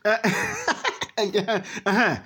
uh-huh. 1.16 2.16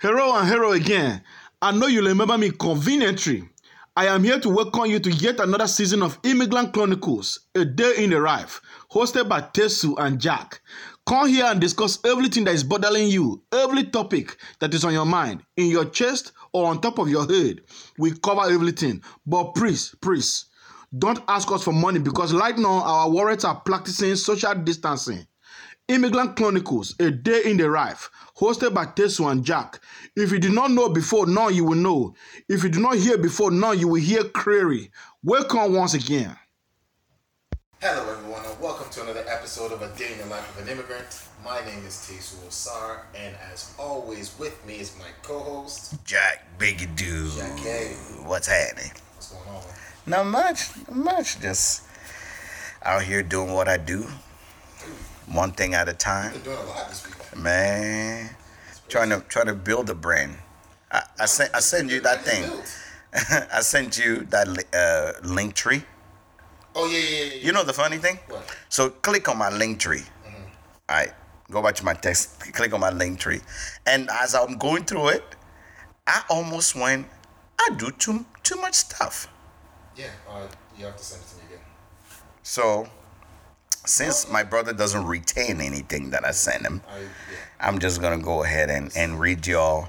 Hero 0.00 0.32
and 0.32 0.48
hero 0.48 0.72
again. 0.72 1.22
I 1.60 1.72
know 1.72 1.86
you 1.86 2.06
remember 2.06 2.38
me 2.38 2.50
conveniently. 2.50 3.48
I 3.96 4.06
am 4.06 4.22
here 4.24 4.38
to 4.40 4.48
welcome 4.48 4.86
you 4.86 5.00
to 5.00 5.10
yet 5.10 5.40
another 5.40 5.66
season 5.66 6.02
of 6.02 6.18
Immigrant 6.22 6.72
Chronicles, 6.72 7.40
a 7.54 7.64
day 7.64 7.94
in 7.98 8.10
the 8.10 8.20
life, 8.20 8.60
hosted 8.92 9.28
by 9.28 9.40
Tesu 9.40 9.94
and 9.98 10.20
Jack. 10.20 10.60
Come 11.06 11.28
here 11.28 11.46
and 11.46 11.60
discuss 11.60 11.98
everything 12.04 12.44
that 12.44 12.54
is 12.54 12.62
bothering 12.64 13.08
you, 13.08 13.42
every 13.52 13.84
topic 13.84 14.38
that 14.60 14.72
is 14.72 14.84
on 14.84 14.92
your 14.92 15.06
mind, 15.06 15.42
in 15.56 15.66
your 15.66 15.84
chest 15.86 16.32
or 16.52 16.68
on 16.68 16.80
top 16.80 16.98
of 16.98 17.08
your 17.08 17.26
head. 17.26 17.60
We 17.98 18.12
cover 18.12 18.50
everything. 18.50 19.02
But 19.26 19.54
please, 19.54 19.94
please, 20.00 20.46
don't 20.96 21.20
ask 21.28 21.50
us 21.50 21.64
for 21.64 21.72
money 21.72 21.98
because 21.98 22.32
right 22.32 22.56
now 22.56 22.82
our 22.84 23.10
warriors 23.10 23.44
are 23.44 23.60
practicing 23.60 24.14
social 24.16 24.54
distancing. 24.54 25.26
Immigrant 25.88 26.36
Chronicles, 26.36 26.94
a 27.00 27.10
day 27.10 27.44
in 27.46 27.56
the 27.56 27.66
life, 27.66 28.10
hosted 28.36 28.74
by 28.74 28.84
Tesu 28.84 29.32
and 29.32 29.42
Jack. 29.42 29.80
If 30.14 30.30
you 30.30 30.38
did 30.38 30.52
not 30.52 30.70
know 30.70 30.90
before, 30.90 31.26
now 31.26 31.48
you 31.48 31.64
will 31.64 31.78
know. 31.78 32.14
If 32.46 32.62
you 32.62 32.68
do 32.68 32.78
not 32.78 32.98
hear 32.98 33.16
before, 33.16 33.50
now 33.50 33.72
you 33.72 33.88
will 33.88 34.02
hear 34.02 34.24
clearly. 34.24 34.90
Welcome 35.24 35.72
once 35.72 35.94
again. 35.94 36.36
Hello, 37.80 38.12
everyone, 38.12 38.44
and 38.44 38.60
welcome 38.60 38.90
to 38.90 39.02
another 39.02 39.24
episode 39.28 39.72
of 39.72 39.80
A 39.80 39.88
Day 39.96 40.12
in 40.12 40.18
the 40.18 40.26
Life 40.26 40.58
of 40.58 40.66
an 40.66 40.70
Immigrant. 40.70 41.22
My 41.42 41.58
name 41.64 41.82
is 41.86 41.94
Tesu 41.94 42.36
Osar, 42.46 43.04
and 43.16 43.34
as 43.50 43.72
always, 43.78 44.38
with 44.38 44.62
me 44.66 44.80
is 44.80 44.94
my 44.98 45.08
co-host 45.22 46.04
Jack 46.04 46.58
Bigadoo. 46.58 47.34
Jack 47.38 47.56
K. 47.56 47.94
What's 48.26 48.48
happening? 48.48 48.92
What's 49.14 49.32
going 49.32 49.48
on? 49.48 49.62
Not 50.04 50.26
much, 50.26 50.68
not 50.88 50.96
much. 50.96 51.40
Just 51.40 51.84
out 52.82 53.04
here 53.04 53.22
doing 53.22 53.54
what 53.54 53.68
I 53.68 53.78
do, 53.78 54.06
one 55.32 55.52
thing 55.52 55.74
at 55.74 55.88
a 55.88 55.94
time. 55.94 56.32
been 56.32 56.42
doing 56.42 56.58
a 56.58 56.62
lot 56.64 56.88
this 56.88 57.06
week. 57.06 57.36
Man, 57.36 58.30
trying 58.88 59.10
to 59.10 59.20
trying 59.28 59.46
to 59.46 59.54
build 59.54 59.90
a 59.90 59.94
brand. 59.94 60.36
I, 60.90 61.02
I 61.20 61.26
sent 61.26 61.54
I 61.54 61.60
sent 61.60 61.90
you 61.90 62.00
that 62.00 62.22
thing. 62.22 62.44
I 63.52 63.60
sent 63.60 63.98
you 63.98 64.26
that 64.30 64.48
uh, 64.48 65.20
Linktree. 65.26 65.82
Oh 66.74 66.86
yeah, 66.86 66.98
yeah, 66.98 67.08
yeah. 67.08 67.24
yeah. 67.24 67.46
You 67.46 67.52
know 67.52 67.64
the 67.64 67.72
funny 67.72 67.98
thing? 67.98 68.18
What? 68.28 68.56
So 68.68 68.90
click 68.90 69.28
on 69.28 69.38
my 69.38 69.50
Linktree. 69.50 70.06
All 70.88 70.96
right, 70.96 71.12
go 71.50 71.62
back 71.62 71.74
to 71.76 71.84
my 71.84 71.92
text. 71.92 72.40
Click 72.54 72.72
on 72.72 72.80
my 72.80 72.90
Linktree, 72.90 73.42
and 73.86 74.08
as 74.10 74.34
I'm 74.34 74.56
going 74.56 74.84
through 74.84 75.08
it, 75.08 75.24
I 76.06 76.22
almost 76.30 76.74
went. 76.74 77.06
I 77.60 77.74
do 77.76 77.90
too 77.90 78.24
too 78.42 78.56
much 78.56 78.74
stuff. 78.74 79.28
Yeah, 79.96 80.06
uh, 80.30 80.46
you 80.78 80.86
have 80.86 80.96
to 80.96 81.04
send 81.04 81.22
it 81.22 81.28
to 81.28 81.36
me 81.36 81.42
again. 81.48 81.64
So, 82.42 82.88
since 83.88 84.30
my 84.30 84.42
brother 84.42 84.72
doesn't 84.72 85.06
retain 85.06 85.60
anything 85.60 86.10
that 86.10 86.24
I 86.24 86.32
send 86.32 86.64
him. 86.64 86.82
I'm 87.60 87.78
just 87.78 88.00
gonna 88.00 88.22
go 88.22 88.44
ahead 88.44 88.70
and, 88.70 88.92
and 88.96 89.18
read 89.18 89.46
y'all 89.46 89.88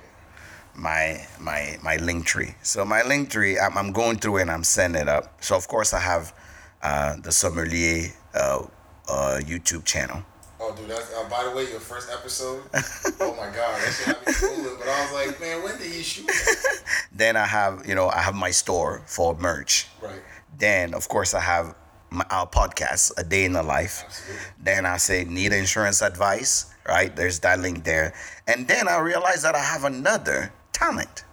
my 0.75 1.25
my 1.39 1.78
my 1.83 1.97
Linktree. 1.97 2.55
So 2.64 2.86
my 2.86 3.02
Linktree, 3.02 3.58
I'm, 3.61 3.77
I'm 3.77 3.92
going 3.92 4.17
through 4.17 4.38
and 4.38 4.50
I'm 4.50 4.64
setting 4.64 4.95
it 4.95 5.08
up. 5.08 5.44
So 5.44 5.55
of 5.55 5.67
course 5.67 5.94
I 5.94 6.00
have 6.00 6.33
uh, 6.81 7.17
the 7.22 7.31
sommelier 7.31 8.14
uh, 8.33 8.66
uh, 9.08 9.39
YouTube 9.42 9.86
channel. 9.86 10.23
Oh, 10.61 10.75
dude, 10.75 10.89
that's, 10.89 11.14
uh, 11.16 11.27
by 11.30 11.45
the 11.45 11.52
way, 11.52 11.70
your 11.70 11.80
first 11.80 12.09
episode. 12.11 12.64
oh 13.22 13.33
my 13.36 13.45
God, 13.45 13.81
that 13.81 13.94
shit 13.94 14.08
had 14.08 14.58
me. 14.58 14.70
But 14.77 14.89
I 14.89 15.02
was 15.03 15.14
like, 15.14 15.39
man, 15.39 15.64
when 15.64 15.77
did 15.77 15.92
he 15.92 16.02
shoot? 16.02 16.30
Then 17.11 17.36
I 17.36 17.45
have 17.45 17.86
you 17.86 17.95
know 17.95 18.08
I 18.08 18.22
have 18.22 18.36
my 18.36 18.52
store 18.52 19.02
for 19.05 19.36
merch. 19.36 19.88
Right. 20.02 20.22
Then 20.58 20.94
of 20.94 21.09
course 21.09 21.33
I 21.33 21.42
have 21.42 21.75
my, 22.09 22.25
our 22.29 22.47
podcast, 22.47 23.11
A 23.17 23.23
Day 23.23 23.45
in 23.45 23.53
the 23.53 23.63
Life. 23.63 24.03
Absolutely. 24.05 24.45
Then 24.63 24.85
I 24.85 24.97
say 24.97 25.25
need 25.25 25.53
insurance 25.53 26.02
advice, 26.02 26.73
right? 26.88 27.15
There's 27.15 27.39
that 27.39 27.59
link 27.59 27.83
there. 27.83 28.13
And 28.47 28.67
then 28.67 28.88
I 28.88 28.99
realize 28.99 29.43
that 29.43 29.55
I 29.55 29.63
have 29.63 29.83
another 29.83 30.52
talent. 30.71 31.23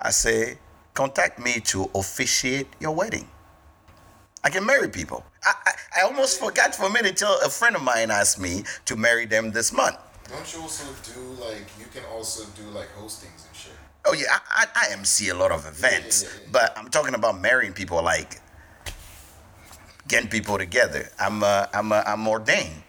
I 0.00 0.10
say 0.10 0.58
contact 0.94 1.38
me 1.38 1.60
to 1.60 1.90
officiate 1.94 2.68
your 2.80 2.94
wedding. 2.94 3.28
I 4.44 4.50
can 4.50 4.64
marry 4.64 4.88
people. 4.88 5.24
I, 5.44 5.52
I, 5.66 5.72
I 5.98 6.04
almost 6.04 6.38
forgot 6.38 6.74
for 6.74 6.86
a 6.86 6.90
minute 6.90 7.16
till 7.16 7.36
a 7.44 7.48
friend 7.48 7.74
of 7.74 7.82
mine 7.82 8.10
asked 8.10 8.40
me 8.40 8.62
to 8.84 8.96
marry 8.96 9.26
them 9.26 9.50
this 9.50 9.72
month. 9.72 9.96
Don't 10.28 10.52
you 10.54 10.60
also 10.60 10.84
do 11.14 11.20
like 11.42 11.66
you 11.78 11.86
can 11.92 12.02
also 12.12 12.44
do 12.56 12.68
like 12.70 12.88
hostings 12.96 13.46
and 13.46 13.54
shit? 13.54 13.72
Oh 14.04 14.12
yeah, 14.12 14.26
I, 14.50 14.66
I, 14.74 14.88
I 14.88 14.92
MC 14.92 15.28
a 15.28 15.34
lot 15.34 15.52
of 15.52 15.66
events, 15.66 16.22
yeah, 16.22 16.28
yeah. 16.28 16.48
but 16.52 16.78
I'm 16.78 16.88
talking 16.88 17.14
about 17.14 17.40
marrying 17.40 17.72
people, 17.72 18.02
like 18.02 18.40
getting 20.08 20.28
people 20.28 20.58
together. 20.58 21.08
I'm 21.18 21.42
uh, 21.42 21.66
I'm 21.72 21.92
uh, 21.92 22.02
I'm 22.06 22.26
ordained 22.28 22.82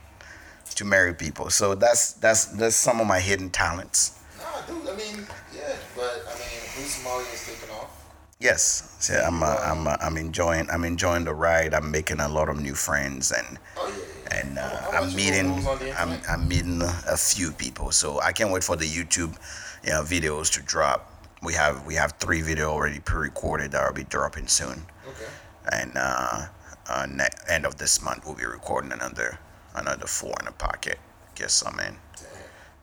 to 0.76 0.86
marry 0.86 1.14
people, 1.14 1.50
so 1.50 1.76
that's 1.76 2.14
that's 2.14 2.46
that's 2.46 2.76
some 2.76 3.00
of 3.00 3.08
my 3.08 3.20
hidden 3.20 3.50
talents. 3.50 4.20
Nah, 4.38 4.62
dude. 4.68 4.88
I 4.88 4.96
mean, 4.96 5.26
yeah, 5.56 5.76
but 5.96 6.24
I 6.28 6.34
mean, 6.38 6.60
Blue 6.76 6.86
Somalia 6.86 7.34
is 7.34 7.46
taking 7.48 7.74
off. 7.76 8.06
Yes, 8.40 8.96
so 9.00 9.16
I'm 9.16 9.42
uh, 9.42 9.56
I'm 9.64 9.88
uh, 9.88 9.98
I'm 10.00 10.18
enjoying 10.18 10.70
I'm 10.70 10.84
enjoying 10.84 11.26
the 11.26 11.34
ride. 11.34 11.74
I'm 11.74 11.90
making 11.92 12.20
a 12.20 12.28
lot 12.30 12.50
of 12.50 12.62
new 12.62 12.76
friends, 12.76 13.32
and 13.32 13.58
Oh 13.78 13.88
yeah, 13.90 13.96
yeah. 14.32 14.40
and 14.40 14.60
uh, 14.60 14.88
I'm 14.94 15.16
meeting 15.16 15.48
know 15.48 15.54
who's 15.56 15.68
on 15.68 15.80
the 15.80 16.00
I'm? 16.00 16.22
I'm 16.30 16.48
meeting 16.48 16.82
a 16.84 17.18
few 17.18 17.52
people. 17.52 17.92
So 17.92 18.22
I 18.22 18.32
can't 18.32 18.52
wait 18.52 18.64
for 18.64 18.76
the 18.76 18.86
YouTube, 18.86 19.36
you 19.84 19.90
know, 19.92 20.04
videos 20.04 20.52
to 20.54 20.62
drop. 20.62 21.12
We 21.42 21.54
have 21.54 21.86
we 21.88 21.96
have 21.96 22.14
three 22.20 22.42
video 22.42 22.70
already 22.70 23.00
pre-recorded 23.00 23.72
that 23.72 23.86
will 23.88 23.96
be 23.96 24.04
dropping 24.04 24.48
soon. 24.48 24.86
Okay. 25.10 25.32
and 25.72 25.92
uh, 25.96 26.46
uh 26.90 27.06
ne- 27.10 27.28
end 27.50 27.66
of 27.66 27.78
this 27.78 28.02
month 28.02 28.26
we'll 28.26 28.36
be 28.36 28.46
recording 28.46 28.92
another 28.92 29.40
another 29.76 30.08
four 30.08 30.34
in 30.40 30.46
the 30.46 30.52
pocket. 30.52 31.00
Guess 31.36 31.64
I 31.66 31.72
mean 31.72 31.98
Damn. 32.16 32.26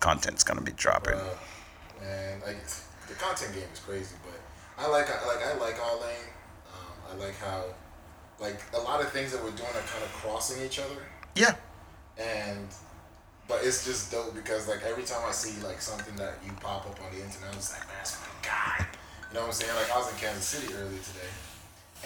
content's 0.00 0.44
gonna 0.44 0.60
be 0.62 0.72
dropping. 0.72 1.14
Uh, 1.14 1.34
man, 2.00 2.40
like 2.46 2.58
the 3.08 3.14
content 3.14 3.54
game 3.54 3.64
is 3.72 3.80
crazy, 3.80 4.16
but 4.24 4.38
I 4.82 4.88
like 4.88 5.08
I 5.10 5.26
like 5.26 5.44
I 5.44 5.54
like 5.58 5.80
our 5.80 6.00
lane. 6.00 6.28
Um, 6.72 7.12
I 7.12 7.24
like 7.24 7.36
how 7.38 7.64
like 8.40 8.60
a 8.74 8.78
lot 8.80 9.00
of 9.00 9.10
things 9.12 9.32
that 9.32 9.42
we're 9.42 9.50
doing 9.50 9.68
are 9.68 9.86
kind 9.88 10.02
of 10.04 10.12
crossing 10.12 10.64
each 10.64 10.78
other, 10.80 11.00
Yeah, 11.36 11.54
and 12.18 12.66
but 13.46 13.60
it's 13.62 13.84
just 13.84 14.10
dope 14.10 14.34
because 14.34 14.66
like 14.68 14.82
every 14.82 15.04
time 15.04 15.20
I 15.26 15.30
see 15.32 15.60
like 15.62 15.80
something 15.80 16.16
that 16.16 16.34
you 16.44 16.52
pop 16.60 16.86
up 16.86 16.98
on 17.04 17.12
the 17.12 17.22
internet, 17.24 17.48
I'm 17.50 17.54
just 17.54 17.72
like, 17.72 17.86
man, 17.86 17.96
that's 17.98 18.18
my 18.20 18.26
guy. 18.42 18.86
You 19.30 19.34
know 19.34 19.40
what 19.42 19.46
I'm 19.48 19.52
saying? 19.52 19.74
Like 19.76 19.90
I 19.92 19.98
was 19.98 20.10
in 20.12 20.18
Kansas 20.18 20.44
City 20.44 20.74
earlier 20.74 20.98
today, 20.98 21.30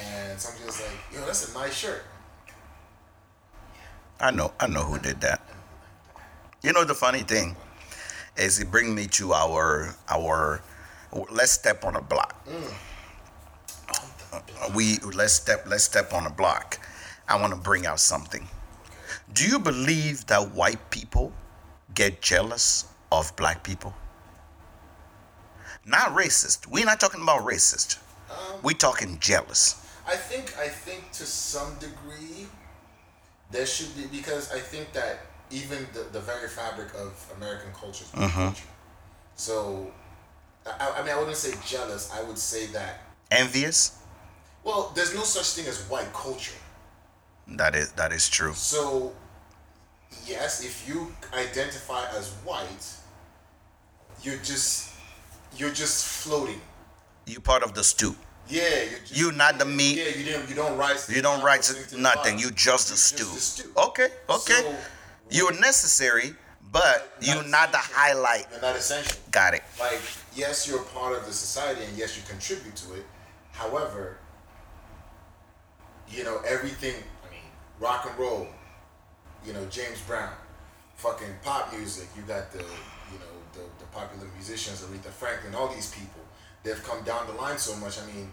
and 0.01 0.41
somebody 0.41 0.65
was 0.67 0.81
like, 0.81 0.91
yo, 1.13 1.25
that's 1.27 1.51
a 1.51 1.59
nice 1.59 1.75
shirt. 1.75 2.05
I 4.21 4.31
know 4.31 4.53
I 4.59 4.67
know 4.67 4.83
who 4.83 4.99
did 4.99 5.21
that. 5.21 5.41
You 6.63 6.73
know 6.73 6.85
the 6.85 6.95
funny 6.95 7.21
thing 7.21 7.57
is 8.37 8.59
it 8.61 8.71
bring 8.71 8.95
me 8.95 9.07
to 9.19 9.33
our 9.33 9.95
our 10.09 10.61
let's 11.31 11.53
step 11.53 11.85
on 11.85 11.97
a 11.97 12.03
block. 12.03 12.35
Uh, 14.33 14.41
We 14.75 14.99
let's 15.15 15.33
step 15.35 15.65
let's 15.69 15.85
step 15.85 16.13
on 16.13 16.27
a 16.27 16.31
block. 16.31 16.79
I 17.29 17.41
want 17.41 17.53
to 17.53 17.59
bring 17.59 17.87
out 17.87 18.01
something. 18.01 18.49
Do 19.33 19.47
you 19.47 19.59
believe 19.59 20.27
that 20.27 20.53
white 20.53 20.91
people 20.91 21.33
get 21.95 22.21
jealous 22.21 22.87
of 23.13 23.35
black 23.37 23.63
people? 23.63 23.95
Not 25.87 26.15
racist. 26.15 26.67
We're 26.67 26.85
not 26.87 26.99
talking 27.01 27.23
about 27.23 27.47
racist. 27.47 27.99
Um, 28.31 28.61
we 28.63 28.75
talking 28.75 29.19
jealous. 29.21 29.77
I 30.09 30.17
think 30.17 30.57
I 30.59 30.69
think 30.69 31.13
to 31.13 31.25
some 31.27 31.75
degree 31.79 32.47
there 33.51 33.67
should 33.67 33.95
be 33.95 34.07
because 34.07 34.51
I 34.53 34.59
think 34.59 34.93
that 34.95 35.21
even 35.51 35.87
the, 35.93 36.05
the 36.13 36.21
very 36.21 36.49
fabric 36.49 36.89
of 36.95 37.13
American 37.37 37.71
culture 37.73 38.05
is 38.05 38.13
white 38.15 38.31
culture. 38.31 38.65
So 39.37 39.91
I, 40.67 40.95
I 40.99 41.03
mean 41.05 41.13
I 41.15 41.19
wouldn't 41.19 41.37
say 41.37 41.53
jealous. 41.67 42.11
I 42.19 42.23
would 42.23 42.39
say 42.39 42.67
that 42.67 43.01
Envious? 43.31 43.99
well, 44.65 44.93
there's 44.95 45.15
no 45.15 45.23
such 45.23 45.49
thing 45.55 45.67
as 45.67 45.79
white 45.91 46.13
culture. 46.15 46.57
That 47.47 47.75
is 47.75 47.93
that 47.93 48.13
is 48.13 48.29
true. 48.31 48.55
So 48.55 49.13
yes, 50.27 50.65
if 50.65 50.89
you 50.89 51.15
identify 51.35 52.09
as 52.17 52.31
white, 52.45 52.87
you're 54.23 54.43
just 54.43 54.91
you're 55.57 55.77
just 55.83 56.07
floating. 56.07 56.61
You're 57.27 57.43
part 57.43 57.63
of 57.63 57.75
the 57.75 57.85
stew. 57.85 58.17
Yeah, 58.49 58.63
you're 58.91 58.99
just, 59.01 59.17
You 59.17 59.33
not 59.33 59.59
the 59.59 59.65
meat. 59.65 59.97
Yeah, 59.99 60.05
you 60.17 60.25
didn't. 60.25 60.49
You 60.49 60.55
don't 60.55 60.77
rise. 60.79 61.09
You 61.15 61.21
don't 61.23 61.43
write 61.43 61.61
or 61.61 61.75
sink 61.75 61.89
to 61.89 61.97
the 61.97 62.01
nothing. 62.01 62.39
You 62.39 62.51
just 62.51 62.89
You're 62.89 62.97
stew. 62.97 63.25
the 63.25 63.41
stew. 63.41 63.71
Okay, 63.77 64.09
okay. 64.31 64.63
So, 64.63 64.75
You're 65.31 65.59
necessary, 65.61 66.35
but 66.73 67.13
you're 67.21 67.45
not 67.45 67.73
the 67.73 67.79
highlight. 67.79 68.47
You're 68.51 68.63
not 68.63 68.77
essential. 68.77 69.19
Got 69.31 69.55
it. 69.55 69.63
Like, 69.79 70.01
yes, 70.35 70.67
you're 70.67 70.83
part 70.83 71.15
of 71.17 71.27
the 71.27 71.33
society, 71.33 71.85
and 71.85 71.97
yes, 71.97 72.17
you 72.17 72.23
contribute 72.29 72.75
to 72.77 72.95
it. 72.95 73.05
However, 73.53 74.17
you 76.11 76.25
know 76.25 76.41
everything. 76.47 76.95
I 77.27 77.31
mean, 77.31 77.41
rock 77.81 78.07
and 78.09 78.19
roll. 78.19 78.47
You 79.47 79.53
know, 79.53 79.65
James 79.67 80.01
Brown, 80.03 80.33
fucking 80.97 81.29
pop 81.45 81.73
music. 81.73 82.09
You 82.17 82.23
got 82.23 82.51
the, 82.53 82.59
you 82.59 83.19
know, 83.19 83.35
the, 83.53 83.61
the 83.79 83.85
popular 83.93 84.27
musicians, 84.35 84.83
Aretha 84.83 85.11
Franklin, 85.11 85.55
all 85.55 85.69
these 85.69 85.91
people. 85.93 86.21
They've 86.65 86.83
come 86.83 87.03
down 87.05 87.27
the 87.29 87.35
line 87.35 87.57
so 87.59 87.77
much. 87.77 87.99
I 88.01 88.07
mean, 88.07 88.33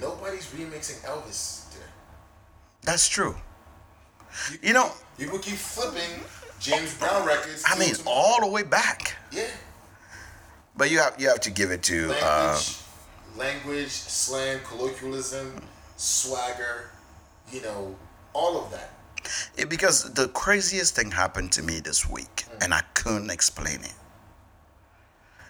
nobody's 0.00 0.46
remixing 0.46 1.02
Elvis 1.04 1.70
today. 1.70 1.84
That's 2.82 3.08
true. 3.08 3.34
You 4.62 4.72
know, 4.74 4.92
People 5.18 5.38
keep 5.38 5.56
flipping 5.56 6.24
James 6.60 6.94
Brown 6.98 7.26
records. 7.26 7.64
I 7.66 7.78
mean, 7.78 7.94
to- 7.94 8.02
all 8.06 8.40
the 8.40 8.48
way 8.48 8.62
back. 8.62 9.16
yeah. 9.32 9.48
But 10.76 10.90
you 10.90 10.98
have 10.98 11.18
you 11.18 11.28
have 11.28 11.40
to 11.40 11.50
give 11.50 11.70
it 11.70 11.82
to 11.84 12.08
Language, 12.08 12.20
uh, 12.22 12.60
language, 13.38 13.88
slang, 13.90 14.58
colloquialism, 14.68 15.62
swagger, 15.96 16.90
you 17.50 17.62
know, 17.62 17.96
all 18.34 18.62
of 18.62 18.70
that. 18.72 18.90
it, 19.56 19.70
because 19.70 20.12
the 20.12 20.28
craziest 20.28 20.94
thing 20.94 21.10
happened 21.10 21.50
to 21.52 21.62
me 21.62 21.80
this 21.80 22.06
week, 22.08 22.44
and 22.60 22.74
I 22.74 22.82
couldn't 22.92 23.30
explain 23.30 23.80
it. 23.84 23.94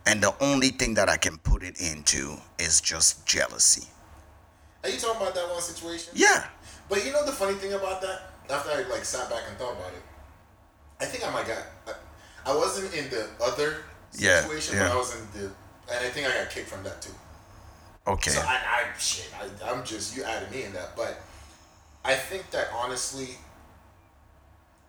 And 0.07 0.23
the 0.23 0.33
only 0.41 0.69
thing 0.69 0.95
that 0.95 1.09
I 1.09 1.17
can 1.17 1.39
put 1.39 1.65
it 1.65 1.81
into 1.81 2.37
is 2.61 2.81
just 2.81 3.27
jealousy. 3.27 3.89
Are 4.83 4.91
you 4.91 4.99
talking 4.99 5.21
about 5.21 5.35
that 5.35 5.49
one 5.49 5.61
situation? 5.61 6.13
Yeah. 6.15 6.47
But 6.89 7.05
you 7.05 7.13
know 7.13 7.25
the 7.25 7.33
funny 7.33 7.55
thing 7.55 7.73
about 7.73 8.01
that? 8.03 8.33
After 8.49 8.71
I 8.71 8.89
like 8.89 9.05
sat 9.05 9.29
back 9.29 9.43
and 9.49 9.59
thought 9.59 9.73
about 9.73 9.93
it, 9.93 10.03
I 11.01 11.05
think 11.05 11.27
I 11.27 11.33
might 11.33 11.47
got. 11.47 11.63
I, 11.89 12.53
I 12.53 12.57
wasn't 12.57 12.95
in 12.95 13.11
the 13.11 13.29
other 13.43 13.79
situation, 14.13 14.77
yeah. 14.77 14.89
but 14.89 14.95
I 14.95 14.97
was 14.97 15.17
in 15.17 15.27
the, 15.33 15.47
and 15.47 16.07
I 16.07 16.09
think 16.11 16.29
I 16.29 16.43
got 16.43 16.51
kicked 16.51 16.69
from 16.69 16.85
that 16.85 17.03
too. 17.03 17.13
Okay. 18.07 18.31
So 18.31 18.41
I, 18.41 18.55
I 18.55 18.99
shit, 18.99 19.29
I, 19.35 19.71
I'm 19.71 19.85
just 19.85 20.17
you 20.17 20.23
added 20.23 20.51
me 20.53 20.63
in 20.63 20.73
that, 20.75 20.97
but 20.97 21.21
I 22.05 22.15
think 22.15 22.49
that 22.53 22.69
honestly, 22.73 23.31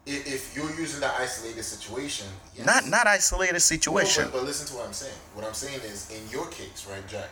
if, 0.06 0.28
if 0.28 0.56
you're 0.56 0.70
using 0.80 1.00
that 1.02 1.16
isolated 1.20 1.64
situation, 1.64 2.28
yes. 2.56 2.66
not 2.66 2.88
not 2.88 3.08
isolated 3.08 3.54
No, 3.54 3.60
situation. 3.60 4.26
but, 4.26 4.34
but 4.34 4.44
listen 4.44 4.68
to 4.68 4.76
what 4.76 4.86
I'm 4.86 4.94
saying. 4.94 5.18
What 5.34 5.46
I'm 5.46 5.56
saying 5.56 5.82
is, 5.82 6.12
in 6.12 6.30
your 6.30 6.46
case, 6.48 6.88
right, 6.90 7.06
Jack. 7.08 7.30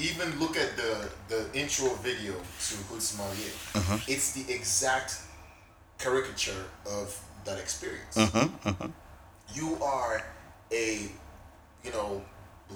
Even 0.00 0.38
look 0.40 0.56
at 0.56 0.76
the 0.76 1.08
the 1.28 1.40
intro 1.52 1.88
video 2.02 2.32
to 2.32 2.74
Hood 2.88 3.02
Sommelier. 3.02 3.52
Mm-hmm. 3.74 4.10
It's 4.12 4.32
the 4.32 4.44
exact 4.52 5.20
caricature 5.98 6.64
of 6.86 7.06
that 7.44 7.58
experience. 7.58 8.16
Mm-hmm, 8.16 8.86
You 9.54 9.76
are 9.82 10.24
a, 10.72 11.08
you 11.84 11.90
know, 11.92 12.22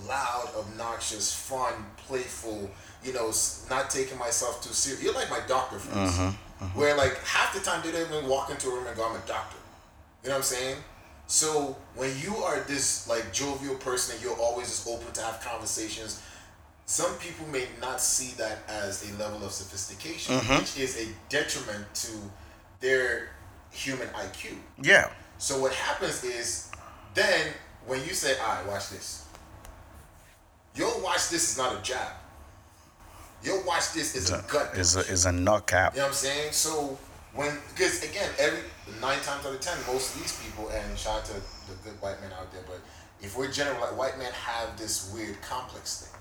loud, 0.07 0.49
obnoxious, 0.59 1.33
fun, 1.35 1.73
playful. 2.07 2.71
You 3.03 3.13
know, 3.15 3.33
not 3.71 3.91
taking 3.91 4.19
myself 4.19 4.63
too 4.63 4.75
serious. 4.75 5.03
You're 5.03 5.15
like 5.15 5.31
my 5.31 5.41
doctor 5.49 5.79
friends, 5.79 6.19
Mm-hmm, 6.19 6.79
where 6.79 6.95
like 6.97 7.17
half 7.25 7.55
the 7.55 7.61
time 7.61 7.81
they 7.83 7.91
don't 7.93 8.07
even 8.13 8.29
walk 8.29 8.51
into 8.51 8.69
a 8.69 8.75
room 8.75 8.87
and 8.87 8.97
go, 8.97 9.09
"I'm 9.09 9.17
a 9.17 9.27
doctor." 9.27 9.57
You 10.23 10.29
know 10.29 10.37
what 10.37 10.45
I'm 10.45 10.57
saying? 10.57 10.77
So 11.27 11.77
when 11.97 12.11
you 12.25 12.37
are 12.37 12.61
this 12.61 13.09
like 13.09 13.33
jovial 13.33 13.77
person 13.77 14.15
and 14.15 14.23
you're 14.25 14.37
always 14.39 14.69
just 14.69 14.87
open 14.87 15.11
to 15.13 15.23
have 15.23 15.41
conversations, 15.43 16.21
some 16.87 17.15
people 17.15 17.47
may 17.49 17.67
not 17.81 18.01
see 18.01 18.35
that 18.37 18.59
as 18.69 19.11
a 19.11 19.19
level 19.19 19.45
of 19.45 19.53
sophistication, 19.53 20.37
mm-hmm. 20.37 20.59
which 20.59 20.79
is 20.79 21.01
a 21.01 21.09
detriment 21.29 21.87
to 21.95 22.13
their 22.81 23.31
human 23.71 24.09
IQ. 24.09 24.57
yeah. 24.83 25.11
So 25.39 25.59
what 25.61 25.73
happens 25.73 26.23
is 26.23 26.71
then 27.15 27.49
when 27.87 28.01
you 28.05 28.15
say, 28.15 28.39
"All 28.39 28.55
right, 28.55 28.67
watch 28.67 28.91
this," 28.91 29.27
your 30.75 31.01
watch 31.03 31.29
this 31.29 31.51
is 31.53 31.59
not 31.59 31.77
a 31.77 31.83
jab. 31.83 32.13
Your 33.43 33.63
watch 33.65 33.93
this 33.93 34.15
is 34.15 34.31
a 34.31 34.45
gut. 34.49 34.77
Is 34.77 34.97
a 34.97 35.01
is 35.01 35.27
a 35.27 35.33
knockout. 35.33 35.93
You 35.93 35.99
know 35.99 36.05
what 36.05 36.09
I'm 36.11 36.15
saying? 36.15 36.53
So 36.53 36.97
when 37.35 37.59
because 37.71 38.03
again, 38.05 38.31
every 38.39 38.61
nine 39.01 39.21
times 39.21 39.45
out 39.45 39.55
of 39.55 39.61
ten, 39.61 39.77
most 39.87 40.15
of 40.15 40.23
these 40.23 40.41
people, 40.41 40.69
and 40.69 40.99
shout 40.99 41.19
out 41.19 41.25
to 41.27 41.33
the 41.33 41.77
good 41.83 42.01
white 42.01 42.21
men 42.21 42.31
out 42.39 42.51
there, 42.53 42.63
but 42.67 42.81
if 43.21 43.37
we're 43.37 43.51
general, 43.51 43.81
like 43.81 43.97
white 43.97 44.19
men 44.19 44.33
have 44.33 44.79
this 44.79 45.13
weird 45.13 45.41
complex 45.43 46.03
thing. 46.03 46.21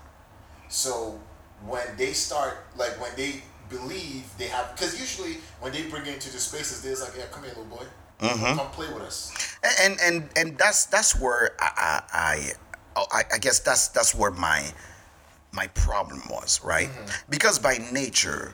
So 0.74 1.20
when 1.64 1.86
they 1.96 2.12
start, 2.12 2.66
like 2.76 3.00
when 3.00 3.12
they 3.16 3.42
believe 3.68 4.24
they 4.38 4.48
have, 4.48 4.74
because 4.74 4.98
usually 4.98 5.38
when 5.60 5.72
they 5.72 5.84
bring 5.84 6.04
you 6.04 6.12
into 6.12 6.32
the 6.32 6.40
spaces, 6.40 6.82
they're 6.82 6.96
like, 6.96 7.16
yeah, 7.16 7.26
come 7.30 7.44
here, 7.44 7.52
little 7.52 7.64
boy, 7.66 7.84
mm-hmm. 8.18 8.58
come 8.58 8.70
play 8.72 8.92
with 8.92 9.04
us. 9.04 9.32
and 9.80 9.96
and 10.02 10.28
and 10.36 10.58
that's 10.58 10.86
that's 10.86 11.18
where 11.20 11.52
I 11.60 12.02
I 12.12 12.52
I, 12.96 13.22
I 13.34 13.38
guess 13.38 13.60
that's 13.60 13.86
that's 13.88 14.16
where 14.16 14.32
my 14.32 14.68
my 15.52 15.68
problem 15.68 16.22
was 16.28 16.60
right? 16.64 16.88
Mm-hmm. 16.88 17.30
Because 17.30 17.60
by 17.60 17.78
nature 17.92 18.52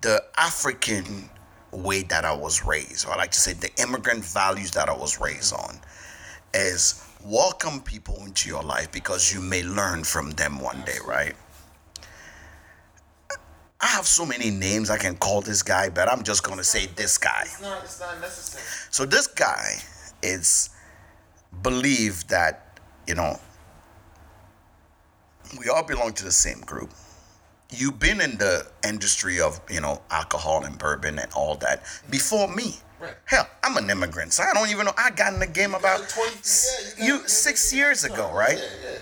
the 0.00 0.24
African 0.36 1.30
way 1.70 2.02
that 2.02 2.24
I 2.24 2.34
was 2.34 2.64
raised 2.64 3.06
or 3.06 3.12
I 3.12 3.18
like 3.18 3.30
to 3.30 3.40
say 3.40 3.52
the 3.52 3.70
immigrant 3.80 4.24
values 4.24 4.72
that 4.72 4.88
I 4.88 4.96
was 4.96 5.20
raised 5.20 5.54
mm-hmm. 5.54 5.76
on 5.76 5.80
is 6.52 7.05
welcome 7.26 7.80
people 7.80 8.16
into 8.24 8.48
your 8.48 8.62
life 8.62 8.90
because 8.92 9.34
you 9.34 9.40
may 9.40 9.62
learn 9.62 10.04
from 10.04 10.30
them 10.32 10.60
one 10.60 10.80
day 10.86 10.98
right 11.06 11.34
I 13.80 13.86
have 13.88 14.06
so 14.06 14.24
many 14.24 14.50
names 14.50 14.90
I 14.90 14.96
can 14.96 15.16
call 15.16 15.40
this 15.40 15.62
guy 15.62 15.88
but 15.88 16.08
I'm 16.08 16.22
just 16.22 16.42
going 16.42 16.58
to 16.58 16.64
say 16.64 16.86
this 16.94 17.18
guy 17.18 17.42
It's 17.42 17.60
not. 17.60 17.84
It's 17.84 18.00
not 18.00 18.20
necessary. 18.20 18.64
so 18.90 19.04
this 19.04 19.26
guy 19.26 19.76
is 20.22 20.70
believed 21.62 22.28
that, 22.30 22.80
you 23.06 23.14
know, 23.14 23.38
we 25.58 25.68
all 25.68 25.82
belong 25.82 26.12
to 26.14 26.24
the 26.24 26.32
same 26.32 26.60
group. 26.60 26.90
You've 27.70 27.98
been 27.98 28.20
in 28.20 28.38
the 28.38 28.66
industry 28.86 29.40
of, 29.40 29.60
you 29.70 29.80
know, 29.80 30.02
alcohol 30.10 30.64
and 30.64 30.78
bourbon 30.78 31.18
and 31.18 31.32
all 31.32 31.56
that 31.56 31.84
before 32.10 32.48
me. 32.48 32.76
Right. 33.00 33.14
Hell, 33.26 33.48
I'm 33.62 33.76
an 33.76 33.90
immigrant, 33.90 34.32
so 34.32 34.42
I 34.42 34.52
don't 34.54 34.70
even 34.70 34.86
know. 34.86 34.92
I 34.96 35.10
got 35.10 35.34
in 35.34 35.40
the 35.40 35.46
game 35.46 35.74
about 35.74 36.00
got 36.00 36.08
20 36.08 36.30
s- 36.38 36.94
yeah, 36.98 37.04
you 37.06 37.14
you 37.22 37.28
six 37.28 37.72
years 37.72 38.04
ago, 38.04 38.32
right? 38.32 38.56
Yeah, 38.58 38.90
yeah. 38.92 38.98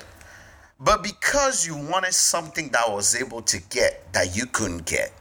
But 0.81 1.03
because 1.05 1.65
you 1.67 1.77
wanted 1.77 2.13
something 2.15 2.71
that 2.71 2.87
I 2.89 2.91
was 2.93 3.15
able 3.15 3.43
to 3.43 3.61
get 3.71 4.13
that 4.13 4.37
you 4.37 4.47
couldn't 4.47 4.85
get, 4.87 5.13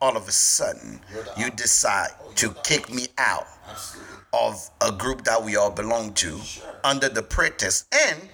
all 0.00 0.16
of 0.16 0.28
a 0.28 0.32
sudden 0.32 1.00
you 1.36 1.50
decide 1.50 2.10
Oh, 2.22 2.30
to 2.36 2.54
kick 2.62 2.92
me 2.92 3.08
out 3.18 3.46
Absolutely. 3.68 4.14
of 4.32 4.70
a 4.80 4.92
group 4.92 5.24
that 5.24 5.42
we 5.42 5.56
all 5.56 5.70
belong 5.70 6.14
to 6.14 6.38
Sure. 6.40 6.64
under 6.84 7.08
the 7.08 7.22
pretext. 7.22 7.86
And 7.92 8.28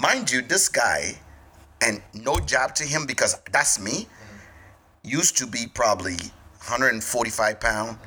mind 0.00 0.30
you, 0.32 0.42
this 0.42 0.68
guy, 0.68 1.18
and 1.80 2.02
no 2.14 2.38
job 2.40 2.74
to 2.76 2.84
him 2.84 3.06
because 3.06 3.36
that's 3.52 3.78
me, 3.78 4.08
used 5.04 5.36
to 5.38 5.46
be 5.46 5.66
probably 5.72 6.16
145 6.66 7.60
pound, 7.60 7.98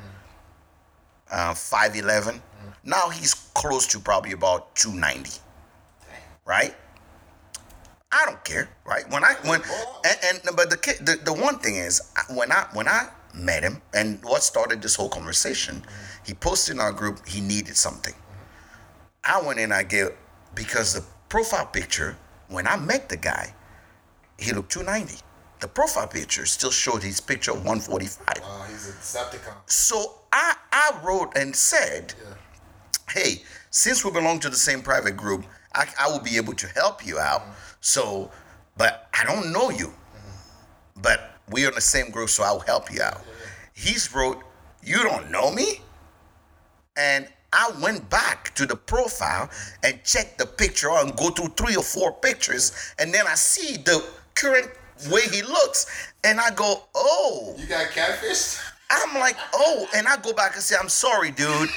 uh, 1.32 1.54
5'11. 1.54 2.40
Now 2.84 3.08
he's 3.08 3.34
close 3.54 3.86
to 3.88 3.98
probably 3.98 4.32
about 4.32 4.74
290, 4.76 5.40
right? 6.44 6.74
I 8.12 8.26
don't 8.26 8.44
care, 8.44 8.68
right? 8.84 9.08
When 9.10 9.24
I 9.24 9.34
when 9.44 9.62
and, 10.04 10.40
and 10.46 10.56
but 10.56 10.68
the, 10.68 10.76
ki- 10.76 11.02
the 11.02 11.16
the 11.24 11.32
one 11.32 11.58
thing 11.58 11.76
is 11.76 12.02
when 12.34 12.52
I 12.52 12.66
when 12.74 12.86
I 12.86 13.08
met 13.34 13.62
him 13.62 13.80
and 13.94 14.22
what 14.22 14.42
started 14.42 14.82
this 14.82 14.94
whole 14.96 15.08
conversation, 15.08 15.82
he 16.24 16.34
posted 16.34 16.74
in 16.74 16.80
our 16.80 16.92
group 16.92 17.26
he 17.26 17.40
needed 17.40 17.76
something. 17.76 18.14
I 19.24 19.40
went 19.40 19.60
in, 19.60 19.72
I 19.72 19.84
gave 19.84 20.10
because 20.54 20.92
the 20.92 21.04
profile 21.30 21.66
picture 21.66 22.18
when 22.48 22.66
I 22.66 22.76
met 22.76 23.08
the 23.08 23.16
guy, 23.16 23.54
he 24.38 24.52
looked 24.52 24.72
290. 24.72 25.22
The 25.62 25.68
profile 25.68 26.08
picture 26.08 26.44
still 26.44 26.72
showed 26.72 27.04
his 27.04 27.20
picture 27.20 27.52
of 27.52 27.58
145. 27.58 28.26
Wow, 28.42 28.64
he's 28.68 28.88
a 28.88 28.92
Decepticon. 28.94 29.54
So 29.66 30.22
I 30.32 30.56
I 30.72 30.98
wrote 31.04 31.36
and 31.36 31.54
said, 31.54 32.14
Yeah. 32.20 32.34
hey, 33.14 33.42
since 33.70 34.04
we 34.04 34.10
belong 34.10 34.40
to 34.40 34.50
the 34.50 34.56
same 34.56 34.82
private 34.82 35.16
group, 35.16 35.44
I, 35.72 35.86
I 36.00 36.08
will 36.08 36.18
be 36.18 36.36
able 36.36 36.54
to 36.54 36.66
help 36.66 37.06
you 37.06 37.20
out. 37.20 37.42
Mm-hmm. 37.42 37.52
So, 37.80 38.32
but 38.76 39.08
I 39.14 39.24
don't 39.24 39.52
know 39.52 39.70
you. 39.70 39.86
Mm-hmm. 39.86 41.00
But 41.00 41.38
we're 41.48 41.68
in 41.68 41.76
the 41.76 41.80
same 41.80 42.10
group, 42.10 42.30
so 42.30 42.42
I'll 42.42 42.58
help 42.58 42.92
you 42.92 43.00
out. 43.00 43.20
He's 43.72 44.12
wrote, 44.12 44.42
you 44.82 44.96
don't 45.04 45.30
know 45.30 45.52
me? 45.52 45.80
And 46.96 47.28
I 47.52 47.70
went 47.80 48.10
back 48.10 48.52
to 48.56 48.66
the 48.66 48.74
profile 48.74 49.48
and 49.84 50.02
checked 50.02 50.38
the 50.38 50.46
picture 50.46 50.90
and 50.90 51.16
go 51.16 51.30
through 51.30 51.54
three 51.56 51.76
or 51.76 51.84
four 51.84 52.14
pictures. 52.14 52.72
And 52.98 53.14
then 53.14 53.28
I 53.28 53.36
see 53.36 53.76
the 53.76 54.04
current 54.34 54.68
way 55.10 55.22
he 55.30 55.42
looks. 55.42 55.86
And 56.24 56.40
I 56.40 56.50
go, 56.50 56.84
oh. 56.94 57.54
You 57.58 57.66
got 57.66 57.90
catfish? 57.90 58.58
I'm 58.90 59.18
like, 59.18 59.36
oh, 59.54 59.88
and 59.94 60.06
I 60.06 60.16
go 60.18 60.34
back 60.34 60.54
and 60.54 60.62
say, 60.62 60.76
I'm 60.78 60.90
sorry, 60.90 61.30
dude. 61.30 61.70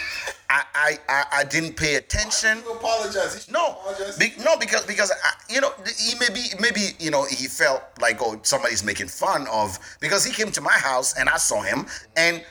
I 0.50 0.64
I, 0.76 1.00
I, 1.08 1.26
I 1.32 1.44
didn't 1.46 1.76
pay 1.78 1.96
attention. 1.96 2.60
Apologize. 2.60 3.50
No, 3.50 3.68
apologize. 3.68 4.18
be, 4.18 4.34
no, 4.44 4.58
because 4.58 4.86
because 4.86 5.12
I, 5.12 5.54
you 5.54 5.62
know 5.62 5.72
he 5.98 6.14
maybe 6.20 6.42
maybe 6.60 6.90
you 7.00 7.12
know 7.12 7.26
he 7.26 7.48
felt 7.48 7.84
like 8.02 8.18
oh 8.22 8.40
somebody's 8.44 8.84
making 8.84 9.08
fun 9.08 9.48
of 9.48 9.80
because 10.02 10.26
he 10.26 10.34
came 10.34 10.52
to 10.52 10.62
my 10.62 10.74
house 10.74 11.18
and 11.18 11.30
I 11.30 11.38
saw 11.38 11.62
him 11.62 11.86
and 12.18 12.44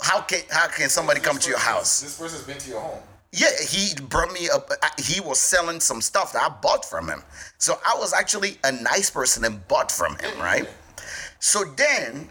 how 0.00 0.20
can 0.20 0.40
how 0.50 0.68
can 0.68 0.88
somebody 0.90 1.20
come 1.20 1.36
This 1.36 1.44
to 1.46 1.50
your 1.50 1.58
house? 1.58 2.02
This 2.02 2.18
person's 2.18 2.44
been 2.44 2.58
to 2.58 2.70
your 2.70 2.80
home. 2.80 3.00
Yeah, 3.32 3.48
he 3.68 3.94
brought 4.08 4.32
me 4.32 4.48
up. 4.50 4.70
Uh, 4.70 4.88
he 4.98 5.20
was 5.20 5.38
selling 5.38 5.78
some 5.78 6.00
stuff 6.00 6.32
that 6.32 6.42
I 6.42 6.48
bought 6.60 6.84
from 6.84 7.08
him, 7.08 7.22
so 7.58 7.78
I 7.86 7.96
was 7.98 8.12
actually 8.12 8.58
a 8.64 8.72
nice 8.72 9.08
person 9.10 9.44
and 9.44 9.66
bought 9.68 9.92
from 9.92 10.16
him, 10.18 10.38
right? 10.40 10.68
So 11.38 11.64
then 11.64 12.28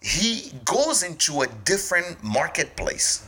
he 0.00 0.52
goes 0.64 1.02
into 1.02 1.42
a 1.42 1.46
different 1.64 2.22
marketplace, 2.22 3.24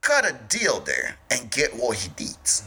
cut 0.00 0.24
a 0.24 0.38
deal 0.48 0.80
there, 0.80 1.16
and 1.30 1.50
get 1.50 1.76
what 1.76 1.98
he 1.98 2.08
needs. 2.18 2.64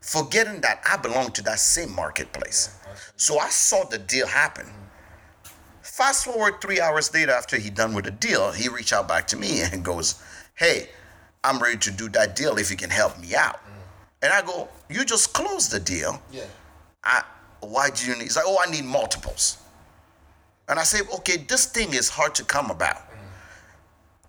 Forgetting 0.00 0.60
that 0.62 0.82
I 0.88 0.96
belong 0.96 1.30
to 1.32 1.42
that 1.44 1.60
same 1.60 1.94
marketplace. 1.94 2.76
So 3.16 3.38
I 3.38 3.48
saw 3.48 3.84
the 3.84 3.98
deal 3.98 4.26
happen. 4.26 4.66
Fast 5.82 6.24
forward 6.24 6.60
three 6.60 6.80
hours 6.80 7.14
later, 7.14 7.32
after 7.32 7.56
he 7.56 7.70
done 7.70 7.94
with 7.94 8.06
the 8.06 8.10
deal, 8.10 8.50
he 8.50 8.68
reached 8.68 8.92
out 8.92 9.06
back 9.06 9.28
to 9.28 9.36
me 9.36 9.62
and 9.62 9.84
goes, 9.84 10.16
"Hey, 10.54 10.88
I'm 11.44 11.58
ready 11.62 11.78
to 11.78 11.90
do 11.90 12.08
that 12.10 12.34
deal 12.34 12.58
if 12.58 12.70
you 12.70 12.76
can 12.76 12.90
help 12.90 13.18
me 13.20 13.34
out." 13.34 13.56
Mm. 13.56 13.70
And 14.22 14.32
I 14.32 14.40
go, 14.42 14.68
"You 14.88 15.04
just 15.04 15.32
closed 15.32 15.70
the 15.70 15.80
deal. 15.80 16.20
Yeah. 16.32 16.44
I, 17.04 17.22
why 17.60 17.90
do 17.90 18.06
you 18.06 18.14
need?" 18.16 18.24
He's 18.24 18.36
like, 18.36 18.46
"Oh, 18.48 18.58
I 18.66 18.70
need 18.70 18.84
multiples." 18.84 19.58
And 20.68 20.78
I 20.78 20.84
say, 20.84 21.00
"Okay, 21.18 21.36
this 21.36 21.66
thing 21.66 21.92
is 21.94 22.08
hard 22.08 22.34
to 22.36 22.44
come 22.44 22.70
about. 22.70 22.96
Mm. 22.96 23.16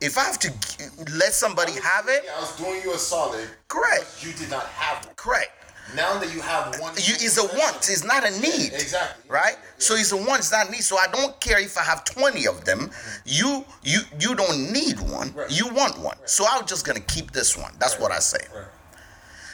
If 0.02 0.18
I 0.18 0.24
have 0.26 0.40
to 0.40 0.50
g- 0.50 0.86
let 1.14 1.34
somebody 1.34 1.72
have 1.74 2.10
it, 2.10 2.24
Yeah, 2.26 2.36
I 2.38 2.42
was 2.42 2.56
doing 2.58 2.82
you 2.84 2.94
a 2.94 2.98
solid. 2.98 3.48
correct, 3.70 4.08
You 4.24 4.34
did 4.34 4.50
not 4.50 4.66
have 4.68 5.06
one. 5.06 5.16
correct. 5.16 5.52
Now 5.94 6.18
that 6.18 6.34
you 6.34 6.42
have 6.42 6.80
one, 6.80 6.94
You, 6.96 7.14
it's 7.14 7.38
a 7.38 7.46
want, 7.46 7.78
it's 7.90 8.04
not 8.04 8.26
a 8.26 8.32
need." 8.40 8.74
Exactly. 8.74 9.30
right? 9.30 9.56
So 9.78 9.94
it's 9.96 10.10
the 10.10 10.18
one 10.18 10.40
it's 10.40 10.52
not 10.52 10.72
need. 10.72 10.84
So 10.84 10.98
I 10.98 11.08
don't 11.08 11.40
care 11.40 11.60
if 11.60 11.78
I 11.78 11.84
have 11.84 12.04
20 12.06 12.48
of 12.48 12.66
them. 12.66 12.80
Mm-hmm. 12.80 13.22
You 13.26 13.66
you 13.84 14.00
you 14.20 14.36
don't 14.36 14.72
need 14.74 15.00
one. 15.00 15.34
Right. 15.34 15.52
You 15.52 15.68
want 15.74 16.00
one. 16.00 16.18
So 16.26 16.46
I'm 16.50 16.66
just 16.66 16.86
gonna 16.86 17.00
keep 17.00 17.32
this 17.32 17.56
one. 17.56 17.74
That's 17.80 18.00
what 18.00 18.12
I 18.12 18.20
say. 18.20 18.46
Right. 18.54 18.66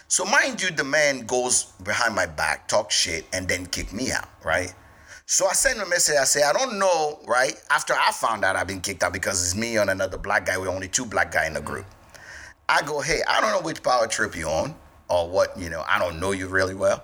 So 0.08 0.26
mind 0.26 0.62
you, 0.62 0.72
the 0.72 0.84
man 0.84 1.26
goes 1.26 1.66
behind 1.84 2.16
my 2.16 2.26
back, 2.26 2.68
talk 2.68 2.92
shit, 2.92 3.26
and 3.34 3.48
then 3.48 3.66
kick 3.66 3.94
me 3.94 4.12
out, 4.12 4.28
right? 4.44 4.74
So 5.26 5.48
I 5.48 5.54
send 5.54 5.80
him 5.80 5.88
a 5.88 5.90
message. 5.90 6.18
I 6.20 6.26
say, 6.26 6.44
I 6.44 6.52
don't 6.52 6.78
know, 6.78 7.20
right? 7.26 7.56
After 7.70 7.94
I 7.94 8.12
found 8.12 8.44
out 8.44 8.58
I've 8.58 8.68
been 8.68 8.82
kicked 8.82 9.04
out 9.04 9.14
because 9.14 9.42
it's 9.42 9.56
me 9.56 9.78
and 9.78 9.90
another 9.90 10.18
black 10.18 10.46
guy. 10.46 10.58
We're 10.58 10.68
only 10.68 10.90
two 10.90 11.06
black 11.06 11.32
guy 11.32 11.48
in 11.48 11.54
the 11.54 11.62
mm-hmm. 11.62 11.70
group. 11.70 11.86
I 12.68 12.82
go, 12.82 13.00
hey, 13.00 13.22
I 13.28 13.40
don't 13.40 13.52
know 13.52 13.62
which 13.62 13.84
power 13.84 14.08
trip 14.08 14.36
you 14.36 14.48
on 14.48 14.76
or 15.12 15.30
what, 15.30 15.58
you 15.60 15.70
know, 15.70 15.84
I 15.88 16.00
don't 16.00 16.20
know 16.20 16.32
you 16.32 16.48
really 16.48 16.76
well. 16.76 17.04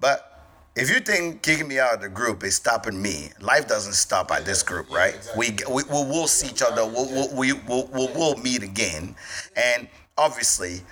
But 0.00 0.28
if 0.76 0.90
you 0.90 1.00
think 1.00 1.42
kicking 1.42 1.68
me 1.68 1.78
out 1.78 1.94
of 1.94 2.00
the 2.00 2.08
group 2.08 2.44
is 2.44 2.56
stopping 2.56 3.00
me, 3.00 3.30
life 3.40 3.66
doesn't 3.68 3.94
stop 3.94 4.30
at 4.30 4.44
this 4.44 4.62
group, 4.62 4.90
right? 4.90 5.16
We, 5.36 5.56
we, 5.70 5.82
we'll, 5.88 6.06
we'll 6.06 6.26
see 6.26 6.48
each 6.48 6.62
other. 6.62 6.84
We'll, 6.84 7.08
we'll, 7.08 7.34
we, 7.34 7.52
we'll, 7.52 7.86
we'll, 7.92 8.12
we'll 8.14 8.36
meet 8.36 8.62
again. 8.62 9.16
And 9.56 9.88
obviously, 10.18 10.82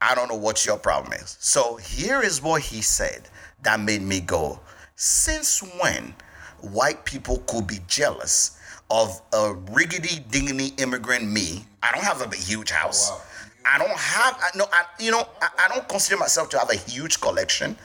I 0.00 0.14
don't 0.14 0.28
know 0.28 0.36
what 0.36 0.64
your 0.66 0.76
problem 0.76 1.12
is. 1.12 1.36
So 1.40 1.76
here 1.76 2.22
is 2.22 2.42
what 2.42 2.62
he 2.62 2.82
said 2.82 3.28
that 3.62 3.80
made 3.80 4.02
me 4.02 4.20
go, 4.20 4.60
since 4.96 5.60
when 5.80 6.14
white 6.60 7.04
people 7.04 7.42
could 7.46 7.66
be 7.66 7.78
jealous 7.86 8.58
of 8.90 9.20
a 9.32 9.54
riggedy 9.70 10.24
dingedy 10.30 10.80
immigrant 10.80 11.28
me? 11.30 11.64
I 11.82 11.92
don't 11.92 12.04
have 12.04 12.20
a 12.32 12.36
huge 12.36 12.72
oh, 12.72 12.76
house. 12.76 13.10
wow. 13.10 13.20
I 13.68 13.76
don't 13.78 13.90
have, 13.90 14.36
I, 14.40 14.56
no, 14.56 14.66
I, 14.72 14.84
you 14.98 15.10
know, 15.10 15.28
I, 15.42 15.48
I 15.66 15.68
don't 15.68 15.86
consider 15.88 16.16
myself 16.16 16.48
to 16.50 16.58
have 16.58 16.70
a 16.70 16.76
huge 16.76 17.20
collection, 17.20 17.76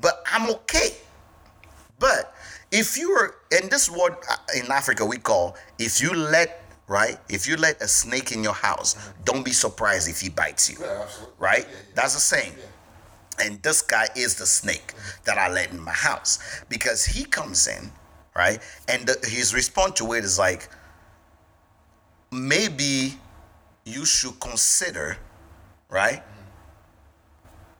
but 0.00 0.22
I'm 0.30 0.50
okay. 0.50 0.90
But 1.98 2.34
if 2.70 2.98
you're, 2.98 3.36
and 3.50 3.70
this 3.70 3.88
is 3.88 3.90
what 3.90 4.22
uh, 4.30 4.36
in 4.58 4.70
Africa 4.70 5.04
we 5.04 5.16
call, 5.16 5.56
if 5.78 6.02
you 6.02 6.12
let, 6.12 6.62
right, 6.88 7.16
if 7.30 7.46
you 7.46 7.56
let 7.56 7.80
a 7.80 7.88
snake 7.88 8.32
in 8.32 8.44
your 8.44 8.52
house, 8.52 8.96
don't 9.24 9.44
be 9.44 9.52
surprised 9.52 10.10
if 10.10 10.20
he 10.20 10.28
bites 10.28 10.68
you 10.70 10.76
Yeah, 10.80 11.06
right? 11.38 11.66
Yeah, 11.66 11.74
yeah. 11.74 11.92
That's 11.94 12.14
the 12.14 12.20
saying. 12.20 12.52
And 13.40 13.62
this 13.62 13.80
guy 13.80 14.08
is 14.14 14.34
the 14.34 14.46
snake 14.46 14.92
that 15.24 15.38
I 15.38 15.50
let 15.50 15.70
in 15.70 15.80
my 15.80 15.92
house 15.92 16.38
because 16.68 17.04
he 17.04 17.24
comes 17.24 17.66
in, 17.66 17.90
right? 18.36 18.60
And 18.88 19.06
the, 19.06 19.16
his 19.26 19.54
response 19.54 19.94
to 20.00 20.12
it 20.12 20.22
is 20.22 20.38
like, 20.38 20.68
maybe 22.30 23.14
you 23.84 24.04
should 24.04 24.40
consider, 24.40 25.18
right? 25.88 26.22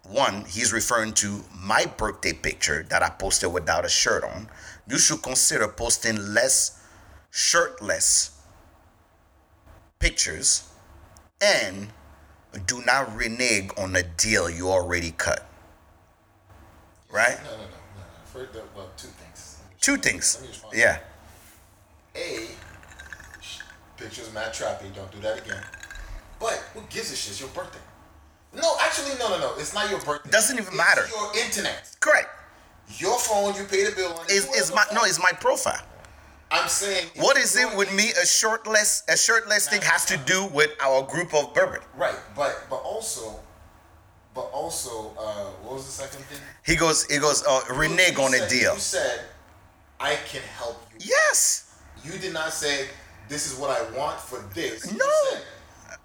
One, 0.08 0.44
he's 0.44 0.72
referring 0.72 1.14
to 1.14 1.44
my 1.58 1.86
birthday 1.86 2.34
picture 2.34 2.84
that 2.90 3.02
I 3.02 3.08
posted 3.08 3.52
without 3.52 3.84
a 3.84 3.88
shirt 3.88 4.22
on. 4.22 4.48
You 4.86 4.98
should 4.98 5.22
consider 5.22 5.66
posting 5.68 6.34
less 6.34 6.82
shirtless 7.30 8.38
pictures 9.98 10.68
and 11.40 11.88
do 12.66 12.82
not 12.84 13.16
renege 13.16 13.70
on 13.78 13.96
a 13.96 14.02
deal 14.02 14.50
you 14.50 14.68
already 14.68 15.12
cut. 15.12 15.48
Right? 17.10 17.38
No, 17.44 17.50
no, 17.50 17.56
no, 17.56 17.62
no. 17.62 17.66
no. 17.66 18.24
For 18.26 18.38
the, 18.40 18.62
well, 18.76 18.90
two 18.96 19.08
things. 19.08 19.58
Two 19.80 19.96
things. 19.96 20.36
Let 20.36 20.42
me 20.42 20.48
respond. 20.48 20.74
Yeah. 20.76 20.98
A, 22.16 22.48
pictures 23.96 24.32
Matt 24.34 24.52
trappy. 24.52 24.94
Don't 24.94 25.10
do 25.10 25.20
that 25.20 25.44
again. 25.44 25.62
But 26.40 26.54
who 26.74 26.80
gives 26.90 27.10
a 27.12 27.16
shit? 27.16 27.32
It's 27.32 27.40
your 27.40 27.50
birthday. 27.50 27.80
No, 28.54 28.76
actually, 28.82 29.18
no, 29.18 29.28
no, 29.28 29.38
no. 29.40 29.54
It's 29.58 29.74
not 29.74 29.90
your 29.90 30.00
birthday. 30.00 30.30
Doesn't 30.30 30.56
even 30.56 30.68
It's 30.68 30.76
matter. 30.76 31.06
Your 31.08 31.36
internet, 31.44 31.90
Correct. 32.00 32.28
your 32.98 33.18
phone. 33.18 33.54
You 33.56 33.64
pay 33.64 33.84
the 33.84 33.92
bill 33.94 34.12
on. 34.12 34.26
Is 34.26 34.46
is 34.54 34.72
my 34.74 34.84
no, 34.94 35.04
it's 35.04 35.18
my 35.18 35.32
profile. 35.40 35.82
I'm 36.50 36.68
saying. 36.68 37.08
What 37.16 37.36
is 37.36 37.56
it 37.56 37.76
with 37.76 37.92
me? 37.94 38.10
A 38.22 38.26
shirtless 38.26 39.02
a 39.08 39.16
shirtless 39.16 39.68
thing 39.68 39.82
has 39.82 40.04
to 40.06 40.16
do 40.18 40.46
with 40.46 40.70
our 40.80 41.02
group 41.02 41.34
of 41.34 41.52
bourbon. 41.54 41.80
Right, 41.96 42.14
but 42.36 42.66
but 42.70 42.76
also, 42.76 43.40
but 44.34 44.48
also, 44.52 45.12
uh, 45.18 45.46
what 45.62 45.74
was 45.74 45.86
the 45.86 45.92
second 45.92 46.24
thing? 46.26 46.38
He 46.64 46.76
goes, 46.76 47.04
he 47.06 47.18
goes, 47.18 47.44
uh, 47.46 47.60
renege 47.74 48.18
on 48.18 48.34
a 48.34 48.48
deal. 48.48 48.74
You 48.74 48.80
said, 48.80 49.24
"I 49.98 50.14
can 50.30 50.42
help 50.58 50.86
you." 50.92 51.06
Yes. 51.08 51.74
You 52.04 52.18
did 52.18 52.32
not 52.32 52.52
say, 52.52 52.88
"This 53.28 53.50
is 53.50 53.58
what 53.58 53.70
I 53.70 53.82
want 53.98 54.20
for 54.20 54.38
this." 54.54 54.92
No. 54.92 55.10
said, 55.32 55.42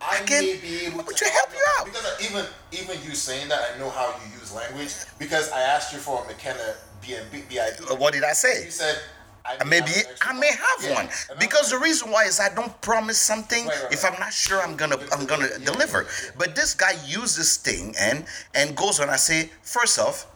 I, 0.02 0.18
I 0.18 0.20
can- 0.22 0.46
may 0.46 0.56
be 0.58 0.86
able 0.86 1.04
to 1.04 1.14
to 1.14 1.26
help 1.26 1.50
you 1.54 1.64
out. 1.78 1.86
because 1.86 2.22
even 2.26 2.46
even 2.72 3.04
you 3.04 3.16
saying 3.16 3.50
that, 3.50 3.60
I 3.76 3.80
know 3.80 3.90
how 3.90 4.16
you 4.24 4.40
use 4.40 4.52
language 4.54 4.94
because 5.18 5.52
I 5.52 5.62
asked 5.62 5.92
you 5.94 6.00
for 6.00 6.24
a 6.24 6.28
McKenna 6.28 6.76
BNB 7.04 7.50
Uh, 7.92 7.96
What 7.96 8.14
did 8.14 8.24
I 8.24 8.34
say? 8.34 8.66
You 8.66 8.72
said, 8.72 8.98
"I 9.46 9.62
may 9.64 9.80
Maybe 9.82 9.92
have 9.92 10.06
I 10.22 10.34
may 10.34 10.48
have 10.52 10.80
Yeah. 10.82 10.94
one 10.96 11.10
because 11.40 11.70
the 11.72 11.78
reason 11.80 12.12
why 12.12 12.26
is 12.26 12.40
I 12.40 12.50
don't 12.50 12.80
promise 12.82 13.18
something 13.18 13.66
Right, 13.68 13.84
right, 13.84 13.92
if 13.94 14.04
right. 14.04 14.14
I'm 14.14 14.20
not 14.20 14.34
sure 14.34 14.62
I'm 14.62 14.76
gonna 14.78 14.98
I'm 15.12 15.26
gonna 15.26 15.48
Yeah, 15.52 15.66
deliver. 15.66 16.04
yeah. 16.04 16.32
But 16.38 16.56
this 16.56 16.74
guy 16.74 16.94
uses 17.06 17.36
this 17.38 17.58
thing 17.58 17.96
and 18.00 18.26
and 18.54 18.76
goes 18.78 19.00
on. 19.02 19.10
I 19.10 19.18
say 19.18 19.50
first 19.64 20.00
off, 20.00 20.28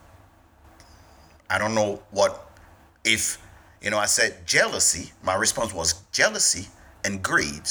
I 1.50 1.58
don't 1.58 1.76
know 1.76 2.02
what 2.12 2.50
if 3.04 3.38
you 3.82 3.90
know. 3.92 4.00
I 4.00 4.08
said 4.08 4.46
jealousy. 4.48 5.12
My 5.22 5.36
response 5.36 5.74
was 5.74 5.94
jealousy 6.12 6.68
and 7.06 7.22
greed 7.22 7.64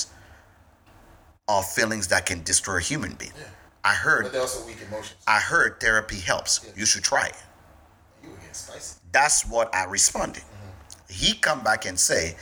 are 1.49 1.62
feelings 1.62 2.08
that 2.08 2.26
can 2.26 2.42
destroy 2.42 2.76
a 2.76 2.80
human 2.80 3.14
being. 3.14 3.32
I 3.84 3.94
heard 3.94 4.25
but 4.25 4.32
they're 4.32 4.42
also 4.42 4.66
weak 4.66 4.78
emotions. 4.87 5.14
I 5.26 5.38
heard 5.38 5.80
therapy 5.80 6.16
helps. 6.16 6.70
You 6.76 6.87
should 6.87 7.02
try 7.02 7.26
it. 7.26 7.37
You 8.22 8.30
were 8.30 8.37
getting 8.37 8.54
spicy. 8.54 9.00
That's 9.11 9.46
what 9.49 9.75
I 9.75 9.84
responded. 9.84 10.42
Mm-hmm. 10.42 11.12
He 11.12 11.34
come 11.34 11.64
back 11.64 11.84
and 11.84 11.99
say, 11.99 12.37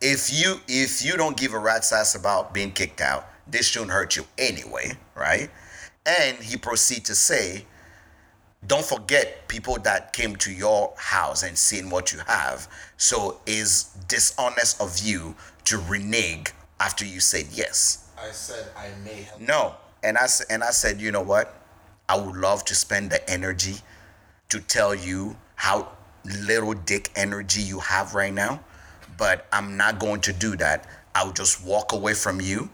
if 0.00 0.32
you 0.32 0.56
if 0.68 1.04
you 1.04 1.16
don't 1.16 1.36
give 1.36 1.54
a 1.54 1.58
rat's 1.58 1.92
ass 1.92 2.14
about 2.14 2.52
being 2.52 2.72
kicked 2.72 3.00
out, 3.00 3.26
this 3.46 3.68
shouldn't 3.68 3.90
hurt 3.90 4.16
you 4.16 4.24
anyway, 4.36 4.92
right? 5.14 5.50
And 6.04 6.36
he 6.38 6.56
proceed 6.56 7.04
to 7.06 7.14
say, 7.14 7.64
don't 8.66 8.84
forget 8.84 9.48
people 9.48 9.78
that 9.78 10.12
came 10.12 10.36
to 10.36 10.52
your 10.52 10.92
house 10.96 11.42
and 11.42 11.56
seen 11.56 11.88
what 11.90 12.12
you 12.12 12.20
have. 12.26 12.68
So 12.96 13.40
is 13.46 13.84
dishonest 14.08 14.80
of 14.80 14.98
you 14.98 15.34
to 15.64 15.78
renege 15.88 16.52
after 16.80 17.04
you 17.04 17.20
said 17.20 17.46
yes. 17.52 18.01
I 18.22 18.30
said 18.30 18.68
I 18.76 18.88
may 19.04 19.22
help. 19.22 19.40
No. 19.40 19.74
And 20.02 20.16
I, 20.16 20.26
and 20.48 20.62
I 20.62 20.70
said, 20.70 21.00
you 21.00 21.10
know 21.10 21.22
what? 21.22 21.54
I 22.08 22.16
would 22.18 22.36
love 22.36 22.64
to 22.66 22.74
spend 22.74 23.10
the 23.10 23.28
energy 23.28 23.76
to 24.48 24.60
tell 24.60 24.94
you 24.94 25.36
how 25.54 25.88
little 26.24 26.74
dick 26.74 27.10
energy 27.16 27.62
you 27.62 27.80
have 27.80 28.14
right 28.14 28.32
now, 28.32 28.60
but 29.18 29.46
I'm 29.52 29.76
not 29.76 29.98
going 29.98 30.20
to 30.22 30.32
do 30.32 30.56
that. 30.56 30.86
I 31.14 31.24
will 31.24 31.32
just 31.32 31.64
walk 31.64 31.92
away 31.92 32.14
from 32.14 32.40
you. 32.40 32.70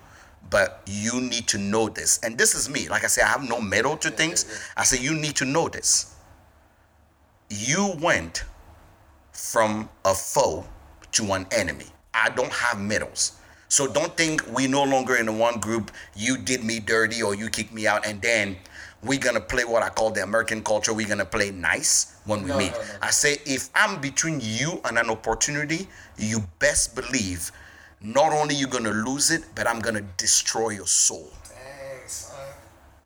But 0.51 0.81
you 0.87 1.21
need 1.21 1.47
to 1.49 1.59
know 1.59 1.91
this. 1.91 2.19
And 2.23 2.39
this 2.39 2.55
is 2.55 2.71
me. 2.71 2.89
Like 2.89 3.05
I 3.05 3.09
say, 3.09 3.21
I 3.21 3.27
have 3.27 3.47
no 3.47 3.61
metal 3.61 3.99
to 3.99 4.11
things. 4.11 4.47
I 4.79 4.85
say, 4.85 4.99
you 4.99 5.13
need 5.13 5.37
to 5.37 5.45
know 5.45 5.69
this. 5.69 6.15
You 7.51 7.95
went 8.01 8.45
from 9.33 9.91
a 10.07 10.15
foe 10.15 10.67
to 11.13 11.33
an 11.33 11.47
enemy. 11.51 11.85
I 12.15 12.31
don't 12.31 12.53
have 12.53 12.81
medals. 12.81 13.38
So 13.69 13.87
don't 13.87 14.17
think 14.17 14.43
we 14.55 14.67
no 14.67 14.83
longer 14.83 15.17
in 15.17 15.27
the 15.27 15.33
one 15.33 15.61
group, 15.61 15.91
you 16.17 16.39
did 16.39 16.65
me 16.65 16.81
dirty 16.81 17.23
or 17.23 17.35
you 17.35 17.49
kicked 17.49 17.73
me 17.73 17.87
out, 17.87 18.07
and 18.07 18.21
then 18.23 18.57
we're 19.03 19.19
gonna 19.19 19.41
play 19.41 19.65
what 19.65 19.83
I 19.83 19.91
call 19.91 20.11
the 20.11 20.23
American 20.23 20.63
culture. 20.65 20.93
We're 20.93 21.07
gonna 21.07 21.25
play 21.27 21.51
nice 21.51 22.15
when 22.25 22.43
we 22.43 22.49
No, 22.49 22.59
meet. 22.59 22.73
no, 22.73 22.79
no. 22.79 22.85
I 23.03 23.11
say 23.11 23.37
if 23.45 23.69
I'm 23.75 24.01
between 24.01 24.41
you 24.43 24.81
and 24.85 24.99
an 24.99 25.11
opportunity, 25.11 25.89
you 26.17 26.49
best 26.59 26.95
believe 26.95 27.53
not 28.01 28.33
only 28.33 28.55
you're 28.55 28.69
gonna 28.71 28.91
lose 28.91 29.31
it, 29.31 29.45
but 29.55 29.67
I'm 29.69 29.81
gonna 29.81 30.03
destroy 30.17 30.71
your 30.71 30.87
soul 30.87 31.31
Thanks, 31.45 32.31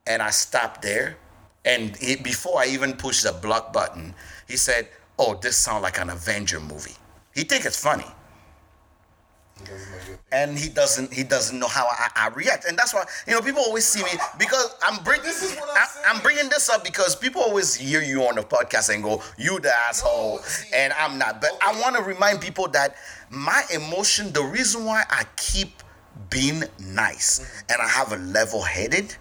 and 0.06 0.22
I 0.22 0.30
stopped 0.30 0.82
there. 0.82 1.16
And 1.64 1.96
he, 1.96 2.16
before 2.16 2.60
I 2.60 2.66
even 2.66 2.94
pushed 2.94 3.22
the 3.24 3.32
block 3.32 3.72
button, 3.72 4.14
he 4.48 4.56
said, 4.56 4.88
"Oh, 5.18 5.34
this 5.34 5.56
sounds 5.56 5.82
like 5.82 5.98
an 6.00 6.10
Avenger 6.10 6.58
movie." 6.60 6.96
He 7.34 7.44
think 7.44 7.64
it's 7.64 7.76
funny. 7.78 8.04
He 8.04 8.04
doesn't 8.04 8.10
know 8.10 8.10
your 8.10 9.50
thing. 9.51 9.51
And 10.32 10.58
he 10.58 10.68
doesn't 10.68 11.12
he 11.12 11.22
doesn't 11.22 11.58
know 11.58 11.68
how 11.68 11.86
I, 11.86 12.08
I 12.16 12.28
react. 12.28 12.64
And 12.64 12.76
that's 12.78 12.94
why 12.94 13.04
you 13.26 13.32
know 13.34 13.40
people 13.40 13.62
always 13.62 13.84
see 13.84 14.02
me 14.02 14.10
because 14.38 14.74
i'm 14.82 15.02
bring, 15.04 15.20
This 15.22 15.42
is 15.42 15.56
what 15.56 15.68
I'm 15.70 15.76
I, 15.76 16.14
I'm 16.16 16.22
bringing 16.22 16.48
this 16.48 16.68
up 16.70 16.84
because 16.84 17.14
people 17.16 17.42
always 17.42 17.74
hear 17.74 18.02
you 18.02 18.22
on 18.22 18.34
the 18.36 18.42
podcast 18.42 18.92
and 18.94 19.02
go 19.02 19.22
you 19.38 19.60
the 19.60 19.72
asshole. 19.88 20.38
see- 20.38 20.68
and 20.74 20.92
i'm 20.94 21.18
not. 21.18 21.40
But 21.40 21.50
i 21.62 21.78
want 21.80 21.96
to 21.96 22.02
remind 22.02 22.40
people 22.40 22.68
that 22.68 22.96
my 23.30 23.62
emotion 23.74 24.32
the 24.32 24.42
reason 24.42 24.84
why 24.84 25.04
i 25.10 25.24
keep 25.36 25.82
being 26.30 26.62
nice 26.78 27.40
Mm-hmm. 27.40 27.72
and 27.72 27.82
i 27.82 27.88
have 27.88 28.12
a 28.12 28.16
level-headed 28.16 29.14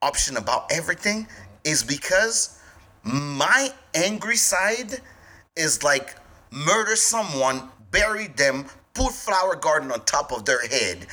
option 0.00 0.36
about 0.36 0.70
everything 0.72 1.26
is 1.64 1.82
because 1.82 2.58
my 3.04 3.70
angry 3.94 4.36
side 4.36 5.00
is 5.56 5.82
like 5.82 6.16
murder 6.50 6.96
someone, 6.96 7.68
bury 7.90 8.26
them, 8.28 8.66
put 8.94 9.12
flower 9.12 9.56
garden 9.56 9.90
on 9.90 10.04
top 10.04 10.32
of 10.32 10.44
their 10.44 10.66
head 10.66 11.06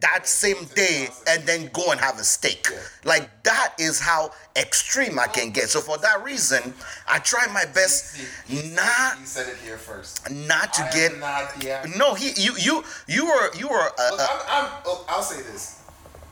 that 0.00 0.26
same 0.26 0.64
day 0.74 1.08
and 1.28 1.44
then 1.46 1.70
go 1.72 1.92
and 1.92 2.00
have 2.00 2.18
a 2.18 2.24
steak. 2.24 2.66
Like 3.04 3.30
that 3.44 3.74
is 3.78 4.00
how 4.00 4.32
extreme 4.56 5.16
I 5.16 5.28
can 5.28 5.50
get. 5.50 5.68
So 5.68 5.80
for 5.80 5.96
that 5.98 6.24
reason, 6.24 6.74
I 7.06 7.18
try 7.20 7.46
my 7.52 7.64
best 7.66 8.06
See, 8.16 8.24
he 8.48 8.56
said- 8.62 8.74
not 8.74 9.18
said 9.26 9.48
it 9.48 9.58
here 9.64 9.78
first. 9.78 10.28
not 10.30 10.72
to 10.74 10.88
get 10.92 11.18
not. 11.20 11.52
No, 11.96 12.14
he 12.14 12.30
you 12.36 12.54
you 12.58 12.82
you 13.06 13.26
are, 13.26 13.50
you 13.56 13.68
are. 13.70 13.92
uh, 13.96 14.10
Look, 14.10 14.20
uh, 14.20 14.26
I'm, 14.48 14.64
I'm, 14.64 14.70
oh, 14.86 15.04
I'll 15.08 15.22
say 15.22 15.40
this. 15.42 15.78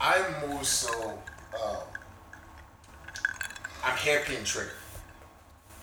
I'm 0.01 0.49
more 0.49 0.65
so. 0.65 1.19
Um, 1.63 1.77
I'm 3.85 3.97
hairpin 3.97 4.43
trigger. 4.45 4.73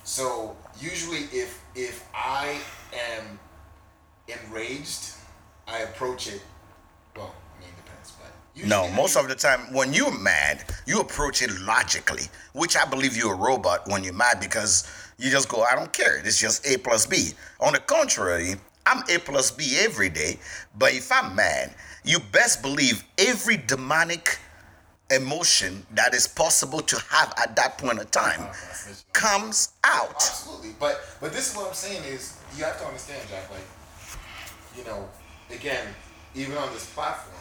So 0.04 0.58
usually, 0.80 1.26
if 1.32 1.60
if 1.76 2.04
I 2.14 2.58
am 3.18 3.40
enraged, 4.28 5.14
I 5.68 5.80
approach 5.80 6.28
it. 6.28 6.42
Well, 7.16 7.34
I 7.56 7.60
mean, 7.60 7.70
it 7.70 7.86
depends, 7.86 8.12
but 8.12 8.68
No, 8.68 8.90
most 8.92 9.16
of 9.16 9.28
the 9.28 9.36
time 9.36 9.74
when 9.74 9.94
you're 9.94 10.18
mad, 10.18 10.64
you 10.86 11.00
approach 11.00 11.42
it 11.42 11.52
logically, 11.62 12.24
which 12.54 12.78
I 12.78 12.86
believe 12.86 13.16
you're 13.18 13.34
a 13.34 13.38
robot 13.38 13.88
when 13.88 14.04
you're 14.04 14.14
mad 14.14 14.40
because 14.40 14.88
you 15.18 15.32
just 15.32 15.50
go, 15.50 15.64
I 15.64 15.76
don't 15.76 15.92
care. 15.92 16.18
It's 16.18 16.40
just 16.40 16.66
A 16.68 16.78
plus 16.78 17.06
B. 17.06 17.32
On 17.60 17.74
the 17.74 17.80
contrary, 17.80 18.56
I'm 18.86 19.04
A 19.10 19.20
plus 19.20 19.52
B 19.52 19.78
every 19.80 20.10
day, 20.10 20.40
but 20.78 20.94
if 20.94 21.12
I'm 21.12 21.36
mad, 21.36 21.74
you 22.04 22.20
best 22.32 22.62
believe 22.62 23.04
every 23.18 23.58
demonic 23.58 24.40
emotion 25.10 25.86
that 25.92 26.14
is 26.14 26.28
possible 26.28 26.82
to 26.82 26.98
have 27.10 27.34
at 27.38 27.56
that 27.56 27.78
point 27.78 28.00
of 28.00 28.12
time 28.12 28.42
uh-huh, 28.42 28.94
comes 29.14 29.74
out. 29.84 30.16
Absolutely, 30.16 30.76
but 30.80 31.02
but 31.20 31.34
this 31.34 31.50
is 31.50 31.56
what 31.56 31.68
I'm 31.68 31.74
saying 31.74 32.04
is 32.04 32.38
you 32.58 32.64
have 32.64 32.80
to 32.80 32.86
understand, 32.86 33.22
Jack. 33.30 33.50
Like, 33.50 33.62
you 34.78 34.84
know, 34.84 35.08
again, 35.50 35.88
even 36.36 36.58
on 36.58 36.72
this 36.74 36.86
platform. 36.92 37.36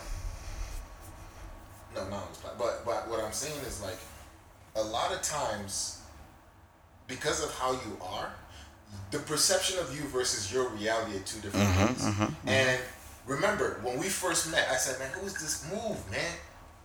No, 1.95 2.09
not 2.09 2.23
on 2.23 2.28
this 2.31 2.38
platform. 2.38 2.71
But 2.85 2.85
but 2.85 3.11
what 3.11 3.23
I'm 3.23 3.33
saying 3.33 3.59
is 3.66 3.83
like, 3.83 3.99
a 4.75 4.83
lot 4.83 5.12
of 5.12 5.23
times, 5.23 6.02
because 7.07 7.45
of 7.45 7.52
how 7.52 7.73
you 7.73 7.99
are, 8.00 8.33
the 9.11 9.19
perception 9.19 9.78
of 9.78 9.95
you 9.95 10.02
versus 10.09 10.52
your 10.52 10.69
reality 10.71 11.16
are 11.16 11.21
two 11.21 11.40
different 11.40 11.69
mm-hmm, 11.69 11.87
things. 11.87 12.02
Mm-hmm, 12.02 12.23
mm-hmm. 12.23 12.49
And 12.49 12.81
remember, 13.26 13.81
when 13.83 13.99
we 13.99 14.09
first 14.09 14.50
met, 14.50 14.69
I 14.71 14.76
said, 14.76 14.99
"Man, 14.99 15.11
who 15.12 15.26
is 15.26 15.35
this 15.35 15.71
move, 15.71 16.11
man? 16.11 16.33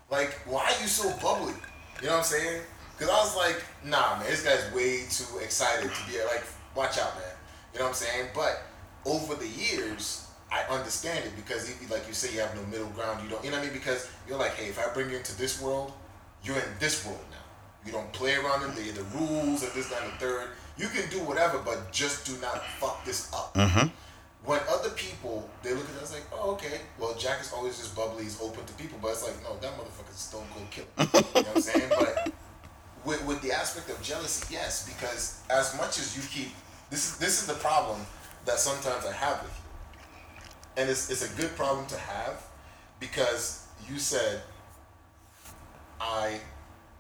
Like, 0.10 0.34
why 0.46 0.66
are 0.66 0.82
you 0.82 0.88
so 0.88 1.10
bubbly?" 1.22 1.54
You 2.02 2.08
know 2.08 2.14
what 2.14 2.20
I'm 2.20 2.24
saying? 2.24 2.62
Because 2.98 3.14
I 3.14 3.20
was 3.20 3.36
like, 3.36 3.64
"Nah, 3.86 4.18
man, 4.18 4.28
this 4.28 4.44
guy's 4.44 4.74
way 4.74 5.06
too 5.10 5.40
excited 5.40 5.90
to 5.90 6.12
be 6.12 6.20
like, 6.26 6.44
watch 6.76 6.98
out, 6.98 7.16
man." 7.16 7.26
You 7.74 7.80
know 7.80 7.86
what 7.86 7.90
I'm 7.90 7.96
saying? 7.96 8.28
But 8.34 8.62
over 9.06 9.36
the 9.36 9.48
years, 9.48 10.28
I 10.52 10.64
understand 10.70 11.24
it 11.26 11.36
because, 11.36 11.72
like 11.90 12.08
you 12.08 12.14
say, 12.14 12.34
you 12.34 12.42
have 12.42 12.54
no 12.56 12.64
middle 12.64 12.90
ground. 12.90 13.24
You 13.24 13.30
don't, 13.30 13.44
you 13.44 13.52
know 13.52 13.58
what 13.58 13.64
I 13.64 13.70
mean? 13.70 13.74
Because 13.74 14.10
you're 14.28 14.38
like, 14.38 14.52
"Hey, 14.56 14.68
if 14.68 14.78
I 14.78 14.94
bring 14.94 15.10
you 15.10 15.18
into 15.18 15.38
this 15.38 15.62
world, 15.62 15.94
you're 16.44 16.58
in 16.58 16.72
this 16.80 17.06
world 17.06 17.24
now. 17.32 17.38
You 17.86 17.92
don't 17.92 18.12
play 18.14 18.36
around 18.36 18.64
in 18.64 18.76
the, 18.76 18.92
the 18.92 19.04
rules 19.18 19.64
of 19.64 19.74
this, 19.74 19.90
that, 19.90 20.04
and 20.04 20.12
the 20.14 20.18
third. 20.18 20.50
You 20.78 20.88
can 20.88 21.10
do 21.10 21.20
whatever, 21.24 21.60
but 21.60 21.92
just 21.92 22.26
do 22.26 22.34
not 22.42 22.64
fuck 22.80 23.04
this 23.06 23.32
up. 23.34 23.54
Mm-hmm. 23.54 23.88
When 24.44 24.60
other 24.70 24.90
people, 24.90 25.50
they 25.62 25.74
look 25.74 25.88
at 25.96 26.02
us 26.02 26.14
like, 26.14 26.24
oh, 26.34 26.52
okay, 26.52 26.82
well, 27.00 27.14
Jack 27.16 27.42
is 27.42 27.54
always 27.54 27.78
just 27.78 27.96
bubbly, 27.96 28.24
he's 28.24 28.42
open 28.42 28.66
to 28.66 28.74
people, 28.74 28.98
but 29.02 29.10
it's 29.10 29.24
like, 29.24 29.36
no, 29.44 29.56
that 29.58 29.72
motherfucker's 29.78 30.16
a 30.16 30.18
stone 30.18 30.46
cold 30.54 30.70
killer. 30.72 30.88
you 30.98 31.06
know 31.06 31.50
what 31.50 31.56
I'm 31.56 31.62
saying? 31.72 31.90
But 31.90 32.34
with, 33.06 33.24
with 33.26 33.42
the 33.42 33.52
aspect 33.52 33.90
of 33.90 34.02
jealousy, 34.02 34.54
yes, 34.54 34.88
because 34.88 35.42
as 35.50 35.78
much 35.78 36.00
as 36.00 36.18
you 36.18 36.24
keep, 36.24 36.54
this 36.90 37.12
is 37.12 37.18
this 37.18 37.42
is 37.42 37.48
the 37.48 37.54
problem 37.54 38.02
that 38.46 38.60
sometimes 38.60 39.06
I 39.06 39.14
have 39.14 39.42
with 39.44 39.52
you, 39.52 39.61
and 40.78 40.90
it's 40.90 41.10
it's 41.10 41.24
a 41.24 41.36
good 41.42 41.56
problem 41.56 41.86
to 41.88 41.98
have, 41.98 42.44
because 43.00 43.68
you 43.90 44.00
said, 44.00 44.42
I, 46.00 46.40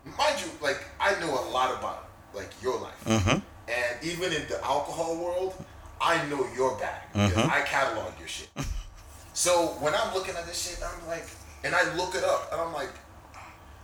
mind 0.05 0.41
you, 0.41 0.51
like 0.61 0.83
I 0.99 1.19
know 1.19 1.29
a 1.29 1.45
lot 1.51 1.77
about 1.77 2.09
like 2.33 2.49
your 2.61 2.79
life, 2.79 3.07
and 3.07 4.03
even 4.03 4.33
in 4.33 4.47
the 4.47 4.63
alcohol 4.63 5.17
world, 5.17 5.53
I 5.99 6.25
know 6.27 6.45
your 6.55 6.77
bag 6.77 7.01
because 7.13 7.49
I 7.49 7.61
catalog 7.61 8.11
your 8.19 8.27
shit. 8.27 8.49
So 9.33 9.67
when 9.79 9.93
I'm 9.95 10.13
looking 10.13 10.35
at 10.35 10.45
this 10.45 10.69
shit, 10.69 10.83
I'm 10.83 11.07
like, 11.07 11.25
and 11.63 11.73
I 11.73 11.95
look 11.95 12.15
it 12.15 12.23
up, 12.23 12.51
and 12.51 12.59
I'm 12.59 12.73
like, 12.73 12.91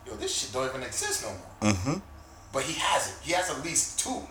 yo, 0.05 0.15
this 0.15 0.35
shit 0.35 0.51
don't 0.53 0.67
even 0.67 0.83
exist 0.83 1.23
no 1.23 1.29
more. 1.29 1.73
Mm-hmm. 1.73 1.99
But 2.51 2.63
he 2.63 2.73
has 2.79 3.09
it. 3.09 3.15
He 3.23 3.31
has 3.31 3.49
at 3.49 3.63
least 3.63 3.99
two. 3.99 4.21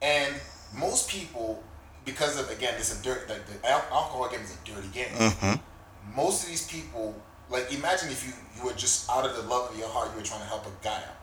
And 0.00 0.34
most 0.76 1.10
people, 1.10 1.62
because 2.08 2.40
of 2.40 2.50
again, 2.50 2.74
a 2.74 3.02
dirt. 3.02 3.28
Like 3.28 3.44
the 3.46 3.68
alcohol 3.68 4.28
game 4.30 4.40
is 4.40 4.56
a 4.56 4.60
dirty 4.66 4.88
game. 4.88 5.12
Mm-hmm. 5.16 6.16
Most 6.16 6.44
of 6.44 6.48
these 6.48 6.66
people, 6.66 7.14
like, 7.50 7.72
imagine 7.72 8.08
if 8.08 8.26
you 8.26 8.32
you 8.56 8.64
were 8.64 8.76
just 8.76 9.08
out 9.10 9.24
of 9.26 9.36
the 9.36 9.42
love 9.42 9.70
of 9.70 9.78
your 9.78 9.88
heart, 9.88 10.10
you 10.12 10.18
were 10.18 10.24
trying 10.24 10.40
to 10.40 10.46
help 10.46 10.66
a 10.66 10.72
guy 10.82 10.96
out, 10.96 11.18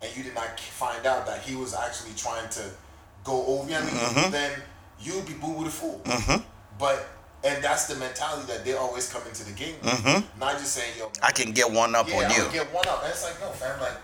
and 0.00 0.16
you 0.16 0.22
did 0.22 0.34
not 0.34 0.58
find 0.60 1.04
out 1.06 1.26
that 1.26 1.42
he 1.42 1.54
was 1.56 1.74
actually 1.74 2.14
trying 2.16 2.48
to 2.50 2.62
go 3.24 3.44
over. 3.46 3.64
You 3.68 3.74
know 3.74 3.80
I 3.80 3.84
mean? 3.84 3.94
Mm-hmm. 3.94 4.30
Then 4.30 4.52
you'd 5.00 5.26
be 5.26 5.34
boo 5.34 5.52
with 5.58 5.68
a 5.68 5.70
fool. 5.70 6.00
But 6.78 7.06
and 7.44 7.62
that's 7.62 7.86
the 7.86 7.96
mentality 7.96 8.46
that 8.52 8.64
they 8.64 8.74
always 8.74 9.12
come 9.12 9.22
into 9.26 9.44
the 9.44 9.52
game. 9.52 9.74
with. 9.82 10.24
Not 10.38 10.58
just 10.58 10.72
saying, 10.72 10.92
yo, 10.96 11.04
man, 11.06 11.12
Mm-hmm. 11.12 11.24
I 11.26 11.32
can 11.32 11.52
get 11.52 11.70
one 11.70 11.94
up 11.94 12.08
yeah, 12.08 12.16
on 12.18 12.24
I'm 12.26 12.30
you. 12.30 12.52
get 12.52 12.72
one 12.72 12.86
up. 12.86 13.02
And 13.02 13.10
it's 13.12 13.24
like, 13.24 13.40
no, 13.40 13.48
fam, 13.50 13.80
like 13.80 13.98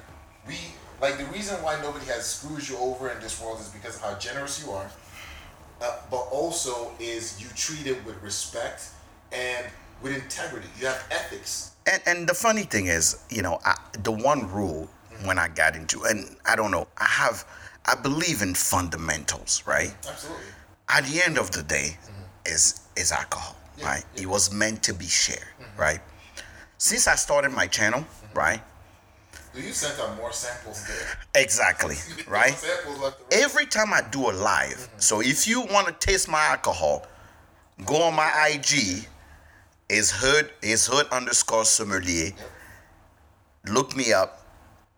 we 0.47 0.57
like 1.01 1.17
the 1.19 1.25
reason 1.27 1.63
why 1.63 1.81
nobody 1.81 2.07
has 2.07 2.27
screwed 2.27 2.69
you 2.69 2.77
over 2.79 3.09
in 3.11 3.21
this 3.21 3.41
world 3.41 3.61
is 3.61 3.69
because 3.69 3.97
of 3.97 4.03
how 4.03 4.15
generous 4.19 4.65
you 4.65 4.73
are. 4.73 4.91
Uh, 5.81 5.97
but 6.11 6.27
also 6.33 6.91
is 6.99 7.41
you 7.41 7.49
treat 7.55 7.87
it 7.87 8.05
with 8.05 8.21
respect 8.23 8.89
and 9.33 9.67
with 10.03 10.15
integrity. 10.15 10.67
You 10.79 10.87
have 10.87 11.05
ethics. 11.11 11.73
And, 11.87 12.03
and 12.07 12.29
the 12.29 12.35
funny 12.35 12.63
thing 12.63 12.87
is, 12.87 13.23
you 13.31 13.43
know, 13.43 13.61
I, 13.65 13.77
the 14.03 14.13
one 14.13 14.51
rule 14.51 14.89
when 15.25 15.39
I 15.39 15.49
got 15.49 15.77
into, 15.77 16.05
and 16.05 16.37
I 16.47 16.57
don't 16.57 16.71
know, 16.71 16.89
I 16.99 17.05
have, 17.05 17.45
I 17.87 17.95
believe 17.95 18.43
in 18.43 18.55
fundamentals, 18.55 19.63
right? 19.67 19.95
Absolutely. 20.09 20.45
At 20.89 21.05
the 21.05 21.23
end 21.25 21.39
of 21.39 21.51
the 21.51 21.63
day, 21.63 21.97
mm-hmm. 22.03 22.23
is 22.47 22.81
is 22.97 23.13
alcohol, 23.13 23.57
Yeah, 23.77 23.87
right? 23.87 24.05
yeah. 24.15 24.23
It 24.23 24.27
was 24.27 24.53
meant 24.53 24.83
to 24.85 24.95
be 24.95 25.07
shared, 25.07 25.39
mm-hmm. 25.61 25.81
right? 25.81 26.01
Since 26.79 27.07
I 27.07 27.15
started 27.15 27.53
my 27.53 27.67
channel, 27.67 28.01
mm-hmm. 28.01 28.39
right? 28.39 28.61
So 29.53 29.61
you 29.61 29.73
sent 29.73 29.99
out 30.01 30.17
more 30.17 30.33
samples 30.33 30.87
there. 30.87 31.43
Exactly, 31.43 31.97
right? 32.29 32.51
more 32.51 32.59
Samples 32.59 33.01
left 33.01 33.21
and 33.21 33.33
right. 33.33 33.43
Every 33.43 33.67
time 33.67 33.93
I 33.93 34.03
do 34.11 34.31
a 34.31 34.33
live, 34.33 34.77
mm-hmm. 34.77 34.99
so 34.99 35.21
if 35.21 35.49
you 35.49 35.63
want 35.63 35.87
to 35.89 35.95
taste 35.95 36.29
my 36.29 36.45
alcohol, 36.47 37.07
go 37.85 38.03
on 38.03 38.15
my 38.15 38.51
IG, 38.53 39.07
is 39.89 40.11
hood 40.11 40.51
is 40.63 40.87
hood 40.87 41.07
underscore 41.11 41.65
sommelier. 41.65 42.33
Look 43.67 43.97
me 43.97 44.13
up 44.13 44.47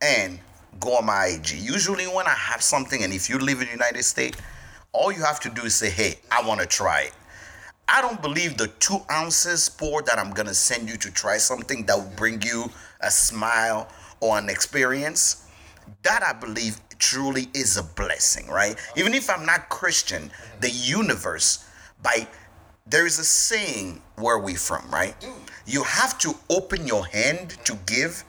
and 0.03 0.39
go 0.81 0.97
on 0.97 1.07
my 1.07 1.27
IG. 1.27 1.53
Usually 1.53 2.07
when 2.07 2.27
I 2.27 2.35
have 2.35 2.63
something 2.63 3.03
and 3.03 3.13
if 3.13 3.29
you 3.29 3.39
live 3.39 3.61
in 3.61 3.67
the 3.67 3.73
United 3.73 4.03
States, 4.03 4.39
all 4.93 5.13
you 5.13 5.23
have 5.23 5.41
to 5.41 5.51
do 5.51 5.63
is 5.63 5.75
say, 5.75 5.91
hey, 5.91 6.17
I 6.31 6.47
want 6.47 6.61
to 6.61 6.67
try 6.67 7.03
it. 7.03 7.13
I 7.89 8.01
don't 8.01 8.21
believe 8.23 8.57
the 8.57 8.69
two 8.69 8.99
ounces 9.11 9.69
pour 9.69 10.03
that 10.03 10.19
I'm 10.19 10.31
gonna 10.31 10.55
send 10.55 10.89
you 10.89 10.97
to 10.99 11.11
try 11.11 11.39
something 11.39 11.87
that 11.87 11.97
will 11.97 12.13
bring 12.17 12.41
you 12.43 12.71
a 13.01 13.11
smile 13.11 13.89
or 14.21 14.39
an 14.39 14.49
experience. 14.49 15.47
That 16.03 16.23
I 16.23 16.33
believe 16.33 16.81
truly 16.99 17.49
is 17.55 17.77
a 17.77 17.83
blessing, 17.83 18.49
right? 18.49 18.77
Even 18.97 19.15
if 19.15 19.29
I'm 19.29 19.45
not 19.45 19.69
Christian, 19.69 20.31
the 20.61 20.71
universe, 20.71 21.65
by 22.03 22.29
there 22.87 23.07
is 23.07 23.19
a 23.19 23.25
saying 23.25 24.03
where 24.17 24.39
we 24.39 24.55
from, 24.55 24.89
right? 24.91 25.15
You 25.67 25.85
have 25.85 26.19
to 26.19 26.35
open 26.49 26.87
your 26.87 27.07
hand 27.07 27.51
to 27.65 27.79
give. 27.87 28.25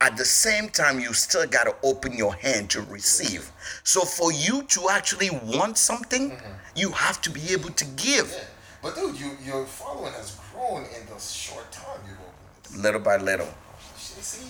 At 0.00 0.16
the 0.16 0.24
same 0.24 0.68
time, 0.68 1.00
you 1.00 1.12
still 1.14 1.46
got 1.46 1.64
to 1.64 1.74
open 1.82 2.12
your 2.12 2.34
hand 2.34 2.68
to 2.70 2.82
receive. 2.82 3.50
So, 3.84 4.02
for 4.02 4.32
you 4.32 4.62
to 4.64 4.88
actually 4.90 5.30
want 5.30 5.78
something, 5.78 6.32
mm-hmm. 6.32 6.52
you 6.76 6.90
have 6.90 7.22
to 7.22 7.30
be 7.30 7.52
able 7.52 7.70
to 7.70 7.84
give. 7.96 8.30
Yeah. 8.30 8.44
But 8.82 8.96
dude, 8.96 9.18
you 9.18 9.30
your 9.42 9.64
following 9.64 10.12
has 10.12 10.38
grown 10.52 10.82
in 10.82 11.06
the 11.06 11.18
short 11.18 11.72
time 11.72 12.00
you've 12.06 12.18
opened 12.18 12.64
this. 12.64 12.76
little 12.76 13.00
by 13.00 13.16
little. 13.16 13.48
See? 13.96 14.44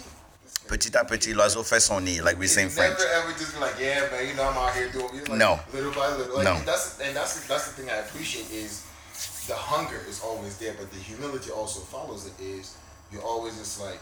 Petit 0.68 0.96
à 0.96 1.05
petit, 1.05 1.35
l'oiseau 1.35 1.62
fait 1.62 1.81
son 1.81 2.00
nid, 2.00 2.20
like 2.22 2.38
we 2.38 2.48
say 2.48 2.62
in 2.62 2.70
French. 2.70 2.98
Never 2.98 3.11
ever 3.12 3.33
just 3.38 3.53
be 3.55 3.61
like, 3.61 3.79
yeah, 3.79 4.00
man, 4.11 4.27
you 4.27 4.35
know, 4.35 4.48
I'm 4.48 4.57
out 4.57 4.72
here 4.74 4.88
doing. 4.88 5.09
Like, 5.29 5.29
No. 5.38 5.61
Little 5.74 5.92
by 5.92 6.09
little, 6.16 6.37
like 6.37 6.44
No. 6.44 6.59
that's 6.64 6.98
and 7.00 7.14
that's 7.14 7.46
that's 7.46 7.66
the 7.68 7.83
thing 7.83 7.90
I 7.90 7.96
appreciate 7.98 8.50
is 8.50 8.83
the 9.46 9.55
hunger 9.55 10.00
is 10.09 10.22
always 10.22 10.57
there, 10.57 10.74
but 10.79 10.90
the 10.90 10.98
humility 10.98 11.50
also 11.50 11.81
follows 11.81 12.27
it. 12.27 12.33
Is 12.42 12.77
you're 13.12 13.22
always 13.22 13.59
just 13.59 13.79
like, 13.81 14.00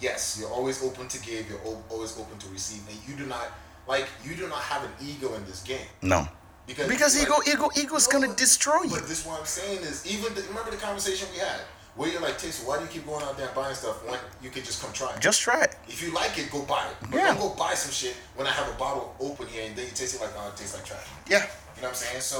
yes, 0.00 0.36
you're 0.38 0.50
always 0.50 0.82
open 0.84 1.08
to 1.08 1.18
give, 1.20 1.48
you're 1.50 1.60
always 1.90 2.16
open 2.16 2.38
to 2.38 2.48
receive, 2.50 2.82
and 2.88 2.98
you 3.08 3.16
do 3.16 3.26
not 3.26 3.50
like 3.88 4.06
you 4.24 4.36
do 4.36 4.46
not 4.48 4.60
have 4.62 4.84
an 4.84 4.90
ego 5.00 5.34
in 5.34 5.44
this 5.46 5.62
game 5.64 5.86
No. 6.00 6.28
because 6.66 6.86
Because 6.88 7.18
like, 7.18 7.26
ego, 7.26 7.40
ego, 7.46 7.70
ego's 7.76 8.06
no, 8.08 8.20
gonna 8.20 8.34
destroy 8.36 8.82
you. 8.84 8.90
But 8.90 9.08
this 9.08 9.26
what 9.26 9.40
I'm 9.40 9.46
saying 9.46 9.80
is 9.82 10.06
even 10.06 10.32
the, 10.34 10.42
remember 10.42 10.70
the 10.70 10.76
conversation 10.76 11.26
we 11.32 11.38
had 11.40 11.60
where 11.96 12.10
you're 12.12 12.20
like, 12.20 12.38
Taysom, 12.38 12.66
why 12.68 12.76
do 12.76 12.82
you 12.84 12.90
keep 12.90 13.06
going 13.06 13.22
out 13.24 13.36
there 13.38 13.46
and 13.46 13.54
buying 13.54 13.74
stuff 13.74 14.04
when 14.06 14.18
you 14.42 14.50
can 14.50 14.62
just 14.62 14.82
come 14.82 14.92
try 14.92 15.14
it? 15.14 15.20
Just 15.20 15.40
try 15.40 15.62
it. 15.62 15.76
If 15.88 16.02
you 16.02 16.12
like 16.12 16.38
it, 16.38 16.50
go 16.50 16.62
buy 16.62 16.86
it. 16.90 16.96
But 17.10 17.16
Yeah. 17.18 17.26
don't 17.28 17.38
go 17.40 17.54
buy 17.56 17.74
some 17.74 17.90
shit 17.92 18.16
when 18.34 18.46
I 18.46 18.50
have 18.50 18.68
a 18.68 18.76
bottle 18.78 19.14
open 19.18 19.46
here 19.46 19.64
and 19.66 19.74
then 19.74 19.86
you 19.86 19.92
taste 19.92 20.14
it 20.16 20.20
like, 20.20 20.30
oh, 20.36 20.48
it 20.48 20.56
tastes 20.56 20.74
like 20.74 20.84
trash. 20.84 21.06
Yeah. 21.28 21.38
You 21.76 21.82
know 21.82 21.88
what 21.88 21.88
I'm 21.88 21.94
saying? 21.94 22.20
So, 22.20 22.38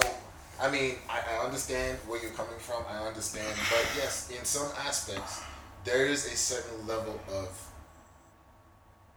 I 0.61 0.71
mean, 0.71 0.97
I, 1.09 1.21
I 1.37 1.45
understand 1.45 1.99
where 2.07 2.21
you're 2.21 2.33
coming 2.33 2.59
from. 2.59 2.85
I 2.89 2.99
understand. 3.07 3.49
But 3.71 3.87
yes, 3.97 4.31
in 4.31 4.45
some 4.45 4.69
aspects, 4.87 5.41
there 5.85 6.07
is 6.07 6.27
a 6.27 6.37
certain 6.37 6.87
level 6.87 7.19
of 7.33 7.49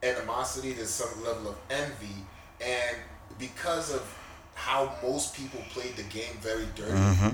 animosity, 0.03 0.73
there's 0.73 0.89
some 0.89 1.23
level 1.23 1.49
of 1.49 1.57
envy. 1.69 2.15
And 2.61 2.97
because 3.37 3.93
of 3.93 4.01
how 4.55 4.93
most 5.03 5.33
people 5.35 5.61
played 5.71 5.95
the 5.95 6.03
game 6.03 6.37
very 6.41 6.65
dirty, 6.75 6.91
Mm-hmm. 6.91 7.29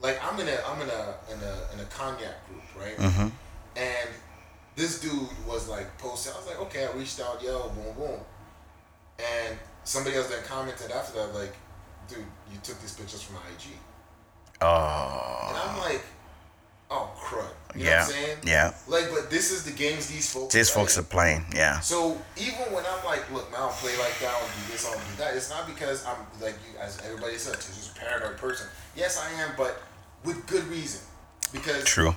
Like 0.00 0.18
I'm 0.22 0.38
in 0.40 0.48
a 0.48 0.58
I'm 0.66 0.80
in 0.82 0.88
a 0.88 1.14
in 1.32 1.40
a 1.40 1.74
in 1.74 1.80
a 1.80 1.84
cognac 1.90 2.46
group, 2.48 2.62
right? 2.78 2.96
Mm-hmm. 2.96 3.28
And 3.76 4.08
this 4.74 5.00
dude 5.00 5.28
was 5.46 5.68
like 5.68 5.96
posting. 5.98 6.32
I 6.34 6.36
was 6.36 6.46
like, 6.46 6.60
okay, 6.60 6.86
I 6.86 6.92
reached 6.92 7.20
out, 7.20 7.42
yo, 7.42 7.70
boom, 7.70 7.94
boom. 7.96 8.20
And 9.18 9.56
somebody 9.84 10.16
else 10.16 10.28
then 10.28 10.42
commented 10.44 10.90
after 10.90 11.18
that, 11.18 11.34
like, 11.34 11.54
dude, 12.08 12.18
you 12.52 12.58
took 12.62 12.80
these 12.80 12.94
pictures 12.94 13.22
from 13.22 13.36
IG. 13.36 13.72
Oh. 14.60 15.46
And 15.48 15.56
I'm 15.56 15.78
like, 15.78 16.02
oh, 16.90 17.10
crud. 17.16 17.48
You 17.74 17.84
yeah. 17.84 17.90
know 17.90 17.96
what 17.96 18.02
I'm 18.02 18.12
saying? 18.12 18.38
Yeah. 18.44 18.74
Like, 18.88 19.10
but 19.10 19.30
this 19.30 19.50
is 19.50 19.64
the 19.64 19.72
games 19.72 20.06
these 20.08 20.32
folks 20.32 20.54
These 20.54 20.70
play. 20.70 20.82
folks 20.82 20.98
are 20.98 21.02
playing. 21.02 21.44
Yeah. 21.54 21.80
So 21.80 22.16
even 22.36 22.72
when 22.72 22.84
I'm 22.86 23.04
like, 23.04 23.30
look, 23.32 23.50
man, 23.50 23.60
I 23.60 23.66
don't 23.66 23.76
play 23.76 23.96
like 23.98 24.18
that, 24.20 24.34
I 24.34 24.40
don't 24.40 24.50
do 24.66 24.72
this, 24.72 24.86
I 24.86 24.94
don't 24.94 25.04
do 25.10 25.16
that. 25.22 25.36
It's 25.36 25.50
not 25.50 25.66
because 25.66 26.06
I'm 26.06 26.16
like 26.40 26.54
you, 26.66 26.78
as 26.80 27.00
everybody 27.04 27.36
says, 27.36 27.56
just 27.56 27.96
a 27.96 28.00
paranoid 28.00 28.38
person. 28.38 28.66
Yes, 28.96 29.18
I 29.18 29.42
am, 29.42 29.50
but 29.56 29.82
with 30.24 30.46
good 30.46 30.64
reason. 30.64 31.00
Because 31.52 31.84
True. 31.84 32.14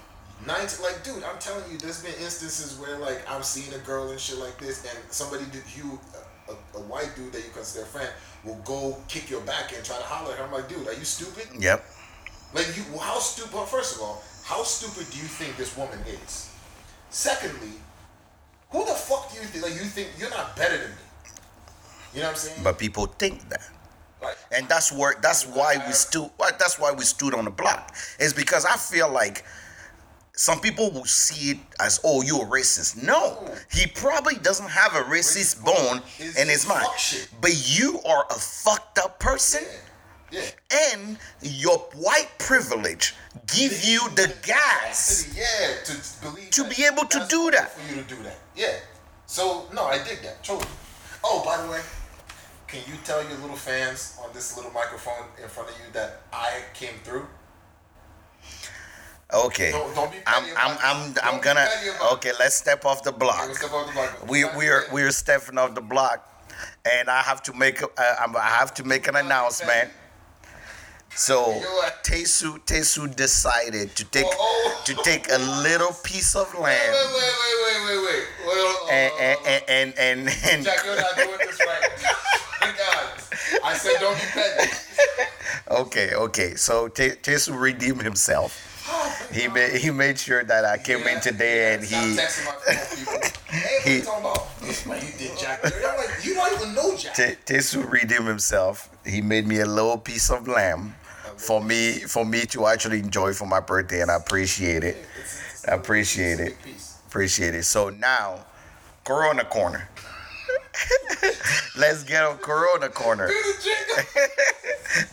19, 0.47 0.83
like, 0.83 1.03
dude, 1.03 1.23
I'm 1.23 1.37
telling 1.39 1.69
you, 1.69 1.77
there's 1.77 2.01
been 2.01 2.13
instances 2.21 2.79
where 2.79 2.97
like 2.97 3.21
I'm 3.29 3.43
seeing 3.43 3.73
a 3.73 3.79
girl 3.79 4.09
and 4.11 4.19
shit 4.19 4.37
like 4.37 4.57
this, 4.57 4.85
and 4.85 4.97
somebody, 5.11 5.43
did 5.51 5.63
you, 5.75 5.99
a, 6.47 6.51
a, 6.51 6.81
a 6.81 6.83
white 6.87 7.11
dude 7.15 7.33
that 7.33 7.43
you 7.43 7.51
consider 7.53 7.83
a 7.83 7.87
friend, 7.87 8.09
will 8.45 8.61
go 8.63 8.97
kick 9.07 9.29
your 9.29 9.41
back 9.41 9.75
and 9.75 9.83
try 9.83 9.97
to 9.97 10.03
holler 10.03 10.31
at 10.31 10.39
her. 10.39 10.45
I'm 10.45 10.51
like, 10.51 10.69
dude, 10.69 10.87
are 10.87 10.93
you 10.93 11.03
stupid? 11.03 11.47
Yep. 11.61 11.83
Like, 12.53 12.67
you, 12.77 12.83
how 12.97 13.19
stupid? 13.19 13.67
First 13.67 13.97
of 13.97 14.01
all, 14.01 14.23
how 14.49 14.63
stupid 14.63 15.05
do 15.11 15.17
you 15.19 15.25
think 15.25 15.55
this 15.57 15.77
woman 15.77 15.99
is? 16.07 16.49
Secondly, 17.11 17.73
who 18.71 18.83
the 18.83 18.93
fuck 18.93 19.31
do 19.31 19.39
you 19.39 19.45
think? 19.45 19.63
Like, 19.63 19.73
you 19.73 19.87
think 19.87 20.09
you're 20.17 20.31
not 20.31 20.55
better 20.55 20.75
than 20.75 20.89
me? 20.89 20.97
You 22.15 22.21
know 22.21 22.25
what 22.25 22.31
I'm 22.31 22.37
saying? 22.37 22.63
But 22.63 22.79
people 22.79 23.05
think 23.05 23.47
that. 23.49 23.61
like, 24.23 24.37
And 24.51 24.67
that's 24.67 24.91
where 24.91 25.13
that's 25.21 25.45
why 25.45 25.77
we 25.85 25.93
stood 25.93 26.31
that's 26.39 26.79
why 26.79 26.91
we 26.91 27.03
stood 27.03 27.35
on 27.35 27.45
the 27.45 27.51
block. 27.51 27.95
Is 28.19 28.33
because 28.33 28.65
I 28.65 28.75
feel 28.75 29.11
like 29.11 29.45
some 30.33 30.59
people 30.61 30.89
will 30.91 31.05
see 31.05 31.51
it 31.51 31.57
as, 31.79 31.99
oh, 32.03 32.23
you're 32.23 32.43
a 32.43 32.49
racist. 32.49 33.03
No, 33.03 33.53
he 33.71 33.85
probably 33.85 34.35
doesn't 34.35 34.69
have 34.69 34.95
a 34.95 35.03
racist 35.03 35.63
bone 35.63 36.01
in 36.17 36.47
his 36.47 36.67
mind. 36.67 36.87
But 37.41 37.51
you 37.77 37.99
are 38.07 38.25
a 38.29 38.35
fucked 38.35 38.97
up 38.99 39.19
person, 39.19 39.63
yeah, 39.63 39.77
yeah. 40.31 40.41
and 40.93 41.17
your 41.41 41.77
white 41.95 42.29
privilege 42.39 43.15
give 43.47 43.83
you 43.83 43.99
the 44.15 44.33
gas. 44.43 45.33
Yeah, 45.35 45.83
to 45.85 46.51
To 46.51 46.69
be 46.69 46.85
able 46.85 47.05
to 47.05 47.25
do 47.29 47.51
that. 47.51 47.71
For 47.71 47.95
you 47.95 48.01
to 48.03 48.07
do 48.15 48.21
that. 48.23 48.37
Yeah. 48.55 48.75
So 49.25 49.67
no, 49.73 49.85
I 49.85 49.97
dig 50.03 50.21
that. 50.23 50.43
Totally. 50.43 50.69
Oh, 51.23 51.43
by 51.45 51.61
the 51.61 51.69
way, 51.71 51.81
can 52.67 52.79
you 52.87 52.93
tell 53.03 53.21
your 53.23 53.37
little 53.39 53.55
fans 53.55 54.17
on 54.23 54.29
this 54.33 54.55
little 54.55 54.71
microphone 54.71 55.25
in 55.41 55.49
front 55.49 55.69
of 55.69 55.75
you 55.77 55.91
that 55.93 56.21
I 56.33 56.61
came 56.73 56.95
through? 57.03 57.27
Okay. 59.31 59.71
Don't- 59.71 59.93
don't 59.93 60.11
be 60.11 60.17
I'm 60.25 60.43
I'm 60.57 60.71
I'm. 60.71 60.77
I'm 60.81 61.13
Don't 61.13 61.35
be 61.37 61.43
gonna 61.43 61.59
petty 61.67 61.89
about 61.89 62.11
it. 62.11 62.13
okay, 62.15 62.31
let's 62.39 62.55
step 62.55 62.83
off 62.85 63.03
the 63.03 63.11
block. 63.11 63.53
Step 63.55 63.71
off 63.71 63.85
the 63.87 63.93
block. 63.93 64.27
we 64.27 64.43
we're 64.43 64.85
we're 64.91 65.11
stepping 65.11 65.57
off 65.59 65.75
the 65.75 65.81
block, 65.81 66.25
and 66.91 67.09
I 67.09 67.21
have 67.21 67.43
to 67.43 67.53
make 67.53 67.81
a, 67.81 67.85
uh, 67.85 68.15
I'm- 68.21 68.35
I 68.35 68.49
have 68.49 68.73
to 68.75 68.83
make 68.83 69.07
an 69.07 69.15
announcement. 69.15 69.91
So? 71.15 71.61
Tesu 72.03 72.59
Tesu 72.65 73.13
decided 73.15 73.95
to 73.95 74.05
take 74.05 74.25
Oh, 74.25 74.31
oh. 74.39 74.81
to 74.85 74.93
take 75.03 75.27
a 75.31 75.37
little 75.61 75.93
piece 76.03 76.35
of 76.35 76.53
land 76.57 76.79
wait, 76.91 77.13
wait, 77.13 77.33
wait, 77.43 77.79
wait, 77.85 77.85
wait, 77.85 78.05
wait. 78.05 78.23
Wait, 78.47 78.89
and 78.91 79.11
hold 79.11 79.29
on, 79.29 79.35
hold 79.35 79.45
and 79.45 79.63
and 79.69 79.93
and, 79.99 80.35
and, 80.51 80.63
Jack, 80.65 80.79
you're 80.85 80.95
not 80.95 81.15
doing 81.15 81.37
this 81.39 81.59
right. 81.59 81.81
God. 82.61 83.63
I 83.63 83.73
said 83.73 83.93
don't 83.99 84.15
be 84.15 84.25
petty. 84.31 84.71
okay 85.71 86.13
okay. 86.15 86.55
So 86.55 86.87
Te- 86.87 87.09
Tesu 87.21 87.59
redeemed 87.59 88.01
himself. 88.01 88.65
He 89.31 89.47
made 89.47 89.73
he 89.75 89.91
made 89.91 90.17
sure 90.17 90.43
that 90.43 90.65
I 90.65 90.77
came 90.77 91.05
in 91.05 91.19
today 91.21 91.75
and 91.75 91.83
Stop 91.83 92.03
he 92.03 92.15
texting 92.15 92.45
my 92.45 92.73
phone, 92.73 92.97
people. 92.97 93.29
Hey, 93.49 93.61
what 93.61 93.83
he- 93.87 93.95
you 93.97 94.01
talking 94.03 94.25
about? 94.25 94.85
Man, 94.87 95.05
you 95.05 95.13
did 95.27 95.37
Jack. 95.37 95.59
I'm 95.65 95.97
like, 95.97 96.23
you 96.25 96.33
don't 96.35 96.53
even 96.53 96.73
know 96.75 96.95
Jack. 96.95 97.15
Te- 97.15 97.53
Tesu 97.53 97.89
redeemed 97.89 98.27
himself. 98.27 98.89
He 99.05 99.21
made 99.21 99.45
me 99.47 99.59
a 99.59 99.65
little 99.65 99.97
piece 99.97 100.29
of 100.31 100.47
lamb 100.47 100.95
for 101.39 101.63
me 101.63 101.93
for 101.93 102.25
me 102.25 102.41
to 102.47 102.67
actually 102.67 102.99
enjoy 102.99 103.33
for 103.33 103.47
my 103.47 103.59
birthday, 103.59 104.01
and 104.01 104.11
I 104.11 104.15
appreciate 104.15 104.83
it. 104.83 104.97
I 105.67 105.75
appreciate 105.75 106.39
it. 106.39 106.55
Appreciate 107.07 107.55
it. 107.55 107.63
So 107.63 107.89
now, 107.89 108.45
Corona 109.03 109.45
Corner. 109.45 109.89
Let's 111.77 112.03
get 112.03 112.23
on 112.23 112.37
Corona 112.37 112.89
Corner. 112.89 113.29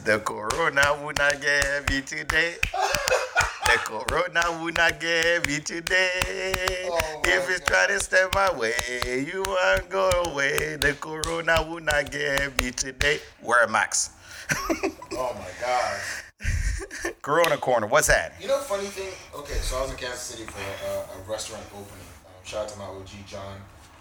The 0.04 0.18
Corona 0.20 0.94
will 1.04 1.12
not 1.18 1.40
get 1.42 1.64
heavy 1.64 2.00
today. 2.00 2.54
The 3.66 3.78
Corona 3.84 4.42
will 4.58 4.72
not 4.72 4.98
get 4.98 5.24
heavy 5.24 5.60
today. 5.60 6.88
Oh 6.90 7.22
if 7.24 7.50
it's 7.50 7.66
trying 7.66 7.88
to 7.88 8.00
step 8.00 8.34
my 8.34 8.50
way, 8.56 8.72
you 9.04 9.44
won't 9.46 9.90
go 9.90 10.10
away. 10.26 10.76
The 10.76 10.94
Corona 10.94 11.62
will 11.68 11.80
not 11.80 12.10
get 12.10 12.40
heavy 12.40 12.70
today. 12.70 13.20
Wear 13.42 13.64
a 13.64 13.68
max. 13.68 14.10
Oh 15.12 15.34
my 15.38 15.48
God. 15.60 16.00
Corona 17.22 17.56
Corner, 17.66 17.86
what's 17.86 18.08
that? 18.08 18.34
You 18.40 18.48
know, 18.48 18.58
funny 18.58 18.86
thing. 18.86 19.12
Okay, 19.34 19.54
so 19.54 19.78
I 19.78 19.82
was 19.82 19.90
in 19.90 19.96
Kansas 19.96 20.20
City 20.20 20.44
for 20.44 20.60
a, 20.60 21.18
a 21.18 21.30
restaurant 21.30 21.64
opening. 21.72 22.06
Um, 22.26 22.32
shout 22.44 22.64
out 22.64 22.68
to 22.70 22.78
my 22.78 22.84
OG 22.84 23.08
John, 23.26 23.56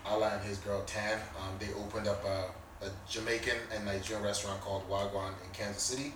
Allah 0.05 0.33
and 0.37 0.47
his 0.47 0.57
girl 0.59 0.83
Tan. 0.85 1.19
Um, 1.39 1.55
they 1.59 1.73
opened 1.73 2.07
up 2.07 2.23
a, 2.25 2.85
a 2.85 2.89
Jamaican 3.09 3.57
and 3.73 3.85
Nigerian 3.85 4.23
restaurant 4.23 4.59
called 4.61 4.87
Wagwan 4.89 5.29
in 5.43 5.51
Kansas 5.53 5.83
City. 5.83 6.13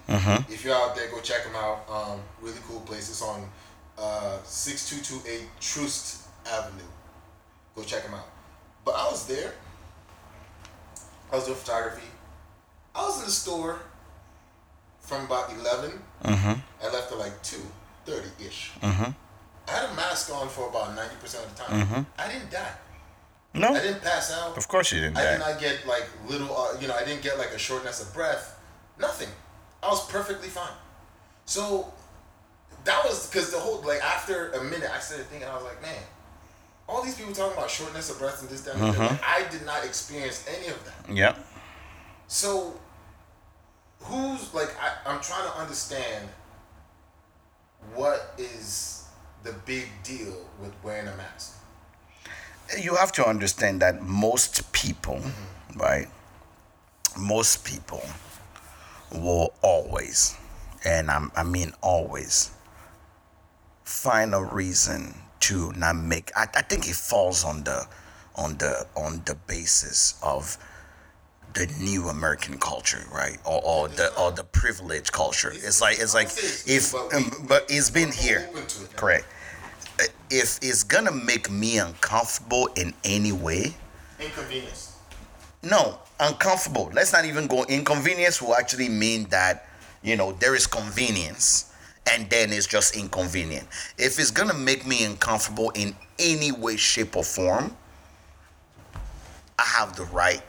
If 0.50 0.63
you're 0.65 0.76
out 0.76 0.96
there, 0.96 1.10
go 1.10 1.20
check 1.22 1.44
them 1.44 1.56
out. 1.56 1.86
Um, 1.89 2.20
really 2.42 2.60
cool 2.68 2.82
place. 2.82 3.10
It's 3.10 3.22
on 3.22 3.50
uh, 3.98 4.38
6228 4.44 5.48
Troost 5.60 6.28
Avenue. 6.46 6.84
Go 7.76 7.84
check 7.84 8.04
them 8.04 8.13
out. 8.13 8.28
But 8.86 8.96
I 8.96 9.06
was 9.10 9.26
there. 9.28 9.54
I 11.32 11.36
was 11.36 11.46
doing 11.46 11.58
photography. 11.58 12.08
I 12.96 13.04
was 13.04 13.20
in 13.20 13.26
the 13.26 13.32
store 13.32 13.80
from 15.10 15.26
about 15.26 15.52
11 15.52 15.91
I 16.24 16.88
left 16.93 17.12
at 17.12 17.17
like 17.17 17.41
two 17.43 17.65
thirty 18.06 18.30
ish. 18.48 18.72
Mm-hmm. 18.82 19.12
I 19.67 19.72
had 19.72 19.89
a 19.89 19.93
mask 19.95 20.34
on 20.34 20.48
for 20.48 20.69
about 20.69 20.95
ninety 20.95 21.15
percent 21.22 21.45
of 21.45 21.56
the 21.56 21.63
time. 21.63 22.06
I 22.17 22.32
didn't 22.32 22.52
die. 22.52 22.72
No 23.54 23.69
I 23.69 23.82
didn't 23.82 24.04
pass 24.04 24.32
out. 24.32 24.56
of 24.58 24.67
course 24.67 24.91
you 24.93 25.00
didn't 25.02 25.17
I 25.17 25.32
did 25.32 25.39
not 25.39 25.60
get 25.60 25.76
like 25.88 26.08
little, 26.28 26.56
uh, 26.56 26.80
you 26.80 26.88
know, 26.88 26.95
I 26.95 27.04
didn't 27.04 27.24
get 27.24 27.38
like 27.38 27.52
a 27.52 27.58
shortness 27.58 28.02
of 28.02 28.13
breath. 28.13 28.60
Nothing. 29.00 29.30
I 29.82 29.88
was 29.88 30.08
perfectly 30.10 30.50
fine. 30.50 30.78
So 31.45 31.91
that 32.86 33.04
was 33.04 33.28
because 33.30 33.52
the 33.52 33.60
whole 33.60 33.82
like 33.82 34.02
after 34.04 34.52
a 34.52 34.63
minute, 34.63 34.89
I 34.95 35.00
started 35.00 35.26
thinking, 35.28 35.48
I 35.50 35.56
was 35.56 35.63
like, 35.63 35.82
man, 35.82 36.04
all 36.88 37.04
these 37.04 37.15
people 37.15 37.34
talking 37.34 37.58
about 37.58 37.69
shortness 37.69 38.10
of 38.10 38.19
breath 38.19 38.41
and 38.41 38.50
this, 38.50 38.62
that, 38.62 38.76
and 38.76 38.84
the 38.84 38.88
other, 38.89 39.00
like, 39.00 39.24
I 39.24 39.48
did 39.50 39.65
not 39.65 39.84
experience 39.86 40.45
any 40.56 40.67
of 40.67 40.80
that. 40.86 41.15
Yep. 41.15 41.38
So, 42.28 42.80
who's 44.01 44.53
like 44.53 44.75
I, 44.81 45.09
I'm 45.09 45.21
trying 45.21 45.49
to 45.49 45.57
understand 45.57 46.29
what 47.95 48.33
is 48.38 49.05
the 49.43 49.53
big 49.65 49.88
deal 50.03 50.35
with 50.59 50.73
wearing 50.83 51.07
a 51.07 51.15
mask? 51.15 51.59
you 52.77 52.95
have 52.95 53.12
to 53.13 53.27
understand 53.27 53.81
that 53.81 54.01
most 54.01 54.71
people, 54.71 55.15
mm-hmm. 55.15 55.79
right? 55.79 56.07
Most 57.17 57.65
people 57.65 58.03
will 59.12 59.53
always, 59.62 60.38
and 60.85 61.09
I'm, 61.09 61.31
I 61.35 61.43
mean 61.43 61.73
always, 61.81 62.51
find 63.83 64.35
a 64.35 64.43
reason 64.43 65.15
to 65.41 65.71
not 65.73 65.95
make. 65.95 66.31
I, 66.35 66.47
I 66.53 66.62
think 66.62 66.88
it 66.88 66.95
falls 66.95 67.43
on 67.43 67.63
the, 67.63 67.88
on 68.35 68.57
the 68.57 68.85
on 68.95 69.23
the 69.25 69.35
basis 69.47 70.19
of 70.21 70.57
the 71.53 71.67
new 71.79 72.07
American 72.09 72.57
culture, 72.59 73.03
right? 73.13 73.38
Or, 73.45 73.62
or 73.63 73.88
the 73.89 74.13
or 74.19 74.31
the 74.31 74.43
privileged 74.43 75.12
culture. 75.12 75.51
It's 75.53 75.81
like 75.81 75.99
it's 75.99 76.13
like 76.13 76.27
if 76.67 76.93
um, 76.95 77.45
but 77.47 77.65
it's 77.69 77.89
been 77.89 78.12
here. 78.12 78.47
Open 78.51 78.65
to 78.67 78.83
it. 78.83 78.95
Correct. 78.95 79.25
If 80.29 80.59
it's 80.62 80.83
gonna 80.83 81.12
make 81.12 81.49
me 81.51 81.77
uncomfortable 81.79 82.67
in 82.75 82.93
any 83.03 83.31
way, 83.31 83.73
Inconvenience. 84.19 84.95
no, 85.63 85.99
uncomfortable. 86.19 86.89
Let's 86.93 87.12
not 87.12 87.25
even 87.25 87.47
go. 87.47 87.65
Inconvenience 87.65 88.41
will 88.41 88.55
actually 88.55 88.88
mean 88.89 89.25
that, 89.29 89.67
you 90.01 90.15
know, 90.15 90.31
there 90.33 90.55
is 90.55 90.67
convenience 90.67 91.73
and 92.13 92.29
then 92.29 92.53
it's 92.53 92.65
just 92.65 92.95
inconvenient. 92.95 93.67
If 93.97 94.19
it's 94.19 94.31
gonna 94.31 94.53
make 94.53 94.85
me 94.88 95.03
uncomfortable 95.03 95.71
in 95.71 95.95
any 96.17 96.51
way, 96.51 96.77
shape, 96.77 97.15
or 97.17 97.23
form, 97.23 97.75
I 99.57 99.63
have 99.63 99.95
the 99.97 100.05
right 100.05 100.41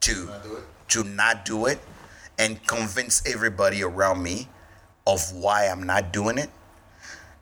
to 0.00 0.26
Can 0.26 0.30
I 0.30 0.42
do 0.42 0.56
it? 0.56 0.64
to 0.88 1.04
not 1.04 1.44
do 1.44 1.66
it 1.66 1.78
and 2.38 2.64
convince 2.66 3.22
everybody 3.26 3.82
around 3.82 4.22
me 4.22 4.48
of 5.06 5.32
why 5.32 5.66
I'm 5.66 5.84
not 5.84 6.12
doing 6.12 6.38
it 6.38 6.50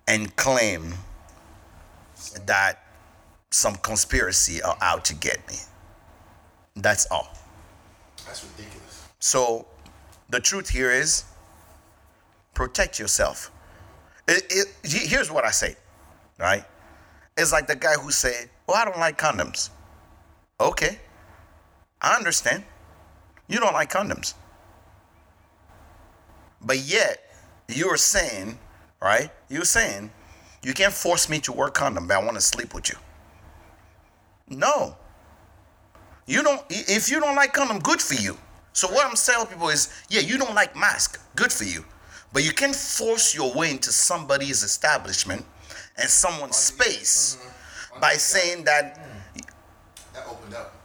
and 0.06 0.34
claim 0.36 0.94
that 2.46 2.82
some 3.50 3.76
conspiracy 3.76 4.60
are 4.62 4.76
out 4.80 5.04
to 5.06 5.14
get 5.14 5.46
me. 5.48 5.56
That's 6.76 7.06
all. 7.10 7.32
That's 8.26 8.44
ridiculous. 8.44 9.08
So 9.20 9.66
the 10.28 10.40
truth 10.40 10.68
here 10.68 10.90
is 10.90 11.24
protect 12.54 12.98
yourself. 12.98 13.50
It, 14.26 14.44
it, 14.50 14.66
here's 14.84 15.30
what 15.30 15.44
I 15.44 15.50
say, 15.50 15.76
right? 16.38 16.64
It's 17.36 17.52
like 17.52 17.66
the 17.66 17.76
guy 17.76 17.94
who 17.94 18.10
said, 18.10 18.50
Well, 18.66 18.76
I 18.76 18.84
don't 18.84 18.98
like 18.98 19.16
condoms. 19.16 19.70
Okay, 20.60 20.98
I 22.00 22.16
understand. 22.16 22.64
You 23.48 23.58
don't 23.58 23.72
like 23.72 23.90
condoms. 23.90 24.34
But 26.60 26.78
yet, 26.78 27.18
you're 27.68 27.96
saying, 27.96 28.58
right? 29.00 29.30
You're 29.48 29.64
saying, 29.64 30.10
you 30.62 30.74
can't 30.74 30.92
force 30.92 31.28
me 31.28 31.40
to 31.40 31.52
wear 31.52 31.68
condom, 31.68 32.08
but 32.08 32.16
I 32.16 32.24
want 32.24 32.36
to 32.36 32.40
sleep 32.40 32.74
with 32.74 32.88
you. 32.90 32.96
No. 34.48 34.96
You 36.26 36.42
don't. 36.42 36.62
If 36.68 37.10
you 37.10 37.20
don't 37.20 37.36
like 37.36 37.52
condom, 37.52 37.78
good 37.78 38.00
for 38.00 38.14
you. 38.14 38.36
So 38.72 38.88
what 38.88 39.06
I'm 39.06 39.16
telling 39.16 39.46
people 39.46 39.70
is, 39.70 39.88
yeah, 40.08 40.20
you 40.20 40.38
don't 40.38 40.54
like 40.54 40.76
mask, 40.76 41.20
good 41.34 41.52
for 41.52 41.64
you, 41.64 41.84
but 42.32 42.44
you 42.44 42.52
can't 42.52 42.76
force 42.76 43.34
your 43.34 43.52
way 43.54 43.70
into 43.70 43.90
somebody's 43.90 44.62
establishment 44.62 45.44
and 45.96 46.08
someone's 46.08 46.56
space 46.56 47.38
mm-hmm. 47.40 48.00
by 48.00 48.12
saying 48.12 48.64
that 48.64 48.98
mm. 48.98 49.18
That 50.14 50.26
opened 50.28 50.54
up. 50.54 50.77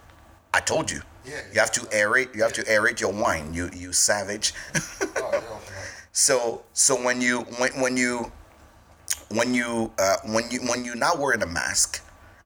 I 0.53 0.59
told 0.59 0.91
you. 0.91 1.01
Yeah. 1.25 1.41
You 1.53 1.59
have 1.59 1.71
to 1.71 1.81
aerate. 1.87 2.35
You 2.35 2.43
have 2.43 2.53
to 2.53 2.63
aerate 2.63 2.99
your 2.99 3.11
wine. 3.11 3.53
You 3.53 3.69
you 3.73 3.93
savage. 3.93 4.53
Oh, 4.75 5.31
they 5.31 5.37
opened 5.37 5.47
up. 5.47 5.61
So 6.11 6.63
so 6.73 7.01
when 7.01 7.21
you 7.21 7.39
when 7.57 7.71
when 7.81 7.97
you 7.97 8.31
when 9.29 9.53
you 9.53 9.91
uh, 9.97 10.17
when 10.25 10.49
you 10.51 10.59
when 10.61 10.85
you're 10.85 10.95
not 10.95 11.17
wearing 11.19 11.41
a 11.41 11.47
mask, 11.47 12.03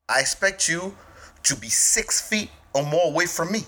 I 0.08 0.20
expect 0.20 0.68
you 0.68 0.96
to 1.44 1.56
be 1.56 1.68
six 1.68 2.26
feet 2.26 2.50
or 2.72 2.84
more 2.84 3.06
away 3.10 3.26
from 3.26 3.52
me. 3.52 3.62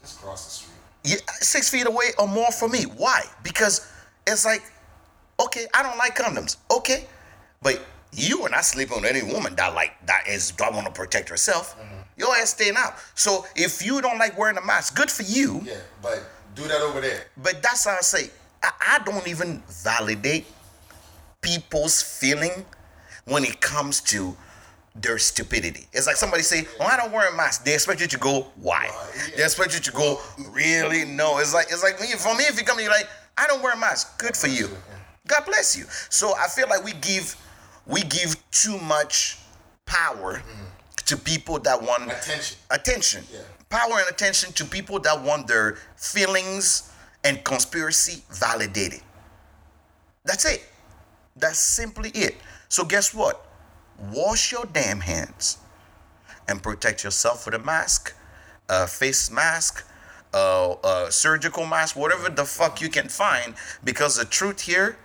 Just 0.00 0.20
cross 0.20 0.44
the 0.44 0.50
street. 0.50 0.74
Yeah, 1.04 1.32
six 1.40 1.68
feet 1.68 1.86
away 1.86 2.06
or 2.18 2.26
more 2.26 2.50
from 2.50 2.72
me. 2.72 2.84
Why? 2.96 3.22
Because 3.42 3.90
it's 4.26 4.44
like, 4.44 4.62
okay, 5.40 5.66
I 5.74 5.82
don't 5.82 5.98
like 5.98 6.16
condoms. 6.16 6.56
Okay, 6.70 7.06
but 7.62 7.80
you 8.12 8.42
are 8.42 8.48
not 8.48 8.64
sleeping 8.64 9.00
with 9.00 9.10
any 9.10 9.22
woman 9.22 9.54
that 9.56 9.74
like 9.74 9.94
that 10.06 10.26
is 10.26 10.50
that 10.52 10.72
want 10.72 10.86
to 10.86 10.92
protect 10.92 11.28
herself. 11.28 11.76
Your 12.18 12.34
ass 12.36 12.50
staying 12.50 12.74
out. 12.76 12.94
So 13.14 13.46
if 13.56 13.84
you 13.84 14.02
don't 14.02 14.18
like 14.18 14.36
wearing 14.36 14.56
a 14.56 14.64
mask, 14.64 14.96
good 14.96 15.10
for 15.10 15.22
you. 15.22 15.62
Yeah, 15.64 15.74
but 16.02 16.22
do 16.54 16.62
that 16.66 16.80
over 16.82 17.00
there. 17.00 17.26
But 17.36 17.62
that's 17.62 17.84
how 17.84 17.96
I 17.96 18.00
say 18.00 18.30
I, 18.62 18.70
I 18.80 18.98
don't 19.04 19.26
even 19.28 19.62
validate 19.68 20.46
people's 21.40 22.02
feeling 22.02 22.66
when 23.24 23.44
it 23.44 23.60
comes 23.60 24.00
to 24.00 24.36
their 24.94 25.18
stupidity. 25.18 25.86
It's 25.92 26.06
like 26.06 26.16
somebody 26.16 26.42
say, 26.42 26.66
"Oh, 26.80 26.84
I 26.84 26.96
don't 26.96 27.12
wear 27.12 27.32
a 27.32 27.36
mask." 27.36 27.64
They 27.64 27.74
expect 27.74 28.00
you 28.00 28.08
to 28.08 28.18
go, 28.18 28.48
"Why?" 28.56 28.90
They 29.36 29.44
expect 29.44 29.74
you 29.74 29.80
to 29.80 29.92
go, 29.92 30.20
"Really? 30.50 31.04
No." 31.04 31.38
It's 31.38 31.54
like 31.54 31.66
it's 31.70 31.82
like 31.82 32.00
me. 32.00 32.08
For 32.18 32.34
me, 32.34 32.44
if 32.44 32.58
you 32.58 32.64
come, 32.64 32.80
you're 32.80 32.90
like, 32.90 33.08
"I 33.36 33.46
don't 33.46 33.62
wear 33.62 33.74
a 33.74 33.78
mask." 33.78 34.18
Good 34.18 34.36
for 34.36 34.48
you. 34.48 34.68
God 35.28 35.44
bless 35.44 35.76
you. 35.76 35.84
So 36.08 36.34
I 36.36 36.48
feel 36.48 36.68
like 36.68 36.82
we 36.84 36.92
give 36.94 37.36
we 37.86 38.02
give 38.02 38.36
too 38.50 38.78
much 38.78 39.38
power 39.86 40.38
mm. 40.38 40.67
To 41.08 41.16
people 41.16 41.58
that 41.60 41.80
want 41.80 42.04
Attention. 42.12 42.58
attention. 42.70 43.24
Yeah. 43.32 43.40
power 43.70 43.98
and 43.98 44.08
attention 44.10 44.52
to 44.52 44.64
people 44.64 45.00
that 45.00 45.22
want 45.22 45.46
their 45.46 45.78
feelings 45.96 46.92
and 47.24 47.42
conspiracy 47.44 48.22
validated. 48.30 49.00
That's 50.24 50.44
it. 50.44 50.62
That's 51.34 51.58
simply 51.58 52.10
it. 52.10 52.36
So 52.68 52.84
guess 52.84 53.14
what? 53.14 53.46
Wash 54.12 54.52
your 54.52 54.66
damn 54.66 55.00
hands 55.00 55.56
and 56.46 56.62
protect 56.62 57.04
yourself 57.04 57.46
with 57.46 57.54
a 57.54 57.58
mask 57.58 58.14
a 58.70 58.86
face 58.86 59.30
mask 59.30 59.86
a, 60.34 60.74
a 60.84 61.06
surgical 61.10 61.64
mask 61.64 61.96
whatever 61.96 62.28
the 62.28 62.44
fuck 62.44 62.82
you 62.82 62.90
can 62.90 63.08
find 63.08 63.54
because 63.82 64.16
the 64.16 64.26
truth 64.26 64.60
here 64.60 64.98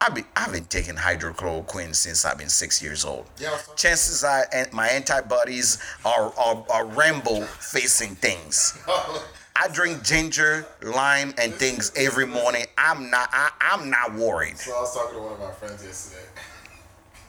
I've 0.00 0.14
been, 0.14 0.24
I've 0.36 0.52
been 0.52 0.66
taking 0.66 0.94
hydrochloroquine 0.94 1.94
since 1.94 2.24
I've 2.24 2.36
been 2.36 2.50
six 2.50 2.82
years 2.82 3.04
old. 3.04 3.26
Yeah, 3.40 3.52
I 3.52 3.74
Chances 3.76 4.22
are 4.24 4.46
my 4.72 4.88
antibodies 4.88 5.78
are, 6.04 6.32
are, 6.38 6.64
are 6.70 6.86
rainbow 6.86 7.40
facing 7.42 8.14
things. 8.16 8.78
I 9.58 9.68
drink 9.72 10.04
ginger, 10.04 10.66
lime, 10.82 11.32
and 11.38 11.54
things 11.54 11.90
every 11.96 12.26
morning. 12.26 12.66
I'm 12.76 13.10
not 13.10 13.30
I, 13.32 13.50
I'm 13.60 13.88
not 13.88 14.14
worried. 14.14 14.58
So 14.58 14.76
I 14.76 14.80
was 14.80 14.94
talking 14.94 15.16
to 15.16 15.22
one 15.22 15.32
of 15.32 15.40
my 15.40 15.50
friends 15.52 15.82
yesterday. 15.82 16.26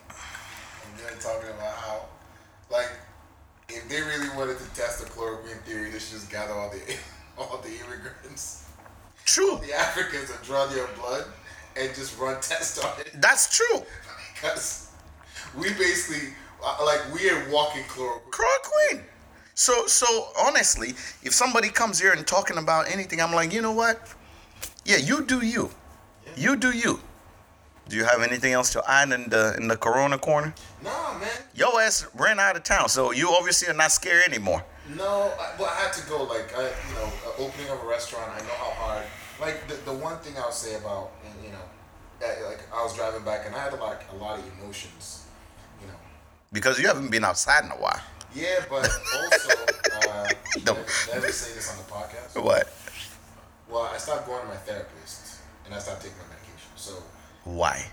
and 0.10 0.99
they're 0.99 1.21
talking 1.21 1.49
about 1.49 1.73
how, 1.77 2.01
like, 2.69 2.91
if 3.69 3.88
they 3.88 4.01
really 4.01 4.27
wanted 4.36 4.58
to 4.58 4.65
test 4.75 4.99
the 4.99 5.10
chloroquine 5.10 5.62
theory, 5.62 5.89
they 5.89 5.99
should 5.99 6.12
just 6.19 6.30
gather 6.30 6.51
all 6.51 6.69
the 6.69 6.82
all 7.38 7.60
the 7.60 7.69
immigrants, 7.69 8.65
True. 9.23 9.58
the 9.65 9.73
Africans, 9.73 10.30
and 10.30 10.43
draw 10.43 10.65
their 10.65 10.88
blood 10.99 11.23
and 11.78 11.94
just 11.96 12.18
run 12.20 12.36
tests 12.42 12.84
on 12.84 13.00
it. 13.00 13.12
That's 13.16 13.56
true. 13.56 13.84
Because 14.34 14.92
we 15.58 15.70
basically, 15.74 16.34
uh, 16.63 16.78
like, 16.86 17.02
we 17.13 17.30
are 17.30 17.50
walking 17.50 17.84
chloroquine. 17.84 18.30
Chloroquine. 18.32 19.04
So 19.56 19.88
so 19.88 20.28
honestly, 20.40 20.90
if 21.24 21.34
somebody 21.34 21.70
comes 21.70 22.00
here 22.00 22.13
and 22.13 22.26
talking 22.28 22.58
about 22.60 22.92
anything, 22.92 23.20
I'm 23.20 23.34
like, 23.34 23.52
you 23.52 23.62
know 23.62 23.72
what? 23.72 24.00
Yeah, 24.86 24.98
you 24.98 25.26
do 25.26 25.44
you. 25.44 25.72
You 26.36 26.56
do 26.56 26.70
you. 26.72 27.00
Do 27.90 27.96
you 27.96 28.04
have 28.04 28.22
anything 28.22 28.54
else 28.54 28.72
to 28.74 28.84
add 28.88 29.12
in 29.12 29.30
the 29.30 29.56
in 29.58 29.68
the 29.68 29.76
Corona 29.76 30.20
corner? 30.20 30.54
Nah, 30.84 31.18
man. 31.18 31.30
Your 31.56 31.82
ass 31.82 32.06
ran 32.13 32.40
out 32.40 32.56
of 32.56 32.63
town, 32.63 32.88
so 32.90 33.12
you 33.12 33.30
obviously 33.32 33.68
are 33.68 33.74
not 33.74 33.92
scared 33.92 34.24
anymore. 34.28 34.63
No, 34.96 35.34
I, 35.40 35.56
well, 35.58 35.70
I 35.70 35.76
had 35.82 35.94
to 35.94 36.08
go. 36.08 36.24
Like, 36.24 36.56
I, 36.56 36.63
you 36.63 36.94
know, 36.96 37.10
uh, 37.26 37.44
opening 37.44 37.70
of 37.70 37.82
a 37.84 37.88
restaurant. 37.88 38.30
I 38.30 38.40
know 38.42 38.58
how 38.60 38.72
hard. 38.72 39.06
Like, 39.42 39.68
the, 39.68 39.76
the 39.90 39.94
one 39.94 40.18
thing 40.20 40.34
I'll 40.38 40.52
say 40.52 40.76
about, 40.76 41.12
and, 42.21 42.38
you 42.38 42.43
know, 42.43 42.49
that, 42.49 42.49
like 42.49 42.73
I 42.73 42.84
was 42.84 42.95
driving 42.95 43.23
back 43.23 43.45
and 43.45 43.56
I 43.56 43.60
had 43.63 43.73
like 43.80 44.01
a 44.12 44.15
lot 44.15 44.39
of 44.39 44.45
emotions. 44.60 45.25
You 45.82 45.88
know. 45.88 45.93
Because 46.51 46.80
you 46.80 46.88
haven't 46.88 47.10
been 47.12 47.23
outside 47.25 47.63
in 47.65 47.71
a 47.71 47.75
while. 47.75 48.01
Yeah, 48.36 48.65
but 48.69 48.89
also, 49.15 49.49
uh, 49.93 50.27
No. 50.65 50.73
did 50.73 50.86
I 51.13 51.17
ever 51.17 51.32
say 51.32 51.53
this 51.56 51.71
on 51.71 51.77
the 51.77 51.84
podcast? 51.91 52.41
What? 52.43 52.71
Well, 53.69 53.84
I 53.93 53.97
stopped 53.97 54.27
going 54.27 54.41
to 54.41 54.47
my 54.47 54.56
therapist 54.56 55.39
and 55.65 55.73
I 55.73 55.80
stopped 55.80 56.01
taking 56.01 56.17
my 56.17 56.23
medication. 56.36 56.69
So 56.75 57.03
Why? 57.43 57.84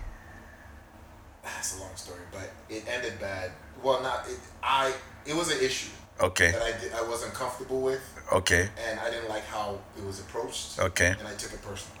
that's 1.43 1.77
a 1.77 1.81
long 1.81 1.95
story, 1.95 2.21
but 2.31 2.51
it 2.69 2.83
ended 2.87 3.19
bad. 3.19 3.51
Well, 3.83 4.01
not 4.01 4.27
it. 4.27 4.39
I 4.63 4.93
it 5.25 5.35
was 5.35 5.51
an 5.51 5.63
issue 5.63 5.91
Okay. 6.21 6.51
that 6.51 6.61
I 6.61 6.71
did, 6.79 6.93
I 6.93 7.01
wasn't 7.03 7.33
comfortable 7.33 7.81
with, 7.81 8.01
Okay. 8.31 8.69
and 8.89 8.99
I 8.99 9.09
didn't 9.11 9.29
like 9.29 9.45
how 9.45 9.77
it 9.97 10.03
was 10.05 10.19
approached. 10.19 10.79
Okay. 10.79 11.13
And 11.19 11.27
I 11.27 11.33
took 11.35 11.53
it 11.53 11.61
personally. 11.61 11.99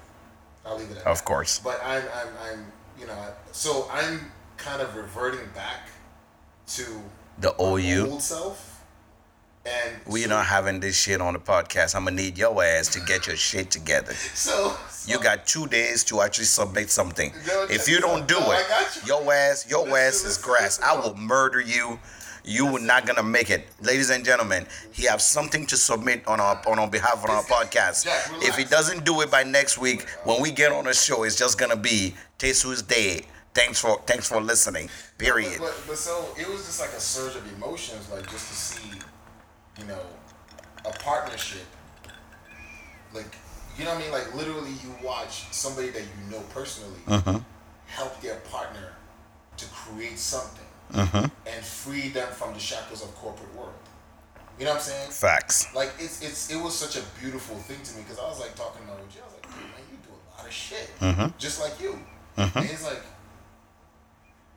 I'll 0.65 0.77
leave 0.77 0.89
it 0.91 0.97
at 0.97 1.05
Of 1.07 1.17
that. 1.19 1.25
course. 1.25 1.59
But 1.59 1.79
I'm, 1.83 2.03
I'm, 2.13 2.27
I'm, 2.51 2.65
you 2.99 3.05
know, 3.07 3.17
so 3.51 3.87
I'm 3.91 4.31
kind 4.57 4.81
of 4.81 4.95
reverting 4.95 5.47
back 5.53 5.89
to 6.67 6.85
The 7.39 7.53
OU. 7.61 8.07
old 8.11 8.21
self. 8.21 8.71
And 9.65 9.95
We 10.05 10.21
so, 10.23 10.29
not 10.29 10.45
having 10.45 10.79
this 10.79 10.95
shit 10.95 11.19
on 11.21 11.33
the 11.33 11.39
podcast. 11.39 11.95
I'm 11.95 12.03
gonna 12.03 12.15
need 12.17 12.37
your 12.37 12.63
ass 12.63 12.87
to 12.89 12.99
get 12.99 13.25
your 13.27 13.35
shit 13.35 13.71
together. 13.71 14.13
So, 14.35 14.77
You 15.07 15.19
got 15.19 15.47
two 15.47 15.65
days 15.67 16.03
to 16.05 16.21
actually 16.21 16.45
submit 16.45 16.89
something. 16.91 17.33
No, 17.47 17.63
If 17.69 17.87
you 17.87 17.99
don't 17.99 18.27
do 18.27 18.39
no, 18.39 18.51
it, 18.51 18.65
you. 19.03 19.15
your 19.15 19.33
ass, 19.33 19.67
your 19.69 19.85
Listen, 19.87 19.97
ass 19.97 20.23
is 20.23 20.37
grass. 20.37 20.79
listen, 20.79 20.83
I 20.85 20.99
will 20.99 21.15
murder 21.15 21.59
you. 21.61 21.99
You 22.47 22.71
were 22.71 22.79
not 22.79 23.07
gonna 23.07 23.23
make 23.23 23.49
it, 23.49 23.67
ladies 23.81 24.09
and 24.11 24.23
gentlemen. 24.23 24.67
He 24.91 25.05
has 25.05 25.27
something 25.27 25.65
to 25.67 25.75
submit 25.77 26.27
on 26.27 26.39
our 26.39 26.61
on 26.67 26.77
our 26.77 26.87
behalf 26.87 27.23
on 27.23 27.31
our 27.31 27.43
podcast. 27.43 28.03
Jack. 28.05 28.29
If 28.43 28.55
he 28.55 28.65
doesn't 28.65 29.03
do 29.03 29.21
it 29.21 29.31
by 29.31 29.43
next 29.43 29.77
week, 29.79 30.07
when 30.25 30.41
we 30.41 30.51
get 30.51 30.71
on 30.71 30.85
the 30.85 30.93
show, 30.93 31.23
it's 31.23 31.35
just 31.35 31.57
gonna 31.57 31.75
be 31.75 32.13
Tesu's 32.37 32.83
day. 32.83 33.25
Thanks 33.55 33.79
for 33.79 33.99
thanks 34.05 34.27
for 34.27 34.39
listening. 34.41 34.89
Period. 35.17 35.57
But, 35.57 35.67
but, 35.67 35.83
but 35.87 35.97
so 35.97 36.27
it 36.37 36.47
was 36.47 36.65
just 36.65 36.79
like 36.79 36.91
a 36.91 36.99
surge 36.99 37.35
of 37.35 37.51
emotions, 37.55 38.09
like 38.11 38.29
just 38.29 38.47
to 38.49 38.53
see, 38.55 38.99
you 39.79 39.85
know, 39.85 40.01
a 40.85 40.91
partnership, 40.99 41.65
like 43.13 43.35
you 43.77 43.85
know 43.85 43.91
what 43.91 43.99
I 43.99 44.03
mean, 44.03 44.11
like 44.11 44.35
literally 44.35 44.71
you 44.83 44.95
watch 45.03 45.45
somebody 45.51 45.89
that 45.89 46.01
you 46.03 46.31
know 46.31 46.41
personally 46.53 46.99
Mm-hmm. 47.07 47.37
help 47.87 48.21
their 48.21 48.35
partner 48.51 48.93
to 49.57 49.65
create 49.67 50.19
something 50.19 50.63
Mm-hmm. 50.93 51.25
and 51.47 51.65
free 51.65 52.09
them 52.09 52.27
from 52.31 52.53
the 52.53 52.59
shackles 52.59 53.03
of 53.03 53.13
corporate 53.15 53.53
world. 53.55 53.73
You 54.59 54.65
know 54.65 54.71
what 54.71 54.77
I'm 54.77 54.83
saying? 54.83 55.11
Facts. 55.11 55.73
Like 55.75 55.91
it's 55.99 56.21
it's 56.21 56.49
it 56.51 56.55
was 56.61 56.73
such 56.77 56.95
a 56.95 57.03
beautiful 57.19 57.55
thing 57.57 57.81
to 57.83 57.95
me 57.95 58.03
because 58.03 58.19
I 58.19 58.23
was 58.29 58.39
like 58.39 58.55
talking 58.55 58.85
to 58.87 58.93
OG, 58.93 58.99
I 59.01 59.25
was 59.25 59.33
like, 59.33 59.43
dude, 59.43 59.61
man, 59.73 59.83
you 59.91 59.97
do 60.05 60.13
a 60.13 60.37
lot 60.37 60.47
of 60.47 60.53
shit, 60.53 60.89
Mm-hmm. 61.01 61.27
just 61.37 61.59
like 61.61 61.79
you. 61.81 61.99
And 62.37 62.51
he's 62.65 62.83
like, 62.83 63.01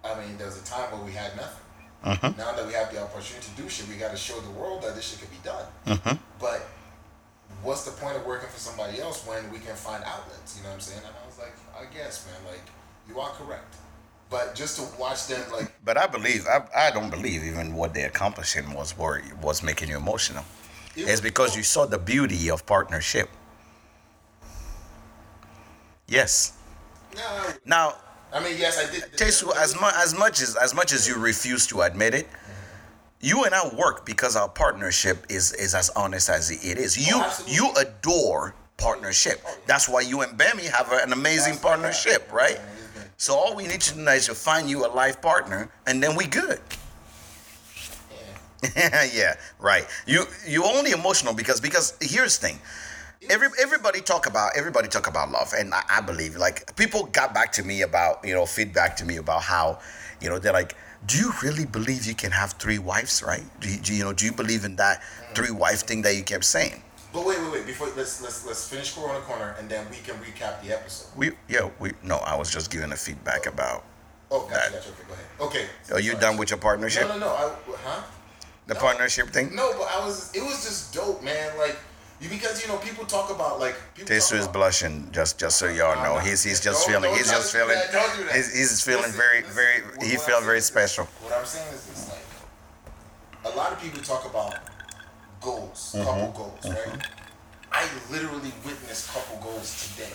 I 0.05 0.15
mean, 0.21 0.37
there 0.39 0.47
was 0.47 0.61
a 0.61 0.65
time 0.65 0.91
where 0.93 1.03
we 1.05 1.13
had 1.13 1.35
nothing. 1.37 1.65
Mm-hmm. 2.05 2.39
Now 2.39 2.53
that 2.55 2.67
we 2.67 2.73
have 2.75 2.93
the 2.93 3.03
opportunity 3.03 3.47
to 3.55 3.63
do 3.63 3.69
shit, 3.69 3.89
we 3.89 3.97
got 3.97 4.13
to 4.13 4.17
show 4.17 4.39
the 4.41 4.51
world 4.53 4.83
that 4.83 4.95
this 4.95 5.09
shit 5.11 5.19
can 5.21 5.31
be 5.31 5.43
done. 5.43 5.67
Mm-hmm. 5.87 6.17
But 6.39 6.63
what's 7.63 7.85
the 7.85 7.91
point 7.93 8.17
of 8.17 8.25
working 8.25 8.49
for 8.49 8.59
somebody 8.61 9.01
else 9.01 9.27
when 9.27 9.51
we 9.51 9.59
can 9.59 9.75
find 9.75 10.05
outlets? 10.05 10.57
You 10.57 10.63
know 10.63 10.69
what 10.71 10.75
I'm 10.77 10.81
saying? 10.81 11.03
And 11.05 11.15
I 11.23 11.27
was 11.27 11.39
like, 11.39 11.55
I 11.75 11.93
guess, 11.93 12.25
man, 12.27 12.53
like 12.53 12.63
you 13.09 13.19
are 13.19 13.31
correct. 13.31 13.75
But 14.31 14.55
just 14.55 14.77
to 14.77 15.01
watch 15.01 15.27
them, 15.27 15.41
like, 15.53 15.73
But 15.85 15.97
I 15.97 16.07
believe 16.07 16.47
I, 16.47 16.61
I 16.89 16.91
don't 16.91 17.11
believe 17.11 17.43
even 17.45 17.75
what 17.75 17.95
they're 17.95 18.09
accomplishing 18.09 18.73
was 18.75 18.97
wor- 18.97 19.23
was 19.43 19.63
making 19.63 19.89
you 19.89 19.97
emotional. 19.97 20.45
it 20.97 21.09
It's 21.09 21.21
because 21.21 21.51
dope. 21.51 21.59
you 21.59 21.63
saw 21.63 21.87
the 21.87 21.99
beauty 21.99 22.51
of 22.51 22.67
partnership. 22.67 23.31
Yes. 26.07 26.53
No, 27.17 27.23
Now, 27.65 27.95
I 28.33 28.43
mean, 28.45 28.57
yes, 28.59 28.79
I 28.79 28.91
did. 28.93 29.05
Tesu, 29.17 29.55
as 29.57 29.79
much 29.81 29.95
as 29.97 30.15
much 30.17 30.41
as 30.43 30.57
as 30.57 30.75
much 30.75 30.93
as 30.93 31.09
you 31.09 31.17
refuse 31.17 31.67
to 31.69 31.81
admit 31.83 32.15
it, 32.15 32.29
you 33.21 33.45
and 33.45 33.55
I 33.55 33.67
work 33.75 34.05
because 34.05 34.37
our 34.37 34.49
partnership 34.49 35.25
is 35.31 35.53
is 35.55 35.75
as 35.75 35.89
honest 35.91 36.29
as 36.29 36.51
it 36.51 36.79
is. 36.79 36.97
You 37.09 37.17
oh, 37.17 37.23
absolutely. 37.23 37.55
you 37.57 37.73
adore 37.81 38.55
partnership. 38.77 39.41
Oh, 39.47 39.57
That's 39.67 39.89
why 39.89 40.03
you 40.03 40.21
and 40.21 40.39
Bammy 40.39 40.69
have 40.71 40.93
an 40.93 41.13
amazing 41.13 41.55
That's 41.55 41.65
my 41.65 41.71
guy. 41.71 41.77
partnership, 41.77 42.31
right? 42.33 42.61
So 43.21 43.35
all 43.35 43.57
we 43.57 43.67
need 43.67 43.81
to 43.81 43.95
do 43.97 44.07
is 44.07 44.27
to 44.27 44.35
find 44.35 44.71
you 44.71 44.87
a 44.87 44.91
life 44.95 45.21
partner, 45.21 45.69
and 45.89 46.01
then 46.01 46.15
we 46.15 46.25
good. 46.27 46.61
Yeah. 48.63 49.05
yeah, 49.13 49.35
right. 49.59 49.87
You 50.07 50.27
you 50.47 50.65
only 50.65 50.93
emotional 50.93 51.35
because 51.35 51.61
because 51.61 51.97
here's 52.01 52.39
the 52.39 52.47
thing. 52.47 52.59
Every 53.29 53.49
everybody 53.61 54.01
talk 54.03 54.29
about 54.29 54.53
everybody 54.57 54.87
talk 54.87 55.09
about 55.09 55.33
love, 55.33 55.53
and 55.53 55.75
I, 55.75 55.83
I 55.91 56.01
believe 56.01 56.37
like 56.37 56.77
people 56.77 57.07
got 57.07 57.35
back 57.35 57.51
to 57.55 57.65
me 57.65 57.83
about 57.83 58.25
you 58.25 58.35
know 58.35 58.47
feedback 58.47 58.97
to 58.99 59.05
me 59.05 59.17
about 59.17 59.43
how 59.43 59.81
you 60.21 60.29
know 60.29 60.39
they're 60.39 60.53
like, 60.53 60.77
do 61.05 61.19
you 61.19 61.33
really 61.43 61.67
believe 61.67 62.07
you 62.07 62.15
can 62.15 62.31
have 62.31 62.53
three 62.53 62.79
wives, 62.79 63.21
right? 63.25 63.43
Do 63.59 63.69
you, 63.69 63.81
do 63.81 63.95
you 63.95 64.05
know 64.05 64.13
do 64.13 64.27
you 64.27 64.33
believe 64.33 64.65
in 64.65 64.77
that 64.77 65.03
three 65.35 65.51
wife 65.51 65.81
thing 65.81 66.03
that 66.03 66.15
you 66.15 66.23
kept 66.23 66.45
saying? 66.45 66.85
But 67.19 67.27
wait, 67.27 67.43
wait, 67.43 67.53
wait. 67.53 67.67
Before 67.67 67.89
let's 67.97 68.23
let's 68.23 68.47
let's 68.47 68.69
finish 68.69 68.95
Corona 68.95 69.19
Corner, 69.21 69.57
and 69.59 69.69
then 69.69 69.85
we 69.91 69.97
can 69.97 70.15
recap 70.23 70.63
the 70.63 70.73
episode. 70.73 71.09
We 71.17 71.33
yeah 71.49 71.69
we 71.81 71.91
no 72.05 72.19
I 72.19 72.37
was 72.37 72.49
just 72.49 72.71
giving 72.71 72.93
a 72.93 72.97
feedback 72.97 73.47
about. 73.47 73.85
Oh, 74.31 74.47
gotcha, 74.49 74.71
gotcha. 74.73 74.89
Okay, 74.91 75.03
go 75.09 75.15
ahead. 75.15 75.27
Okay. 75.41 75.95
Are 75.95 76.01
you 76.01 76.13
sorry. 76.13 76.21
done 76.21 76.37
with 76.37 76.51
your 76.51 76.61
partnership? 76.61 77.09
No, 77.09 77.15
no, 77.19 77.27
no. 77.27 77.33
I, 77.35 77.51
huh? 77.85 78.03
The 78.69 78.75
No. 78.75 78.81
partnership 78.81 79.31
thing. 79.31 79.53
No, 79.57 79.73
but 79.73 79.89
I 79.91 80.05
was. 80.07 80.33
It 80.33 80.43
was 80.43 80.63
just 80.63 80.95
dope, 80.95 81.21
man. 81.25 81.59
Like, 81.59 81.77
because 82.21 82.63
you 82.63 82.69
know 82.69 82.77
people 82.77 83.05
talk 83.05 83.31
about 83.35 83.59
like. 83.59 83.75
People 83.97 84.15
Tesu 84.15 84.35
is 84.35 84.45
about- 84.45 84.53
blushing. 84.53 85.09
Just 85.11 85.39
just 85.41 85.59
so 85.59 85.67
y'all 85.67 85.97
know, 86.05 86.21
he's 86.21 86.45
he's 86.45 86.61
just 86.61 86.87
Don't- 86.87 86.95
feeling. 87.03 87.11
don't 87.11 87.19
He's 87.19 87.31
just 87.33 87.53
feeling. 87.53 87.75
that. 87.75 87.91
Do 88.17 88.25
that. 88.27 88.37
He's, 88.37 88.55
he's 88.57 88.81
feeling 88.81 89.11
very 89.11 89.43
very. 89.43 89.83
He 90.07 90.15
felt 90.19 90.45
very 90.45 90.61
special. 90.61 91.07
What 91.25 91.33
I'm 91.33 91.45
saying 91.45 91.67
is 91.75 91.85
this: 91.87 92.11
like, 92.11 93.53
a 93.53 93.57
lot 93.57 93.73
of 93.73 93.81
people 93.81 94.01
talk 94.03 94.25
about 94.25 94.55
goals, 95.41 95.95
Mm-hmm. 95.97 96.05
couple 96.05 96.33
goals, 96.45 96.65
right? 96.75 97.03
I 97.73 97.87
literally 98.11 98.53
witnessed 98.65 99.09
couple 99.13 99.39
goals 99.43 99.95
today. 99.95 100.13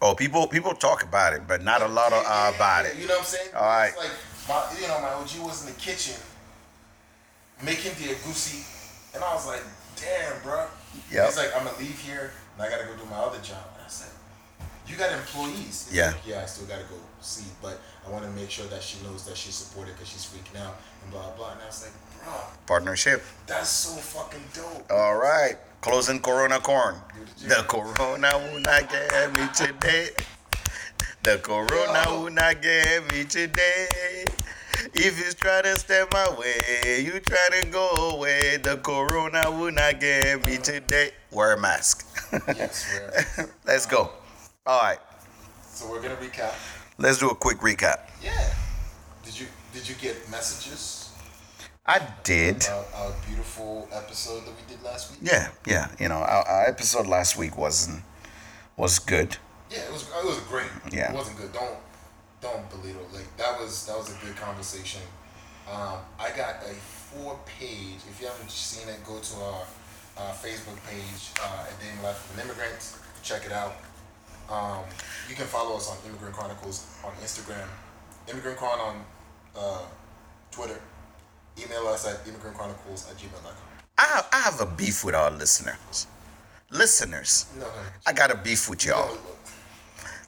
Oh, 0.00 0.14
people 0.14 0.46
people 0.48 0.74
talk 0.74 1.02
about 1.04 1.32
it, 1.32 1.42
but 1.46 1.62
not 1.62 1.80
a 1.82 1.86
lot 1.88 2.12
of 2.12 2.24
uh, 2.26 2.52
about 2.56 2.86
it. 2.86 2.96
You 2.96 3.06
know 3.06 3.14
what 3.14 3.20
I'm 3.20 3.24
saying? 3.26 3.50
All 3.54 3.62
right. 3.62 3.88
It's 3.88 3.98
like 3.98 4.10
my, 4.48 4.80
you 4.80 4.88
know, 4.88 5.00
my 5.00 5.12
OG 5.12 5.46
was 5.46 5.66
in 5.66 5.72
the 5.72 5.78
kitchen 5.78 6.16
making 7.62 7.92
the 8.02 8.14
egusi, 8.14 8.66
and 9.14 9.22
I 9.22 9.34
was 9.34 9.46
like, 9.46 9.62
"Damn, 9.96 10.42
bro." 10.42 10.66
Yep. 11.10 11.26
He's 11.26 11.36
like, 11.36 11.54
"I'm 11.56 11.64
gonna 11.64 11.78
leave 11.78 11.98
here, 12.00 12.32
and 12.56 12.62
I 12.66 12.68
gotta 12.70 12.84
go 12.84 12.94
do 12.96 13.04
my 13.10 13.16
other 13.18 13.38
job." 13.38 13.62
And 13.76 13.84
I 13.86 13.88
said, 13.88 14.10
"You 14.88 14.96
got 14.96 15.12
employees?" 15.12 15.88
Yeah. 15.92 16.08
Like, 16.08 16.26
yeah, 16.26 16.42
I 16.42 16.46
still 16.46 16.66
gotta 16.66 16.82
go 16.84 16.96
see, 17.20 17.46
but 17.62 17.78
I 18.04 18.10
want 18.10 18.24
to 18.24 18.30
make 18.32 18.50
sure 18.50 18.66
that 18.66 18.82
she 18.82 18.98
knows 19.04 19.24
that 19.26 19.36
she's 19.36 19.54
supported 19.54 19.94
because 19.94 20.08
she's 20.08 20.26
freaking 20.26 20.58
out 20.60 20.76
and 21.04 21.12
blah 21.12 21.30
blah. 21.36 21.52
And 21.52 21.62
I 21.62 21.66
was 21.66 21.82
like, 21.86 21.92
"Bro, 21.92 22.11
Partnership. 22.66 23.22
that's 23.46 23.68
so 23.70 23.90
fucking 24.00 24.42
dope." 24.54 24.90
All 24.90 25.16
right. 25.16 25.56
Closing 25.80 26.20
Corona 26.20 26.60
corn. 26.60 26.94
The 27.46 27.64
Corona 27.66 28.38
will 28.38 28.60
not 28.60 28.88
get 28.90 29.32
me 29.34 29.48
today. 29.54 30.10
The 31.24 31.38
Corona 31.38 32.04
will 32.08 32.30
not 32.30 32.62
get 32.62 33.10
me 33.12 33.24
today. 33.24 34.24
If 34.94 35.18
you 35.18 35.32
try 35.32 35.62
to 35.62 35.76
step 35.78 36.12
my 36.12 36.28
way, 36.38 37.02
you 37.04 37.18
try 37.20 37.60
to 37.60 37.66
go 37.68 38.10
away. 38.14 38.56
The 38.58 38.76
Corona 38.78 39.50
will 39.50 39.72
not 39.72 40.00
get 40.00 40.44
me 40.46 40.56
today. 40.58 41.10
Wear 41.32 41.54
a 41.54 41.60
mask. 41.60 42.06
Yes, 42.56 42.86
we're- 43.36 43.48
Let's 43.64 43.86
go. 43.86 44.10
All 44.66 44.80
right. 44.80 44.98
so 45.72 45.88
we're 45.90 46.00
gonna 46.02 46.16
recap. 46.16 46.54
Let's 46.98 47.18
do 47.18 47.28
a 47.30 47.34
quick 47.34 47.58
recap. 47.58 48.08
Yeah. 48.22 48.54
Did 49.24 49.38
you 49.40 49.46
did 49.72 49.88
you 49.88 49.94
get 49.96 50.28
messages? 50.30 51.01
I 51.84 52.00
did. 52.22 52.64
Our, 52.68 52.84
our 52.94 53.12
beautiful 53.26 53.88
episode 53.92 54.44
that 54.46 54.52
we 54.54 54.62
did 54.72 54.82
last 54.84 55.10
week. 55.10 55.20
Yeah, 55.22 55.50
yeah. 55.66 55.88
You 55.98 56.08
know, 56.08 56.18
our, 56.18 56.46
our 56.46 56.66
episode 56.66 57.08
last 57.08 57.36
week 57.36 57.58
wasn't 57.58 58.04
was 58.76 59.00
good. 59.00 59.36
Yeah, 59.70 59.80
it 59.80 59.92
was 59.92 60.02
it 60.02 60.24
was 60.24 60.38
great. 60.48 60.70
Yeah. 60.92 61.12
It 61.12 61.14
wasn't 61.14 61.38
good. 61.38 61.52
Don't 61.52 61.76
don't 62.40 62.70
belittle. 62.70 63.02
Like 63.12 63.36
that 63.36 63.58
was 63.58 63.86
that 63.86 63.96
was 63.98 64.14
a 64.14 64.24
good 64.24 64.36
conversation. 64.36 65.02
Um, 65.68 65.98
I 66.20 66.30
got 66.36 66.62
a 66.62 66.74
four 66.74 67.38
page. 67.46 67.98
If 68.08 68.20
you 68.20 68.28
haven't 68.28 68.50
seen 68.50 68.88
it, 68.88 69.04
go 69.04 69.18
to 69.18 69.36
our 69.40 69.62
uh, 70.18 70.32
Facebook 70.34 70.78
page, 70.88 71.32
uh, 71.42 71.66
A 71.66 71.82
Day 71.82 71.90
in 71.90 71.96
the 71.98 72.04
Life 72.04 72.30
of 72.30 72.38
an 72.38 72.44
Immigrant. 72.44 72.96
Check 73.24 73.44
it 73.44 73.52
out. 73.52 73.74
Um, 74.48 74.84
you 75.28 75.34
can 75.34 75.46
follow 75.46 75.76
us 75.76 75.90
on 75.90 75.96
Immigrant 76.06 76.34
Chronicles 76.34 76.86
on 77.04 77.12
Instagram, 77.22 77.66
Immigrant 78.28 78.58
Chron 78.58 78.78
on 78.78 79.04
uh, 79.56 79.82
Twitter. 80.52 80.78
Email 81.58 81.86
us 81.88 82.06
at 82.06 82.24
immigrantchronicles 82.24 83.10
at 83.10 83.16
gmail.com. 83.16 83.54
I 83.98 84.02
have, 84.02 84.28
I 84.32 84.40
have 84.40 84.60
a 84.60 84.66
beef 84.66 85.04
with 85.04 85.14
our 85.14 85.30
listeners. 85.30 86.06
Listeners, 86.70 87.46
No, 87.58 87.66
no. 87.66 87.72
I 88.06 88.12
got 88.14 88.30
a 88.30 88.36
beef 88.36 88.70
with 88.70 88.86
y'all. 88.86 89.18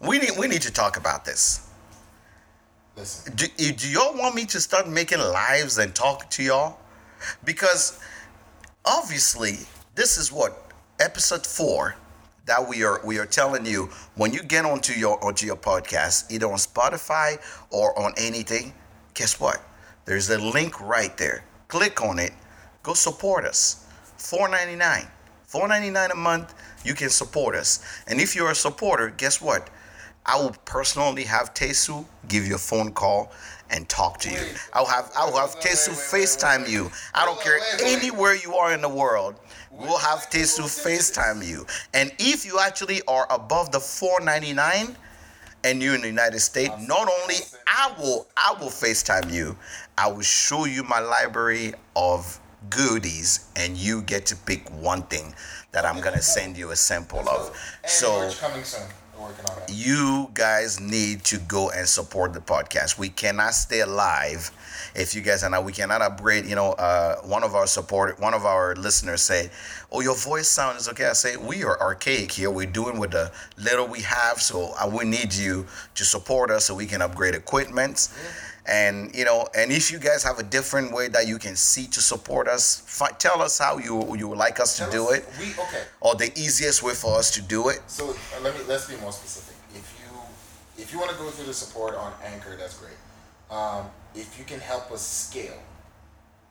We 0.07 0.19
need 0.19 0.33
we 0.39 0.47
need 0.47 0.61
to 0.63 0.73
talk 0.73 0.99
about 0.99 1.25
this. 1.25 1.71
Listen. 2.97 3.35
Do, 3.35 3.47
do 3.73 3.89
y'all 3.89 4.15
want 4.17 4.35
me 4.35 4.45
to 4.47 4.61
start 4.61 4.87
making 4.87 5.19
lives 5.19 5.79
and 5.79 5.95
talk 5.95 6.29
to 6.31 6.43
y'all? 6.43 6.79
Because 7.45 7.99
obviously, 8.85 9.61
this 9.95 10.19
is 10.19 10.31
what 10.31 10.71
episode 11.01 11.47
four 11.47 11.97
that 12.47 12.69
we 12.69 12.85
are 12.85 13.01
we 13.05 13.19
are 13.19 13.27
telling 13.27 13.65
you 13.65 13.89
when 14.17 14.33
you 14.33 14.43
get 14.43 14.67
onto 14.67 14.93
your 14.93 15.23
onto 15.25 15.47
your 15.47 15.57
podcast, 15.57 16.31
either 16.31 16.47
on 16.47 16.59
Spotify 16.59 17.39
or 17.71 17.99
on 17.99 18.13
anything. 18.19 18.75
Guess 19.15 19.41
what? 19.41 19.63
There's 20.05 20.29
a 20.31 20.38
link 20.38 20.81
right 20.81 21.17
there. 21.17 21.45
Click 21.69 22.03
on 22.03 22.19
it. 22.19 22.33
Go 22.83 22.95
support 22.95 23.45
us. 23.45 23.87
$4.99. 24.19 25.07
$4.99 25.51 26.12
a 26.12 26.14
month. 26.17 26.55
You 26.85 26.95
can 26.95 27.11
support 27.11 27.55
us. 27.55 27.85
And 28.07 28.21
if 28.21 28.35
you're 28.35 28.51
a 28.51 28.55
supporter, 28.55 29.11
guess 29.11 29.40
what? 29.40 29.71
I 30.27 30.37
will 30.37 30.55
personally 30.64 31.25
have 31.25 31.53
Tesu 31.55 32.05
give 32.29 32.47
you 32.47 32.55
a 32.55 32.59
phone 32.59 32.93
call 32.93 33.33
and 33.71 33.88
talk 33.88 34.19
to 34.21 34.31
you. 34.31 34.38
I'll 34.73 34.87
have 34.87 35.11
I'll 35.17 35.37
have 35.37 35.61
Tesu 35.61 35.90
FaceTime 35.90 36.69
you. 36.69 36.90
I 37.14 37.25
don't 37.25 37.40
care 37.40 37.59
anywhere 37.83 38.35
you 38.35 38.55
are 38.55 38.73
in 38.73 38.81
the 38.81 38.88
world. 38.88 39.35
We'll 39.71 39.99
have 39.99 40.31
Tesu. 40.31 40.62
FaceTime 40.62 41.47
you. 41.47 41.67
And 41.93 42.12
if 42.19 42.47
you 42.47 42.59
actually 42.59 43.03
are 43.09 43.27
above 43.31 43.73
the 43.73 43.81
499 43.81 44.97
and 45.64 45.83
you're 45.83 45.95
in 45.95 46.03
the 46.03 46.07
United 46.07 46.40
States, 46.40 46.73
not 46.87 47.09
only 47.21 47.37
I 47.67 47.93
will 47.99 48.27
I 48.37 48.55
will 48.59 48.69
FaceTime 48.69 49.33
you, 49.33 49.57
I 49.96 50.09
will 50.11 50.22
show 50.22 50.64
you 50.64 50.83
my 50.83 51.00
library 51.00 51.74
of 51.94 52.40
goodies 52.70 53.48
and 53.57 53.76
you 53.76 54.02
get 54.02 54.26
to 54.26 54.37
pick 54.37 54.68
one 54.70 55.02
thing 55.02 55.35
that 55.72 55.85
I'm 55.85 56.00
gonna 56.00 56.22
send 56.22 56.57
you 56.57 56.70
a 56.70 56.76
sample 56.76 57.28
of. 57.28 57.57
So 57.86 58.20
merch 58.20 58.38
coming 58.40 58.64
soon. 58.64 58.82
We're 59.16 59.26
working 59.26 59.45
on 59.47 59.57
that. 59.61 59.70
you 59.70 60.30
guys 60.34 60.80
need 60.80 61.22
to 61.24 61.38
go 61.38 61.70
and 61.70 61.86
support 61.86 62.32
the 62.32 62.40
podcast. 62.40 62.99
We 62.99 63.09
cannot 63.11 63.55
stay 63.55 63.80
alive 63.80 64.51
if 64.97 65.14
you 65.14 65.20
guys 65.22 65.45
are 65.45 65.51
not. 65.51 65.64
We 65.64 65.72
cannot 65.72 66.03
upgrade. 66.03 66.47
You 66.47 66.57
know, 66.57 66.72
uh, 66.72 67.16
one 67.22 67.45
of 67.45 67.55
our 67.55 67.66
support, 67.68 68.18
one 68.18 68.34
of 68.34 68.45
our 68.45 68.74
listeners 68.74 69.22
said, 69.22 69.51
"Oh, 69.92 70.01
your 70.01 70.16
voice 70.16 70.49
sound 70.49 70.78
is 70.78 70.88
okay." 70.88 71.07
I 71.07 71.12
say, 71.12 71.36
"We 71.36 71.62
are 71.62 71.80
archaic 71.80 72.32
here. 72.32 72.51
We're 72.51 72.66
doing 72.66 72.99
with 72.99 73.12
the 73.12 73.30
little 73.57 73.86
we 73.86 74.01
have, 74.01 74.42
so 74.42 74.74
uh, 74.80 74.88
we 74.88 75.05
need 75.05 75.32
you 75.32 75.66
to 75.95 76.05
support 76.05 76.51
us 76.51 76.64
so 76.64 76.74
we 76.74 76.86
can 76.86 77.01
upgrade 77.01 77.34
equipment." 77.36 78.09
And 78.67 79.15
you 79.15 79.25
know, 79.27 79.47
and 79.55 79.71
if 79.71 79.91
you 79.93 79.99
guys 79.99 80.23
have 80.25 80.39
a 80.39 80.43
different 80.43 80.93
way 80.93 81.09
that 81.09 81.27
you 81.27 81.39
can 81.39 81.55
see 81.57 81.87
to 81.89 82.01
support 82.01 82.49
us, 82.49 82.83
fi- 82.87 83.11
tell 83.19 83.43
us 83.43 83.59
how 83.59 83.77
you 83.79 84.17
you 84.17 84.27
would 84.29 84.39
like 84.39 84.59
us 84.61 84.77
to 84.79 84.83
Tell 84.85 84.91
do 84.91 85.09
us- 85.11 85.19
it, 85.19 85.29
We 85.39 85.51
okay. 85.53 85.83
or 86.01 86.15
the 86.15 86.33
easiest 86.39 86.83
way 86.83 86.95
for 86.95 87.19
us 87.19 87.31
to 87.33 87.43
do 87.43 87.69
it. 87.69 87.81
So 87.89 88.11
uh, 88.11 88.15
let 88.43 88.55
me 88.55 88.61
let's 88.67 88.87
be 88.89 88.97
more 88.97 89.12
specific. 89.12 89.57
If 89.75 89.87
you 90.01 90.83
if 90.83 90.93
you 90.93 90.99
want 90.99 91.11
to 91.11 91.17
go 91.19 91.29
through 91.31 91.47
the 91.47 91.55
support 91.55 91.95
on 91.95 92.12
Anchor, 92.25 92.57
that's 92.57 92.79
great. 92.79 92.97
Um, 93.51 93.87
if 94.15 94.39
you 94.39 94.45
can 94.45 94.61
help 94.61 94.91
us 94.91 95.03
scale, 95.03 95.61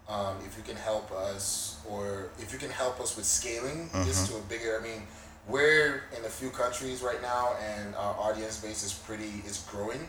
um, 0.08 0.36
if 0.46 0.56
you 0.56 0.64
can 0.64 0.76
help 0.76 1.12
us, 1.12 1.78
or 1.90 2.30
if 2.38 2.54
you 2.54 2.60
can 2.60 2.70
help 2.70 3.00
us 3.00 3.16
with 3.18 3.26
scaling 3.26 3.90
this 4.06 4.28
to 4.28 4.36
a 4.36 4.42
bigger. 4.42 4.78
I 4.80 4.84
mean, 4.84 5.02
we're 5.48 6.04
in 6.18 6.24
a 6.26 6.30
few 6.30 6.52
countries 6.52 7.02
right 7.02 7.22
now, 7.24 7.56
and 7.60 7.96
our 7.96 8.14
audience 8.20 8.58
base 8.58 8.84
is 8.84 8.94
pretty 8.94 9.42
is 9.48 9.66
growing, 9.72 10.08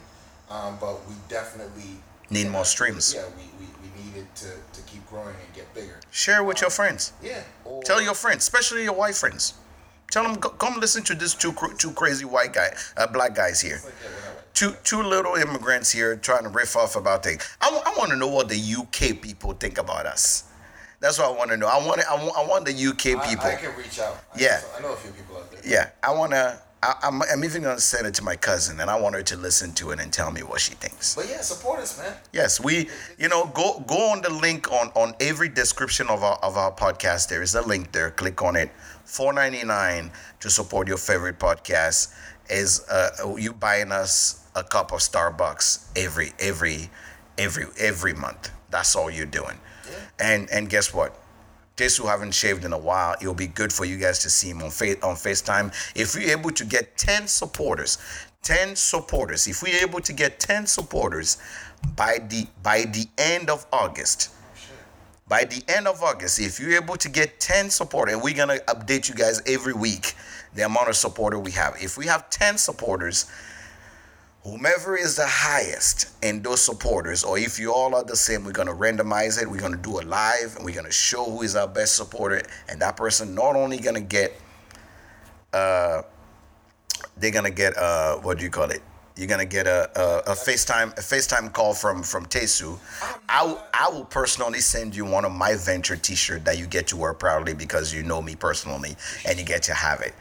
um, 0.51 0.76
but 0.80 1.07
we 1.09 1.14
definitely 1.28 2.01
Need 2.30 2.51
more 2.51 2.64
streams. 2.64 3.14
Yeah, 3.14 3.24
we, 3.36 3.42
we, 3.61 3.72
we 3.82 4.03
need 4.03 4.16
it 4.16 4.34
to, 4.36 4.47
to 4.47 4.86
keep 4.90 5.07
growing 5.09 5.28
and 5.28 5.55
get 5.55 5.72
bigger. 5.74 6.01
Share 6.11 6.42
with 6.42 6.61
your 6.61 6.70
friends. 6.70 7.12
Yeah. 7.22 7.42
Or, 7.64 7.82
Tell 7.82 8.01
your 8.01 8.14
friends, 8.14 8.38
especially 8.38 8.84
your 8.84 8.95
white 8.95 9.14
friends. 9.14 9.55
Tell 10.11 10.22
them 10.22 10.36
come 10.36 10.80
listen 10.80 11.03
to 11.05 11.14
this 11.14 11.34
two 11.34 11.55
two 11.78 11.90
crazy 11.92 12.24
white 12.24 12.53
guy, 12.53 12.74
uh, 12.97 13.07
black 13.09 13.34
guys 13.34 13.61
here. 13.61 13.80
Like, 13.84 13.95
yeah. 14.03 14.11
Two 14.55 14.74
two 14.84 15.03
little 15.03 15.34
immigrants 15.34 15.90
here 15.90 16.16
trying 16.16 16.45
to 16.45 16.49
riff 16.49 16.76
off 16.76 16.97
about 16.97 17.24
things. 17.24 17.57
I, 17.61 17.70
want 17.99 18.11
to 18.11 18.16
know 18.16 18.28
what 18.28 18.49
the 18.49 18.57
UK 18.57 19.20
people 19.20 19.53
think 19.55 19.78
about 19.78 20.07
us. 20.07 20.45
That's 21.01 21.18
what 21.18 21.28
I 21.28 21.36
want 21.36 21.51
to 21.51 21.57
know. 21.57 21.66
I 21.66 21.84
want 21.84 22.01
I 22.09 22.14
want, 22.14 22.36
I 22.36 22.47
want 22.47 22.64
the 22.64 22.72
UK 22.72 23.28
people. 23.28 23.47
I, 23.47 23.57
can 23.57 23.76
reach 23.76 23.99
out. 23.99 24.16
I 24.34 24.40
Yeah. 24.40 24.61
I 24.78 24.82
know 24.82 24.92
a 24.92 24.97
few 24.97 25.11
people 25.11 25.36
out 25.36 25.51
there. 25.51 25.61
yeah, 25.64 25.90
I 26.03 26.12
want 26.87 27.01
to. 27.01 27.07
I'm, 27.07 27.22
I'm 27.22 27.45
even 27.45 27.62
gonna 27.62 27.80
send 27.80 28.07
it 28.07 28.14
to 28.14 28.24
my 28.24 28.37
cousin, 28.37 28.80
and 28.80 28.91
I 28.91 29.01
want 29.01 29.14
her 29.14 29.22
to 29.22 29.37
listen 29.37 29.72
to 29.74 29.91
it 29.91 30.01
and 30.01 30.12
tell 30.12 30.30
me 30.30 30.43
what 30.43 30.61
she 30.61 30.74
thinks. 30.74 31.14
But 31.14 31.28
yeah, 31.28 31.41
support 31.41 31.80
us, 31.80 31.99
man. 31.99 32.14
Yes, 32.32 32.61
we, 32.61 32.89
you 33.18 33.28
know, 33.28 33.47
go 33.55 33.82
go 33.87 34.11
on 34.11 34.22
the 34.22 34.30
link 34.30 34.70
on 34.70 34.89
on 34.95 35.14
every 35.20 35.49
description 35.49 36.09
of 36.09 36.22
our 36.22 36.37
of 36.39 36.57
our 36.57 36.72
podcast. 36.72 37.28
There 37.28 37.43
is 37.43 37.55
a 37.55 37.62
link 37.62 37.93
there. 37.93 38.11
Click 38.11 38.43
on 38.43 38.57
it. 38.57 38.70
Four 39.05 39.32
ninety 39.32 39.64
nine 39.64 40.11
to 40.41 40.51
support 40.51 40.89
your 40.89 40.99
favorite 40.99 41.39
podcast 41.39 42.14
is 42.51 42.87
uh 42.89 43.35
you 43.37 43.53
buying 43.53 43.93
us 43.93 44.47
a 44.55 44.62
cup 44.62 44.93
of 44.93 45.01
Starbucks 45.01 45.89
every 45.97 46.32
every 46.39 46.91
every 47.39 47.66
every 47.78 48.14
month. 48.14 48.51
That's 48.70 48.97
all 48.97 49.11
you're 49.11 49.26
doing. 49.26 49.59
Yeah. 49.91 49.99
And 50.18 50.51
and 50.51 50.68
guess 50.68 50.93
what? 50.93 51.18
Who 51.77 52.07
haven't 52.07 52.33
shaved 52.33 52.64
in 52.64 52.72
a 52.72 52.79
while, 52.79 53.16
it'll 53.20 53.35
be 53.35 53.49
good 53.49 53.72
for 53.72 53.85
you 53.85 53.97
guys 53.97 54.20
to 54.20 54.31
see 54.31 54.49
him 54.49 54.62
on 54.62 54.70
face 54.70 54.97
on 55.03 55.16
FaceTime. 55.16 55.75
If 55.97 56.14
we're 56.14 56.31
able 56.31 56.51
to 56.51 56.64
get 56.64 56.97
10 56.97 57.27
supporters, 57.27 57.99
10 58.43 58.77
supporters, 58.77 59.49
if 59.49 59.61
we're 59.61 59.83
able 59.83 59.99
to 60.01 60.12
get 60.12 60.39
10 60.39 60.66
supporters 60.66 61.39
by 61.97 62.18
the 62.29 62.47
by 62.62 62.83
the 62.83 63.09
end 63.18 63.51
of 63.51 63.66
August, 63.72 64.31
by 65.27 65.43
the 65.43 65.64
end 65.66 65.89
of 65.89 66.01
August, 66.01 66.39
if 66.39 66.61
you're 66.61 66.81
able 66.81 66.97
to 66.97 67.09
get 67.09 67.41
10 67.41 67.70
supporters, 67.70 68.14
and 68.14 68.22
we're 68.22 68.35
gonna 68.35 68.59
update 68.68 69.09
you 69.09 69.14
guys 69.16 69.43
every 69.45 69.75
week 69.75 70.14
the 70.55 70.64
amount 70.64 70.89
of 70.89 70.95
supporter 70.95 71.41
we 71.41 71.51
have. 71.51 71.77
If 71.83 71.99
we 71.99 72.07
have 72.07 72.31
10 72.31 72.57
supporters, 72.57 73.27
whomever 74.45 74.97
is 74.97 75.16
the 75.16 75.26
highest 75.26 76.11
in 76.22 76.42
those 76.42 76.62
supporters, 76.62 77.24
or 77.24 77.38
if 77.38 77.59
you 77.59 77.72
all 77.72 77.95
are 77.95 78.05
the 78.05 78.16
same, 78.16 78.45
we're 78.45 78.53
gonna 78.53 78.74
randomize 78.74 79.40
it. 79.40 79.51
We're 79.51 79.61
gonna 79.61 79.76
do 79.76 79.99
it 79.99 80.07
live, 80.07 80.57
and 80.57 80.64
we're 80.64 80.74
gonna 80.74 80.92
show 80.92 81.24
who 81.24 81.42
is 81.42 81.57
our 81.57 81.66
best 81.66 81.97
supporter, 81.97 82.42
and 82.68 82.80
that 82.80 82.97
person 82.97 83.34
not 83.34 83.57
only 83.57 83.78
gonna 83.78 84.01
get, 84.01 84.38
uh, 85.53 86.03
they're 87.16 87.30
gonna 87.30 87.51
get 87.51 87.76
uh, 87.76 88.16
what 88.18 88.38
do 88.38 88.45
you 88.45 88.51
call 88.51 88.70
it? 88.70 88.82
You're 89.16 89.28
gonna 89.28 89.45
get 89.47 89.66
a, 89.66 89.88
a, 89.99 90.32
a 90.32 90.34
FaceTime 90.34 90.92
a 90.99 91.01
FaceTime 91.01 91.53
call 91.53 91.72
from 91.72 92.03
from 92.03 92.26
Tesu. 92.26 92.78
I 93.28 93.57
I 93.72 93.88
will 93.88 94.05
personally 94.05 94.61
send 94.61 94.95
you 94.95 95.05
one 95.05 95.24
of 95.24 95.32
my 95.32 95.55
venture 95.55 95.97
T-shirt 95.97 96.45
that 96.45 96.59
you 96.59 96.66
get 96.66 96.88
to 96.88 96.97
wear 96.97 97.14
proudly 97.14 97.55
because 97.55 97.95
you 97.95 98.03
know 98.03 98.20
me 98.20 98.34
personally 98.34 98.97
and 99.24 99.38
you 99.38 99.45
get 99.45 99.62
to 99.64 99.74
have 99.74 100.01
it. 100.01 100.14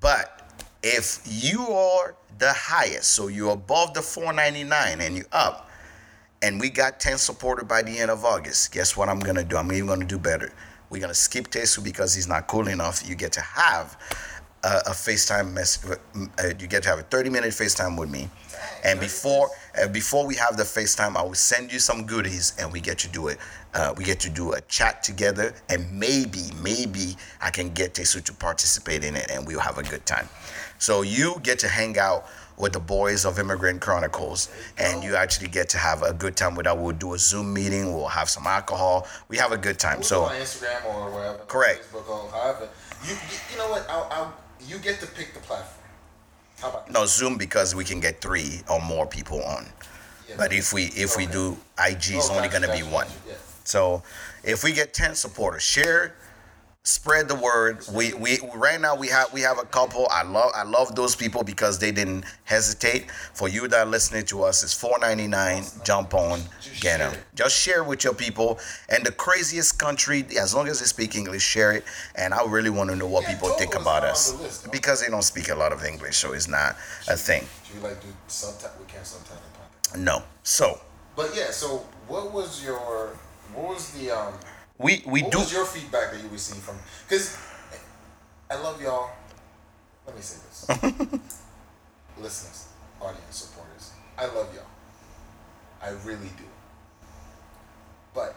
But 0.00 0.36
if 0.82 1.20
you 1.26 1.66
are 1.66 2.14
the 2.40 2.52
highest, 2.52 3.12
so 3.12 3.28
you're 3.28 3.52
above 3.52 3.94
the 3.94 4.02
499 4.02 5.00
and 5.00 5.16
you're 5.16 5.26
up, 5.30 5.70
and 6.42 6.58
we 6.58 6.70
got 6.70 6.98
10 6.98 7.18
supported 7.18 7.68
by 7.68 7.82
the 7.82 7.96
end 7.98 8.10
of 8.10 8.24
August, 8.24 8.72
guess 8.72 8.96
what 8.96 9.08
I'm 9.08 9.20
gonna 9.20 9.44
do? 9.44 9.56
I'm 9.56 9.70
even 9.70 9.86
gonna 9.86 10.06
do 10.06 10.18
better. 10.18 10.52
We're 10.88 11.00
gonna 11.00 11.14
skip 11.14 11.48
Tesu 11.48 11.84
because 11.84 12.14
he's 12.14 12.26
not 12.26 12.48
cool 12.48 12.66
enough. 12.66 13.08
You 13.08 13.14
get 13.14 13.32
to 13.34 13.40
have 13.40 13.96
a, 14.64 14.78
a 14.86 14.90
FaceTime 14.90 15.52
mess. 15.52 15.84
Uh, 15.86 16.52
you 16.58 16.66
get 16.66 16.82
to 16.82 16.88
have 16.88 16.98
a 16.98 17.02
30 17.02 17.30
minute 17.30 17.50
FaceTime 17.50 17.98
with 17.98 18.10
me, 18.10 18.28
and 18.84 18.98
before 18.98 19.50
uh, 19.80 19.86
before 19.88 20.26
we 20.26 20.34
have 20.36 20.56
the 20.56 20.64
FaceTime, 20.64 21.16
I 21.16 21.22
will 21.22 21.34
send 21.34 21.72
you 21.72 21.78
some 21.78 22.06
goodies, 22.06 22.54
and 22.58 22.72
we 22.72 22.80
get 22.80 22.98
to 22.98 23.08
do 23.08 23.28
it. 23.28 23.38
Uh, 23.72 23.94
we 23.96 24.04
get 24.04 24.18
to 24.20 24.30
do 24.30 24.52
a 24.52 24.60
chat 24.62 25.02
together, 25.02 25.54
and 25.68 25.90
maybe 25.92 26.50
maybe 26.62 27.16
I 27.40 27.50
can 27.50 27.70
get 27.70 27.94
Tesu 27.94 28.24
to 28.24 28.32
participate 28.32 29.04
in 29.04 29.14
it, 29.14 29.30
and 29.30 29.46
we'll 29.46 29.60
have 29.60 29.78
a 29.78 29.82
good 29.82 30.04
time. 30.06 30.28
So 30.80 31.02
you 31.02 31.38
get 31.42 31.58
to 31.60 31.68
hang 31.68 31.98
out 31.98 32.26
with 32.56 32.72
the 32.72 32.80
boys 32.80 33.26
of 33.26 33.38
Immigrant 33.38 33.80
Chronicles, 33.82 34.48
and 34.78 35.04
you 35.04 35.14
actually 35.14 35.48
get 35.48 35.68
to 35.70 35.78
have 35.78 36.02
a 36.02 36.12
good 36.14 36.36
time 36.36 36.54
with 36.54 36.64
that. 36.64 36.76
We'll 36.76 36.96
do 36.96 37.12
a 37.14 37.18
Zoom 37.18 37.52
meeting. 37.52 37.94
We'll 37.94 38.08
have 38.08 38.30
some 38.30 38.46
alcohol. 38.46 39.06
We 39.28 39.36
have 39.36 39.52
a 39.52 39.58
good 39.58 39.78
time. 39.78 39.98
We'll 39.98 40.04
So 40.04 40.22
on 40.22 40.32
Instagram 40.36 40.84
or 40.86 41.10
wherever. 41.10 41.38
Correct. 41.46 41.84
Facebook 41.92 42.08
or 42.08 42.30
however. 42.30 42.68
You, 43.06 43.14
you, 43.52 43.58
know 43.58 43.68
what? 43.70 43.86
I'll, 43.90 44.08
I'll, 44.10 44.34
you 44.66 44.78
get 44.78 45.00
to 45.00 45.06
pick 45.06 45.34
the 45.34 45.40
platform. 45.40 45.86
How 46.60 46.70
about 46.70 46.90
no 46.90 47.04
Zoom 47.06 47.36
because 47.36 47.74
we 47.74 47.84
can 47.84 48.00
get 48.00 48.22
three 48.22 48.60
or 48.70 48.80
more 48.80 49.06
people 49.06 49.42
on. 49.42 49.66
Yeah. 50.28 50.34
But 50.38 50.52
if 50.52 50.72
we 50.72 50.84
if 50.94 51.16
we 51.16 51.26
do 51.26 51.58
IG, 51.78 51.96
it's 52.16 52.30
Oh, 52.30 52.36
only 52.36 52.48
gotcha, 52.48 52.66
gonna 52.66 52.76
be 52.76 52.82
one. 52.82 53.06
gotcha, 53.06 53.18
yeah. 53.28 53.34
So 53.64 54.02
if 54.44 54.64
we 54.64 54.72
get 54.72 54.92
ten 54.94 55.14
supporters, 55.14 55.62
share, 55.62 56.14
spread 56.82 57.28
the 57.28 57.34
word. 57.34 57.84
We 57.92 58.14
we 58.14 58.38
right 58.54 58.80
now 58.80 58.96
we 58.96 59.08
have 59.08 59.32
we 59.32 59.42
have 59.42 59.58
a 59.58 59.64
couple. 59.64 60.08
I 60.10 60.22
love 60.22 60.50
I 60.54 60.62
love 60.62 60.94
those 60.94 61.14
people 61.14 61.42
because 61.42 61.78
they 61.78 61.92
didn't 61.92 62.24
hesitate. 62.44 63.10
For 63.10 63.48
you 63.48 63.68
that 63.68 63.86
are 63.86 63.90
listening 63.90 64.24
to 64.26 64.42
us, 64.44 64.62
it's 64.62 64.72
four 64.74 64.98
ninety 65.00 65.26
nine. 65.26 65.64
Jump 65.84 66.14
on, 66.14 66.40
get 66.80 66.98
them. 66.98 67.14
Just 67.34 67.56
share 67.56 67.84
with 67.84 68.04
your 68.04 68.14
people. 68.14 68.58
And 68.88 69.04
the 69.04 69.12
craziest 69.12 69.78
country, 69.78 70.24
as 70.38 70.54
long 70.54 70.68
as 70.68 70.80
they 70.80 70.86
speak 70.86 71.14
English, 71.14 71.42
share 71.42 71.72
it. 71.72 71.84
And 72.14 72.32
I 72.32 72.44
really 72.46 72.70
want 72.70 72.90
to 72.90 72.96
know 72.96 73.06
what 73.06 73.24
Yeah, 73.24 73.34
people 73.34 73.50
think 73.50 73.74
about 73.74 74.04
us 74.04 74.38
list, 74.40 74.72
because 74.72 75.02
they 75.02 75.08
don't 75.08 75.22
speak 75.22 75.50
a 75.50 75.54
lot 75.54 75.72
of 75.72 75.84
English, 75.84 76.16
so 76.16 76.32
it's 76.32 76.48
not 76.48 76.76
a 77.08 77.16
thing. 77.16 77.46
Do 77.68 77.76
you 77.76 77.84
like 77.84 78.00
do 78.00 78.08
subtitle? 78.26 78.76
We 78.80 78.90
can't 78.90 79.06
subtitle. 79.06 79.42
No. 79.96 80.22
So 80.42 80.80
But 81.16 81.34
yeah, 81.36 81.50
so 81.50 81.84
what 82.08 82.32
was 82.32 82.64
your 82.64 83.16
what 83.54 83.68
was 83.74 83.90
the 83.92 84.10
um 84.10 84.32
we 84.80 85.02
we 85.06 85.22
what 85.22 85.32
do. 85.32 85.38
was 85.38 85.52
your 85.52 85.64
feedback 85.66 86.12
that 86.12 86.22
you 86.22 86.28
received 86.30 86.62
from 86.62 86.76
because 87.08 87.36
I 88.50 88.56
love 88.56 88.80
y'all. 88.82 89.10
Let 90.06 90.16
me 90.16 90.22
say 90.22 90.38
this. 90.48 90.68
Listeners, 92.18 92.68
audience, 93.00 93.36
supporters. 93.36 93.92
I 94.18 94.24
love 94.26 94.48
y'all. 94.54 94.64
I 95.82 95.90
really 96.06 96.30
do. 96.36 96.44
But 98.14 98.34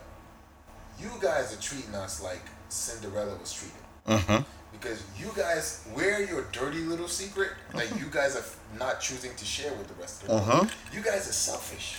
you 0.99 1.09
guys 1.21 1.53
are 1.57 1.61
treating 1.61 1.95
us 1.95 2.21
like 2.21 2.41
Cinderella 2.69 3.35
was 3.37 3.51
treated. 3.53 3.77
Mhm. 4.07 4.45
Because 4.71 5.01
you 5.17 5.29
guys, 5.35 5.85
we're 5.95 6.21
your 6.21 6.43
dirty 6.51 6.79
little 6.79 7.07
secret 7.07 7.49
that 7.73 7.89
you 7.99 8.05
guys 8.11 8.35
are 8.35 8.43
not 8.77 8.99
choosing 8.99 9.33
to 9.35 9.45
share 9.45 9.73
with 9.73 9.87
the 9.87 9.93
rest 9.95 10.21
of 10.23 10.27
the 10.27 10.33
world. 10.35 10.67
Mhm. 10.67 10.93
You 10.93 11.01
guys 11.01 11.27
are 11.27 11.33
selfish. 11.33 11.97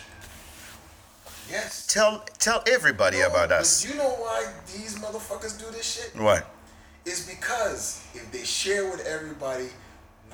Yes. 1.51 1.87
Tell 1.87 2.25
tell 2.39 2.63
everybody 2.67 3.19
No, 3.19 3.29
about 3.29 3.53
us. 3.53 3.87
You 3.87 3.95
know 3.97 4.11
why 4.11 4.47
these 4.67 4.97
motherfuckers 4.99 5.59
do 5.59 5.71
this 5.71 5.85
shit? 5.95 6.21
What? 6.21 6.51
It's 7.05 7.27
because 7.29 8.03
if 8.15 8.31
they 8.33 8.45
share 8.45 8.91
with 8.91 9.05
everybody, 9.07 9.69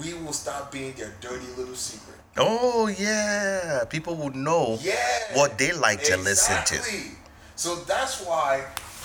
we 0.00 0.14
will 0.14 0.32
stop 0.32 0.70
being 0.70 0.92
their 0.94 1.12
dirty 1.20 1.46
little 1.56 1.74
secret. 1.74 2.16
Oh 2.36 2.86
yeah, 2.86 3.84
people 3.90 4.14
would 4.16 4.36
know 4.36 4.78
Yeah. 4.80 4.94
what 5.34 5.58
they 5.58 5.72
like 5.72 6.02
to 6.04 6.16
listen 6.16 6.56
to. 6.64 6.74
Exactly. 6.76 7.16
So 7.56 7.76
that's 7.76 8.24
why 8.24 8.64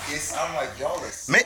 it's 0.09 0.35
I'm 0.37 0.55
like 0.55 0.69
y'all 0.79 1.01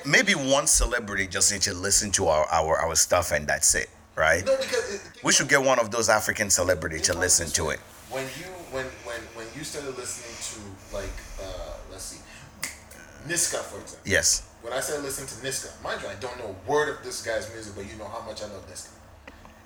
Maybe 0.06 0.34
one 0.34 0.68
celebrity 0.68 1.28
just 1.28 1.52
need 1.52 1.62
to 1.64 1.74
listen 1.74 2.12
to 2.12 2.28
our 2.28 2.46
our, 2.52 2.78
our 2.78 2.96
stuff 2.96 3.32
and 3.32 3.48
that's 3.48 3.74
it, 3.76 3.90
right? 4.16 4.46
no 4.46 4.58
because 4.58 4.96
it, 4.96 5.02
We 5.24 5.32
should 5.32 5.48
get 5.48 5.64
one 5.64 5.80
of 5.80 5.90
those 5.92 6.10
African 6.10 6.50
celebrities 6.50 7.04
to 7.04 7.14
listen 7.18 7.48
to 7.52 7.70
it. 7.70 7.80
When 8.10 8.26
you 8.38 8.46
when 8.72 8.86
you 9.60 9.66
started 9.66 9.96
listening 9.98 10.36
to 10.50 10.96
like 10.96 11.18
uh 11.42 11.74
let's 11.92 12.06
see 12.06 12.22
Niska 13.28 13.58
for 13.62 13.80
example. 13.82 14.06
Yes. 14.10 14.44
When 14.62 14.72
I 14.74 14.80
started 14.80 15.04
listening 15.04 15.28
to 15.28 15.36
Niska, 15.46 15.70
mind 15.84 16.02
you, 16.02 16.08
I 16.08 16.16
don't 16.16 16.38
know 16.40 16.56
a 16.56 16.70
word 16.72 16.90
of 16.90 17.04
this 17.04 17.22
guy's 17.22 17.52
music, 17.54 17.74
but 17.76 17.86
you 17.90 17.98
know 17.98 18.08
how 18.08 18.22
much 18.26 18.42
I 18.42 18.46
love 18.46 18.66
Niska. 18.72 18.90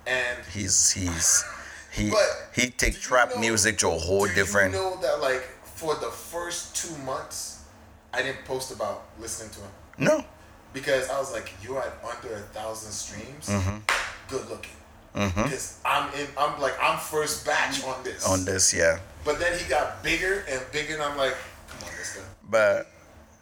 And 0.07 0.37
He's 0.51 0.91
he's 0.91 1.43
he 1.91 2.09
But 2.09 2.19
he 2.55 2.65
do 2.67 2.73
take 2.77 2.95
you 2.95 2.99
trap 2.99 3.29
know- 3.35 3.39
music 3.41 3.77
to 3.79 3.87
a 3.89 3.97
whole 3.97 4.25
do 4.27 4.33
different. 4.33 4.73
You 4.73 4.79
know 4.81 4.97
that 5.01 5.21
like 5.21 5.43
for 5.63 5.93
the 5.95 6.09
first 6.09 6.75
two 6.75 6.95
months, 7.03 7.63
I 8.13 8.21
didn't 8.23 8.43
post 8.45 8.71
about 8.73 9.03
listening 9.19 9.51
to 9.51 9.59
him 9.59 9.71
No. 9.99 10.25
because 10.73 11.09
I 11.09 11.19
was 11.19 11.31
like, 11.31 11.53
you're 11.63 11.79
at 11.79 11.93
under 12.03 12.35
a 12.35 12.39
thousand 12.57 12.91
streams, 12.91 13.47
Mm-hmm. 13.47 13.77
good 14.29 14.49
looking. 14.49 14.77
Mm-hmm. 15.15 15.43
because 15.43 15.79
I'm 15.85 16.13
in. 16.13 16.27
I'm 16.37 16.59
like 16.59 16.75
I'm 16.81 16.99
first 16.99 17.45
batch 17.45 17.83
on 17.83 18.03
this. 18.03 18.27
On 18.27 18.45
this, 18.45 18.73
yeah. 18.73 18.99
But 19.23 19.39
then 19.39 19.57
he 19.57 19.69
got 19.69 20.03
bigger 20.03 20.43
and 20.49 20.61
bigger, 20.71 20.95
and 20.95 21.03
I'm 21.03 21.17
like, 21.17 21.35
come 21.67 21.87
on, 21.87 21.95
this 21.97 22.15
guy. 22.15 22.23
But 22.49 22.87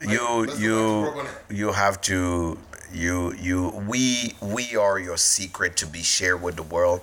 you 0.02 0.48
you 0.58 0.70
go 0.70 1.06
back 1.06 1.14
to 1.16 1.20
Rogan. 1.20 1.32
you 1.50 1.72
have 1.72 2.02
to 2.02 2.58
you 2.94 3.34
you 3.36 3.70
we 3.88 4.34
we 4.42 4.76
are 4.76 5.00
your 5.00 5.18
secret 5.18 5.78
to 5.78 5.88
be 5.88 6.04
shared 6.04 6.42
with 6.42 6.56
the 6.56 6.64
world. 6.64 7.02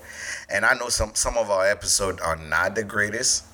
And 0.50 0.64
I 0.64 0.74
know 0.74 0.88
some 0.88 1.14
some 1.14 1.36
of 1.38 1.50
our 1.50 1.66
episodes 1.66 2.20
are 2.20 2.36
not 2.36 2.74
the 2.74 2.84
greatest, 2.84 3.44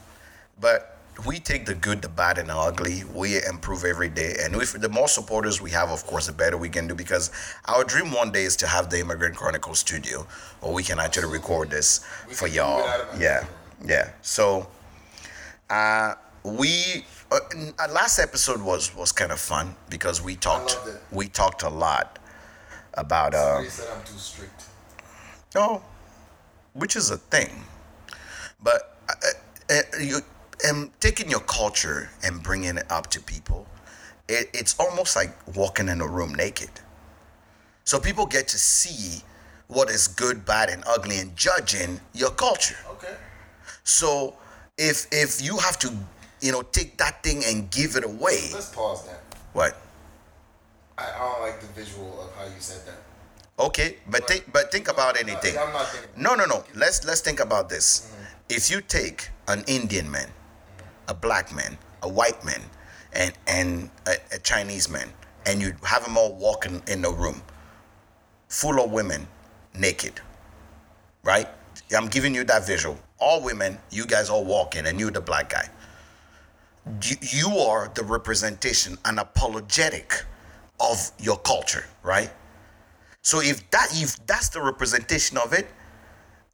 but 0.61 0.94
we 1.27 1.39
take 1.39 1.65
the 1.67 1.75
good, 1.75 2.03
the 2.03 2.09
bad, 2.09 2.39
and 2.39 2.49
the 2.49 2.57
ugly. 2.57 3.05
We 3.15 3.43
improve 3.45 3.85
every 3.85 4.09
day, 4.09 4.35
and 4.41 4.55
if 4.57 4.73
the 4.73 4.89
more 4.89 5.09
supporters 5.09 5.61
we 5.61 5.71
have, 5.71 5.91
of 5.91 6.05
course, 6.07 6.27
the 6.27 6.33
better 6.33 6.57
we 6.57 6.69
can 6.69 6.87
do. 6.87 6.95
Because 6.95 7.31
our 7.67 7.85
dream 7.85 8.11
one 8.13 8.33
day 8.33 8.45
is 8.45 8.57
to 8.57 8.67
have 8.67 8.91
the 8.91 9.01
Immigrant 9.01 9.37
Chronicle 9.37 9.75
studio, 9.75 10.27
where 10.61 10.73
we 10.73 10.83
can 10.83 10.99
actually 10.99 11.33
record 11.33 11.71
this 11.71 12.05
We 12.29 12.35
for 12.35 12.49
y'all. 12.49 12.81
it 12.81 12.87
out 12.87 13.01
of 13.01 13.15
my 13.15 13.23
Yeah, 13.23 13.47
yeah. 13.85 14.11
So, 14.23 14.67
uh, 15.71 16.15
we 16.43 17.05
uh, 17.31 17.39
uh, 17.79 17.89
last 17.93 18.19
episode 18.19 18.61
was 18.61 18.95
was 18.95 19.13
kind 19.13 19.33
of 19.33 19.41
fun 19.41 19.75
because 19.89 20.21
we 20.23 20.37
talked 20.37 20.79
we 21.11 21.29
talked 21.29 21.63
a 21.63 21.69
lot 21.69 22.19
about 22.95 23.35
uh, 23.35 23.63
said 23.69 23.89
I'm 23.97 24.05
too 24.05 24.19
strict. 24.19 24.65
no, 25.55 25.83
which 26.75 26.97
is 26.97 27.11
a 27.11 27.17
thing. 27.17 27.51
But 28.63 28.99
uh, 29.09 29.75
uh, 29.75 29.99
you 30.01 30.21
um, 30.69 30.91
taking 31.01 31.29
your 31.31 31.41
culture 31.41 32.11
and 32.23 32.43
bringing 32.43 32.77
it 32.77 32.91
up 32.91 33.09
to 33.11 33.21
people, 33.21 33.67
it, 34.29 34.49
it's 34.55 34.75
almost 34.79 35.17
like 35.17 35.35
walking 35.57 35.89
in 35.89 36.01
a 36.01 36.07
room 36.07 36.35
naked. 36.35 36.71
So 37.85 38.01
people 38.01 38.27
get 38.27 38.49
to 38.49 38.59
see 38.59 39.23
what 39.69 39.91
is 39.91 40.09
good, 40.09 40.45
bad, 40.47 40.71
and 40.71 40.83
ugly, 40.87 41.19
and 41.19 41.37
judging 41.37 42.01
your 42.15 42.31
culture. 42.31 42.77
Okay. 42.93 43.15
So 43.83 44.37
if 44.79 45.07
if 45.13 45.43
you 45.43 45.59
have 45.59 45.79
to, 45.81 45.93
you 46.41 46.53
know, 46.53 46.63
take 46.63 46.97
that 46.99 47.23
thing 47.23 47.43
and 47.45 47.71
give 47.71 47.97
it 47.97 48.05
away, 48.05 48.51
Let's 48.53 48.75
pause 48.75 49.07
that. 49.07 49.21
what? 49.53 49.77
I, 50.97 51.05
I 51.05 51.19
don't 51.19 51.43
like 51.43 51.61
the 51.61 51.67
visual 51.69 52.23
of 52.23 52.35
how 52.37 52.45
you 52.45 52.61
said 52.61 52.87
that. 52.87 52.97
Okay, 53.59 53.99
but 54.11 54.27
think 54.27 54.51
but 54.53 54.73
think 54.73 54.89
about 54.89 55.19
anything. 55.19 55.57
I'm 55.59 55.73
not 55.73 55.89
thinking. 55.89 56.23
No, 56.23 56.35
no, 56.35 56.45
no. 56.45 56.65
Let's 56.75 57.05
let's 57.05 57.21
think 57.21 57.41
about 57.41 57.69
this. 57.69 58.11
If 58.49 58.71
you 58.71 58.81
take 58.81 59.29
an 59.49 59.65
Indian 59.67 60.11
man, 60.11 60.29
a 61.09 61.15
black 61.15 61.55
man, 61.55 61.79
a 62.03 62.09
white 62.09 62.45
man, 62.45 62.61
and 63.13 63.33
and 63.47 63.91
a, 64.07 64.15
a 64.35 64.39
Chinese 64.39 64.89
man, 64.89 65.09
and 65.47 65.61
you 65.61 65.75
have 65.85 66.05
them 66.05 66.17
all 66.17 66.35
walking 66.35 66.83
in 66.89 67.05
a 67.05 67.11
room 67.11 67.43
full 68.49 68.81
of 68.83 68.91
women 68.93 69.27
naked, 69.75 70.21
right? 71.25 71.49
I'm 71.97 72.09
giving 72.09 72.35
you 72.35 72.45
that 72.45 72.67
visual. 72.67 72.99
All 73.19 73.43
women, 73.43 73.79
you 73.91 74.07
guys 74.07 74.31
all 74.31 74.45
walking, 74.45 74.87
and 74.87 75.01
you're 75.01 75.11
the 75.11 75.21
black 75.21 75.51
guy. 75.51 75.69
You, 77.03 77.17
you 77.21 77.49
are 77.59 77.91
the 77.95 78.05
representation 78.05 78.99
and 79.05 79.19
apologetic 79.19 80.25
of 80.81 81.11
your 81.19 81.39
culture, 81.39 81.85
right? 82.03 82.31
So 83.23 83.41
if 83.41 83.69
that 83.71 83.89
if 83.93 84.25
that's 84.27 84.51
the 84.51 84.61
representation 84.61 85.39
of 85.39 85.53
it, 85.53 85.67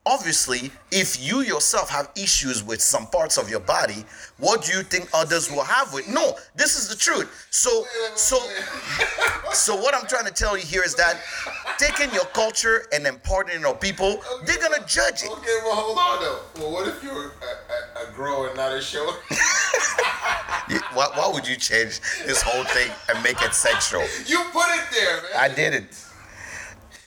obviously, 0.06 0.70
if 0.90 1.22
you 1.22 1.40
yourself 1.40 1.90
have 1.90 2.10
issues 2.16 2.64
with 2.64 2.80
some 2.80 3.06
parts 3.06 3.36
of 3.36 3.50
your 3.50 3.60
body, 3.60 4.04
what 4.38 4.64
do 4.64 4.72
you 4.72 4.82
think 4.82 5.08
others 5.12 5.50
will 5.50 5.64
have 5.64 5.92
with? 5.92 6.08
No, 6.08 6.36
this 6.54 6.76
is 6.76 6.88
the 6.88 6.96
truth. 6.96 7.46
So 7.50 7.84
so 8.14 8.38
so 9.52 9.76
what 9.76 9.94
I'm 9.94 10.06
trying 10.06 10.26
to 10.26 10.32
tell 10.32 10.56
you 10.56 10.64
here 10.64 10.82
is 10.82 10.94
that 10.96 11.20
taking 11.78 12.12
your 12.14 12.24
culture 12.26 12.86
and 12.92 13.06
imparting 13.06 13.60
it 13.60 13.64
on 13.64 13.76
people, 13.76 14.22
they're 14.44 14.58
gonna 14.58 14.84
judge 14.86 15.22
it. 15.22 15.30
Okay, 15.30 15.58
well, 15.64 15.74
hold 15.76 15.98
on 15.98 16.20
though. 16.22 16.62
Well, 16.62 16.72
what 16.72 16.88
if 16.88 17.02
you're 17.02 17.26
a, 17.26 18.06
a, 18.06 18.10
a 18.10 18.12
girl 18.16 18.46
and 18.46 18.56
not 18.56 18.72
a 18.72 18.80
show? 18.80 19.14
Why, 20.94 21.06
why 21.14 21.28
would 21.32 21.48
you 21.48 21.56
change 21.56 22.00
this 22.26 22.42
whole 22.42 22.64
thing 22.64 22.90
and 23.08 23.22
make 23.24 23.42
it 23.42 23.54
sexual? 23.54 24.02
you 24.26 24.40
put 24.52 24.66
it 24.70 24.84
there, 24.92 25.16
man. 25.22 25.30
I 25.36 25.48
did 25.48 25.74
it. 25.74 25.84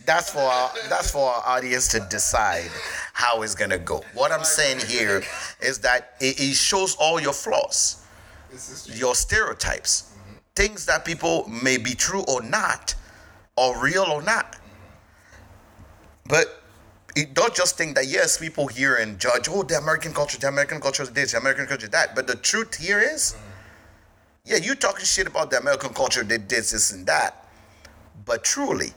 That's 0.05 0.29
for 0.29 0.39
our, 0.39 0.71
that's 0.89 1.11
for 1.11 1.29
our 1.29 1.43
audience 1.45 1.87
to 1.89 1.99
decide 2.09 2.69
how 3.13 3.41
it's 3.41 3.55
gonna 3.55 3.77
go. 3.77 4.03
What 4.13 4.31
I'm 4.31 4.43
saying 4.43 4.79
here 4.87 5.23
is 5.61 5.79
that 5.79 6.15
it, 6.19 6.39
it 6.39 6.55
shows 6.55 6.95
all 6.95 7.19
your 7.19 7.33
flaws, 7.33 8.05
your 8.85 9.15
stereotypes, 9.15 10.13
things 10.55 10.85
that 10.87 11.05
people 11.05 11.47
may 11.47 11.77
be 11.77 11.93
true 11.93 12.23
or 12.27 12.41
not, 12.41 12.95
or 13.55 13.81
real 13.81 14.03
or 14.03 14.21
not. 14.21 14.57
But 16.25 16.63
it, 17.15 17.33
don't 17.33 17.53
just 17.53 17.77
think 17.77 17.95
that 17.95 18.07
yes, 18.07 18.37
people 18.37 18.67
hear 18.67 18.95
and 18.95 19.19
judge. 19.19 19.47
Oh, 19.49 19.63
the 19.63 19.77
American 19.77 20.13
culture, 20.13 20.37
the 20.37 20.47
American 20.47 20.81
culture 20.81 21.03
is 21.03 21.11
this, 21.11 21.31
the 21.31 21.37
American 21.37 21.67
culture 21.67 21.85
is 21.85 21.91
that. 21.91 22.15
But 22.15 22.27
the 22.27 22.35
truth 22.35 22.75
here 22.75 22.99
is, 22.99 23.35
yeah, 24.45 24.57
you 24.57 24.75
talking 24.75 25.05
shit 25.05 25.27
about 25.27 25.51
the 25.51 25.59
American 25.59 25.93
culture, 25.93 26.23
did 26.23 26.49
this, 26.49 26.71
this, 26.71 26.91
and 26.91 27.05
that. 27.05 27.47
But 28.25 28.43
truly, 28.43 28.91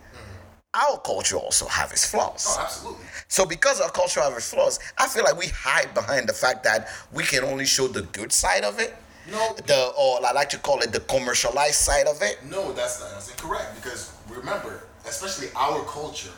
our 0.77 0.99
culture 0.99 1.37
also 1.37 1.67
have 1.67 1.91
its 1.91 2.09
flaws. 2.11 2.47
Oh, 2.49 2.63
absolutely. 2.63 3.07
So 3.29 3.47
because 3.47 3.81
our 3.81 3.91
culture 3.91 4.21
have 4.21 4.35
its 4.35 4.53
flaws, 4.53 4.79
I 4.99 5.09
feel 5.09 5.25
like 5.25 5.39
we 5.39 5.47
hide 5.49 5.93
behind 5.95 6.29
the 6.29 6.35
fact 6.35 6.65
that 6.65 6.89
we 7.13 7.25
can 7.25 7.45
only 7.45 7.65
show 7.65 7.89
the 7.89 8.03
good 8.03 8.31
side 8.33 8.63
of 8.63 8.79
it. 8.79 8.95
No. 9.31 9.55
The 9.67 9.93
or 9.99 10.25
I 10.25 10.33
like 10.33 10.51
to 10.51 10.59
call 10.59 10.81
it 10.81 10.93
the 10.93 11.01
commercialized 11.01 11.77
side 11.77 12.07
of 12.07 12.23
it. 12.23 12.39
No, 12.49 12.73
that's 12.73 13.01
not, 13.01 13.11
that's 13.11 13.31
incorrect 13.31 13.75
because 13.77 14.13
remember, 14.29 14.85
especially 15.07 15.49
our 15.57 15.83
culture, 15.85 16.31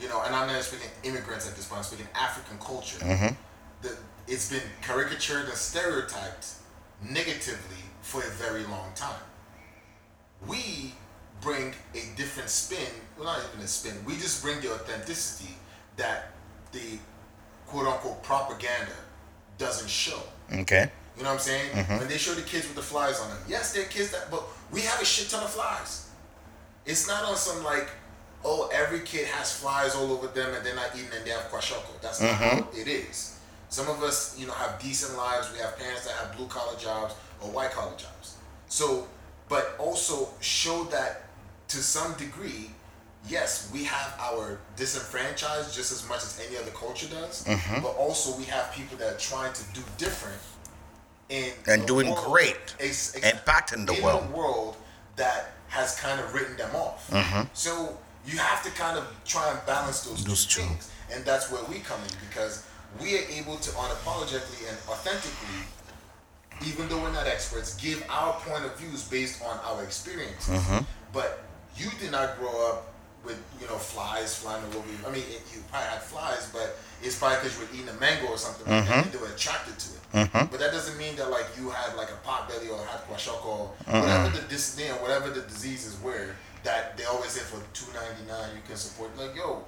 you 0.00 0.08
know, 0.08 0.22
and 0.22 0.34
I'm 0.34 0.46
not 0.46 0.62
speaking 0.62 0.90
immigrants 1.02 1.48
at 1.48 1.56
this 1.56 1.66
point. 1.66 1.78
I'm 1.78 1.84
speaking 1.84 2.06
African 2.14 2.58
culture. 2.58 2.98
Mm-hmm. 2.98 3.34
The, 3.82 3.96
it's 4.28 4.50
been 4.50 4.62
caricatured 4.82 5.46
and 5.46 5.54
stereotyped 5.54 6.46
negatively 7.02 7.82
for 8.02 8.20
a 8.20 8.30
very 8.30 8.64
long 8.64 8.90
time. 8.94 9.20
We 10.46 10.94
bring 11.40 11.74
a 11.94 12.16
different 12.16 12.50
spin. 12.50 12.92
Well, 13.18 13.26
not 13.26 13.40
even 13.52 13.64
a 13.64 13.68
spin. 13.68 13.94
We 14.06 14.14
just 14.14 14.42
bring 14.42 14.60
the 14.60 14.72
authenticity 14.72 15.54
that 15.96 16.30
the 16.72 16.98
quote 17.66 17.86
unquote 17.86 18.22
propaganda 18.22 18.92
doesn't 19.58 19.90
show. 19.90 20.20
Okay. 20.52 20.90
You 21.16 21.24
know 21.24 21.30
what 21.30 21.34
I'm 21.34 21.40
saying? 21.40 21.70
Mm-hmm. 21.72 21.98
When 21.98 22.08
they 22.08 22.16
show 22.16 22.32
the 22.34 22.42
kids 22.42 22.66
with 22.66 22.76
the 22.76 22.82
flies 22.82 23.20
on 23.20 23.28
them, 23.28 23.38
yes, 23.48 23.74
they're 23.74 23.84
kids 23.84 24.12
that, 24.12 24.30
but 24.30 24.44
we 24.70 24.82
have 24.82 25.02
a 25.02 25.04
shit 25.04 25.28
ton 25.28 25.42
of 25.42 25.50
flies. 25.50 26.08
It's 26.86 27.08
not 27.08 27.24
on 27.24 27.36
some 27.36 27.64
like, 27.64 27.90
oh, 28.44 28.70
every 28.72 29.00
kid 29.00 29.26
has 29.26 29.52
flies 29.52 29.96
all 29.96 30.12
over 30.12 30.28
them 30.28 30.54
and 30.54 30.64
they're 30.64 30.76
not 30.76 30.90
eating 30.94 31.10
and 31.16 31.26
they 31.26 31.30
have 31.30 31.50
kwashiorkor. 31.50 32.00
That's 32.00 32.20
not 32.20 32.30
mm-hmm. 32.30 32.60
how 32.60 32.68
it 32.72 32.86
is. 32.86 33.40
Some 33.68 33.88
of 33.88 34.02
us, 34.02 34.38
you 34.38 34.46
know, 34.46 34.52
have 34.52 34.80
decent 34.80 35.18
lives. 35.18 35.52
We 35.52 35.58
have 35.58 35.76
parents 35.76 36.06
that 36.06 36.14
have 36.14 36.36
blue 36.36 36.46
collar 36.46 36.78
jobs 36.78 37.14
or 37.42 37.50
white 37.50 37.72
collar 37.72 37.96
jobs. 37.96 38.36
So, 38.68 39.08
but 39.48 39.74
also 39.78 40.28
show 40.40 40.84
that 40.84 41.24
to 41.68 41.78
some 41.78 42.14
degree, 42.14 42.70
yes, 43.28 43.70
we 43.72 43.84
have 43.84 44.14
our 44.20 44.58
disenfranchised 44.76 45.74
just 45.74 45.92
as 45.92 46.08
much 46.08 46.18
as 46.22 46.40
any 46.46 46.56
other 46.56 46.70
culture 46.70 47.08
does. 47.08 47.44
Mm-hmm. 47.44 47.82
But 47.82 47.96
also 47.96 48.36
we 48.36 48.44
have 48.44 48.72
people 48.72 48.96
that 48.98 49.14
are 49.14 49.18
trying 49.18 49.52
to 49.52 49.62
do 49.74 49.80
different 49.96 50.40
in 51.28 51.52
And 51.66 51.86
doing 51.86 52.10
world- 52.10 52.24
great. 52.26 52.56
ex- 52.80 53.14
ex- 53.16 53.26
Impacting 53.26 53.86
the 53.86 53.94
in 53.96 54.02
world. 54.02 54.30
world 54.32 54.76
that 55.16 55.52
has 55.68 55.98
kind 56.00 56.20
of 56.20 56.32
written 56.32 56.56
them 56.56 56.74
off. 56.74 57.10
Mm-hmm. 57.10 57.42
So 57.52 57.98
you 58.26 58.38
have 58.38 58.62
to 58.64 58.70
kind 58.70 58.96
of 58.96 59.04
try 59.24 59.50
and 59.50 59.58
balance 59.66 60.02
those 60.04 60.24
Those 60.24 60.46
two 60.46 60.62
two. 60.62 60.66
things, 60.68 60.90
and 61.12 61.24
that's 61.24 61.50
where 61.50 61.62
we 61.64 61.80
come 61.80 62.00
in 62.02 62.14
because 62.28 62.64
we 63.00 63.16
are 63.18 63.24
able 63.30 63.56
to 63.56 63.70
unapologetically 63.72 64.68
and 64.68 64.78
authentically, 64.88 65.60
even 66.66 66.88
though 66.88 67.00
we're 67.02 67.12
not 67.12 67.26
experts, 67.26 67.74
give 67.76 68.02
our 68.08 68.32
point 68.40 68.64
of 68.64 68.74
views 68.78 69.04
based 69.04 69.42
on 69.42 69.58
our 69.64 69.82
experiences. 69.84 70.48
Mm-hmm. 70.62 70.84
But 71.12 71.44
you 71.76 71.90
did 72.00 72.10
not 72.12 72.38
grow 72.38 72.70
up 72.70 72.86
with 73.28 73.40
you 73.60 73.66
know 73.68 73.76
flies 73.76 74.34
flying 74.34 74.64
all 74.64 74.80
over 74.80 74.88
you. 74.88 74.98
I 75.06 75.12
mean, 75.12 75.22
it, 75.28 75.44
you 75.54 75.62
probably 75.70 75.88
had 75.88 76.02
flies, 76.02 76.50
but 76.52 76.76
it's 77.02 77.18
probably 77.18 77.36
because 77.38 77.54
you 77.54 77.66
were 77.66 77.72
eating 77.76 77.88
a 77.94 78.00
mango 78.00 78.32
or 78.32 78.38
something 78.38 78.66
like 78.66 78.88
that. 78.88 78.96
And 78.96 79.06
mm-hmm. 79.06 79.12
they 79.12 79.22
were 79.22 79.32
attracted 79.32 79.78
to 79.78 79.88
it. 79.92 80.02
Mm-hmm. 80.08 80.50
But 80.50 80.58
that 80.58 80.72
doesn't 80.72 80.98
mean 80.98 81.14
that 81.16 81.30
like 81.30 81.46
you 81.56 81.70
had 81.70 81.94
like 81.94 82.10
a 82.10 82.16
pot 82.26 82.48
belly 82.48 82.68
or 82.68 82.78
had 82.84 83.04
kwashiorkor 83.06 83.44
or 83.44 83.70
whatever 83.86 84.34
the 84.34 84.48
disney 84.48 84.88
or 84.88 84.98
whatever 85.04 85.28
the 85.30 85.42
diseases 85.42 86.00
were 86.00 86.30
that 86.64 86.96
they 86.96 87.04
always 87.04 87.30
say 87.30 87.44
for 87.44 87.60
two 87.72 87.86
ninety 87.92 88.24
nine 88.26 88.50
you 88.56 88.62
can 88.66 88.76
support. 88.76 89.16
Like 89.16 89.36
yo, 89.36 89.62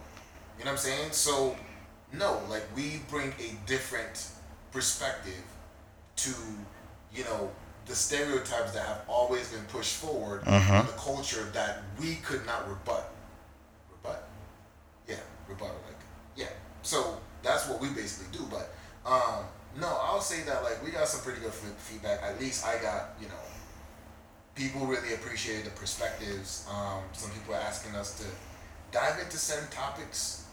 you 0.58 0.64
know 0.64 0.72
what 0.72 0.72
I'm 0.72 0.76
saying? 0.78 1.12
So 1.12 1.56
no, 2.12 2.40
like 2.48 2.64
we 2.74 3.02
bring 3.08 3.32
a 3.38 3.54
different 3.66 4.28
perspective 4.72 5.44
to 6.16 6.34
you 7.14 7.24
know 7.24 7.50
the 7.86 7.94
stereotypes 7.94 8.72
that 8.72 8.86
have 8.86 9.02
always 9.08 9.52
been 9.52 9.64
pushed 9.64 9.96
forward 9.96 10.42
mm-hmm. 10.42 10.72
on 10.72 10.86
the 10.86 10.92
culture 10.92 11.50
that 11.52 11.82
we 12.00 12.16
could 12.16 12.44
not. 12.46 12.68
Rebut? 12.68 13.04
Yeah, 15.50 15.54
rebuttal. 15.54 15.80
Like 15.86 16.00
yeah. 16.36 16.46
So 16.82 17.18
that's 17.42 17.68
what 17.68 17.80
we 17.80 17.88
basically 17.88 18.36
do. 18.38 18.46
But 18.50 18.72
um, 19.04 19.44
no, 19.80 19.98
I'll 20.02 20.20
say 20.20 20.42
that 20.44 20.62
like 20.62 20.82
we 20.84 20.90
got 20.90 21.08
some 21.08 21.22
pretty 21.22 21.40
good 21.40 21.52
feedback. 21.52 22.22
At 22.22 22.40
least 22.40 22.66
I 22.66 22.80
got 22.82 23.10
you 23.20 23.28
know 23.28 23.34
people 24.54 24.86
really 24.86 25.14
appreciated 25.14 25.66
the 25.66 25.70
perspectives. 25.70 26.66
Um, 26.70 27.02
some 27.12 27.30
people 27.30 27.54
are 27.54 27.60
asking 27.60 27.94
us 27.96 28.18
to 28.20 28.26
dive 28.92 29.18
into 29.20 29.36
certain 29.38 29.70
topics. 29.70 30.44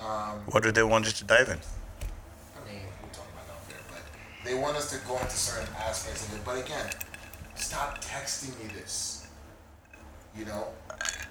Um, 0.00 0.40
What 0.46 0.62
do 0.62 0.72
they 0.72 0.82
want 0.82 1.06
us 1.06 1.14
to 1.14 1.24
dive 1.24 1.48
in? 1.48 1.58
I 1.58 2.70
mean, 2.70 2.82
we're 3.02 3.08
talking 3.12 3.32
about 3.34 3.54
off 3.54 3.68
there, 3.68 3.78
but 3.88 4.02
they 4.44 4.54
want 4.54 4.76
us 4.76 4.90
to 4.92 5.06
go 5.06 5.18
into 5.18 5.30
certain 5.36 5.74
aspects 5.76 6.26
of 6.26 6.34
it. 6.36 6.44
But 6.44 6.58
again, 6.64 6.88
stop 7.54 8.02
texting 8.02 8.58
me 8.62 8.72
this. 8.72 9.26
You 10.36 10.44
know, 10.44 10.68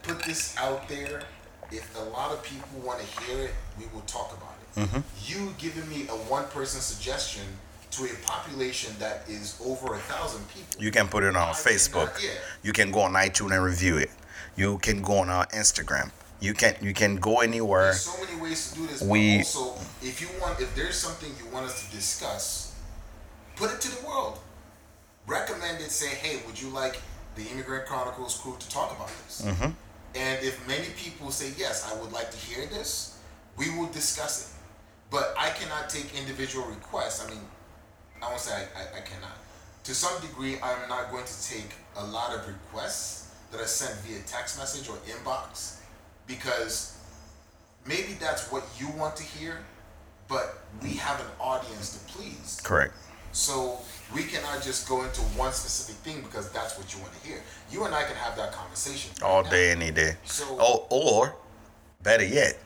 put 0.04 0.22
this 0.24 0.56
out 0.58 0.88
there. 0.90 1.24
If 1.72 1.96
a 1.98 2.04
lot 2.10 2.32
of 2.32 2.42
people 2.44 2.80
want 2.84 3.00
to 3.00 3.22
hear 3.22 3.44
it, 3.46 3.54
we 3.78 3.86
will 3.94 4.02
talk 4.02 4.36
about 4.38 4.56
it. 4.94 5.04
You 5.26 5.54
giving 5.58 5.88
me 5.90 6.08
a 6.10 6.16
one-person 6.16 6.80
suggestion 6.82 7.44
to 7.92 8.06
a 8.06 8.16
population 8.26 8.94
that 9.00 9.24
is 9.28 9.60
over 9.66 9.96
a 9.96 9.98
thousand 10.00 10.48
people. 10.50 10.82
You 10.82 10.92
can 10.92 11.08
put 11.08 11.24
it 11.24 11.36
on 11.36 11.50
I 11.50 11.52
Facebook. 11.54 12.22
yeah. 12.24 12.32
You 12.64 12.72
can 12.72 12.92
go 12.92 13.02
on 13.02 13.14
iTunes 13.14 13.52
and 13.56 13.64
review 13.64 13.98
it. 13.98 14.12
You 14.56 14.78
can 14.80 15.02
go 15.02 15.18
on 15.20 15.30
our 15.30 15.46
Instagram. 15.48 16.12
You 16.40 16.54
can 16.54 16.76
you 16.82 16.94
can 16.94 17.18
go 17.18 17.40
anywhere. 17.42 17.86
There's 17.92 18.02
so 18.02 18.24
many 18.24 18.40
ways 18.42 18.70
to 18.72 18.76
do 18.80 18.88
this. 18.88 19.02
We- 19.02 19.38
but 19.40 19.46
also, 19.46 19.82
if 20.02 20.22
you 20.22 20.28
want, 20.40 20.60
if 20.62 20.74
there's 20.76 20.96
something 20.96 21.30
you 21.44 21.52
want 21.52 21.66
us 21.66 21.86
to 21.86 21.96
discuss, 21.96 22.74
put 23.58 23.72
it 23.74 23.82
to 23.82 23.90
the 23.96 24.08
world. 24.08 24.40
Recommend 25.28 25.82
it. 25.82 25.92
Say, 25.92 26.10
hey, 26.16 26.42
would 26.48 26.60
you 26.62 26.70
like 26.70 27.02
the 27.36 27.44
Immigrant 27.52 27.86
Chronicles 27.86 28.38
crew 28.38 28.56
to 28.58 28.70
talk 28.70 28.96
about 28.96 29.10
this? 29.26 29.42
Mm-hmm. 29.46 29.72
And 30.20 30.44
if 30.44 30.68
many 30.68 30.88
people 30.98 31.32
say 31.32 31.54
yes, 31.58 31.90
I 31.90 32.00
would 32.02 32.12
like 32.12 32.30
to 32.30 32.38
hear 32.38 32.66
this, 32.66 33.18
we 33.56 33.70
will 33.78 33.88
discuss 33.88 34.42
it. 34.44 34.56
But 35.10 35.34
I 35.38 35.50
cannot 35.52 35.90
take 35.90 36.14
individual 36.14 36.66
requests. 36.68 37.26
I 37.26 37.30
mean, 37.30 37.40
I 38.22 38.28
won't 38.28 38.42
say 38.42 38.54
I, 38.54 38.80
I, 38.80 38.98
I 38.98 39.02
cannot. 39.02 39.38
To 39.86 39.96
some 39.96 40.20
degree, 40.22 40.58
I'm 40.62 40.90
not 40.90 41.10
going 41.10 41.24
to 41.24 41.50
take 41.50 41.72
a 41.96 42.06
lot 42.06 42.36
of 42.36 42.46
requests 42.46 43.34
that 43.52 43.62
are 43.62 43.66
sent 43.66 43.98
via 44.02 44.20
text 44.28 44.60
message 44.60 44.90
or 44.90 44.98
inbox 45.08 45.80
because 46.28 46.98
maybe 47.88 48.14
that's 48.20 48.52
what 48.52 48.64
you 48.78 48.90
want 48.98 49.16
to 49.16 49.24
hear, 49.24 49.60
but 50.28 50.60
we 50.84 50.94
have 50.96 51.20
an 51.22 51.28
audience 51.40 51.98
to 51.98 52.14
please. 52.14 52.60
Correct. 52.64 52.94
So 53.32 53.78
we 54.14 54.24
cannot 54.24 54.64
just 54.64 54.88
go 54.88 55.04
into 55.04 55.22
one 55.22 55.54
specific 55.54 55.96
thing 56.04 56.22
because 56.22 56.52
that's 56.52 56.78
what 56.78 56.94
you 56.94 57.00
want 57.02 57.14
to 57.22 57.28
hear. 57.28 57.42
You 57.72 57.86
and 57.86 57.94
I 57.94 58.04
can 58.04 58.16
have 58.16 58.36
that 58.38 58.52
conversation 58.52 59.12
right 59.22 59.30
All 59.30 59.44
now. 59.44 59.50
day, 59.50 59.72
any 59.72 59.92
day. 59.92 60.16
So- 60.26 60.58
oh, 60.60 60.88
or 60.90 61.36
better 62.02 62.26
yet, 62.26 62.58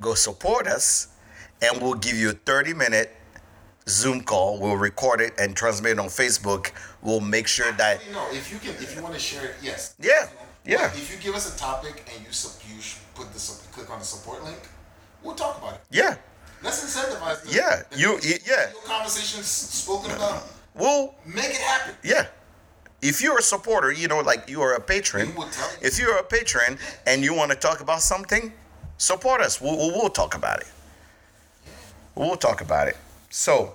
go 0.00 0.14
support 0.14 0.66
us, 0.66 1.08
and 1.62 1.80
we'll 1.82 1.94
give 1.94 2.16
you 2.16 2.30
a 2.30 2.34
30 2.34 2.74
minute 2.74 3.14
Zoom 3.88 4.22
call. 4.22 4.58
We'll 4.58 4.76
record 4.76 5.20
it 5.20 5.34
and 5.38 5.56
transmit 5.56 5.92
it 5.92 5.98
on 5.98 6.06
Facebook. 6.06 6.70
We'll 7.02 7.20
make 7.20 7.46
sure 7.46 7.72
that 7.72 8.00
know, 8.12 8.26
if 8.30 8.50
you 8.52 8.58
can, 8.58 8.70
if 8.82 8.94
you 8.96 9.02
want 9.02 9.14
to 9.14 9.20
share 9.20 9.44
it, 9.46 9.56
yes. 9.62 9.94
Yeah, 10.00 10.28
yeah. 10.64 10.86
If 10.86 11.10
you 11.12 11.18
give 11.18 11.34
us 11.34 11.54
a 11.54 11.58
topic 11.58 12.02
and 12.14 12.20
you 12.24 12.30
you 12.68 12.80
put 13.14 13.32
the 13.32 13.40
click 13.72 13.90
on 13.90 13.98
the 13.98 14.04
support 14.04 14.42
link, 14.44 14.58
we'll 15.22 15.34
talk 15.34 15.58
about 15.58 15.74
it. 15.74 15.80
yeah, 15.90 16.16
Let's 16.64 16.82
incentivize. 16.84 17.42
The, 17.42 17.52
Yeah, 17.52 17.82
the- 17.90 17.98
you- 17.98 18.18
yeah. 18.46 18.70
your 18.72 18.82
conversations 18.86 19.46
spoken 19.46 20.10
about. 20.12 20.32
Uh-huh. 20.32 20.40
we'll 20.74 21.14
Make 21.26 21.50
it 21.50 21.56
happen. 21.56 21.94
Yeah. 22.02 22.26
If 23.02 23.20
you're 23.20 23.38
a 23.38 23.42
supporter, 23.42 23.92
you 23.92 24.08
know, 24.08 24.20
like 24.20 24.48
you 24.48 24.62
are 24.62 24.74
a 24.74 24.80
patron. 24.80 25.34
You. 25.36 25.44
If 25.82 25.98
you're 25.98 26.16
a 26.16 26.22
patron 26.24 26.78
and 27.06 27.22
you 27.22 27.34
want 27.34 27.50
to 27.50 27.56
talk 27.56 27.80
about 27.80 28.00
something, 28.00 28.52
support 28.96 29.42
us. 29.42 29.60
We'll, 29.60 29.76
we'll, 29.76 29.90
we'll 29.92 30.08
talk 30.10 30.34
about 30.34 30.60
it. 30.60 30.66
We'll 32.14 32.36
talk 32.36 32.62
about 32.62 32.88
it. 32.88 32.96
So 33.30 33.74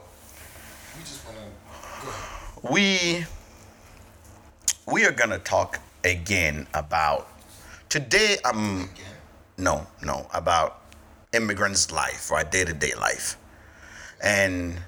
We 0.97 1.03
just 1.03 1.23
want 1.25 1.37
to 1.37 2.71
we 2.73 3.25
we 4.87 5.05
are 5.05 5.11
gonna 5.11 5.37
talk 5.39 5.79
again 6.03 6.65
about 6.73 7.27
today. 7.89 8.37
I'm 8.43 8.81
again. 8.81 8.89
no 9.57 9.85
no 10.01 10.27
about 10.33 10.78
immigrants' 11.33 11.91
life, 11.91 12.31
right? 12.31 12.49
Day 12.49 12.65
to 12.65 12.73
day 12.73 12.93
life, 12.95 13.37
and 14.21 14.79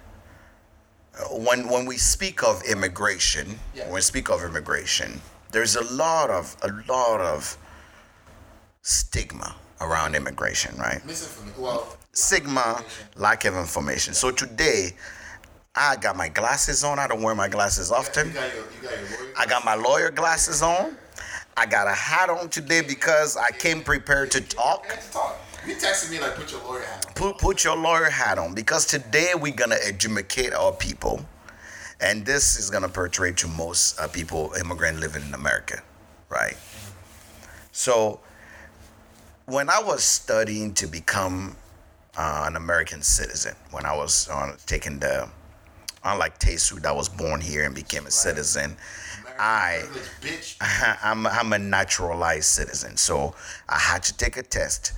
when 1.32 1.68
when 1.68 1.86
we 1.86 1.98
speak 1.98 2.44
of 2.44 2.62
immigration, 2.64 3.60
Yeah. 3.74 3.86
when 3.86 3.94
we 3.96 4.02
speak 4.02 4.30
of 4.30 4.44
immigration, 4.44 5.22
there's 5.52 5.76
a 5.76 5.84
lot 5.94 6.30
of 6.30 6.56
a 6.64 6.70
lot 6.92 7.22
of 7.22 7.58
stigma 8.82 9.56
around 9.80 10.16
immigration, 10.16 10.76
right? 10.78 11.02
Well, 11.58 11.98
Stigma, 12.14 12.84
lack 13.16 13.46
of 13.46 13.56
information. 13.56 14.14
So 14.14 14.32
today, 14.32 14.96
I 15.76 15.96
got 15.96 16.18
my 16.18 16.28
glasses 16.28 16.84
on. 16.84 17.00
I 17.00 17.08
don't 17.08 17.22
wear 17.22 17.34
my 17.36 17.48
glasses 17.48 17.90
often. 17.92 18.28
You 18.28 18.34
got 18.34 18.54
your, 18.54 18.64
you 18.66 18.82
got 18.90 18.92
your. 19.20 19.20
I 19.38 19.46
got 19.46 19.64
my 19.64 19.76
lawyer 19.76 20.12
glasses 20.12 20.62
on. 20.62 20.98
I 21.56 21.66
got 21.66 21.88
a 21.88 21.94
hat 21.94 22.30
on 22.30 22.50
today 22.50 22.82
because 22.82 23.38
I 23.38 23.52
came 23.52 23.82
prepared 23.82 24.30
to 24.32 24.42
talk. 24.42 24.86
Prepared 25.64 25.80
to 25.80 25.86
talk. 25.86 26.04
You 26.04 26.10
texted 26.10 26.12
me 26.12 26.20
like, 26.20 26.36
put 26.36 26.52
your 26.52 26.64
lawyer 26.64 26.82
hat 26.82 27.06
on. 27.08 27.14
Put, 27.14 27.38
put 27.38 27.64
your 27.64 27.78
lawyer 27.78 28.10
hat 28.10 28.38
on 28.38 28.54
because 28.54 28.86
today 28.86 29.32
we're 29.36 29.54
going 29.54 29.70
to 29.70 29.88
educate 29.88 30.54
our 30.54 30.72
people. 30.72 31.26
And 32.00 32.26
this 32.26 32.58
is 32.58 32.70
going 32.70 32.84
to 32.84 32.90
portray 32.90 33.32
to 33.34 33.48
most 33.48 34.00
uh, 34.00 34.08
people, 34.08 34.54
immigrant 34.60 35.00
living 35.00 35.24
in 35.24 35.34
America, 35.36 35.84
right? 36.30 36.58
So 37.72 38.20
when 39.46 39.70
I 39.70 39.82
was 39.84 40.04
studying 40.04 40.74
to 40.76 40.88
become 40.88 41.56
uh, 42.18 42.46
an 42.48 42.56
American 42.56 43.04
citizen, 43.04 43.56
when 43.70 43.86
I 43.86 43.96
was 43.96 44.28
uh, 44.30 44.56
taking 44.66 45.00
the, 45.00 45.30
unlike 46.04 46.40
Tesu 46.40 46.82
that 46.82 46.96
was 46.96 47.08
born 47.08 47.40
here 47.40 47.66
and 47.66 47.76
became 47.76 48.08
a 48.08 48.12
citizen, 48.12 48.76
I. 49.40 49.84
Privilege. 50.20 50.58
I'm 51.04 51.26
I'm 51.26 51.54
a 51.54 51.60
naturalized 51.60 52.46
citizen, 52.46 52.98
so 52.98 53.34
I 53.68 53.80
had 53.80 54.04
to 54.04 54.18
take 54.18 54.38
a 54.38 54.44
test 54.44 54.94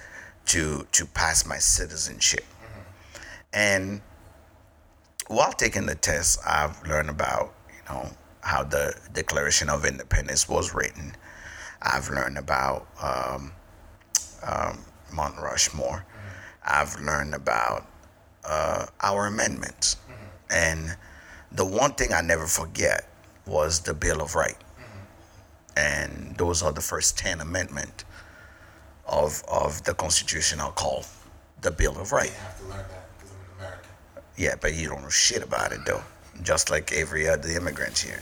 to 0.48 0.88
to 0.92 1.06
pass 1.06 1.46
my 1.46 1.58
citizenship. 1.58 2.46
And 3.54 4.02
while 5.28 5.54
taking 5.54 5.86
the 5.86 5.96
test, 5.96 6.40
I've 6.46 6.82
learned 6.88 7.10
about 7.10 7.54
you 7.70 7.94
know 7.94 8.10
how 8.42 8.64
the 8.64 8.96
Declaration 9.14 9.70
of 9.70 9.86
Independence 9.86 10.50
was 10.50 10.74
written. 10.74 11.16
I've 11.82 12.10
learned 12.10 12.38
about 12.38 12.88
um, 13.02 13.52
um, 14.46 14.80
Mount 15.14 15.38
Rushmore. 15.38 16.06
I've 16.66 17.00
learned 17.00 17.36
about 17.36 17.88
uh, 18.46 18.86
our 19.02 19.28
amendments, 19.28 19.98
and 20.50 20.96
the 21.52 21.66
one 21.66 21.94
thing 21.94 22.14
I 22.14 22.22
never 22.22 22.48
forget 22.48 23.10
was 23.46 23.82
the 23.82 23.94
Bill 23.94 24.22
of 24.22 24.36
Rights 24.36 24.64
and 25.76 26.36
those 26.38 26.62
are 26.62 26.72
the 26.72 26.82
first 26.82 27.18
10 27.18 27.42
amendment 27.42 28.04
of 29.08 29.44
of 29.48 29.84
the 29.84 29.94
constitution 29.94 30.60
I'll 30.60 30.72
call 30.72 31.06
the 31.62 31.72
bill 31.72 31.98
of 32.00 32.12
rights. 32.12 32.34
Have 32.36 32.60
to 32.60 32.66
learn 32.66 32.78
that 32.78 33.10
because 33.18 33.32
I'm 33.32 33.40
an 33.40 33.60
American. 33.60 33.90
yeah 34.38 34.56
but 34.60 34.74
you 34.76 34.88
don't 34.90 35.02
know 35.02 35.10
shit 35.10 35.44
about 35.44 35.72
it 35.72 35.80
though 35.86 36.04
just 36.42 36.70
like 36.72 36.92
every 36.94 37.28
other 37.30 37.50
immigrant 37.50 37.98
here. 37.98 38.22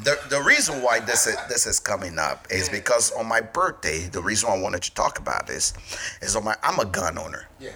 The, 0.00 0.16
the 0.30 0.40
reason 0.40 0.80
why 0.80 1.00
this 1.00 1.26
is, 1.26 1.36
this 1.48 1.66
is 1.66 1.80
coming 1.80 2.20
up 2.20 2.46
is 2.50 2.68
because 2.68 3.10
on 3.12 3.26
my 3.26 3.40
birthday 3.40 4.06
the 4.06 4.22
reason 4.22 4.48
I 4.48 4.56
wanted 4.58 4.82
to 4.82 4.94
talk 4.94 5.18
about 5.18 5.46
this 5.48 5.74
is 6.22 6.36
on 6.36 6.44
my 6.44 6.54
I'm 6.62 6.78
a 6.78 6.84
gun 6.84 7.18
owner. 7.18 7.48
Yeah. 7.58 7.70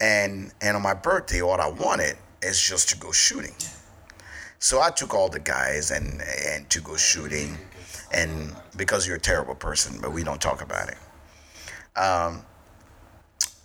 and 0.00 0.52
and 0.60 0.76
on 0.76 0.82
my 0.82 0.94
birthday 0.94 1.40
what 1.42 1.60
I 1.60 1.68
wanted 1.70 2.16
is 2.42 2.60
just 2.60 2.88
to 2.90 2.98
go 2.98 3.10
shooting. 3.12 3.54
So 4.60 4.80
I 4.80 4.90
took 4.90 5.14
all 5.14 5.28
the 5.28 5.40
guys 5.40 5.90
and 5.90 6.20
and 6.46 6.68
to 6.70 6.80
go 6.80 6.96
shooting. 6.96 7.56
And 8.12 8.54
because 8.76 9.06
you're 9.06 9.16
a 9.16 9.20
terrible 9.20 9.54
person 9.54 9.98
but 10.00 10.12
we 10.12 10.22
don't 10.24 10.40
talk 10.40 10.62
about 10.62 10.88
it 10.88 10.96
um 11.98 12.44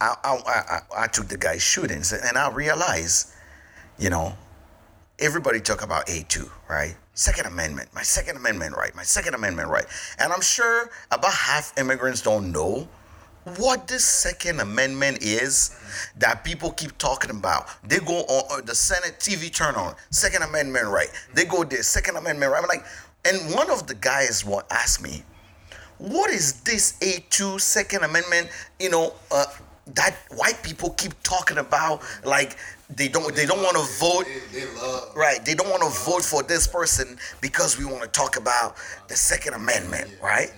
I 0.01 0.15
I, 0.23 0.37
I, 0.45 0.79
I 1.03 1.07
took 1.07 1.27
the 1.27 1.37
guys 1.37 1.61
shooting 1.61 2.03
and 2.11 2.37
I 2.37 2.49
realized 2.51 3.31
you 3.97 4.09
know 4.09 4.35
everybody 5.19 5.59
talk 5.59 5.83
about 5.83 6.07
A2 6.07 6.49
right 6.69 6.95
second 7.13 7.45
amendment 7.45 7.89
my 7.93 8.01
second 8.01 8.37
amendment 8.37 8.75
right 8.75 8.93
my 8.95 9.03
second 9.03 9.35
amendment 9.35 9.69
right 9.69 9.85
and 10.19 10.33
I'm 10.33 10.41
sure 10.41 10.89
about 11.11 11.33
half 11.33 11.77
immigrants 11.77 12.21
don't 12.21 12.51
know 12.51 12.87
what 13.57 13.87
this 13.87 14.05
second 14.05 14.59
amendment 14.59 15.21
is 15.21 15.77
that 16.17 16.43
people 16.43 16.71
keep 16.71 16.97
talking 16.97 17.29
about. 17.29 17.67
They 17.83 17.99
go 17.99 18.19
on 18.21 18.59
uh, 18.59 18.61
the 18.61 18.75
Senate 18.75 19.19
TV 19.19 19.53
turn 19.53 19.75
on 19.75 19.95
second 20.11 20.43
amendment 20.43 20.87
right. 20.87 21.09
They 21.33 21.45
go 21.45 21.63
there 21.63 21.83
second 21.83 22.15
amendment 22.15 22.51
right. 22.51 22.61
I'm 22.63 22.69
like, 22.69 22.85
and 23.25 23.53
one 23.53 23.69
of 23.69 23.87
the 23.87 23.95
guys 23.95 24.45
will 24.45 24.63
ask 24.71 25.01
me, 25.01 25.23
"What 26.03 26.29
is 26.29 26.61
this 26.61 26.93
A2 26.99 27.59
Second 27.61 28.03
Amendment? 28.03 28.49
You 28.79 28.89
know, 28.89 29.13
uh, 29.31 29.45
that 29.95 30.15
white 30.35 30.61
people 30.63 30.91
keep 30.91 31.13
talking 31.23 31.57
about 31.57 32.01
like 32.23 32.57
they 32.89 33.07
don't 33.07 33.33
they 33.35 33.45
don't 33.45 33.63
want 33.63 33.77
to 33.77 33.85
vote." 33.99 34.25
They, 34.51 34.59
they. 34.61 34.65
Right. 35.15 35.43
They 35.45 35.53
don't 35.53 35.69
want 35.69 35.83
to 35.83 35.89
vote 36.03 36.23
for 36.23 36.43
this 36.43 36.67
person 36.67 37.17
because 37.39 37.77
we 37.77 37.85
want 37.85 38.01
to 38.01 38.07
talk 38.09 38.37
about 38.37 38.75
the 39.07 39.15
Second 39.15 39.53
Amendment, 39.53 40.09
right? 40.21 40.51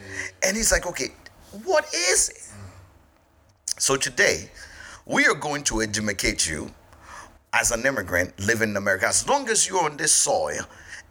And 0.44 0.56
he's 0.56 0.72
like, 0.72 0.88
okay, 0.88 1.10
what 1.66 1.86
is 1.94 2.30
it? 2.30 2.42
So 3.78 3.98
today, 3.98 4.50
we 5.06 5.26
are 5.26 5.36
going 5.36 5.64
to 5.66 5.82
educate 5.82 6.48
you 6.48 6.72
as 7.54 7.72
an 7.72 7.86
immigrant 7.86 8.40
living 8.40 8.70
in 8.70 8.78
America. 8.78 9.08
As 9.08 9.28
long 9.28 9.50
as 9.50 9.68
you're 9.68 9.84
on 9.84 9.98
this 9.98 10.14
soil 10.14 10.66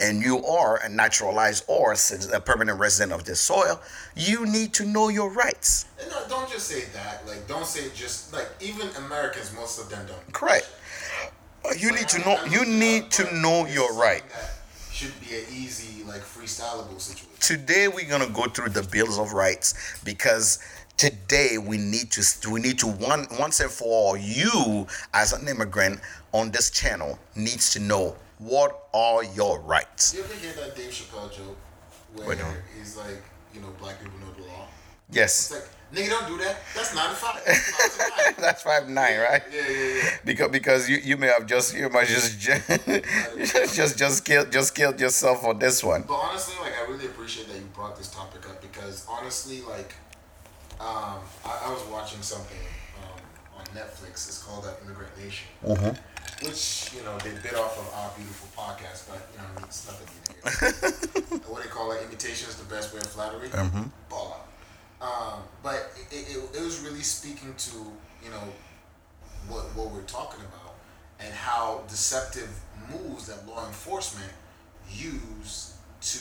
and 0.04 0.22
you 0.22 0.44
are 0.44 0.80
a 0.84 0.88
naturalized 0.88 1.64
or 1.66 1.94
a 2.32 2.40
permanent 2.40 2.78
resident 2.78 3.12
of 3.12 3.24
this 3.24 3.40
soil, 3.40 3.80
you 4.14 4.46
need 4.46 4.74
to 4.74 4.84
know 4.84 5.08
your 5.08 5.30
rights. 5.30 5.86
And 6.00 6.10
no, 6.10 6.22
don't 6.28 6.50
just 6.50 6.66
say 6.66 6.84
that. 6.92 7.26
Like, 7.26 7.48
don't 7.48 7.66
say 7.66 7.88
just 7.94 8.32
like 8.32 8.48
even 8.60 8.88
Americans. 9.06 9.52
Most 9.54 9.80
of 9.80 9.88
them 9.88 10.06
don't. 10.06 10.32
Correct. 10.32 10.68
You 11.78 11.92
need 11.92 12.08
to 12.08 12.18
know. 12.20 12.38
You 12.44 12.66
need 12.66 13.10
to 13.12 13.34
know 13.34 13.66
your 13.66 13.94
right. 13.94 14.22
Should 14.92 15.18
be 15.20 15.34
an 15.36 15.44
easy, 15.50 16.04
like 16.04 16.20
freestylable 16.20 17.00
situation. 17.00 17.30
Today 17.40 17.88
we're 17.88 18.08
gonna 18.08 18.28
go 18.28 18.44
through 18.44 18.70
the 18.70 18.82
bills 18.82 19.18
of 19.18 19.32
rights 19.32 19.74
because 20.04 20.58
today 20.96 21.58
we 21.58 21.78
need 21.78 22.10
to 22.12 22.50
we 22.50 22.60
need 22.60 22.78
to 22.78 22.86
one 22.86 23.26
once 23.40 23.60
and 23.60 23.70
for 23.70 23.84
all 23.84 24.16
you 24.16 24.86
as 25.12 25.32
an 25.32 25.48
immigrant 25.48 26.00
on 26.32 26.50
this 26.52 26.70
channel 26.70 27.18
needs 27.34 27.72
to 27.72 27.80
know 27.80 28.14
what 28.38 28.88
are 28.92 29.24
your 29.24 29.60
rights? 29.60 30.14
You 30.14 30.22
ever 30.24 30.34
hear 30.34 30.52
that 30.52 30.76
dave 30.76 30.90
chappelle 30.90 31.32
joke 31.32 31.56
where 32.14 32.28
Wait, 32.28 32.38
he's 32.78 32.96
like 32.96 33.22
you 33.54 33.60
know 33.60 33.68
black 33.80 34.02
people 34.02 34.18
know 34.20 34.32
the 34.36 34.48
law? 34.48 34.66
Yes. 35.10 35.50
It's 35.50 35.60
like 35.60 35.68
nigga 35.94 36.10
don't 36.10 36.28
do 36.28 36.44
that. 36.44 36.56
That's 36.74 36.94
nine 36.94 37.10
to 37.10 37.14
five. 37.14 37.42
That's 37.46 37.96
five 37.96 38.16
to 38.16 38.24
nine, 38.24 38.34
that's 38.38 38.62
five 38.62 38.88
nine 38.88 39.18
right? 39.18 39.42
Yeah 39.52 39.68
yeah 39.68 39.94
yeah. 39.94 40.10
Because 40.24 40.50
because 40.50 40.90
you, 40.90 40.98
you 40.98 41.16
may 41.16 41.28
have 41.28 41.46
just 41.46 41.76
you 41.76 41.88
might 41.88 42.08
just 42.08 42.40
just 42.40 43.76
just 43.76 43.98
just 43.98 44.24
killed 44.24 44.50
just 44.50 44.74
killed 44.74 45.00
yourself 45.00 45.44
on 45.44 45.58
this 45.58 45.82
one. 45.84 46.02
But 46.02 46.14
honestly 46.14 46.54
like 46.60 46.74
i 46.78 46.90
really 46.90 47.06
appreciate 47.06 47.48
that 47.48 47.56
you 47.56 47.68
brought 47.74 47.96
this 47.96 48.08
topic 48.08 48.48
up 48.48 48.60
because 48.60 49.06
honestly 49.08 49.60
like 49.62 49.94
um, 50.80 51.20
I, 51.44 51.66
I, 51.66 51.72
was 51.72 51.82
watching 51.90 52.20
something 52.20 52.58
um, 53.02 53.58
on 53.58 53.64
Netflix. 53.66 54.28
It's 54.28 54.42
called 54.42 54.66
uh, 54.66 54.72
Immigrant 54.84 55.16
Nation, 55.16 55.46
mm-hmm. 55.64 55.96
Which 56.42 56.90
you 56.94 57.02
know 57.02 57.16
they 57.18 57.30
bit 57.42 57.54
off 57.54 57.78
of 57.78 57.92
our 57.94 58.10
beautiful 58.16 58.48
podcast, 58.56 59.08
but 59.08 59.28
you 59.32 59.38
know 59.38 59.66
it's 59.66 59.86
nothing 59.86 60.08
new 60.14 61.38
what 61.48 61.62
they 61.62 61.68
call 61.68 61.92
it, 61.92 62.02
imitation 62.04 62.48
is 62.48 62.56
the 62.56 62.74
best 62.74 62.92
way 62.92 63.00
of 63.00 63.06
flattery. 63.06 63.48
Mm-hmm. 63.48 63.84
Ball 64.08 64.44
um, 65.04 65.42
but 65.62 65.92
it, 66.10 66.28
it, 66.28 66.56
it 66.56 66.62
was 66.62 66.80
really 66.80 67.02
speaking 67.02 67.54
to 67.58 67.76
you 68.22 68.30
know 68.30 68.42
what 69.48 69.64
what 69.76 69.90
we're 69.90 70.02
talking 70.02 70.40
about 70.40 70.74
and 71.20 71.32
how 71.34 71.82
deceptive 71.88 72.48
moves 72.90 73.26
that 73.26 73.46
law 73.46 73.66
enforcement 73.66 74.32
use 74.90 75.76
to 76.00 76.20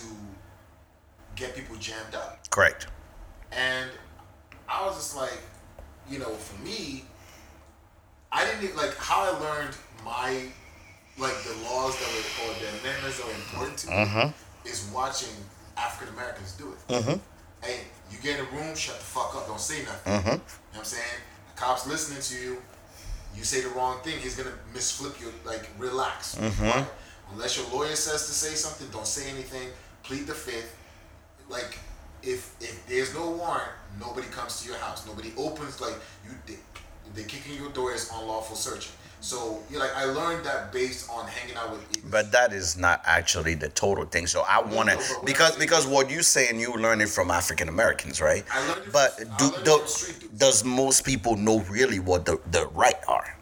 get 1.36 1.56
people 1.56 1.76
jammed 1.78 2.16
up. 2.16 2.50
Correct. 2.50 2.88
And 3.52 3.90
I 4.70 4.86
was 4.86 4.96
just 4.96 5.16
like, 5.16 5.40
you 6.10 6.20
know, 6.20 6.30
for 6.30 6.62
me, 6.64 7.06
I 8.32 8.46
didn't 8.46 8.76
like 8.76 8.96
how 8.98 9.24
I 9.24 9.40
learned 9.40 9.76
my 10.04 10.48
like 11.18 11.38
the 11.44 11.56
laws 11.64 11.98
that 12.00 12.10
were 12.10 12.50
or 12.50 12.54
the 12.60 12.68
amendments 12.80 13.18
that 13.20 13.28
were 13.28 13.34
important 13.34 13.78
to 13.80 13.88
me 13.90 14.34
is 14.70 14.90
watching 14.94 15.34
African 15.78 16.14
Americans 16.14 16.54
do 16.54 16.74
it. 16.74 16.94
Mm-hmm. 16.94 17.66
Hey, 17.66 17.82
you 18.12 18.18
get 18.20 18.40
in 18.40 18.46
a 18.46 18.50
room, 18.50 18.76
shut 18.76 18.98
the 18.98 19.04
fuck 19.04 19.36
up, 19.36 19.48
don't 19.48 19.60
say 19.60 19.84
nothing. 19.84 20.14
Mm-hmm. 20.14 20.28
You 20.28 20.34
know 20.34 20.42
what 20.72 20.80
I'm 20.80 20.86
saying? 20.86 21.20
The 21.56 21.62
cop's 21.62 21.88
listening 21.88 22.22
to 22.22 22.44
you. 22.44 22.58
You 23.36 23.44
say 23.44 23.62
the 23.62 23.70
wrong 23.70 24.00
thing, 24.04 24.20
he's 24.20 24.36
gonna 24.36 24.56
misflip 24.74 25.20
you. 25.20 25.34
Like, 25.46 25.70
relax. 25.80 26.36
Mm-hmm. 26.36 26.64
Right? 26.64 26.86
Unless 27.32 27.58
your 27.58 27.68
lawyer 27.70 27.96
says 27.96 28.28
to 28.28 28.34
say 28.34 28.56
something, 28.56 28.88
don't 28.92 29.08
say 29.08 29.30
anything. 29.30 29.70
Plead 30.04 30.28
the 30.28 30.34
fifth. 30.34 30.76
Like, 31.50 31.80
if 32.22 32.56
if 32.62 32.86
there's 32.88 33.14
no 33.14 33.32
warrant, 33.32 33.72
nobody 34.00 34.28
comes 34.28 34.62
to 34.62 34.70
your 34.70 34.78
house. 34.78 35.06
Nobody 35.08 35.32
opens 35.38 35.82
like 35.82 35.96
you. 36.26 36.32
They, 36.46 36.58
they 37.16 37.24
kicking 37.24 37.56
your 37.56 37.72
door 37.72 37.94
is 37.94 38.12
unlawful 38.14 38.56
searching. 38.56 38.94
So 39.24 39.64
you 39.72 39.80
like 39.80 39.96
I 39.96 40.04
learned 40.04 40.46
that 40.46 40.74
based 40.74 41.10
on 41.10 41.26
hanging 41.28 41.56
out 41.56 41.72
with. 41.72 42.12
But 42.12 42.34
that 42.34 42.52
is 42.52 42.78
not 42.78 43.02
actually 43.06 43.56
the 43.56 43.70
total 43.70 44.04
thing. 44.04 44.28
So 44.28 44.44
I 44.46 44.60
want 44.62 44.90
to 44.90 44.96
no, 44.98 45.24
because 45.24 45.56
because 45.56 45.88
what 45.88 46.10
you 46.10 46.22
saying 46.22 46.60
you 46.60 46.74
learn 46.74 47.00
it 47.00 47.08
from 47.08 47.32
African 47.32 47.70
Americans, 47.70 48.20
right? 48.20 48.44
I 48.52 48.68
learned 48.68 48.86
it 48.86 48.92
but 48.92 49.14
from, 49.14 49.30
do, 49.38 49.46
learned 49.46 49.66
do 49.66 50.28
does 50.36 50.66
most 50.66 51.06
people 51.06 51.38
know 51.38 51.62
really 51.72 52.00
what 52.00 52.26
the 52.26 52.38
the 52.52 52.68
right 52.74 53.00
are? 53.08 53.38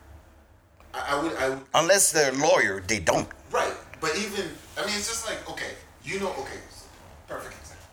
I, 0.93 1.15
I 1.15 1.23
would 1.23 1.36
I 1.36 1.49
would 1.49 1.61
Unless 1.73 2.11
they're 2.11 2.32
a 2.32 2.38
lawyer, 2.38 2.84
they 2.88 2.99
don't. 2.99 3.27
right. 3.49 3.73
But 3.99 4.15
even 4.17 4.51
I 4.77 4.86
mean 4.86 4.95
it's 4.95 5.09
just 5.09 5.27
like 5.27 5.49
okay, 5.49 5.73
you 6.05 6.19
know 6.19 6.29
okay, 6.29 6.59
perfect 7.27 7.55
example. 7.59 7.88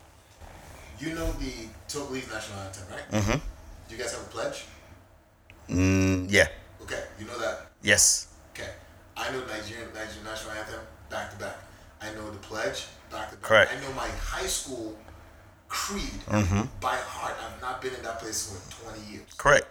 You 1.00 1.14
know 1.14 1.32
the 1.40 1.52
Togolese 1.88 2.30
national 2.30 2.58
anthem, 2.60 2.84
right? 2.92 3.10
Mm-hmm. 3.12 3.38
Do 3.88 3.96
you 3.96 4.02
guys 4.02 4.12
have 4.12 4.20
a 4.20 4.28
pledge? 4.28 4.66
Mm, 5.70 6.26
yeah. 6.28 6.48
Okay, 6.82 7.02
you 7.18 7.24
know 7.24 7.38
that. 7.38 7.67
Yes. 7.88 8.26
Okay, 8.52 8.68
I 9.16 9.32
know 9.32 9.40
Nigerian 9.46 9.88
Nigerian 9.94 10.24
national 10.24 10.52
anthem 10.52 10.80
back 11.08 11.30
to 11.32 11.38
back. 11.38 11.56
I 12.02 12.12
know 12.12 12.30
the 12.30 12.36
pledge 12.38 12.84
back 13.10 13.30
to 13.30 13.36
back. 13.36 13.42
Correct. 13.48 13.72
I 13.74 13.80
know 13.80 13.92
my 13.94 14.08
high 14.34 14.46
school 14.46 14.94
creed 15.68 16.20
Mm-hmm. 16.28 16.62
by 16.82 16.96
heart. 16.96 17.34
I've 17.44 17.60
not 17.62 17.80
been 17.80 17.94
in 17.94 18.02
that 18.02 18.18
place 18.20 18.40
for 18.52 18.58
twenty 18.84 19.02
years. 19.10 19.24
Correct. 19.38 19.68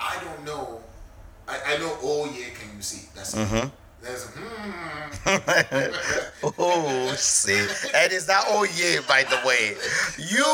I 0.00 0.16
don't 0.24 0.44
know. 0.46 0.80
I, 1.46 1.74
I 1.74 1.76
know. 1.76 1.92
Oh 2.02 2.24
yeah, 2.24 2.48
can 2.58 2.74
you 2.74 2.82
see? 2.82 3.06
That's 3.14 3.34
it. 3.36 3.70
There's 4.02 4.24
a 4.24 4.28
hmm. 4.28 5.02
oh, 6.58 7.12
see, 7.16 7.58
and 7.58 8.12
it's 8.12 8.28
not 8.28 8.44
oh 8.48 8.64
yeah. 8.76 9.00
By 9.08 9.24
the 9.24 9.40
way, 9.44 9.74
you 10.18 10.44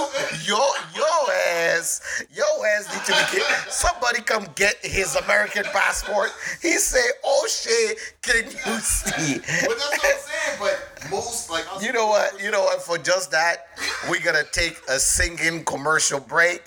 your 0.45 0.67
your 0.95 1.33
ass 1.59 2.25
your 2.33 2.67
ass 2.67 2.89
need 2.89 3.05
to 3.05 3.13
be 3.33 3.39
get, 3.39 3.71
somebody 3.73 4.23
come 4.23 4.47
get 4.55 4.77
his 4.83 5.17
American 5.17 5.65
passport. 5.65 6.31
He 6.63 6.73
say 6.79 7.03
oh 7.25 7.47
shit, 7.51 7.99
can 8.23 8.45
you 8.47 8.79
see? 8.81 9.39
But 9.39 9.77
that's 9.77 9.91
what 9.91 10.01
I'm 10.05 10.21
saying. 10.21 10.59
But 10.59 11.11
most 11.11 11.51
like 11.51 11.69
I 11.71 11.75
was- 11.75 11.85
You 11.85 11.93
know 11.93 12.07
what? 12.07 12.43
You 12.43 12.51
know 12.51 12.63
what? 12.63 12.81
For 12.83 12.97
just 12.97 13.33
that, 13.33 13.67
we're 14.09 14.21
gonna 14.23 14.45
take 14.53 14.81
a 14.89 14.99
singing 14.99 15.65
commercial 15.65 16.21
break. 16.21 16.63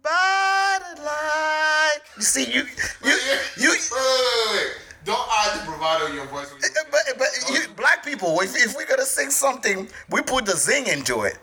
By 0.03 0.80
the 0.95 1.01
light. 1.03 1.99
You 2.18 2.24
see, 2.24 2.45
you, 2.45 2.62
you, 3.03 3.18
you. 3.57 3.70
Wait, 3.72 3.89
wait, 3.91 3.91
wait, 3.91 4.51
wait. 4.53 4.72
Don't 5.05 5.28
add 5.39 5.60
the 5.60 5.66
bravado 5.66 6.07
in 6.07 6.16
your 6.16 6.26
voice. 6.28 6.51
When 6.51 6.64
eh, 6.64 6.68
But, 6.91 7.01
but 7.18 7.28
you, 7.51 7.62
black 7.76 8.05
people, 8.05 8.39
if, 8.41 8.55
if 8.55 8.76
we're 8.76 8.86
gonna 8.86 9.03
sing 9.05 9.30
something, 9.30 9.89
we 10.10 10.22
put 10.22 10.45
the 10.45 10.55
zing 10.55 10.88
into 10.88 11.24
it. 11.24 11.38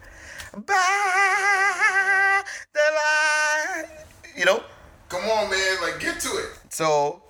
By 0.54 2.42
the 2.72 2.80
light. 3.00 3.86
You 4.36 4.44
know. 4.44 4.62
come 5.08 5.22
on, 5.24 5.50
man. 5.50 5.76
Like 5.82 6.00
get 6.00 6.20
to 6.20 6.28
it. 6.28 6.50
So 6.70 7.22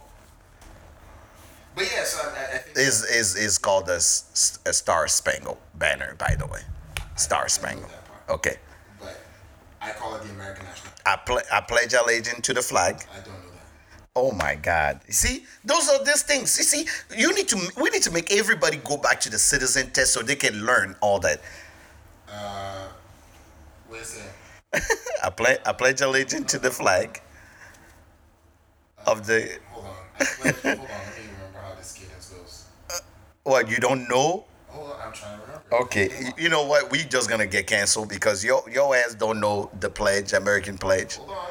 But 1.75 1.85
yeah, 1.93 2.05
so 2.05 2.21
I, 2.29 2.31
I 2.31 2.55
I 2.57 2.59
think 2.59 2.77
is 2.79 3.05
is 3.05 3.37
is 3.37 3.59
called 3.59 3.89
a, 3.89 3.97
a 3.97 4.73
Star 4.73 5.09
Spangled 5.09 5.59
Banner, 5.75 6.15
by 6.19 6.35
the 6.39 6.47
way. 6.47 6.61
Star 7.17 7.49
Spangled. 7.49 7.91
Okay. 8.29 8.57
But 9.01 9.21
I 9.81 9.91
call 9.93 10.15
it 10.17 10.23
the 10.23 10.31
American 10.31 10.65
national. 10.65 10.93
I 11.05 11.17
play. 11.17 11.43
I 11.53 11.61
pledge 11.61 11.95
allegiance 11.95 12.41
to 12.43 12.55
the 12.55 12.63
flag. 12.63 13.05
I 13.13 13.17
don't 13.21 13.29
know 13.29 13.51
that. 13.53 13.67
Oh 14.15 14.33
my 14.33 14.55
God! 14.55 15.01
You 15.07 15.13
see, 15.13 15.45
those 15.65 15.89
are 15.89 16.05
these 16.05 16.23
things. 16.23 16.57
You 16.59 16.65
see, 16.65 16.87
you 17.17 17.35
need 17.35 17.49
to. 17.49 17.59
We 17.81 17.91
need 17.91 18.03
to 18.03 18.11
make 18.11 18.33
everybody 18.33 18.79
go 18.79 18.97
back 18.97 19.21
to 19.21 19.31
the 19.31 19.39
citizen 19.39 19.91
test 19.91 20.13
so 20.13 20.23
they 20.23 20.37
can 20.37 20.65
learn 20.67 20.97
all 21.01 21.19
that. 21.21 21.41
Uh, 22.29 22.89
where's 23.89 24.19
that? 24.73 24.83
I 25.25 25.31
play. 25.31 25.59
I 25.65 25.73
pledge 25.73 26.01
allegiance 26.01 26.51
to 26.53 26.59
the 26.59 26.71
flag 26.71 27.21
of 29.07 29.27
the. 29.27 29.59
Hold 29.71 29.87
on. 29.87 29.93
I 30.21 30.25
pledge, 30.25 30.55
hold 30.57 30.79
on. 30.79 30.85
Let 30.87 31.17
me 31.19 31.25
remember 31.35 31.59
how 31.61 31.75
this 31.75 31.93
cadence 31.93 32.31
goes. 32.31 32.65
What 33.45 33.71
you 33.71 33.77
don't 33.79 34.09
know? 34.09 34.45
Hold 34.69 34.93
on. 34.93 35.01
I'm 35.01 35.13
trying 35.13 35.39
to. 35.41 35.46
Okay, 35.73 36.33
you 36.39 36.49
know 36.49 36.65
what? 36.65 36.93
We 36.93 37.03
just 37.03 37.29
gonna 37.29 37.47
get 37.47 37.67
canceled 37.67 38.09
because 38.09 38.45
your 38.45 38.63
your 38.71 38.95
ass 38.95 39.15
don't 39.15 39.41
know 39.41 39.69
the 39.81 39.91
pledge, 39.91 40.33
American 40.33 40.79
pledge. 40.79 41.17
Hold 41.17 41.31
on. 41.31 41.49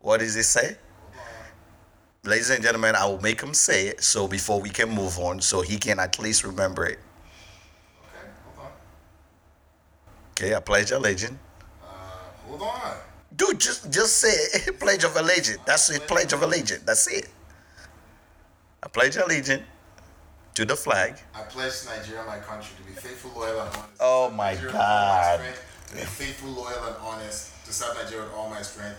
What 0.00 0.20
does 0.20 0.36
it 0.36 0.44
say? 0.44 0.76
Hold 0.76 1.26
on. 2.24 2.30
Ladies 2.30 2.50
and 2.50 2.62
gentlemen, 2.62 2.94
I 2.94 3.06
will 3.06 3.20
make 3.20 3.40
him 3.40 3.52
say 3.52 3.88
it 3.88 4.04
so 4.04 4.28
before 4.28 4.60
we 4.60 4.70
can 4.70 4.88
move 4.88 5.18
on, 5.18 5.40
so 5.40 5.62
he 5.62 5.78
can 5.78 5.98
at 5.98 6.20
least 6.20 6.44
remember 6.44 6.86
it. 6.86 7.00
Okay. 8.02 8.28
Hold 8.56 8.66
on. 8.66 8.72
Okay, 10.32 10.54
I 10.54 10.60
pledge 10.60 10.92
allegiance. 10.92 11.38
Uh, 11.82 11.86
hold 12.46 12.62
on. 12.62 12.96
Dude, 13.34 13.58
just 13.58 13.90
just 13.90 14.18
say 14.18 14.28
it. 14.28 14.78
pledge 14.80 15.02
of 15.02 15.16
allegiance. 15.16 15.58
That's 15.66 15.90
it. 15.90 16.06
Pledge 16.06 16.32
of 16.32 16.42
allegiance. 16.42 16.84
That's 16.84 17.08
it. 17.08 17.28
I 18.80 18.88
pledge 18.88 19.16
allegiance 19.16 19.64
to 20.54 20.64
the 20.64 20.76
flag. 20.76 21.14
I 21.34 21.42
pledge 21.42 21.72
Nigeria, 21.86 22.24
my 22.26 22.38
country, 22.38 22.70
to 22.78 22.82
be 22.82 22.92
faithful, 22.92 23.30
loyal, 23.38 23.60
and 23.60 23.68
honest. 23.76 23.92
Oh 24.00 24.30
my 24.30 24.52
Nigeria 24.52 24.66
with 24.72 24.74
all 24.76 24.80
God. 24.80 25.40
strength, 25.40 25.86
To 25.88 25.94
be 25.96 26.00
faithful, 26.02 26.50
loyal, 26.50 26.84
and 26.84 26.96
honest. 27.02 27.64
To 27.66 27.72
serve 27.72 27.96
Nigeria 28.02 28.24
with 28.24 28.34
all 28.34 28.50
my 28.50 28.62
strength. 28.62 28.98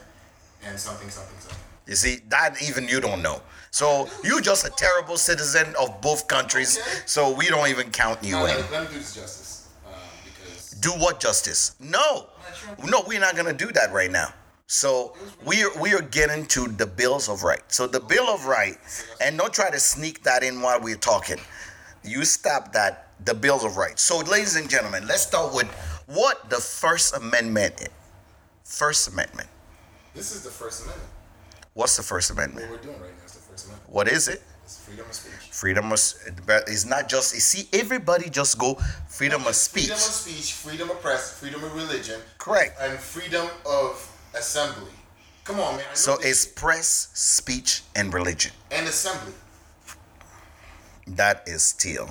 And 0.63 0.79
something, 0.79 1.09
something, 1.09 1.37
something. 1.39 1.57
You 1.87 1.95
see, 1.95 2.19
that 2.29 2.61
even 2.61 2.87
you 2.87 3.01
don't 3.01 3.21
know. 3.21 3.41
So 3.71 4.07
you 4.23 4.41
just 4.41 4.65
a 4.65 4.69
terrible 4.69 5.17
citizen 5.17 5.73
of 5.79 5.99
both 6.01 6.27
countries. 6.27 6.77
Okay. 6.77 6.89
So 7.05 7.31
we 7.35 7.47
don't 7.47 7.67
even 7.69 7.89
count 7.89 8.23
you 8.23 8.37
let, 8.37 8.59
in. 8.59 8.71
let 8.71 8.83
me 8.83 8.87
do 8.89 8.93
this 8.99 9.15
justice. 9.15 9.67
Um, 9.87 9.93
because 10.23 10.71
Do 10.71 10.91
what 10.91 11.19
justice? 11.19 11.75
No, 11.79 12.27
no, 12.85 13.03
we're 13.07 13.19
not 13.19 13.35
gonna 13.35 13.53
do 13.53 13.71
that 13.71 13.91
right 13.91 14.11
now. 14.11 14.33
So 14.71 15.11
we 15.45 15.65
are, 15.65 15.81
we 15.81 15.93
are 15.93 16.01
getting 16.01 16.45
to 16.45 16.65
the 16.65 16.85
bills 16.85 17.27
of 17.27 17.43
right. 17.43 17.61
So 17.67 17.87
the 17.87 17.99
bill 17.99 18.29
of 18.29 18.45
right, 18.45 18.77
and 19.19 19.37
don't 19.37 19.53
try 19.53 19.69
to 19.69 19.77
sneak 19.77 20.23
that 20.23 20.43
in 20.43 20.61
while 20.61 20.79
we're 20.79 20.95
talking. 20.95 21.39
You 22.05 22.23
stop 22.23 22.71
that. 22.71 23.09
The 23.25 23.33
bills 23.33 23.65
of 23.65 23.75
right. 23.75 23.99
So, 23.99 24.19
ladies 24.19 24.55
and 24.55 24.69
gentlemen, 24.69 25.05
let's 25.07 25.23
start 25.23 25.53
with 25.53 25.67
what 26.07 26.49
the 26.49 26.55
First 26.55 27.15
Amendment 27.15 27.81
is. 27.81 27.89
First 28.63 29.09
Amendment. 29.09 29.49
This 30.15 30.33
is 30.33 30.41
the 30.43 30.49
First 30.49 30.85
Amendment. 30.85 31.09
What's 31.73 31.97
the 31.97 32.03
First 32.03 32.31
Amendment? 32.31 32.71
What 32.71 32.79
we're 32.79 32.85
doing 32.93 33.01
right 33.01 33.11
now 33.19 33.25
is 33.25 33.33
the 33.33 33.41
First 33.41 33.65
Amendment. 33.65 33.93
What 33.93 34.07
is 34.07 34.29
it? 34.29 34.41
It's 34.63 34.79
freedom 34.79 35.05
of 35.05 35.13
speech. 35.13 35.51
Freedom 35.51 35.91
of 35.91 35.99
it's 36.67 36.85
not 36.85 37.09
just 37.09 37.33
you 37.35 37.41
see 37.41 37.67
everybody 37.77 38.29
just 38.29 38.57
go 38.57 38.75
freedom 39.09 39.45
of 39.45 39.53
speech. 39.53 39.87
Freedom 39.87 39.97
of 39.97 40.01
speech, 40.01 40.53
freedom 40.53 40.89
of 40.89 41.01
press, 41.01 41.37
freedom 41.37 41.61
of 41.61 41.75
religion, 41.75 42.21
Correct. 42.37 42.77
and 42.79 42.97
freedom 42.97 43.47
of 43.65 44.10
assembly. 44.33 44.91
Come 45.43 45.59
on, 45.59 45.77
man. 45.77 45.85
So 45.93 46.17
it's 46.21 46.45
press, 46.45 47.09
speech, 47.13 47.81
and 47.95 48.13
religion. 48.13 48.51
and 48.71 48.87
assembly. 48.87 49.33
That 51.07 51.43
is 51.47 51.63
still 51.63 52.09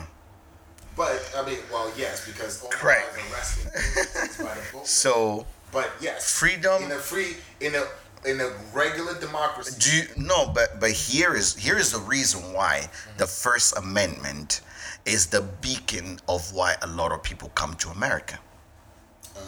But 0.96 1.32
I 1.36 1.46
mean, 1.46 1.58
well, 1.72 1.90
yes, 1.96 2.26
because 2.26 2.62
all 2.62 2.70
Correct. 2.70 3.06
is 3.16 4.36
by 4.38 4.54
the 4.54 4.60
vote. 4.72 4.86
so. 4.86 5.46
But 5.72 5.90
yes, 6.00 6.36
Freedom- 6.38 6.82
in 6.82 6.90
a 6.90 6.96
free 6.96 7.36
in 7.60 7.74
a 7.76 7.84
in 8.28 8.40
a 8.40 8.50
regular 8.74 9.18
democracy. 9.20 9.76
Do 9.78 9.96
you 9.96 10.02
no? 10.16 10.48
But 10.48 10.80
but 10.80 10.90
here 10.90 11.34
is 11.34 11.54
here 11.56 11.78
is 11.78 11.92
the 11.92 12.00
reason 12.00 12.52
why 12.52 12.90
the 13.18 13.26
First 13.26 13.76
Amendment 13.78 14.60
is 15.06 15.26
the 15.26 15.42
beacon 15.62 16.18
of 16.28 16.52
why 16.52 16.74
a 16.82 16.88
lot 16.88 17.12
of 17.12 17.22
people 17.22 17.50
come 17.54 17.74
to 17.74 17.88
America. 17.90 18.38
Uh, 19.36 19.40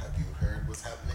have 0.00 0.12
you 0.18 0.24
heard 0.34 0.66
what's 0.68 0.82
happening? 0.82 1.05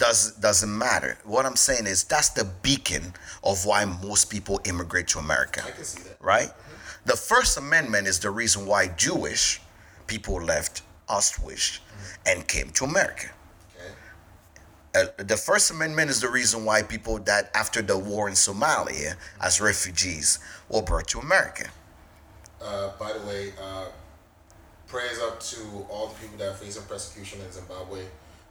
Does 0.00 0.32
doesn't 0.36 0.76
matter. 0.76 1.18
What 1.24 1.44
I'm 1.44 1.56
saying 1.56 1.86
is 1.86 2.04
that's 2.04 2.30
the 2.30 2.46
beacon 2.62 3.12
of 3.44 3.66
why 3.66 3.84
most 3.84 4.30
people 4.30 4.58
immigrate 4.64 5.08
to 5.08 5.18
America. 5.18 5.62
I 5.64 5.72
can 5.72 5.84
see 5.84 6.02
that. 6.04 6.16
right? 6.20 6.50
The 7.04 7.16
First 7.16 7.58
Amendment 7.58 8.08
is 8.08 8.18
the 8.18 8.30
reason 8.30 8.66
why 8.66 8.88
Jewish 8.88 9.60
people 10.06 10.40
left 10.42 10.82
Auschwitz 11.08 11.80
and 12.26 12.48
came 12.48 12.70
to 12.70 12.84
America. 12.86 13.28
Okay. 13.76 15.08
Uh, 15.18 15.22
the 15.22 15.36
First 15.36 15.70
Amendment 15.70 16.10
is 16.10 16.20
the 16.22 16.30
reason 16.30 16.64
why 16.64 16.82
people 16.82 17.18
that 17.20 17.50
after 17.54 17.82
the 17.82 17.98
war 17.98 18.26
in 18.26 18.34
Somalia 18.34 19.16
as 19.42 19.60
refugees 19.60 20.38
were 20.70 20.82
brought 20.82 21.08
to 21.08 21.18
America. 21.18 21.68
Uh, 22.62 22.90
by 22.98 23.12
the 23.12 23.20
way, 23.26 23.52
uh, 23.62 23.86
prayers 24.86 25.18
up 25.20 25.40
to 25.40 25.60
all 25.90 26.08
the 26.08 26.14
people 26.20 26.38
that 26.38 26.48
are 26.48 26.54
facing 26.56 26.84
persecution 26.84 27.40
in 27.42 27.52
Zimbabwe. 27.52 28.04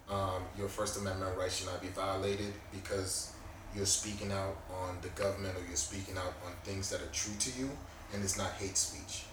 Um, 0.09 0.43
your 0.57 0.67
First 0.67 0.99
Amendment 0.99 1.37
rights 1.37 1.57
should 1.57 1.67
not 1.67 1.81
be 1.81 1.89
violated 1.89 2.53
because 2.71 3.33
you're 3.75 3.85
speaking 3.85 4.31
out 4.31 4.57
on 4.71 4.97
the 5.01 5.09
government 5.09 5.55
or 5.55 5.61
you're 5.67 5.75
speaking 5.75 6.17
out 6.17 6.33
on 6.45 6.51
things 6.63 6.89
that 6.89 7.01
are 7.01 7.11
true 7.13 7.35
to 7.39 7.59
you, 7.59 7.69
and 8.13 8.23
it's 8.23 8.37
not 8.37 8.51
hate 8.53 8.77
speech. 8.77 9.25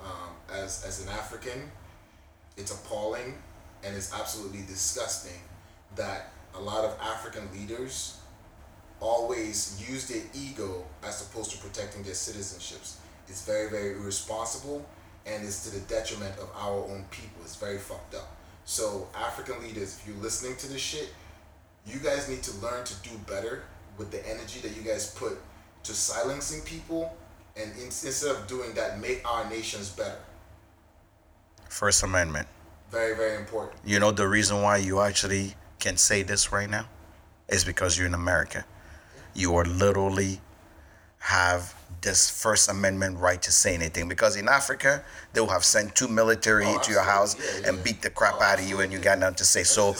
Um, 0.00 0.30
as 0.52 0.84
as 0.86 1.04
an 1.04 1.08
African, 1.08 1.70
it's 2.56 2.72
appalling 2.72 3.34
and 3.82 3.96
it's 3.96 4.12
absolutely 4.12 4.60
disgusting 4.68 5.40
that 5.96 6.32
a 6.54 6.60
lot 6.60 6.84
of 6.84 6.96
African 7.00 7.48
leaders 7.52 8.18
always 9.00 9.82
use 9.88 10.08
their 10.08 10.22
ego 10.34 10.84
as 11.02 11.22
opposed 11.22 11.50
to 11.52 11.58
protecting 11.58 12.02
their 12.02 12.12
citizenships. 12.12 12.96
It's 13.28 13.44
very, 13.44 13.70
very 13.70 13.92
irresponsible 13.92 14.84
and 15.26 15.44
it's 15.44 15.64
to 15.64 15.78
the 15.78 15.80
detriment 15.86 16.36
of 16.38 16.50
our 16.54 16.78
own 16.78 17.04
people. 17.10 17.40
It's 17.42 17.56
very 17.56 17.78
fucked 17.78 18.14
up. 18.14 18.36
So, 18.64 19.08
African 19.16 19.60
leaders, 19.62 19.98
if 19.98 20.06
you're 20.06 20.22
listening 20.22 20.56
to 20.56 20.68
this 20.68 20.80
shit, 20.80 21.08
you 21.86 21.98
guys 21.98 22.28
need 22.28 22.42
to 22.44 22.56
learn 22.58 22.84
to 22.84 22.94
do 23.02 23.10
better 23.26 23.64
with 23.98 24.10
the 24.10 24.26
energy 24.28 24.60
that 24.60 24.76
you 24.76 24.82
guys 24.82 25.14
put 25.14 25.38
to 25.82 25.92
silencing 25.92 26.60
people 26.62 27.16
and 27.56 27.72
in, 27.76 27.84
instead 27.84 28.34
of 28.34 28.46
doing 28.46 28.74
that, 28.74 29.00
make 29.00 29.22
our 29.28 29.48
nations 29.50 29.90
better. 29.90 30.18
First 31.68 32.02
Amendment. 32.02 32.48
Very, 32.90 33.16
very 33.16 33.36
important. 33.36 33.80
You 33.84 34.00
know 34.00 34.10
the 34.10 34.26
reason 34.26 34.62
why 34.62 34.78
you 34.78 35.00
actually 35.00 35.54
can 35.78 35.96
say 35.96 36.22
this 36.22 36.52
right 36.52 36.68
now 36.68 36.86
is 37.48 37.64
because 37.64 37.96
you're 37.96 38.06
in 38.06 38.14
America. 38.14 38.64
You 39.34 39.54
are 39.56 39.64
literally 39.64 40.40
have 41.18 41.74
this 42.02 42.30
First 42.30 42.68
Amendment 42.70 43.18
right 43.18 43.40
to 43.42 43.52
say 43.52 43.74
anything. 43.74 44.08
Because 44.08 44.36
in 44.36 44.48
Africa, 44.48 45.04
they 45.32 45.40
will 45.40 45.48
have 45.48 45.64
sent 45.64 45.94
two 45.94 46.08
military 46.08 46.64
Oh, 46.66 46.74
into 46.74 46.92
your 46.92 47.02
house 47.02 47.34
absolutely. 47.34 47.62
Yeah, 47.62 47.68
and 47.68 47.84
beat 47.84 48.02
the 48.02 48.10
crap 48.10 48.34
Oh, 48.38 48.42
out 48.42 48.58
of 48.60 48.68
you, 48.68 48.80
and 48.80 48.92
you 48.92 48.98
got 48.98 49.18
nothing 49.18 49.36
to 49.36 49.44
say. 49.44 49.62
So. 49.62 49.94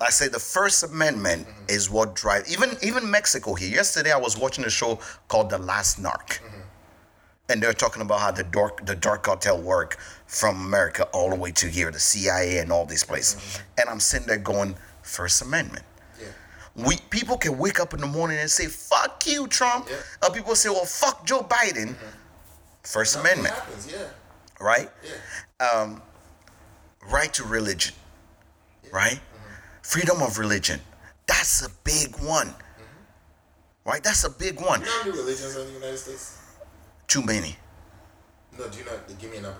I 0.00 0.10
say 0.10 0.28
the 0.28 0.38
First 0.38 0.82
Amendment 0.84 1.46
Mm-hmm. 1.46 1.64
is 1.76 1.90
what 1.90 2.14
drives 2.14 2.52
even 2.52 2.76
even 2.82 3.10
Mexico 3.10 3.54
here. 3.54 3.68
Yesterday, 3.74 4.12
I 4.12 4.18
was 4.18 4.36
watching 4.38 4.64
a 4.64 4.70
show 4.70 4.98
called 5.28 5.50
The 5.50 5.58
Last 5.58 6.00
Narc 6.02 6.28
Mm-hmm. 6.40 6.60
and 7.50 7.62
they're 7.62 7.72
talking 7.72 8.02
about 8.02 8.20
how 8.20 8.30
the 8.30 8.44
dark 8.44 8.84
the 8.84 8.94
dark 8.94 9.22
cartel 9.22 9.60
work 9.60 9.96
from 10.26 10.56
America 10.66 11.04
all 11.12 11.30
the 11.30 11.36
way 11.36 11.52
to 11.52 11.66
here, 11.68 11.90
the 11.90 12.00
CIA 12.00 12.58
and 12.58 12.70
all 12.72 12.84
these 12.84 13.04
places. 13.04 13.60
And 13.78 13.88
I'm 13.88 14.00
sitting 14.00 14.26
there 14.26 14.38
going, 14.38 14.76
First 15.02 15.40
Amendment. 15.42 15.84
Yeah. 16.76 16.86
We 16.86 16.96
people 17.10 17.38
can 17.38 17.58
wake 17.58 17.80
up 17.80 17.94
in 17.94 18.00
the 18.00 18.06
morning 18.06 18.38
and 18.38 18.50
say, 18.50 18.66
"Fuck 18.66 19.26
you, 19.26 19.46
Trump." 19.48 19.88
Yeah. 19.88 19.96
Or 20.28 20.34
people 20.34 20.54
say, 20.54 20.68
"Well, 20.68 20.84
fuck 20.84 21.24
Joe 21.24 21.42
Biden." 21.42 21.90
Uh-huh. 21.90 22.06
First 22.82 23.16
Nothing 23.16 23.32
Amendment, 23.32 23.54
happens, 23.54 23.92
yeah. 23.92 23.98
right? 24.60 24.90
Yeah. 25.02 25.66
Um, 25.66 26.02
right 27.10 27.32
to 27.34 27.44
religion, 27.44 27.94
right? 28.92 29.14
Uh-huh. 29.14 29.56
Freedom 29.82 30.22
of 30.22 30.38
religion. 30.38 30.80
That's 31.26 31.66
a 31.66 31.70
big 31.82 32.16
one, 32.18 32.48
mm-hmm. 32.48 33.88
right? 33.90 34.02
That's 34.04 34.22
a 34.22 34.30
big 34.30 34.60
one. 34.60 34.80
You 34.80 34.86
know 34.86 34.92
how 34.92 35.04
many 35.04 35.18
religions 35.18 35.56
are 35.56 35.60
in 35.62 35.66
the 35.66 35.72
United 35.72 35.98
States? 35.98 36.38
Too 37.08 37.22
many. 37.22 37.56
No, 38.56 38.68
do 38.68 38.78
you 38.78 38.84
know? 38.84 38.92
Give 39.18 39.30
me 39.30 39.38
a 39.38 39.42
number. 39.42 39.58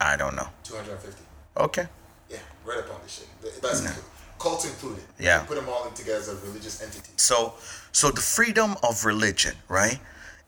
I 0.00 0.16
don't 0.16 0.34
know. 0.34 0.48
250. 0.64 1.22
Okay. 1.58 1.86
Yeah, 2.30 2.38
right 2.64 2.78
up 2.78 2.94
on 2.94 3.00
this 3.02 3.18
shit. 3.18 3.62
That's 3.62 3.80
included. 3.80 4.02
Cults 4.40 4.64
included. 4.64 5.04
Yeah. 5.18 5.42
You 5.42 5.46
put 5.46 5.56
them 5.56 5.68
all 5.68 5.86
in 5.86 5.94
together 5.94 6.18
as 6.18 6.28
a 6.28 6.36
religious 6.46 6.82
entity. 6.82 7.12
So, 7.16 7.54
so 7.92 8.10
the 8.10 8.22
freedom 8.22 8.74
of 8.82 9.04
religion, 9.04 9.54
right? 9.68 9.98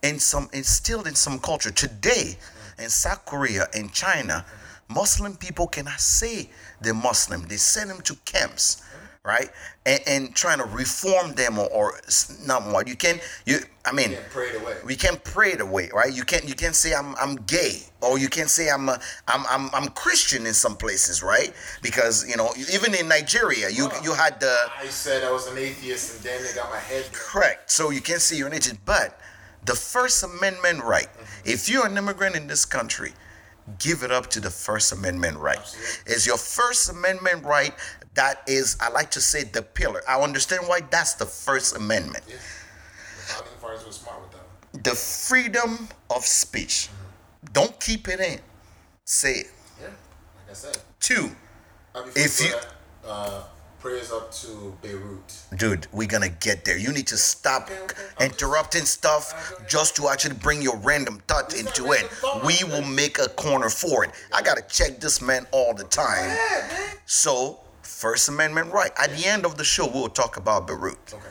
In 0.03 0.19
some, 0.19 0.49
instilled 0.53 1.07
in 1.07 1.15
some 1.15 1.39
culture 1.39 1.71
today, 1.71 2.39
in 2.79 2.89
South 2.89 3.25
Korea, 3.27 3.69
in 3.75 3.91
China, 3.91 4.47
Muslim 4.89 5.37
people 5.37 5.67
cannot 5.67 6.01
say 6.01 6.49
they're 6.81 6.95
Muslim. 6.95 7.43
They 7.49 7.57
send 7.59 7.91
them 7.91 8.01
to 8.03 8.17
camps, 8.25 8.83
right? 9.25 9.51
And, 9.87 10.01
and 10.07 10.35
trying 10.35 10.59
to 10.59 10.65
reform 10.65 11.35
them 11.35 11.59
or, 11.59 11.69
or 11.71 12.01
not 12.45 12.67
more. 12.67 12.83
You 12.85 12.97
can, 12.97 13.21
you. 13.47 13.59
I 13.85 13.93
mean, 13.93 14.13
Yeah, 14.13 14.19
pray 14.31 14.47
it 14.47 14.61
away. 14.63 14.77
we 14.85 14.95
can't 14.97 15.23
pray 15.25 15.53
it 15.53 15.61
away, 15.61 15.91
right? 15.93 16.13
You 16.13 16.25
can't 16.25 16.49
you 16.49 16.55
can't 16.55 16.75
say 16.75 16.95
I'm 16.95 17.17
I'm 17.17 17.35
gay 17.37 17.83
or 18.01 18.17
you 18.19 18.29
can't 18.29 18.49
say 18.51 18.71
I'm 18.71 18.89
a, 18.89 19.01
I'm 19.27 19.45
I'm 19.49 19.71
I'm 19.75 19.89
Christian 19.89 20.47
in 20.47 20.55
some 20.55 20.77
places, 20.77 21.23
right? 21.23 21.53
Because 21.83 22.29
you 22.29 22.37
know 22.37 22.53
even 22.73 22.95
in 22.95 23.09
Nigeria, 23.09 23.69
you 23.71 23.91
you 24.05 24.13
had 24.13 24.39
the 24.41 24.57
I 24.79 24.87
said 24.87 25.25
I 25.25 25.33
was 25.33 25.49
an 25.49 25.59
atheist 25.59 26.17
and 26.17 26.25
then 26.25 26.43
they 26.45 26.55
got 26.55 26.71
my 26.71 26.79
head. 26.79 27.07
correct, 27.13 27.71
so 27.73 27.91
you 27.91 28.01
can't 28.01 28.21
say 28.21 28.37
you're 28.37 28.47
an 28.49 28.55
agent, 28.55 28.79
but 28.85 29.19
the 29.65 29.75
First 29.75 30.23
Amendment 30.23 30.83
right. 30.85 31.09
Mm-hmm. 31.13 31.51
If 31.51 31.69
you're 31.69 31.87
an 31.87 31.97
immigrant 31.97 32.37
in 32.37 32.47
this 32.47 32.65
country, 32.65 33.13
give 33.81 34.05
it 34.05 34.13
up 34.13 34.29
to 34.31 34.41
the 34.41 34.51
First 34.51 34.93
Amendment 34.93 35.39
right. 35.39 35.59
Absolutely. 35.59 36.13
It's 36.15 36.25
your 36.27 36.37
First 36.37 36.89
Amendment 36.91 37.45
right 37.45 37.75
that 38.15 38.43
is, 38.47 38.77
I 38.81 38.91
like 38.91 39.11
to 39.13 39.21
say, 39.21 39.45
the 39.45 39.63
pillar. 39.63 40.03
I 40.09 40.21
understand 40.21 40.65
why 40.67 40.81
that's 40.91 41.15
the 41.15 41.27
First 41.27 41.77
Amendment. 41.77 42.25
Yeah. 42.29 42.35
The 42.37 43.23
founding 43.23 43.53
fathers 43.61 43.87
were 43.87 43.93
smart 43.93 44.21
with 44.21 44.33
that 44.33 44.39
the 44.85 44.95
freedom 44.95 45.89
of 46.11 46.25
speech. 46.25 46.89
Don't 47.53 47.79
keep 47.81 48.09
it 48.09 48.21
in. 48.21 48.41
Say 49.05 49.33
it. 49.33 49.47
Yeah, 49.81 49.87
like 49.89 50.51
I 50.51 50.55
said. 50.55 50.79
Two, 51.01 51.37
Uh, 51.95 52.03
before 52.05 52.23
If 52.23 52.41
you- 52.41 52.49
that, 52.53 52.67
uh, 53.07 53.43
prayers 53.81 54.11
up 54.11 54.33
to 54.33 54.77
Beirut. 54.81 55.33
dude, 55.55 55.89
we're 55.93 56.09
gonna 56.09 56.29
get 56.31 56.65
there. 56.65 56.79
You 56.79 56.91
need 56.93 57.07
to 57.09 57.19
stop 57.19 57.71
Okay, 57.71 57.83
okay. 57.83 57.97
Interrupting 58.25 58.87
stuff 58.87 59.53
just 59.69 59.95
to 59.97 60.09
actually 60.09 60.37
bring 60.37 60.63
your 60.63 60.77
random 60.79 61.23
thought 61.29 61.53
It's 61.53 61.61
into 61.61 61.93
it. 61.93 62.11
thought, 62.13 62.45
We 62.45 62.65
will 62.65 62.81
make 62.83 63.19
a 63.19 63.29
corner 63.29 63.69
for 63.69 64.05
it. 64.05 64.11
I 64.33 64.41
gotta 64.41 64.63
check 64.63 65.01
this 65.01 65.21
man 65.21 65.47
all 65.51 65.75
the 65.75 65.85
time. 65.85 66.31
Yeah, 66.31 66.67
man. 66.69 66.97
So, 67.05 67.61
First 67.83 68.29
Amendment 68.29 68.73
right. 68.73 68.93
At 68.97 69.11
the 69.17 69.27
end 69.27 69.45
of 69.45 69.57
the 69.57 69.65
show, 69.65 69.87
we'll 69.87 70.09
talk 70.09 70.37
about 70.37 70.67
Beirut 70.67 70.99
Okay. 71.13 71.23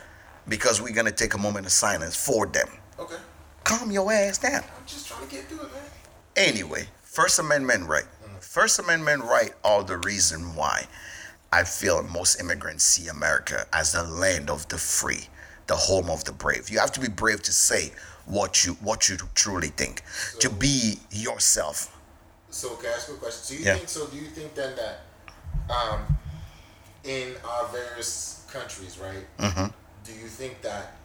because 0.47 0.81
we're 0.81 0.93
gonna 0.93 1.11
take 1.11 1.33
a 1.33 1.37
moment 1.37 1.65
of 1.65 1.71
silence 1.71 2.15
for 2.15 2.45
them. 2.45 2.67
Okay. 2.99 3.17
Calm 3.63 3.91
your 3.91 4.11
ass 4.11 4.37
down. 4.37 4.63
I'm 4.63 4.85
just 4.85 5.07
trying 5.07 5.27
to 5.27 5.35
get 5.35 5.47
through 5.47 5.61
it, 5.61 5.73
man. 5.73 5.83
Anyway, 6.35 6.87
First 7.03 7.39
Amendment 7.39 7.87
right. 7.87 8.05
First 8.39 8.79
Amendment 8.79 9.23
right 9.23 9.53
are 9.63 9.83
the 9.83 9.97
reason 9.97 10.55
why 10.55 10.87
I 11.53 11.63
feel 11.63 12.03
most 12.03 12.39
immigrants 12.39 12.83
see 12.83 13.07
America 13.07 13.65
as 13.71 13.93
the 13.93 14.03
land 14.03 14.49
of 14.49 14.67
the 14.69 14.77
free, 14.77 15.27
the 15.67 15.75
home 15.75 16.09
of 16.09 16.23
the 16.25 16.31
brave. 16.33 16.69
You 16.69 16.79
have 16.79 16.91
to 16.93 16.99
be 16.99 17.07
brave 17.07 17.41
to 17.43 17.51
say 17.53 17.91
what 18.25 18.65
you 18.65 18.73
what 18.75 19.07
you 19.09 19.17
truly 19.35 19.69
think, 19.69 20.03
to 20.39 20.49
be 20.49 20.99
yourself. 21.11 21.97
So 22.49 22.75
can 22.75 22.89
I 22.91 22.93
ask 22.95 23.07
you 23.07 23.13
a 23.15 23.17
question? 23.17 23.55
Do 23.57 23.61
you 23.63 23.65
Yeah. 23.69 23.75
think 23.77 23.89
so? 23.89 24.07
Do 24.07 24.17
you 24.17 24.29
think 24.29 24.53
then 24.55 24.75
that, 24.75 25.01
um, 25.73 26.17
in 27.03 27.33
our 27.47 27.67
various 27.67 28.45
countries, 28.51 28.99
right? 28.99 29.25
Mm-hmm. 29.37 29.67
Do 30.03 30.11
you 30.13 30.27
think 30.27 30.61
that 30.61 30.97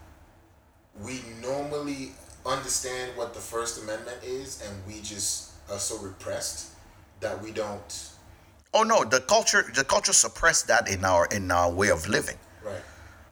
we 1.03 1.21
normally 1.43 2.13
understand 2.45 3.17
what 3.17 3.35
the 3.35 3.41
First 3.41 3.83
Amendment 3.83 4.19
is, 4.25 4.63
and 4.67 4.75
we 4.87 5.01
just 5.03 5.53
are 5.71 5.79
so 5.79 5.99
repressed 5.99 6.73
that 7.21 7.43
we 7.43 7.53
don't? 7.53 8.11
Oh 8.73 8.83
no, 8.83 9.05
the 9.05 9.21
culture 9.21 9.65
the 9.75 9.85
culture 9.85 10.13
suppressed 10.13 10.69
that 10.69 10.89
in 10.89 11.05
our 11.05 11.27
in 11.27 11.51
our 11.51 11.71
way 11.71 11.89
of 11.89 12.09
living. 12.09 12.37
Right. 12.65 12.83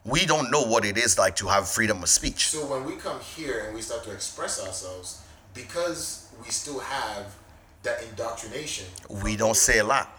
We 0.05 0.27
don't 0.27 0.51
know 0.51 0.63
what 0.63 0.85
it 0.85 0.99
is 0.99 1.19
like 1.19 1.37
to 1.37 1.47
have 1.47 1.69
freedom 1.69 2.03
of 2.03 2.09
speech. 2.09 2.49
So 2.49 2.67
when 2.67 2.85
we 2.85 2.97
come 2.97 3.21
here 3.21 3.65
and 3.67 3.75
we 3.75 3.81
start 3.81 4.05
to 4.05 4.13
express 4.13 4.65
ourselves, 4.65 5.23
because 5.55 6.29
we 6.45 6.51
still 6.51 6.81
have 6.81 7.35
that 7.83 8.03
indoctrination. 8.03 8.87
We 9.23 9.37
don't 9.37 9.57
say 9.57 9.79
a 9.79 9.85
lot. 9.85 10.11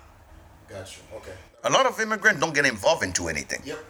Gotcha. 0.70 1.02
Okay. 1.16 1.34
A 1.66 1.70
lot 1.70 1.88
of 1.88 2.00
immigrants 2.00 2.40
don't 2.40 2.54
get 2.54 2.66
involved 2.66 3.04
into 3.04 3.28
anything. 3.28 3.62
Yep. 3.66 3.84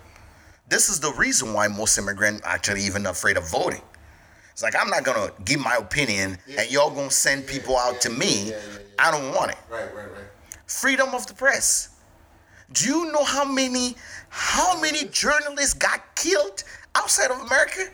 This 0.69 0.89
is 0.89 1.01
the 1.01 1.11
reason 1.11 1.53
why 1.53 1.67
most 1.67 1.97
immigrants 1.97 2.41
actually 2.45 2.81
even 2.83 3.05
afraid 3.05 3.35
of 3.35 3.49
voting. 3.51 3.81
It's 4.51 4.63
like 4.63 4.75
I'm 4.79 4.89
not 4.89 5.03
gonna 5.03 5.31
give 5.43 5.59
my 5.59 5.75
opinion 5.75 6.37
and 6.57 6.71
y'all 6.71 6.89
gonna 6.89 7.11
send 7.11 7.45
people 7.45 7.77
out 7.77 7.99
to 8.01 8.09
me. 8.09 8.45
yeah, 8.45 8.51
yeah, 8.51 8.55
yeah. 8.55 8.79
I 8.97 9.11
don't 9.11 9.35
want 9.35 9.51
it. 9.51 9.57
Right. 9.69 9.93
Right. 9.93 10.09
Right. 10.09 10.23
Freedom 10.65 11.13
of 11.13 11.27
the 11.27 11.33
press. 11.33 11.89
Do 12.71 12.87
you 12.87 13.11
know 13.11 13.25
how 13.25 13.43
many 13.43 13.95
how 14.29 14.79
many 14.79 15.03
journalists 15.09 15.73
got 15.73 16.15
killed 16.15 16.63
outside 16.95 17.29
of 17.29 17.41
America? 17.41 17.89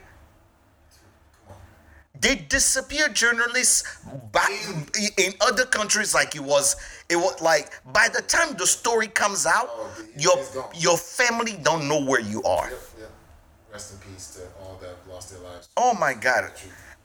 They 2.22 2.36
disappear 2.36 3.10
journalists 3.10 3.84
back 4.32 4.52
in 5.18 5.34
other 5.42 5.66
countries 5.66 6.14
like 6.14 6.36
it 6.36 6.44
was 6.44 6.76
it 7.10 7.16
was 7.16 7.42
like 7.42 7.72
by 7.92 8.10
the 8.10 8.22
time 8.22 8.56
the 8.58 8.68
story 8.68 9.08
comes 9.08 9.46
out, 9.48 9.68
Oh, 9.72 9.90
your 10.18 10.38
your 10.76 10.98
family 10.98 11.58
don't 11.64 11.88
know 11.88 12.00
where 12.06 12.20
you 12.22 12.44
are. 12.44 12.70
Yep. 12.70 12.80
Yep. 13.00 13.12
Rest 13.74 13.94
in 13.94 14.14
peace 14.14 14.36
to 14.36 14.42
all 14.64 14.78
that 14.82 14.90
have 14.90 15.08
lost 15.10 15.32
their 15.32 15.40
lives. 15.40 15.70
Oh 15.78 15.94
my 15.96 16.14
God. 16.14 16.52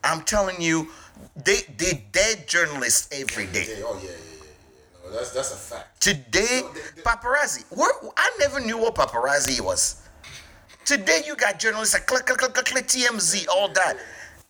I'm 0.04 0.20
telling 0.22 0.60
you, 0.60 0.90
they 1.34 1.60
they 1.78 2.04
dead 2.12 2.46
journalists 2.46 3.08
every 3.10 3.46
day. 3.46 3.66
Oh 3.84 3.98
yeah, 4.02 4.10
yeah, 4.10 4.10
yeah, 4.10 4.44
yeah. 4.44 5.10
No, 5.10 5.16
that's 5.16 5.30
that's 5.30 5.52
a 5.52 5.56
fact. 5.56 6.00
Today, 6.00 6.60
No, 6.62 6.72
they- 6.74 6.80
they- 6.96 7.02
paparazzi. 7.02 7.64
Where, 7.70 7.90
I 8.18 8.30
never 8.38 8.60
knew 8.60 8.76
what 8.76 8.94
paparazzi 8.94 9.60
was. 9.62 10.02
Today, 10.84 11.22
you 11.26 11.34
got 11.36 11.58
journalists 11.58 11.94
like 11.94 12.06
click, 12.06 12.26
click, 12.26 12.38
click, 12.38 12.54
click, 12.54 12.66
click, 12.66 12.86
TMZ, 12.86 13.48
all 13.48 13.68
that. 13.70 13.96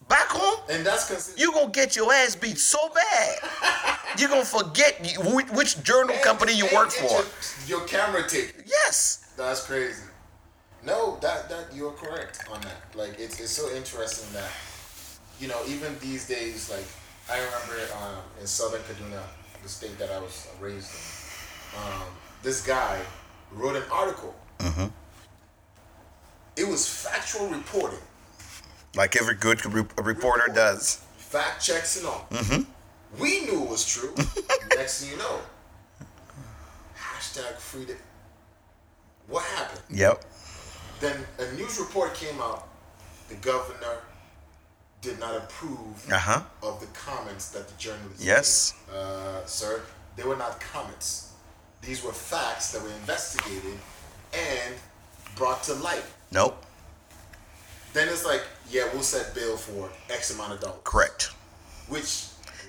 Back 0.08 0.28
home, 0.28 0.60
And 0.70 0.86
that's 0.86 1.08
considered. 1.08 1.40
you 1.40 1.52
gonna 1.52 1.70
get 1.70 1.96
your 1.96 2.12
ass 2.12 2.36
beat 2.36 2.58
so 2.58 2.78
bad. 2.94 3.38
you're 4.18 4.28
gonna 4.28 4.44
forget 4.44 5.00
which, 5.18 5.50
which 5.50 5.82
journal 5.82 6.16
company 6.22 6.52
you 6.52 6.68
work 6.72 6.90
for. 6.92 7.10
Your, 7.66 7.80
your 7.80 7.88
camera 7.88 8.26
taken. 8.28 8.62
Yes. 8.66 9.32
That's 9.36 9.66
crazy. 9.66 10.02
No, 10.84 11.18
that 11.20 11.48
that 11.48 11.74
you're 11.74 11.90
correct 11.92 12.44
on 12.50 12.60
that. 12.60 12.82
Like 12.94 13.18
it's 13.18 13.40
it's 13.40 13.50
so 13.50 13.68
interesting 13.74 14.32
that 14.32 14.50
you 15.40 15.48
know 15.48 15.60
even 15.66 15.98
these 15.98 16.28
days 16.28 16.70
like 16.70 16.86
I 17.28 17.38
remember 17.44 17.92
um, 18.00 18.22
in 18.40 18.46
Southern 18.46 18.82
Kaduna, 18.82 19.22
the 19.64 19.68
state 19.68 19.98
that 19.98 20.10
I 20.12 20.20
was 20.20 20.46
raised 20.60 20.88
in, 20.92 21.80
um, 21.82 22.02
this 22.44 22.64
guy 22.64 23.00
wrote 23.52 23.74
an 23.74 23.82
article. 23.90 24.34
It 26.56 26.66
was 26.66 26.88
factual 26.88 27.48
reporting, 27.48 27.98
Like 28.96 29.16
every 29.16 29.34
good 29.34 29.64
re- 29.66 29.84
reporter 30.02 30.50
does. 30.52 31.02
fact 31.18 31.62
checks 31.64 31.98
and 31.98 32.06
all. 32.06 32.28
We 33.18 33.40
knew 33.46 33.62
it 33.64 33.68
was 33.70 33.84
true. 33.86 34.14
Next 34.76 35.02
thing 35.02 35.12
you 35.12 35.16
know, 35.18 35.40
hashtag 36.98 37.54
freedom. 37.56 37.96
What 39.28 39.44
happened? 39.44 39.80
Yep. 39.90 40.24
Then 41.00 41.16
a 41.38 41.52
news 41.54 41.78
report 41.78 42.14
came 42.14 42.40
out. 42.40 42.68
The 43.28 43.34
governor 43.36 43.98
did 45.02 45.18
not 45.18 45.36
approve 45.36 46.10
Uh 46.10 46.18
huh. 46.18 46.42
of 46.62 46.80
the 46.80 46.86
comments 46.86 47.48
that 47.50 47.68
the 47.68 47.74
journalists 47.78 48.24
Yes. 48.24 48.74
made. 48.88 48.96
Uh, 48.98 49.46
sir, 49.46 49.82
they 50.16 50.22
were 50.24 50.36
not 50.36 50.60
comments. 50.60 51.32
These 51.82 52.02
were 52.02 52.12
facts 52.12 52.72
that 52.72 52.82
were 52.82 52.90
investigated 53.00 53.78
and 54.32 54.74
brought 55.36 55.62
to 55.64 55.74
light. 55.74 56.04
Nope. 56.32 56.62
Then 57.92 58.08
it's 58.08 58.24
like, 58.24 58.42
yeah, 58.70 58.88
we'll 58.92 59.02
set 59.02 59.34
bail 59.34 59.56
for 59.56 59.88
X 60.10 60.30
amount 60.34 60.52
of 60.54 60.60
dollars. 60.60 60.80
Correct. 60.84 61.30
Which 61.88 62.26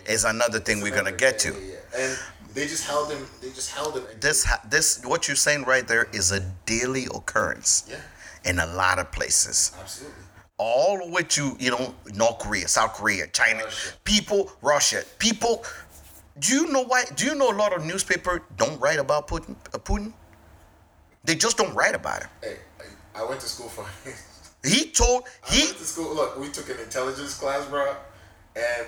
Is 0.08 0.24
another 0.24 0.60
thing 0.60 0.82
we're 0.82 0.95
gonna 0.95 1.12
get 1.12 1.39
to. 1.39 1.50
Yeah, 1.54 1.76
yeah. 1.98 2.00
And 2.02 2.20
they 2.54 2.66
just 2.68 2.86
held 2.88 3.12
him. 3.12 3.28
They 3.41 3.50
just 3.50 3.72
held 3.72 3.95
him. 3.98 4.04
This 4.20 4.43
ha- 4.45 4.62
this 4.70 5.04
what 5.06 5.28
you're 5.28 5.36
saying 5.36 5.64
right 5.64 5.88
there 5.88 6.08
is 6.14 6.32
a 6.32 6.39
daily 6.66 7.06
occurrence 7.14 7.84
Yeah, 7.89 7.98
in 8.50 8.60
a 8.60 8.66
lot 8.68 9.00
of 9.00 9.12
places. 9.12 9.72
absolutely. 9.80 10.24
all 10.60 10.98
the 10.98 11.10
way 11.12 11.24
to 11.24 11.56
you 11.60 11.72
know 11.72 11.93
North 12.16 12.39
Korea, 12.39 12.68
South 12.68 12.93
Korea, 12.93 13.28
China. 13.28 13.64
Russia. 13.64 13.91
People, 14.04 14.52
Russia. 14.62 15.04
People. 15.20 15.64
Do 16.39 16.54
you 16.54 16.68
know 16.72 16.84
why? 16.84 17.04
Do 17.16 17.26
you 17.26 17.36
know 17.36 17.50
a 17.52 17.58
lot 17.64 17.74
of 17.76 17.84
newspaper 17.86 18.43
don't 18.58 18.80
write 18.80 19.00
about 19.00 19.28
Putin? 19.28 19.56
Uh, 19.74 19.78
Putin. 19.80 20.14
They 21.26 21.36
just 21.36 21.58
don't 21.58 21.74
write 21.76 21.95
about 21.95 22.22
him. 22.24 22.30
Hey, 22.41 22.58
I 23.16 23.22
I 23.22 23.24
went 23.30 23.41
to 23.41 23.48
school 23.48 23.70
for. 23.70 23.86
He 24.64 24.89
told 24.89 25.24
I 25.49 25.53
he. 25.53 25.66
went 25.66 25.78
to 25.78 25.84
school. 25.84 26.14
Look, 26.16 26.39
we 26.39 26.49
took 26.49 26.70
an 26.70 26.80
intelligence 26.80 27.36
class, 27.36 27.66
bro, 27.68 27.95
and 28.55 28.88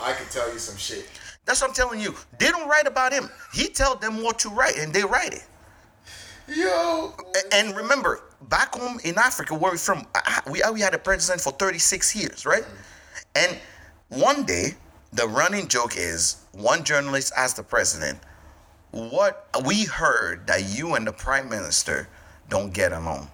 I 0.00 0.12
can 0.12 0.26
tell 0.30 0.52
you 0.52 0.58
some 0.58 0.76
shit. 0.76 1.06
That's 1.44 1.60
what 1.60 1.70
I'm 1.70 1.74
telling 1.74 2.00
you. 2.00 2.14
They 2.38 2.50
don't 2.50 2.68
write 2.68 2.86
about 2.86 3.12
him. 3.12 3.28
He 3.52 3.68
tell 3.68 3.96
them 3.96 4.22
what 4.22 4.38
to 4.40 4.48
write, 4.48 4.78
and 4.78 4.92
they 4.92 5.02
write 5.02 5.34
it. 5.34 5.44
Yo, 6.48 7.14
And 7.52 7.76
remember, 7.76 8.20
back 8.48 8.74
home 8.74 8.98
in 9.04 9.16
Africa, 9.16 9.54
where 9.54 9.72
we're 9.72 9.78
from, 9.78 10.06
we 10.50 10.62
we 10.72 10.80
had 10.80 10.94
a 10.94 10.98
president 10.98 11.40
for 11.40 11.52
36 11.52 12.16
years, 12.16 12.44
right? 12.44 12.62
Mm-hmm. 12.64 13.36
And 13.36 13.58
one 14.08 14.44
day, 14.44 14.74
the 15.12 15.26
running 15.28 15.68
joke 15.68 15.94
is 15.96 16.36
one 16.52 16.84
journalist 16.84 17.32
asked 17.36 17.56
the 17.56 17.62
president, 17.62 18.18
"What 18.90 19.48
we 19.64 19.84
heard 19.84 20.46
that 20.48 20.64
you 20.64 20.94
and 20.94 21.06
the 21.06 21.12
prime 21.12 21.48
minister 21.48 22.08
don't 22.48 22.72
get 22.72 22.92
along." 22.92 23.30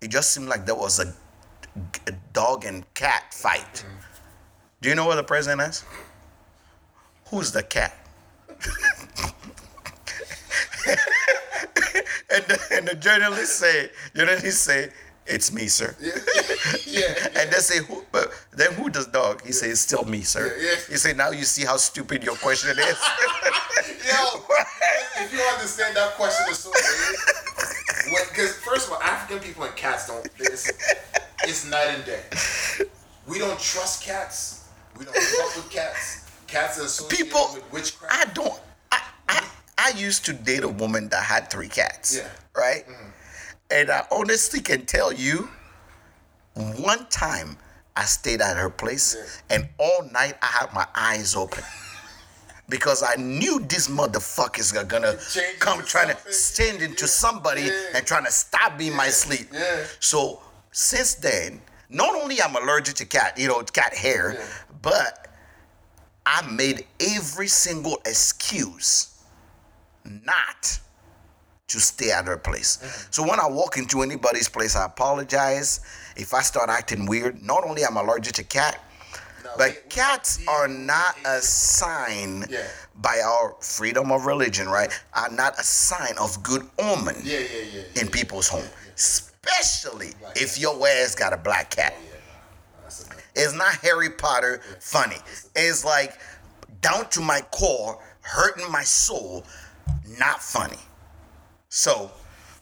It 0.00 0.08
just 0.08 0.32
seemed 0.32 0.48
like 0.48 0.64
there 0.66 0.74
was 0.74 1.00
a, 1.00 1.12
a 2.06 2.12
dog 2.32 2.64
and 2.64 2.84
cat 2.94 3.34
fight. 3.34 3.84
Do 4.80 4.88
you 4.88 4.94
know 4.94 5.06
what 5.06 5.16
the 5.16 5.24
president 5.24 5.60
asked? 5.60 5.84
Who's 7.30 7.50
the 7.52 7.62
cat? 7.62 7.94
and, 12.30 12.44
the, 12.44 12.58
and 12.72 12.88
the 12.88 12.94
journalist 12.94 13.58
say, 13.58 13.90
journalist 14.14 14.62
say, 14.62 14.90
it's 15.26 15.52
me, 15.52 15.66
sir. 15.66 15.94
yeah, 16.00 16.12
yeah, 16.86 17.28
And 17.36 17.50
they 17.50 17.58
say, 17.58 17.84
who, 17.84 18.04
but 18.12 18.32
then 18.52 18.72
who 18.72 18.88
does 18.88 19.06
dog? 19.08 19.44
He 19.44 19.52
says, 19.52 19.70
it's 19.72 19.80
still 19.80 20.04
me, 20.04 20.22
sir. 20.22 20.54
Yeah, 20.58 20.70
yeah. 20.70 20.76
He 20.88 20.96
say, 20.96 21.12
now 21.12 21.30
you 21.30 21.44
see 21.44 21.64
how 21.66 21.76
stupid 21.76 22.22
your 22.22 22.36
question 22.36 22.70
is. 22.70 22.78
Yo, 24.08 24.40
if 25.20 25.32
you 25.32 25.40
understand 25.40 25.96
that 25.96 26.14
question 26.14 26.46
is 26.50 26.58
so 26.60 26.70
weird. 26.70 27.77
Because 28.28 28.52
first 28.56 28.86
of 28.88 28.92
all, 28.94 29.02
African 29.02 29.42
people 29.42 29.64
and 29.64 29.74
cats 29.76 30.06
don't. 30.06 30.26
It's, 30.38 30.70
it's 31.44 31.68
night 31.70 31.88
and 31.88 32.04
day. 32.04 32.20
We 33.26 33.38
don't 33.38 33.58
trust 33.58 34.02
cats. 34.04 34.68
We 34.98 35.04
don't 35.04 35.14
fuck 35.16 35.56
with 35.56 35.70
cats. 35.70 36.24
Cats 36.46 36.78
are 36.80 36.84
associated 36.84 37.24
People, 37.26 37.50
with 37.54 37.72
witchcraft. 37.72 38.14
I 38.14 38.32
don't, 38.32 38.60
I, 38.90 39.00
I, 39.28 39.48
I 39.76 39.90
used 39.98 40.24
to 40.26 40.32
date 40.32 40.64
a 40.64 40.68
woman 40.68 41.08
that 41.10 41.22
had 41.24 41.50
three 41.50 41.68
cats. 41.68 42.16
Yeah. 42.16 42.28
Right? 42.56 42.86
Mm-hmm. 42.86 43.08
And 43.70 43.90
I 43.90 44.04
honestly 44.10 44.60
can 44.60 44.86
tell 44.86 45.12
you, 45.12 45.48
one 46.54 47.06
time 47.10 47.58
I 47.94 48.04
stayed 48.04 48.40
at 48.40 48.56
her 48.56 48.70
place 48.70 49.14
Yeah. 49.50 49.56
and 49.56 49.68
all 49.78 50.08
night 50.10 50.36
I 50.42 50.46
had 50.46 50.72
my 50.72 50.86
eyes 50.94 51.36
open. 51.36 51.62
Because 52.68 53.02
I 53.02 53.14
knew 53.16 53.60
these 53.60 53.88
motherfuckers 53.88 54.76
are 54.76 54.84
gonna 54.84 55.16
Change 55.16 55.58
come 55.58 55.82
trying 55.84 56.08
to 56.08 56.14
something. 56.14 56.32
stand 56.32 56.82
into 56.82 57.08
somebody 57.08 57.62
Yeah. 57.62 57.82
and 57.94 58.06
trying 58.06 58.24
to 58.26 58.32
stop 58.32 58.76
me 58.78 58.88
in 58.88 58.94
my 58.94 59.08
sleep. 59.08 59.48
Yeah. 59.52 59.84
So 60.00 60.42
since 60.72 61.14
then, 61.14 61.62
not 61.88 62.14
only 62.14 62.42
I'm 62.42 62.54
allergic 62.56 62.96
to 62.96 63.06
cat, 63.06 63.38
you 63.38 63.48
know, 63.48 63.62
cat 63.62 63.94
hair, 63.94 64.34
Yeah. 64.38 64.44
but 64.82 65.28
I 66.26 66.42
made 66.42 66.86
every 67.00 67.48
single 67.48 68.02
excuse 68.04 69.08
not 70.04 70.78
to 71.68 71.80
stay 71.80 72.10
at 72.10 72.26
her 72.26 72.36
place. 72.36 72.76
Mm-hmm. 72.78 73.06
So 73.10 73.22
when 73.22 73.40
I 73.40 73.46
walk 73.46 73.78
into 73.78 74.02
anybody's 74.02 74.48
place, 74.48 74.76
I 74.76 74.84
apologize. 74.84 75.80
If 76.16 76.34
I 76.34 76.42
start 76.42 76.68
acting 76.68 77.06
weird, 77.06 77.42
not 77.42 77.64
only 77.64 77.84
I'm 77.84 77.96
I 77.96 78.02
allergic 78.02 78.34
to 78.34 78.44
cat, 78.44 78.78
but 79.56 79.88
cats 79.88 80.40
are 80.48 80.68
not 80.68 81.16
a 81.24 81.40
sign 81.40 82.44
by 82.96 83.20
our 83.24 83.56
freedom 83.60 84.10
of 84.12 84.26
religion, 84.26 84.68
right? 84.68 84.90
Are 85.14 85.30
not 85.30 85.58
a 85.58 85.62
sign 85.62 86.16
of 86.20 86.42
good 86.42 86.62
omen 86.78 87.16
in 87.96 88.08
people's 88.08 88.48
home, 88.48 88.68
especially 88.94 90.12
if 90.36 90.58
your 90.58 90.86
ass 90.86 91.14
got 91.14 91.32
a 91.32 91.36
black 91.36 91.70
cat. 91.70 91.94
Yeah, 91.98 92.10
nah, 92.10 92.82
that's 92.82 93.06
a 93.06 93.10
no. 93.10 93.16
It's 93.34 93.54
not 93.54 93.74
Harry 93.76 94.10
Potter 94.10 94.60
funny. 94.80 95.16
It's 95.54 95.84
like 95.84 96.18
down 96.80 97.08
to 97.10 97.20
my 97.20 97.40
core, 97.50 97.98
hurting 98.20 98.70
my 98.70 98.82
soul, 98.82 99.44
not 100.18 100.42
funny. 100.42 100.78
So, 101.68 102.10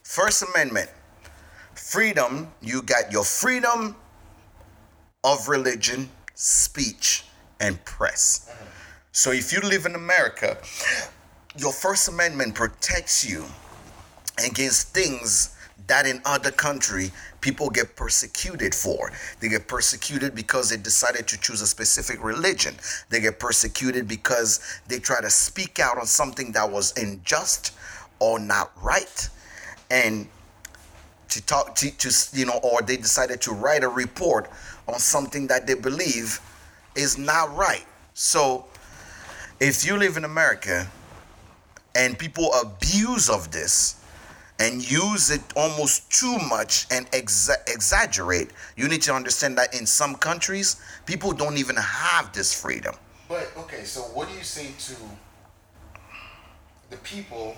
First 0.03 0.43
Amendment, 0.43 0.89
freedom, 1.73 2.51
you 2.61 2.81
got 2.81 3.11
your 3.11 3.23
freedom 3.23 3.95
of 5.23 5.47
religion, 5.47 6.09
speech, 6.37 7.25
and 7.59 7.83
press. 7.83 8.53
So 9.11 9.31
if 9.31 9.51
you 9.51 9.59
live 9.61 9.87
in 9.87 9.95
America, 9.95 10.57
your 11.57 11.73
First 11.73 12.07
Amendment 12.07 12.53
protects 12.53 13.27
you 13.27 13.43
against 14.45 14.93
things 14.93 15.55
that 15.87 16.05
in 16.05 16.21
other 16.25 16.51
country 16.51 17.11
people 17.41 17.71
get 17.71 17.95
persecuted 17.95 18.75
for. 18.75 19.11
They 19.39 19.49
get 19.49 19.67
persecuted 19.67 20.35
because 20.35 20.69
they 20.69 20.77
decided 20.77 21.27
to 21.29 21.39
choose 21.39 21.61
a 21.61 21.67
specific 21.67 22.23
religion. 22.23 22.75
They 23.09 23.19
get 23.19 23.39
persecuted 23.39 24.07
because 24.07 24.59
they 24.87 24.99
try 24.99 25.21
to 25.21 25.31
speak 25.31 25.79
out 25.79 25.97
on 25.97 26.05
something 26.05 26.51
that 26.51 26.69
was 26.69 26.95
unjust 26.97 27.73
or 28.19 28.37
not 28.37 28.71
right. 28.83 29.29
And 29.89 30.27
to 31.29 31.45
talk 31.45 31.75
to, 31.75 31.89
to 31.97 32.37
you 32.37 32.45
know 32.45 32.59
or 32.63 32.81
they 32.81 32.97
decided 32.97 33.41
to 33.41 33.51
write 33.53 33.83
a 33.83 33.89
report 33.89 34.49
on 34.87 34.99
something 34.99 35.47
that 35.47 35.67
they 35.67 35.75
believe 35.75 36.39
is 36.95 37.17
not 37.17 37.55
right 37.55 37.85
so 38.13 38.65
if 39.59 39.85
you 39.85 39.97
live 39.97 40.17
in 40.17 40.25
america 40.25 40.87
and 41.95 42.17
people 42.17 42.51
abuse 42.53 43.29
of 43.29 43.51
this 43.51 43.97
and 44.59 44.89
use 44.89 45.29
it 45.29 45.41
almost 45.55 46.09
too 46.11 46.37
much 46.49 46.87
and 46.91 47.09
exa- 47.11 47.61
exaggerate, 47.67 48.51
you 48.75 48.87
need 48.87 49.01
to 49.03 49.13
understand 49.13 49.57
that 49.57 49.73
in 49.77 49.85
some 49.85 50.15
countries, 50.15 50.77
people 51.05 51.31
don't 51.31 51.57
even 51.57 51.75
have 51.75 52.33
this 52.33 52.59
freedom. 52.59 52.95
But 53.29 53.51
okay, 53.57 53.83
so 53.83 54.01
what 54.01 54.29
do 54.29 54.35
you 54.35 54.43
say 54.43 54.71
to 54.79 54.95
the 56.89 56.97
people 56.97 57.55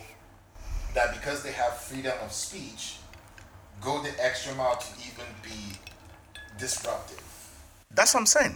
that 0.94 1.14
because 1.14 1.44
they 1.44 1.52
have 1.52 1.78
freedom 1.78 2.14
of 2.24 2.32
speech, 2.32 2.98
go 3.80 4.02
the 4.02 4.12
extra 4.24 4.54
mile 4.56 4.76
to 4.76 4.88
even 5.00 5.26
be 5.44 5.78
disruptive? 6.60 7.22
That's 7.92 8.14
what 8.14 8.22
I'm 8.22 8.26
saying. 8.26 8.56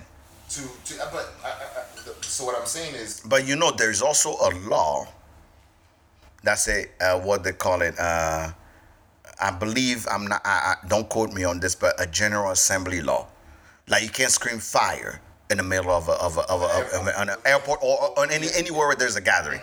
To 0.49 0.61
to, 0.61 1.03
uh, 1.03 1.09
but 1.11 1.33
I, 1.43 1.47
I, 1.47 1.83
so 2.21 2.45
what 2.45 2.59
I'm 2.59 2.65
saying 2.67 2.95
is, 2.95 3.21
But 3.25 3.47
you 3.47 3.55
know, 3.55 3.71
there's 3.71 4.01
also 4.01 4.31
a 4.31 4.49
law 4.67 5.07
that's 6.43 6.67
a 6.67 6.85
uh, 7.01 7.19
what 7.19 7.43
they 7.43 7.53
call 7.53 7.81
it. 7.81 7.97
Uh, 7.97 8.51
I 9.41 9.51
believe 9.51 10.05
I'm 10.11 10.27
not. 10.27 10.41
I, 10.45 10.75
I, 10.83 10.87
don't 10.87 11.09
quote 11.09 11.33
me 11.33 11.43
on 11.43 11.59
this, 11.59 11.75
but 11.75 11.99
a 11.99 12.05
General 12.05 12.51
Assembly 12.51 13.01
law, 13.01 13.27
like 13.87 14.03
you 14.03 14.09
can't 14.09 14.31
scream 14.31 14.59
fire 14.59 15.21
in 15.49 15.57
the 15.57 15.63
middle 15.63 15.91
of 15.91 16.07
a, 16.07 16.13
of 16.13 16.37
a, 16.37 16.41
of, 16.41 16.61
a, 16.61 16.97
of 16.99 17.07
a- 17.07 17.19
an 17.19 17.29
airport 17.45 17.79
or, 17.81 18.19
on 18.19 18.31
any 18.31 18.47
anywhere 18.55 18.87
where 18.87 18.95
there's 18.95 19.15
a 19.15 19.21
gathering. 19.21 19.61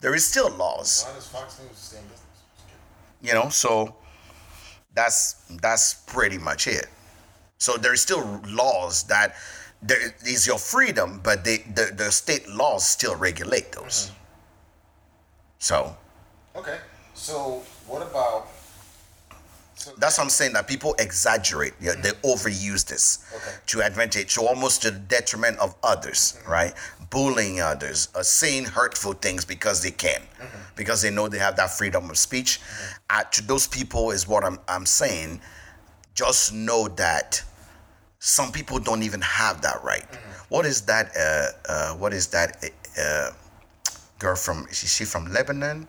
There 0.00 0.14
is 0.14 0.24
still 0.24 0.50
laws, 0.50 1.04
why 1.06 1.14
does 1.14 1.26
Fox 1.26 1.58
News 1.60 1.76
stay 1.76 1.98
in 1.98 2.04
business? 2.04 2.20
you 3.22 3.34
know. 3.34 3.48
So 3.50 3.94
that's 4.94 5.34
that's 5.60 5.94
pretty 5.94 6.38
much 6.38 6.66
it. 6.66 6.86
So 7.60 7.76
there's 7.76 8.00
still 8.00 8.40
laws 8.48 9.02
that 9.04 9.36
there 9.82 10.14
is 10.26 10.46
your 10.46 10.58
freedom, 10.58 11.20
but 11.22 11.44
they, 11.44 11.58
the 11.58 11.92
the 11.94 12.10
state 12.10 12.48
laws 12.48 12.88
still 12.88 13.14
regulate 13.14 13.70
those. 13.72 14.10
So 15.58 15.94
Okay, 16.56 16.78
so 17.14 17.62
what 17.86 18.00
about? 18.02 18.48
So 19.74 19.92
that's 19.98 20.16
what 20.18 20.24
I'm 20.24 20.30
saying 20.30 20.54
that 20.54 20.66
people 20.68 20.94
exaggerate, 20.98 21.72
yeah, 21.80 21.92
they 22.02 22.10
overuse 22.22 22.84
this 22.86 23.24
Okay. 23.34 23.56
to 23.66 23.82
advantage, 23.82 24.34
to 24.34 24.42
almost 24.42 24.82
to 24.82 24.90
the 24.90 24.98
detriment 24.98 25.58
of 25.58 25.74
others, 25.82 26.38
right? 26.46 26.74
Bullying 27.10 27.60
others, 27.60 28.08
uh, 28.14 28.22
saying 28.22 28.64
hurtful 28.66 29.14
things 29.14 29.44
because 29.44 29.82
they 29.82 29.90
can, 29.90 30.20
because 30.76 31.00
they 31.02 31.10
know 31.10 31.28
they 31.28 31.38
have 31.38 31.56
that 31.56 31.70
freedom 31.70 32.10
of 32.10 32.16
speech. 32.18 32.60
Uh, 33.10 33.22
to 33.24 33.46
those 33.46 33.66
people 33.66 34.10
is 34.12 34.26
what 34.26 34.44
I'm 34.44 34.58
I'm 34.66 34.86
saying. 34.86 35.40
Just 36.14 36.52
know 36.52 36.88
that 36.88 37.42
some 38.20 38.52
people 38.52 38.78
don't 38.78 39.02
even 39.02 39.20
have 39.22 39.62
that 39.62 39.82
right. 39.82 40.06
What 40.50 40.66
is 40.66 40.82
that? 40.82 41.10
Uh, 41.16 41.46
uh, 41.72 41.94
what 41.94 42.12
is 42.12 42.28
that? 42.28 42.62
Uh, 43.00 43.30
girl 44.18 44.36
from 44.36 44.66
is 44.70 44.92
she 44.94 45.04
from 45.04 45.32
Lebanon? 45.32 45.88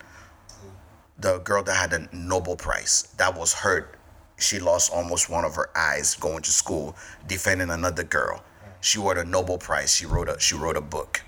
the 1.20 1.38
girl 1.40 1.62
that 1.62 1.76
had 1.76 1.94
a 1.94 2.08
Nobel 2.16 2.56
Prize 2.56 3.14
that 3.18 3.38
was 3.38 3.54
hurt. 3.54 3.96
She 4.40 4.58
lost 4.58 4.92
almost 4.92 5.30
one 5.30 5.46
of 5.46 5.54
her 5.54 5.70
eyes 5.78 6.16
going 6.16 6.42
to 6.42 6.50
school 6.50 6.96
defending 7.28 7.70
another 7.70 8.04
girl. 8.04 8.44
She 8.80 8.98
won 8.98 9.20
a 9.20 9.24
Nobel 9.24 9.60
Prize. 9.60 9.96
She 9.96 10.08
wrote 10.08 10.30
a 10.30 10.40
she 10.40 10.56
wrote 10.56 10.78
a 10.78 10.82
book. 10.82 11.22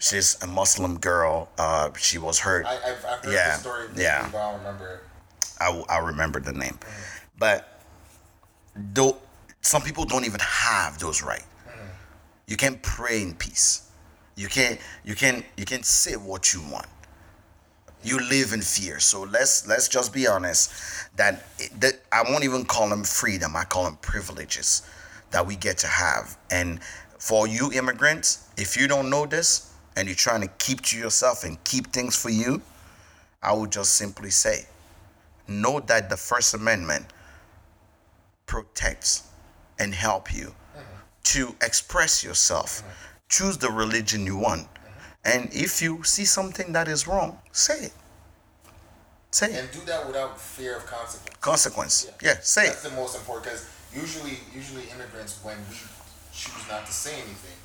She's 0.00 0.36
a 0.42 0.48
Muslim 0.48 0.98
girl. 0.98 1.48
Uh, 1.56 1.90
she 1.96 2.18
was 2.18 2.40
hurt. 2.40 2.66
I, 2.66 2.74
I've, 2.74 3.04
I've 3.04 3.24
heard 3.24 3.32
Yeah, 3.32 3.50
the 3.56 3.60
story, 3.60 3.86
yeah. 3.96 4.26
I 4.28 4.32
don't 4.32 4.58
remember. 4.58 4.94
it. 4.94 5.00
I, 5.60 5.84
I 5.88 5.98
remember 5.98 6.40
the 6.40 6.52
name, 6.52 6.78
but 7.38 7.80
though 8.74 9.16
some 9.64 9.82
people 9.82 10.04
don't 10.04 10.24
even 10.24 10.40
have 10.40 10.98
those 10.98 11.22
right. 11.22 11.44
You 12.46 12.56
can't 12.56 12.82
pray 12.82 13.22
in 13.22 13.34
peace. 13.34 13.90
You 14.36 14.48
can't 14.48 14.78
you 15.04 15.14
can't 15.14 15.44
you 15.56 15.64
can't 15.64 15.84
say 15.84 16.14
what 16.16 16.52
you 16.52 16.60
want. 16.70 16.86
You 18.02 18.20
live 18.28 18.52
in 18.52 18.60
fear. 18.60 19.00
So 19.00 19.22
let's 19.22 19.66
let's 19.66 19.88
just 19.88 20.12
be 20.12 20.26
honest 20.26 20.70
that, 21.16 21.44
it, 21.58 21.80
that 21.80 21.94
I 22.12 22.22
won't 22.22 22.44
even 22.44 22.64
call 22.66 22.90
them 22.90 23.04
freedom. 23.04 23.56
I 23.56 23.64
call 23.64 23.84
them 23.84 23.96
privileges 24.02 24.82
that 25.30 25.46
we 25.46 25.56
get 25.56 25.78
to 25.78 25.86
have. 25.86 26.36
And 26.50 26.82
for 27.18 27.48
you 27.48 27.72
immigrants, 27.72 28.48
if 28.58 28.76
you 28.76 28.86
don't 28.86 29.08
know 29.08 29.24
this 29.24 29.72
and 29.96 30.06
you're 30.06 30.14
trying 30.14 30.42
to 30.42 30.48
keep 30.58 30.82
to 30.82 30.98
yourself 30.98 31.44
and 31.44 31.62
keep 31.64 31.92
things 31.92 32.14
for 32.14 32.28
you, 32.28 32.60
I 33.42 33.54
would 33.54 33.72
just 33.72 33.94
simply 33.94 34.30
say, 34.30 34.66
know 35.48 35.80
that 35.80 36.10
the 36.10 36.16
First 36.16 36.52
Amendment 36.52 37.06
protects 38.46 39.22
and 39.78 39.94
help 39.94 40.34
you 40.34 40.54
to 41.24 41.54
express 41.62 42.22
yourself. 42.22 42.82
Choose 43.28 43.58
the 43.58 43.70
religion 43.70 44.26
you 44.26 44.36
want. 44.36 44.68
And 45.24 45.48
if 45.52 45.80
you 45.80 46.04
see 46.04 46.24
something 46.24 46.72
that 46.72 46.86
is 46.86 47.06
wrong, 47.06 47.38
say 47.52 47.86
it. 47.86 47.92
Say 49.30 49.52
it. 49.52 49.58
And 49.58 49.70
do 49.72 49.80
that 49.86 50.06
without 50.06 50.38
fear 50.40 50.76
of 50.76 50.86
consequence. 50.86 51.36
Consequence. 51.40 52.10
Yeah, 52.22 52.38
say 52.40 52.66
That's 52.66 52.84
it. 52.84 52.90
the 52.90 52.96
most 52.96 53.16
important 53.16 53.44
because 53.44 53.68
usually, 53.92 54.38
usually 54.54 54.84
immigrants, 54.94 55.40
when 55.42 55.56
we 55.70 55.76
choose 56.30 56.68
not 56.68 56.86
to 56.86 56.92
say 56.92 57.14
anything, 57.14 57.58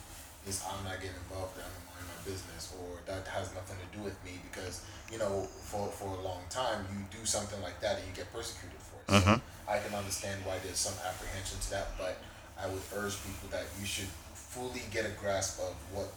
is 0.48 0.64
I'm 0.66 0.84
not 0.86 0.98
getting 0.98 1.20
involved. 1.30 1.60
I'm 1.60 1.70
mind 1.94 2.08
my 2.08 2.20
business, 2.24 2.74
or 2.80 3.04
that 3.06 3.28
has 3.28 3.54
nothing 3.54 3.78
to 3.78 3.98
do 3.98 4.04
with 4.04 4.18
me 4.24 4.40
because 4.50 4.82
you 5.12 5.18
know, 5.18 5.48
for 5.70 5.88
for 5.90 6.08
a 6.08 6.22
long 6.22 6.42
time, 6.50 6.86
you 6.94 7.06
do 7.12 7.26
something 7.26 7.62
like 7.62 7.80
that 7.82 7.98
and 7.98 8.06
you 8.08 8.14
get 8.16 8.32
persecuted 8.32 8.80
So 9.10 9.42
I 9.68 9.80
can 9.80 9.94
understand 9.96 10.46
why 10.46 10.58
there's 10.64 10.78
some 10.78 10.94
apprehension 11.06 11.60
to 11.60 11.70
that, 11.72 11.98
but 11.98 12.18
I 12.62 12.68
would 12.68 12.82
urge 12.96 13.18
people 13.24 13.50
that 13.52 13.66
you 13.80 13.86
should 13.86 14.10
fully 14.34 14.82
get 14.92 15.06
a 15.06 15.14
grasp 15.22 15.60
of 15.60 15.76
what 15.94 16.08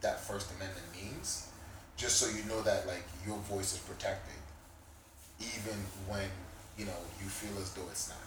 that 0.00 0.20
First 0.20 0.50
Amendment 0.56 0.86
means, 0.94 1.48
just 1.96 2.16
so 2.16 2.28
you 2.28 2.44
know 2.44 2.62
that 2.62 2.86
like 2.86 3.04
your 3.26 3.38
voice 3.38 3.72
is 3.72 3.78
protected, 3.78 4.38
even 5.40 5.78
when 6.06 6.28
you 6.76 6.84
know 6.86 7.00
you 7.22 7.28
feel 7.28 7.56
as 7.60 7.70
though 7.72 7.88
it's 7.90 8.08
not. 8.08 8.18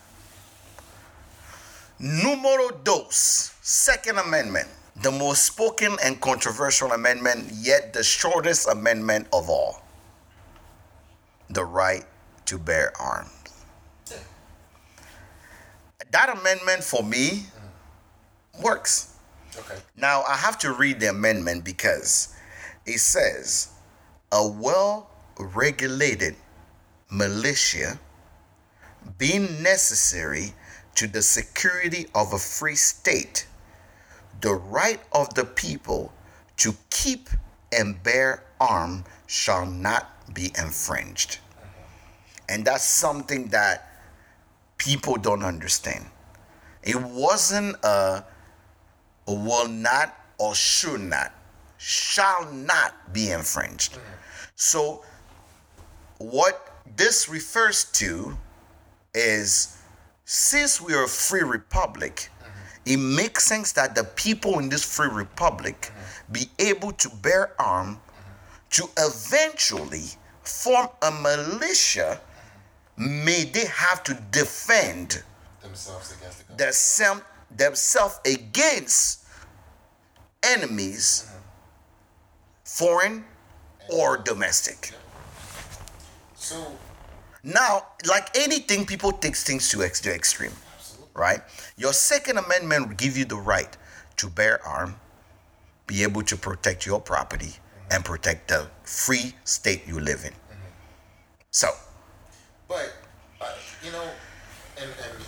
Numero 1.99 2.71
dos, 2.83 3.53
Second 3.61 4.17
Amendment, 4.17 4.67
the 5.01 5.11
most 5.11 5.45
spoken 5.45 5.97
and 6.03 6.19
controversial 6.19 6.91
amendment, 6.93 7.51
yet 7.53 7.93
the 7.93 8.03
shortest 8.03 8.67
amendment 8.67 9.27
of 9.31 9.49
all. 9.49 9.83
The 11.49 11.63
right 11.63 12.05
to 12.45 12.57
bear 12.57 12.91
arms. 12.99 13.40
That 16.11 16.37
amendment 16.37 16.83
for 16.83 17.03
me 17.03 17.45
works. 18.61 19.15
Okay. 19.57 19.79
Now 19.97 20.23
I 20.27 20.35
have 20.35 20.57
to 20.59 20.73
read 20.73 20.99
the 20.99 21.09
amendment 21.09 21.63
because 21.63 22.35
it 22.85 22.99
says 22.99 23.69
a 24.31 24.47
well 24.47 25.09
regulated 25.37 26.35
militia 27.09 27.99
being 29.17 29.63
necessary 29.63 30.53
to 30.95 31.07
the 31.07 31.21
security 31.21 32.07
of 32.13 32.33
a 32.33 32.37
free 32.37 32.75
state, 32.75 33.47
the 34.41 34.53
right 34.53 34.99
of 35.13 35.33
the 35.33 35.45
people 35.45 36.13
to 36.57 36.75
keep 36.89 37.29
and 37.71 38.01
bear 38.03 38.43
arms 38.59 39.05
shall 39.27 39.65
not 39.65 40.33
be 40.33 40.51
infringed. 40.57 41.39
And 42.49 42.65
that's 42.65 42.83
something 42.83 43.47
that 43.49 43.90
people 44.81 45.15
don't 45.15 45.43
understand. 45.43 46.03
It 46.81 46.99
wasn't 46.99 47.75
a 47.85 48.23
will 49.27 49.67
not 49.67 50.17
or 50.39 50.55
should 50.55 51.01
not, 51.01 51.31
shall 51.77 52.51
not 52.51 53.13
be 53.13 53.29
infringed. 53.29 53.99
So, 54.55 55.05
what 56.17 56.81
this 56.95 57.29
refers 57.29 57.85
to 58.01 58.35
is 59.13 59.77
since 60.25 60.81
we 60.81 60.95
are 60.95 61.03
a 61.03 61.07
free 61.07 61.43
republic, 61.43 62.29
it 62.83 62.97
makes 62.97 63.43
sense 63.45 63.71
that 63.73 63.93
the 63.93 64.03
people 64.03 64.57
in 64.57 64.69
this 64.69 64.83
free 64.83 65.09
republic 65.09 65.91
be 66.31 66.49
able 66.57 66.91
to 66.93 67.09
bear 67.21 67.53
arm 67.61 67.99
to 68.71 68.89
eventually 68.97 70.05
form 70.41 70.87
a 71.03 71.11
militia 71.11 72.19
may 72.97 73.43
they 73.45 73.65
have 73.65 74.03
to 74.03 74.13
defend 74.31 75.23
themselves 75.61 76.15
against 76.17 76.47
the 76.47 76.55
themselves 76.55 77.21
themselves 77.55 78.19
against 78.25 79.25
enemies, 80.43 81.27
mm-hmm. 81.27 81.37
foreign 82.63 83.25
or 83.89 84.17
domestic. 84.17 84.91
So, 86.35 86.75
Now, 87.43 87.87
like 88.07 88.35
anything, 88.35 88.85
people 88.85 89.11
take 89.11 89.35
things 89.35 89.69
to 89.69 89.83
ex- 89.83 90.01
the 90.01 90.13
extreme, 90.13 90.51
absolutely. 90.75 91.09
right? 91.15 91.41
Your 91.77 91.93
Second 91.93 92.37
Amendment 92.37 92.87
will 92.87 92.95
give 92.95 93.17
you 93.17 93.25
the 93.25 93.37
right 93.37 93.75
to 94.17 94.29
bear 94.29 94.65
arm, 94.65 94.95
be 95.87 96.03
able 96.03 96.23
to 96.23 96.37
protect 96.37 96.85
your 96.85 97.01
property, 97.01 97.47
mm-hmm. 97.47 97.93
and 97.93 98.05
protect 98.05 98.47
the 98.47 98.67
free 98.83 99.33
state 99.43 99.87
you 99.87 99.99
live 99.99 100.23
in. 100.23 100.31
Mm-hmm. 100.31 100.69
So, 101.51 101.69
But 102.71 102.93
uh, 103.41 103.51
you 103.83 103.91
know, 103.91 104.07
and 104.79 104.89
and 104.89 105.23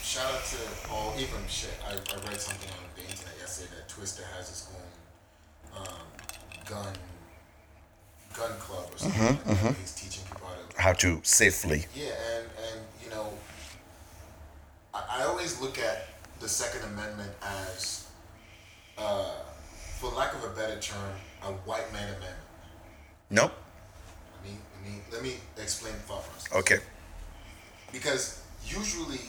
shout 0.00 0.30
out 0.32 0.44
to 0.44 0.92
all 0.92 1.12
even 1.18 1.40
shit. 1.48 1.74
I, 1.84 1.90
I 1.94 2.16
read 2.28 2.40
something 2.40 2.70
on 2.70 2.84
the 2.94 3.02
internet 3.02 3.34
yesterday 3.36 3.70
that 3.78 3.88
Twister 3.88 4.22
has 4.36 4.48
his 4.48 4.68
own 4.70 5.82
um, 5.82 6.06
gun 6.70 6.94
gun 8.32 8.52
club 8.60 8.86
or 8.94 8.98
something. 8.98 9.26
like 9.26 9.44
that. 9.44 9.62
where 9.64 9.72
He's 9.72 9.92
teaching 9.92 10.22
people 10.30 10.46
how 10.46 10.54
to 10.54 10.80
how 10.82 10.92
to 10.92 11.20
safely. 11.24 11.86
yeah, 11.96 12.12
and 12.36 12.46
and 12.70 12.80
you 13.02 13.10
know, 13.10 13.26
I, 14.94 15.18
I 15.18 15.24
always 15.24 15.60
look 15.60 15.80
at 15.80 16.06
the 16.38 16.48
Second 16.48 16.84
Amendment 16.92 17.32
as, 17.42 18.06
uh, 18.98 19.32
for 19.98 20.10
lack 20.10 20.32
of 20.34 20.44
a 20.44 20.54
better 20.54 20.78
term, 20.78 21.10
a 21.42 21.46
white 21.66 21.92
man 21.92 22.06
amendment. 22.08 22.36
Nope. 23.30 23.52
Let 24.84 24.92
me 24.92 25.00
let 25.12 25.22
me 25.22 25.34
explain 25.60 25.94
the 25.94 26.00
thought 26.00 26.24
process. 26.24 26.52
Okay. 26.52 26.78
Because 27.92 28.42
usually, 28.66 29.20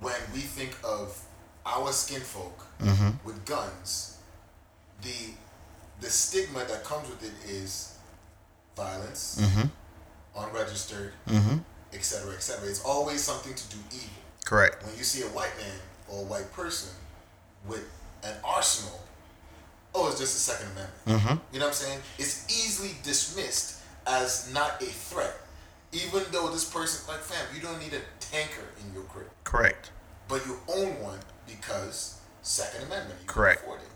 when 0.00 0.14
we 0.32 0.40
think 0.40 0.76
of 0.84 1.18
our 1.64 1.92
skin 1.92 2.20
folk 2.20 2.66
mm-hmm. 2.80 3.10
with 3.26 3.44
guns, 3.44 4.18
the 5.02 5.34
the 6.00 6.10
stigma 6.10 6.64
that 6.64 6.84
comes 6.84 7.08
with 7.08 7.22
it 7.22 7.50
is 7.50 7.96
violence, 8.76 9.38
mm-hmm. 9.40 9.68
unregistered, 10.36 11.12
mm-hmm. 11.28 11.58
etc., 11.92 12.34
etc. 12.34 12.68
It's 12.68 12.82
always 12.82 13.22
something 13.22 13.54
to 13.54 13.68
do 13.68 13.78
evil. 13.92 14.08
Correct. 14.44 14.84
When 14.84 14.96
you 14.96 15.04
see 15.04 15.22
a 15.22 15.28
white 15.28 15.56
man 15.58 15.78
or 16.08 16.22
a 16.22 16.24
white 16.24 16.52
person 16.52 16.90
with 17.68 17.88
an 18.24 18.34
arsenal, 18.44 19.00
oh, 19.94 20.08
it's 20.08 20.18
just 20.18 20.34
the 20.34 20.40
Second 20.40 20.72
Amendment. 20.72 21.40
You 21.52 21.60
know 21.60 21.66
what 21.66 21.68
I'm 21.68 21.72
saying? 21.72 22.00
It's 22.18 22.46
easily 22.48 22.96
dismissed 23.04 23.81
as 24.06 24.52
not 24.52 24.82
a 24.82 24.86
threat, 24.86 25.34
even 25.92 26.22
though 26.30 26.48
this 26.50 26.68
person, 26.68 27.06
like, 27.08 27.20
fam, 27.20 27.46
you 27.54 27.60
don't 27.60 27.78
need 27.78 27.92
a 27.92 28.00
tanker 28.20 28.64
in 28.80 28.94
your 28.94 29.04
crib, 29.04 29.28
Correct. 29.44 29.90
but 30.28 30.44
you 30.46 30.58
own 30.68 31.00
one 31.00 31.18
because 31.46 32.20
Second 32.42 32.84
Amendment. 32.86 33.20
You 33.22 33.28
Correct. 33.28 33.60
Can 33.60 33.68
afford 33.68 33.82
it. 33.82 33.88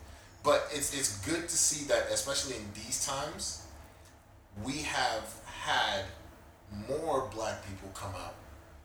But 0.43 0.69
it's 0.73 0.95
it's 0.95 1.19
good 1.27 1.49
to 1.49 1.57
see 1.57 1.85
that, 1.87 2.07
especially 2.13 2.55
in 2.57 2.65
these 2.75 3.05
times, 3.05 3.67
we 4.63 4.83
have 4.83 5.25
had 5.45 6.05
more 6.89 7.29
black 7.35 7.67
people 7.67 7.91
come 7.95 8.15
out 8.15 8.35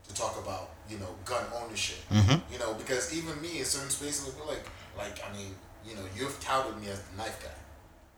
to 0.08 0.14
talk 0.14 0.38
about 0.44 0.72
you 0.90 0.98
know 0.98 1.10
gun 1.26 1.46
ownership. 1.64 2.00
Mm-hmm. 2.10 2.52
You 2.52 2.60
know 2.60 2.74
because 2.74 3.16
even 3.16 3.40
me 3.42 3.60
in 3.60 3.66
certain 3.66 3.90
spaces 3.90 4.28
like 4.28 4.48
like 4.48 4.66
like 4.98 5.22
I 5.24 5.36
mean 5.38 5.54
you 5.86 5.96
know 5.96 6.02
you've 6.18 6.40
touted 6.40 6.82
me 6.82 6.90
as 6.90 7.00
the 7.02 7.18
knife 7.18 7.40
guy, 7.44 7.50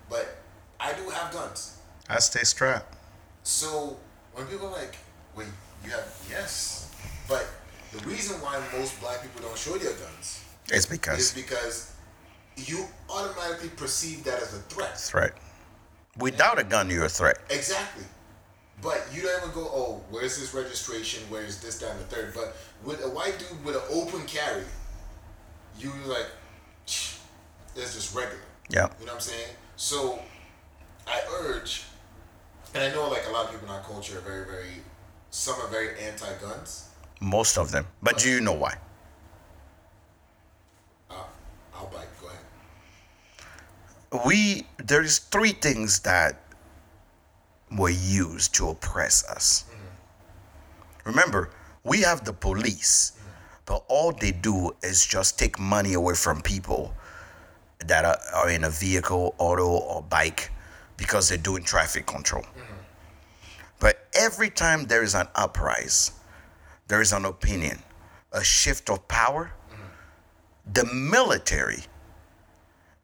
but 0.10 0.38
I 0.80 0.94
do 0.94 1.10
have 1.10 1.34
guns. 1.34 1.80
I 2.10 2.20
stay 2.20 2.44
strapped. 2.44 2.96
So 3.44 3.98
when 4.34 4.46
people 4.48 4.68
are 4.68 4.72
like, 4.72 4.98
wait, 5.36 5.48
you 5.84 5.92
have 5.92 6.26
yes, 6.30 6.92
but 7.28 7.48
the 7.92 8.00
reason 8.08 8.40
why 8.42 8.62
most 8.78 9.00
black 9.02 9.22
people 9.22 9.42
don't 9.42 9.58
show 9.58 9.78
their 9.78 9.94
guns 9.94 10.44
is 10.72 10.86
because 10.86 11.20
is 11.20 11.34
because 11.34 11.94
you 12.56 12.86
automatically 13.10 13.70
perceive 13.70 14.24
that 14.24 14.42
as 14.42 14.54
a 14.54 14.60
threat. 14.60 14.98
threat. 14.98 15.34
Without 16.18 16.60
a 16.60 16.64
gun, 16.64 16.90
you're 16.90 17.06
a 17.06 17.10
threat. 17.10 17.40
Exactly. 17.50 18.06
But 18.82 19.08
you 19.14 19.22
don't 19.22 19.42
even 19.42 19.54
go, 19.54 19.62
oh, 19.74 20.02
where's 20.12 20.38
this 20.38 20.54
registration? 20.54 21.24
Where's 21.30 21.60
this, 21.62 21.80
that, 21.80 21.92
and 21.92 22.00
the 22.02 22.04
third? 22.04 22.34
But 22.36 22.56
with 22.84 23.04
a 23.04 23.10
white 23.10 23.40
dude 23.40 23.64
with 23.66 23.76
an 23.76 23.82
open 23.90 24.26
carry, 24.28 24.64
you 25.80 25.92
like, 26.06 26.28
it's 26.86 27.20
just 27.76 28.16
regular. 28.16 28.40
Yeah. 28.70 28.90
You 29.00 29.06
know 29.06 29.14
what 29.14 29.14
I'm 29.14 29.20
saying? 29.22 29.50
So 29.78 30.20
I 31.08 31.22
urge, 31.42 31.86
and 32.74 32.84
I 32.84 32.92
know 32.94 33.10
like 33.10 33.28
a 33.28 33.32
lot 33.32 33.46
of 33.46 33.52
people 33.52 33.68
in 33.68 33.74
our 33.74 33.82
culture 33.84 34.18
are 34.18 34.22
very, 34.22 34.46
very, 34.46 34.82
some 35.30 35.60
are 35.62 35.68
very 35.68 36.00
anti-guns. 36.00 36.90
Most 37.22 37.58
of 37.58 37.72
them. 37.72 37.88
But 38.02 38.18
do 38.18 38.30
you 38.30 38.42
know 38.42 38.54
why? 38.54 38.76
Uh, 41.10 41.24
I'll 41.76 41.88
bite. 41.88 42.08
Go 42.22 42.28
ahead. 42.28 44.26
We 44.26 44.68
there's 44.78 45.20
three 45.20 45.52
things 45.54 46.00
that 46.02 46.42
were 47.72 47.90
used 47.90 48.54
to 48.56 48.70
oppress 48.70 49.26
us. 49.30 49.66
Remember, 51.06 51.50
we 51.84 52.02
have 52.02 52.24
the 52.24 52.34
police, 52.34 53.14
but 53.66 53.84
all 53.88 54.12
they 54.12 54.32
do 54.32 54.72
is 54.82 55.06
just 55.06 55.38
take 55.40 55.60
money 55.60 55.94
away 55.94 56.16
from 56.16 56.42
people 56.42 56.94
that 57.86 58.06
are, 58.06 58.18
are 58.34 58.50
in 58.50 58.64
a 58.64 58.70
vehicle, 58.70 59.36
auto, 59.38 59.68
or 59.68 60.02
bike 60.02 60.50
because 60.98 61.30
they're 61.30 61.38
doing 61.38 61.64
traffic 61.64 62.06
control. 62.06 62.44
Mm-hmm. 62.44 62.74
But 63.80 64.08
every 64.14 64.50
time 64.50 64.86
there 64.86 65.04
is 65.04 65.16
an 65.16 65.28
uprise, 65.36 66.12
there 66.88 67.02
is 67.02 67.12
an 67.14 67.26
opinion, 67.26 67.80
a 68.32 68.44
shift 68.44 68.90
of 68.90 69.08
power, 69.08 69.54
mm-hmm. 69.70 70.74
the 70.74 70.86
military 70.94 71.84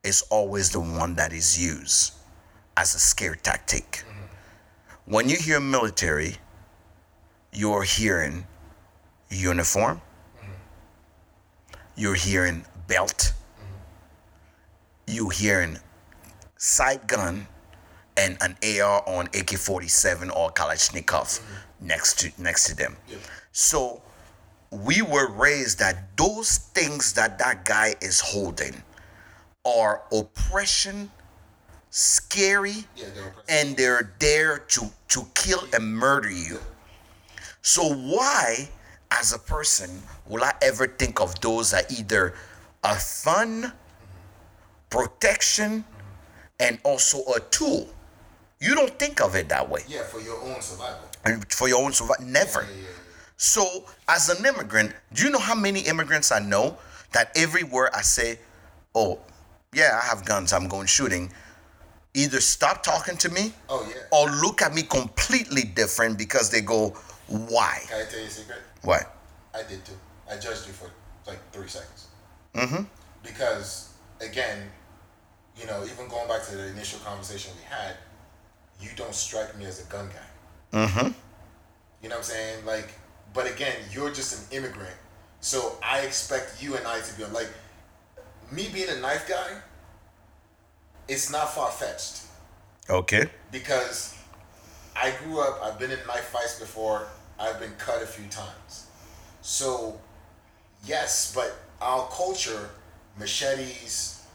is 0.03 0.22
always 0.30 0.70
the 0.72 0.80
one 0.80 1.16
that 1.16 1.34
is 1.34 1.61
used 1.61 2.14
as 2.78 2.95
a 2.95 2.99
scare 2.99 3.36
tactic. 3.36 4.03
Mm-hmm. 4.07 5.14
When 5.14 5.30
you 5.30 5.38
hear 5.38 5.60
military, 5.60 6.38
you're 7.52 7.84
hearing 7.84 8.45
uniform, 9.30 10.02
you're 11.95 12.16
hearing 12.16 12.64
belt, 12.88 13.34
you're 15.07 15.32
hearing 15.32 15.78
sight 16.56 17.07
gun 17.07 17.48
and 18.19 18.37
an 18.41 18.57
AR 18.81 19.01
on 19.07 19.27
AK-47 19.27 20.35
or 20.35 20.51
Kalashnikov 20.51 21.39
next 21.79 22.19
to 22.19 22.31
next 22.37 22.65
to 22.67 22.75
them. 22.75 22.97
So 23.53 24.01
we 24.71 25.01
were 25.01 25.29
raised 25.31 25.79
that 25.79 26.17
those 26.17 26.57
things 26.75 27.13
that 27.13 27.39
that 27.39 27.63
guy 27.63 27.95
is 28.01 28.19
holding 28.19 28.83
are 29.65 30.03
oppression, 30.11 31.09
scary, 31.89 32.83
Yeah, 32.95 33.05
they're 33.15 33.33
and 33.47 33.77
they're 33.77 34.13
there 34.19 34.59
to 34.75 34.81
to 35.15 35.25
kill 35.33 35.63
and 35.73 35.95
murder 35.95 36.29
you. 36.29 36.59
So 37.61 37.93
why, 37.93 38.69
as 39.11 39.33
a 39.33 39.39
person, 39.39 39.89
will 40.27 40.43
I 40.43 40.53
ever 40.61 40.87
think 40.87 41.21
of 41.21 41.39
those 41.39 41.73
as 41.73 41.85
either 41.99 42.33
a 42.83 42.95
fun, 42.95 43.71
protection, 44.89 45.85
and 46.59 46.79
also 46.83 47.23
a 47.35 47.39
tool? 47.51 47.87
You 48.60 48.76
don't 48.76 48.98
think 48.99 49.22
of 49.22 49.36
it 49.36 49.49
that 49.49 49.69
way. 49.69 49.81
yeah, 49.88 50.03
for 50.03 50.19
your 50.19 50.40
own 50.41 50.61
survival. 50.61 51.07
And 51.26 51.49
for 51.52 51.68
your 51.69 51.84
own 51.84 51.94
survival, 51.94 52.26
never. 52.26 52.61
Yeah, 52.64 52.69
yeah, 52.76 52.81
yeah. 52.81 52.88
So, 53.38 53.86
as 54.07 54.27
an 54.30 54.45
immigrant, 54.45 54.94
do 55.14 55.23
you 55.23 55.30
know 55.31 55.40
how 55.40 55.56
many 55.56 55.81
immigrants 55.81 56.31
I 56.31 56.40
know 56.40 56.77
that 57.14 57.31
everywhere 57.38 57.90
I 57.95 58.02
say, 58.02 58.40
"Oh, 58.94 59.19
yeah, 59.73 59.99
I 60.02 60.06
have 60.07 60.26
guns. 60.26 60.52
I'm 60.52 60.68
going 60.68 60.88
shooting," 60.88 61.31
either 62.14 62.41
stop 62.41 62.84
talking 62.84 63.15
to 63.18 63.30
me 63.30 63.53
Oh 63.69 63.88
yeah. 63.90 64.02
or 64.11 64.30
look 64.30 64.61
at 64.61 64.73
me 64.73 64.84
completely 64.84 65.64
different 65.64 66.18
because 66.18 66.49
they 66.49 66.60
go, 66.61 66.90
"Why? 67.27 67.86
Can 67.88 68.02
I 68.02 68.10
tell 68.10 68.19
you 68.19 68.26
a 68.27 68.30
secret? 68.30 68.60
Why?" 68.81 69.06
I 69.53 69.64
did 69.64 69.86
too. 69.86 69.98
I 70.30 70.36
judged 70.36 70.68
you 70.68 70.73
for 70.73 70.91
like 71.26 71.40
three 71.53 71.69
seconds. 71.69 72.07
Mm-hmm. 72.56 72.84
Because 73.23 73.90
again, 74.19 74.69
you 75.57 75.65
know, 75.65 75.84
even 75.86 76.10
going 76.10 76.27
back 76.27 76.44
to 76.48 76.56
the 76.57 76.68
initial 76.68 76.99
conversation 76.99 77.52
we 77.57 77.64
had, 77.73 77.95
you 78.80 78.89
don't 78.95 79.14
strike 79.15 79.57
me 79.57 79.65
as 79.65 79.81
a 79.81 79.91
gun 79.91 80.10
guy. 80.10 80.80
Mm-hmm. 80.85 81.11
You 82.01 82.10
know 82.10 82.15
what 82.15 82.18
I'm 82.18 82.23
saying? 82.23 82.65
Like, 82.65 82.89
but 83.34 83.49
again, 83.51 83.76
you're 83.91 84.11
just 84.11 84.51
an 84.51 84.57
immigrant. 84.57 84.95
So 85.41 85.77
I 85.84 86.01
expect 86.01 86.61
you 86.61 86.76
and 86.76 86.85
I 86.88 86.99
to 86.99 87.18
be 87.18 87.26
like 87.26 87.49
me 88.51 88.68
being 88.73 88.89
a 88.89 88.99
knife 88.99 89.27
guy, 89.27 89.57
it's 91.07 91.31
not 91.31 91.49
far 91.53 91.72
fetched. 91.72 92.23
Okay. 92.89 93.30
because 93.51 94.15
I 94.95 95.14
grew 95.23 95.41
up, 95.41 95.60
I've 95.64 95.77
been 95.77 95.91
in 95.91 95.99
knife 96.07 96.26
fights 96.26 96.60
before, 96.60 97.07
I've 97.39 97.60
been 97.60 97.73
cut 97.77 98.01
a 98.01 98.06
few 98.07 98.27
times. 98.30 98.88
So, 99.41 99.99
yes, 100.84 101.31
but 101.34 101.56
our 101.81 102.07
culture, 102.10 102.69
machetes, 103.18 104.26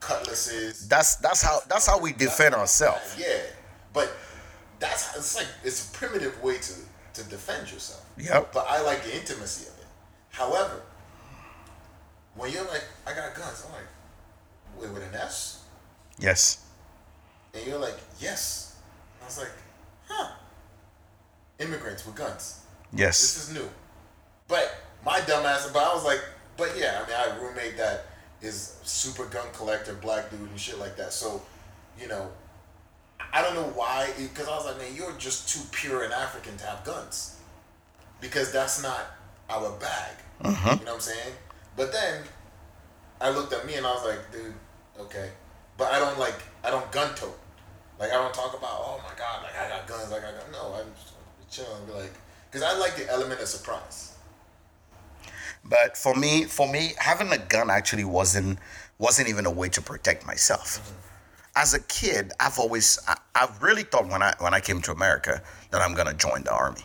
cutlasses. 0.00 0.88
That's 0.88 1.16
that's 1.16 1.42
how 1.42 1.58
that's 1.68 1.86
how 1.86 1.98
we 1.98 2.12
defend 2.12 2.54
ourselves. 2.54 3.16
Yeah, 3.18 3.42
but 3.96 4.14
that's 4.78 5.16
it's 5.16 5.36
like 5.36 5.46
it's 5.64 5.88
a 5.88 5.92
primitive 5.96 6.40
way 6.42 6.58
to 6.58 6.74
to 7.14 7.24
defend 7.30 7.72
yourself. 7.72 8.04
Yep. 8.18 8.52
But 8.52 8.66
I 8.68 8.82
like 8.82 9.02
the 9.02 9.16
intimacy 9.16 9.66
of 9.68 9.78
it. 9.78 9.86
However, 10.30 10.82
when 12.34 12.52
you're 12.52 12.66
like, 12.66 12.84
I 13.06 13.14
got 13.14 13.34
guns, 13.34 13.64
I'm 13.66 13.72
like, 13.72 13.88
wait, 14.78 14.92
with 14.92 15.02
an 15.02 15.18
S? 15.18 15.64
Yes. 16.18 16.66
And 17.54 17.66
you're 17.66 17.78
like, 17.78 17.96
yes. 18.20 18.76
And 19.14 19.24
I 19.24 19.26
was 19.28 19.38
like, 19.38 19.52
huh. 20.06 20.32
Immigrants 21.58 22.04
with 22.04 22.16
guns. 22.16 22.60
Yes. 22.92 23.18
This 23.18 23.48
is 23.48 23.54
new. 23.54 23.66
But 24.46 24.74
my 25.06 25.20
dumbass, 25.20 25.72
but 25.72 25.82
I 25.82 25.94
was 25.94 26.04
like, 26.04 26.20
but 26.58 26.76
yeah, 26.78 27.00
I 27.02 27.06
mean, 27.08 27.16
I 27.16 27.30
have 27.30 27.38
a 27.38 27.46
roommate 27.46 27.78
that 27.78 28.04
is 28.42 28.78
super 28.82 29.24
gun 29.24 29.46
collector, 29.54 29.94
black 29.94 30.30
dude 30.30 30.40
and 30.40 30.60
shit 30.60 30.78
like 30.78 30.98
that. 30.98 31.14
So, 31.14 31.40
you 31.98 32.08
know, 32.08 32.28
I 33.32 33.42
don't 33.42 33.54
know 33.54 33.70
why, 33.74 34.10
because 34.16 34.48
I 34.48 34.56
was 34.56 34.66
like, 34.66 34.78
man, 34.78 34.94
you're 34.94 35.12
just 35.18 35.48
too 35.48 35.60
pure 35.70 36.04
an 36.04 36.12
African 36.12 36.56
to 36.58 36.66
have 36.66 36.84
guns. 36.84 37.38
Because 38.20 38.52
that's 38.52 38.82
not 38.82 39.06
our 39.50 39.70
bag. 39.78 40.12
Uh-huh. 40.40 40.76
You 40.78 40.84
know 40.84 40.92
what 40.92 40.94
I'm 40.94 41.00
saying? 41.00 41.34
But 41.76 41.92
then 41.92 42.22
I 43.20 43.30
looked 43.30 43.52
at 43.52 43.66
me 43.66 43.74
and 43.74 43.86
I 43.86 43.92
was 43.92 44.04
like, 44.04 44.32
dude, 44.32 44.54
okay. 44.98 45.30
But 45.76 45.92
I 45.92 45.98
don't 45.98 46.18
like, 46.18 46.40
I 46.64 46.70
don't 46.70 46.90
gun 46.92 47.14
tote. 47.14 47.38
Like, 47.98 48.10
I 48.10 48.14
don't 48.14 48.34
talk 48.34 48.56
about, 48.56 48.70
oh 48.72 49.00
my 49.02 49.14
God, 49.18 49.42
like, 49.42 49.56
I 49.58 49.68
got 49.68 49.86
guns, 49.86 50.10
like, 50.10 50.22
I 50.22 50.32
got, 50.32 50.52
no, 50.52 50.74
I'm 50.74 50.92
just 50.94 51.14
chill 51.50 51.76
and 51.76 51.86
be 51.86 51.92
like, 51.92 52.12
because 52.50 52.62
I 52.62 52.78
like 52.78 52.96
the 52.96 53.10
element 53.10 53.40
of 53.40 53.48
surprise. 53.48 54.16
But 55.64 55.96
for 55.96 56.14
me, 56.14 56.44
for 56.44 56.70
me, 56.70 56.94
having 56.98 57.32
a 57.32 57.38
gun 57.38 57.70
actually 57.70 58.04
wasn't 58.04 58.58
wasn't 58.98 59.28
even 59.28 59.46
a 59.46 59.50
way 59.50 59.68
to 59.70 59.82
protect 59.82 60.26
myself. 60.26 60.78
Mm-hmm. 60.78 61.05
As 61.56 61.72
a 61.74 61.80
kid, 61.80 62.32
I've 62.38 62.58
always 62.58 62.98
I, 63.08 63.16
I 63.34 63.48
really 63.60 63.82
thought 63.82 64.06
when 64.08 64.22
I 64.22 64.34
when 64.38 64.52
I 64.54 64.60
came 64.60 64.80
to 64.82 64.92
America 64.92 65.42
that 65.70 65.80
I'm 65.80 65.94
gonna 65.94 66.14
join 66.14 66.44
the 66.44 66.52
army. 66.52 66.82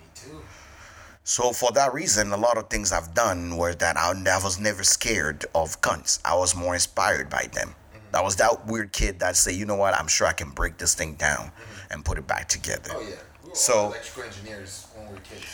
Me 0.00 0.06
too. 0.14 0.40
So 1.24 1.52
for 1.52 1.72
that 1.72 1.92
reason, 1.94 2.30
a 2.32 2.36
lot 2.36 2.58
of 2.58 2.68
things 2.68 2.92
I've 2.92 3.14
done 3.14 3.56
were 3.56 3.74
that 3.74 3.96
I, 3.96 4.10
I 4.12 4.44
was 4.44 4.60
never 4.60 4.84
scared 4.84 5.46
of 5.54 5.80
guns. 5.80 6.20
I 6.24 6.36
was 6.36 6.54
more 6.54 6.74
inspired 6.74 7.30
by 7.30 7.48
them. 7.52 7.74
I 8.14 8.20
was 8.22 8.36
that 8.36 8.66
weird 8.66 8.92
kid 8.92 9.18
that 9.20 9.36
say, 9.36 9.52
you 9.52 9.66
know 9.66 9.74
what, 9.74 9.92
I'm 9.94 10.06
sure 10.08 10.26
I 10.26 10.32
can 10.32 10.50
break 10.50 10.78
this 10.78 10.94
thing 10.94 11.14
down 11.16 11.50
and 11.90 12.04
put 12.04 12.16
it 12.16 12.26
back 12.26 12.48
together. 12.48 12.90
Oh, 12.94 13.00
yeah. 13.00 13.16
We 13.44 13.54
So- 13.54 13.86
electrical 13.88 14.22
engineers 14.22 14.86
when 14.94 15.08
we 15.08 15.14
were 15.14 15.20
kids. 15.20 15.44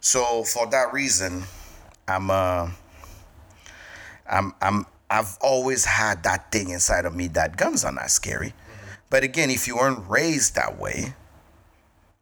So 0.00 0.44
for 0.44 0.66
that 0.66 0.92
reason, 0.92 1.44
I'm 2.06 2.30
uh 2.30 2.70
I'm 4.28 4.52
I'm 4.60 4.86
I've 5.14 5.38
always 5.40 5.84
had 5.84 6.24
that 6.24 6.50
thing 6.50 6.70
inside 6.70 7.04
of 7.04 7.14
me 7.14 7.28
that 7.28 7.56
guns 7.56 7.84
are 7.84 7.92
not 7.92 8.10
scary. 8.10 8.52
But 9.10 9.22
again, 9.22 9.48
if 9.48 9.68
you 9.68 9.76
weren't 9.76 10.02
raised 10.08 10.56
that 10.56 10.76
way, 10.76 11.14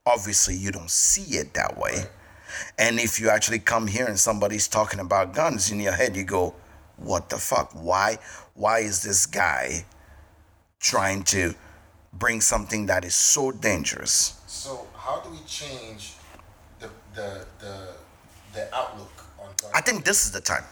obviously 0.04 0.56
you 0.56 0.70
don't 0.70 0.90
see 0.90 1.38
it 1.38 1.54
that 1.54 1.78
way. 1.78 2.04
And 2.78 3.00
if 3.00 3.18
you 3.18 3.30
actually 3.30 3.60
come 3.60 3.86
here 3.86 4.04
and 4.04 4.20
somebody's 4.20 4.68
talking 4.68 5.00
about 5.00 5.32
guns 5.32 5.72
in 5.72 5.80
your 5.80 5.92
head, 5.92 6.14
you 6.14 6.24
go, 6.24 6.54
"What 6.98 7.30
the 7.30 7.38
fuck? 7.38 7.72
Why? 7.72 8.18
Why 8.52 8.80
is 8.80 9.02
this 9.02 9.24
guy 9.24 9.86
trying 10.78 11.22
to 11.34 11.54
bring 12.12 12.42
something 12.42 12.84
that 12.86 13.06
is 13.06 13.14
so 13.14 13.52
dangerous?" 13.52 14.34
So 14.46 14.86
how 14.94 15.20
do 15.20 15.30
we 15.30 15.40
change 15.46 16.12
the 16.78 16.90
the 17.14 17.46
the 17.58 17.76
the 18.52 18.74
outlook 18.74 19.24
on 19.40 19.48
guns? 19.56 19.72
I 19.72 19.80
think 19.80 20.04
this 20.04 20.26
is 20.26 20.32
the 20.32 20.42
time. 20.42 20.64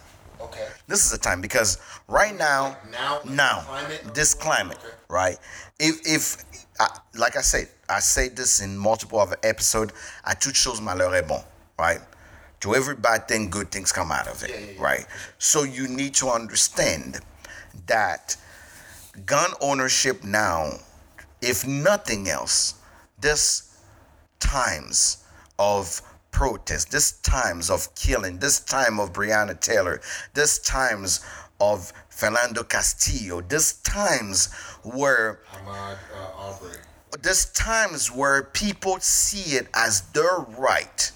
Okay. 0.43 0.67
This 0.89 1.05
is 1.05 1.11
the 1.11 1.19
time 1.19 1.41
because 1.41 1.79
right 2.09 2.37
now, 2.37 2.77
Now, 2.91 3.21
now, 3.25 3.61
climate? 3.67 4.15
this 4.15 4.35
climate, 4.35 4.79
Okay. 4.79 4.95
right? 5.09 5.39
If 5.79 6.01
if 6.07 6.45
I, 6.79 6.89
like 7.15 7.37
I 7.37 7.43
said, 7.43 7.69
I 7.89 8.01
say 8.01 8.29
this 8.29 8.61
in 8.61 8.77
multiple 8.79 9.19
other 9.21 9.37
episodes. 9.43 9.93
À 10.25 10.35
toute 10.39 10.55
chose 10.55 10.81
malheur 10.81 11.15
est 11.15 11.27
bon, 11.29 11.43
right? 11.79 12.01
To 12.61 12.75
every 12.75 12.95
bad 12.95 13.27
thing, 13.29 13.51
good 13.51 13.71
things 13.71 13.93
come 13.93 14.13
out 14.13 14.29
of 14.29 14.43
it, 14.43 14.51
Yeah, 14.51 14.57
yeah, 14.59 14.73
yeah. 14.77 14.83
right? 14.83 15.07
So 15.39 15.63
you 15.63 15.89
need 15.89 16.15
to 16.17 16.29
understand 16.29 17.21
that 17.87 18.37
gun 19.27 19.51
ownership 19.61 20.23
now, 20.25 20.73
if 21.43 21.67
nothing 21.67 22.29
else, 22.29 22.75
this 23.19 23.77
times 24.39 25.19
of 25.59 26.01
protest, 26.31 26.91
this 26.91 27.13
times 27.13 27.71
of 27.71 27.95
killing, 27.95 28.39
this 28.39 28.61
time 28.61 28.99
of 28.99 29.13
Breonna 29.13 29.59
Taylor, 29.61 30.01
this 30.35 30.59
times 30.59 31.21
of 31.61 31.93
Philando 32.11 32.69
Castile, 32.69 33.43
this 33.43 33.75
times 33.83 34.53
where 34.83 35.41
Ahmaud 35.53 35.99
uh, 36.15 36.49
Arbery. 36.49 36.77
there's 37.23 37.47
times 37.53 38.11
where 38.11 38.45
people 38.45 38.99
see 39.01 39.57
it 39.57 39.69
as 39.75 40.03
their 40.13 40.39
right 40.57 41.13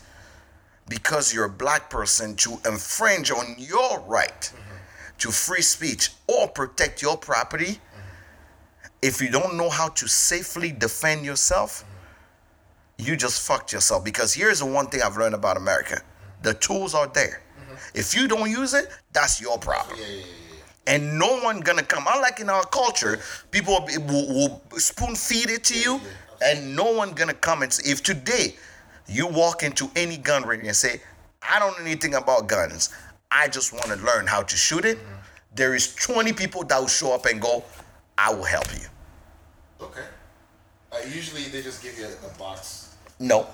because 0.89 1.33
you're 1.33 1.47
a 1.47 1.51
black 1.51 1.89
person 1.89 2.37
to 2.37 2.59
infringe 2.67 3.31
on 3.31 3.57
your 3.59 4.01
right 4.01 4.53
to 5.19 5.31
free 5.31 5.63
speech 5.63 6.11
or 6.27 6.49
protect 6.49 7.01
your 7.01 7.17
property. 7.17 7.79
If 9.01 9.21
you 9.21 9.31
don't 9.31 9.57
know 9.57 9.71
how 9.71 9.89
to 9.89 10.09
safely 10.09 10.73
defend 10.73 11.25
yourself 11.25 11.85
you 12.99 13.17
just 13.17 13.47
fucked 13.47 13.73
yourself 13.73 14.05
because 14.05 14.33
here's 14.35 14.61
the 14.61 14.67
one 14.67 14.87
thing 14.87 15.03
i've 15.03 15.17
learned 15.17 15.35
about 15.35 15.57
america 15.57 16.01
the 16.43 16.55
tools 16.55 16.95
are 16.95 17.09
there 17.09 17.43
if 17.95 18.15
you 18.15 18.29
don't 18.29 18.51
use 18.51 18.75
it 18.75 18.89
that's 19.13 19.41
your 19.41 19.59
problem 19.59 19.97
Yeah, 19.99 20.07
yeah, 20.07 20.17
yeah, 20.17 20.23
and 20.87 21.19
no 21.19 21.41
one 21.41 21.61
gonna 21.61 21.83
come. 21.83 22.05
Unlike 22.07 22.41
in 22.41 22.51
our 22.51 22.65
culture, 22.67 23.19
people 23.51 23.87
will, 24.07 24.29
will, 24.29 24.63
spoon 24.79 25.15
feed 25.15 25.49
it 25.51 25.65
to 25.65 25.79
you, 25.79 26.01
and 26.45 26.77
no 26.77 26.93
one 26.93 27.13
gonna 27.13 27.33
come 27.35 27.63
and 27.63 27.73
say, 27.73 27.91
if 27.91 28.03
today 28.03 28.55
you 29.09 29.27
walk 29.27 29.63
into 29.63 29.91
any 29.97 30.17
gun 30.19 30.43
range 30.45 30.65
and 30.67 30.77
say, 30.77 31.01
I 31.43 31.59
don't 31.59 31.79
know 31.79 31.85
anything 31.87 32.15
about 32.15 32.49
guns, 32.49 32.91
I 33.31 33.49
just 33.49 33.73
want 33.73 33.87
to 33.87 33.97
learn 33.97 34.27
how 34.27 34.43
to 34.43 34.57
shoot 34.57 34.85
it. 34.85 34.99
There 35.55 35.75
is 35.75 35.95
20 35.95 36.33
people 36.33 36.65
that 36.65 36.79
will 36.79 36.87
show 36.89 37.15
up 37.15 37.27
and 37.27 37.41
go, 37.41 37.65
I 38.19 38.35
will 38.35 38.45
help 38.45 38.67
you. 38.75 38.87
Okay. 39.81 40.05
Uh, 40.93 40.99
usually 41.07 41.45
they 41.45 41.63
just 41.63 41.83
give 41.83 41.99
you 41.99 42.07
a 42.07 42.39
box. 42.39 42.84
No, 43.25 43.47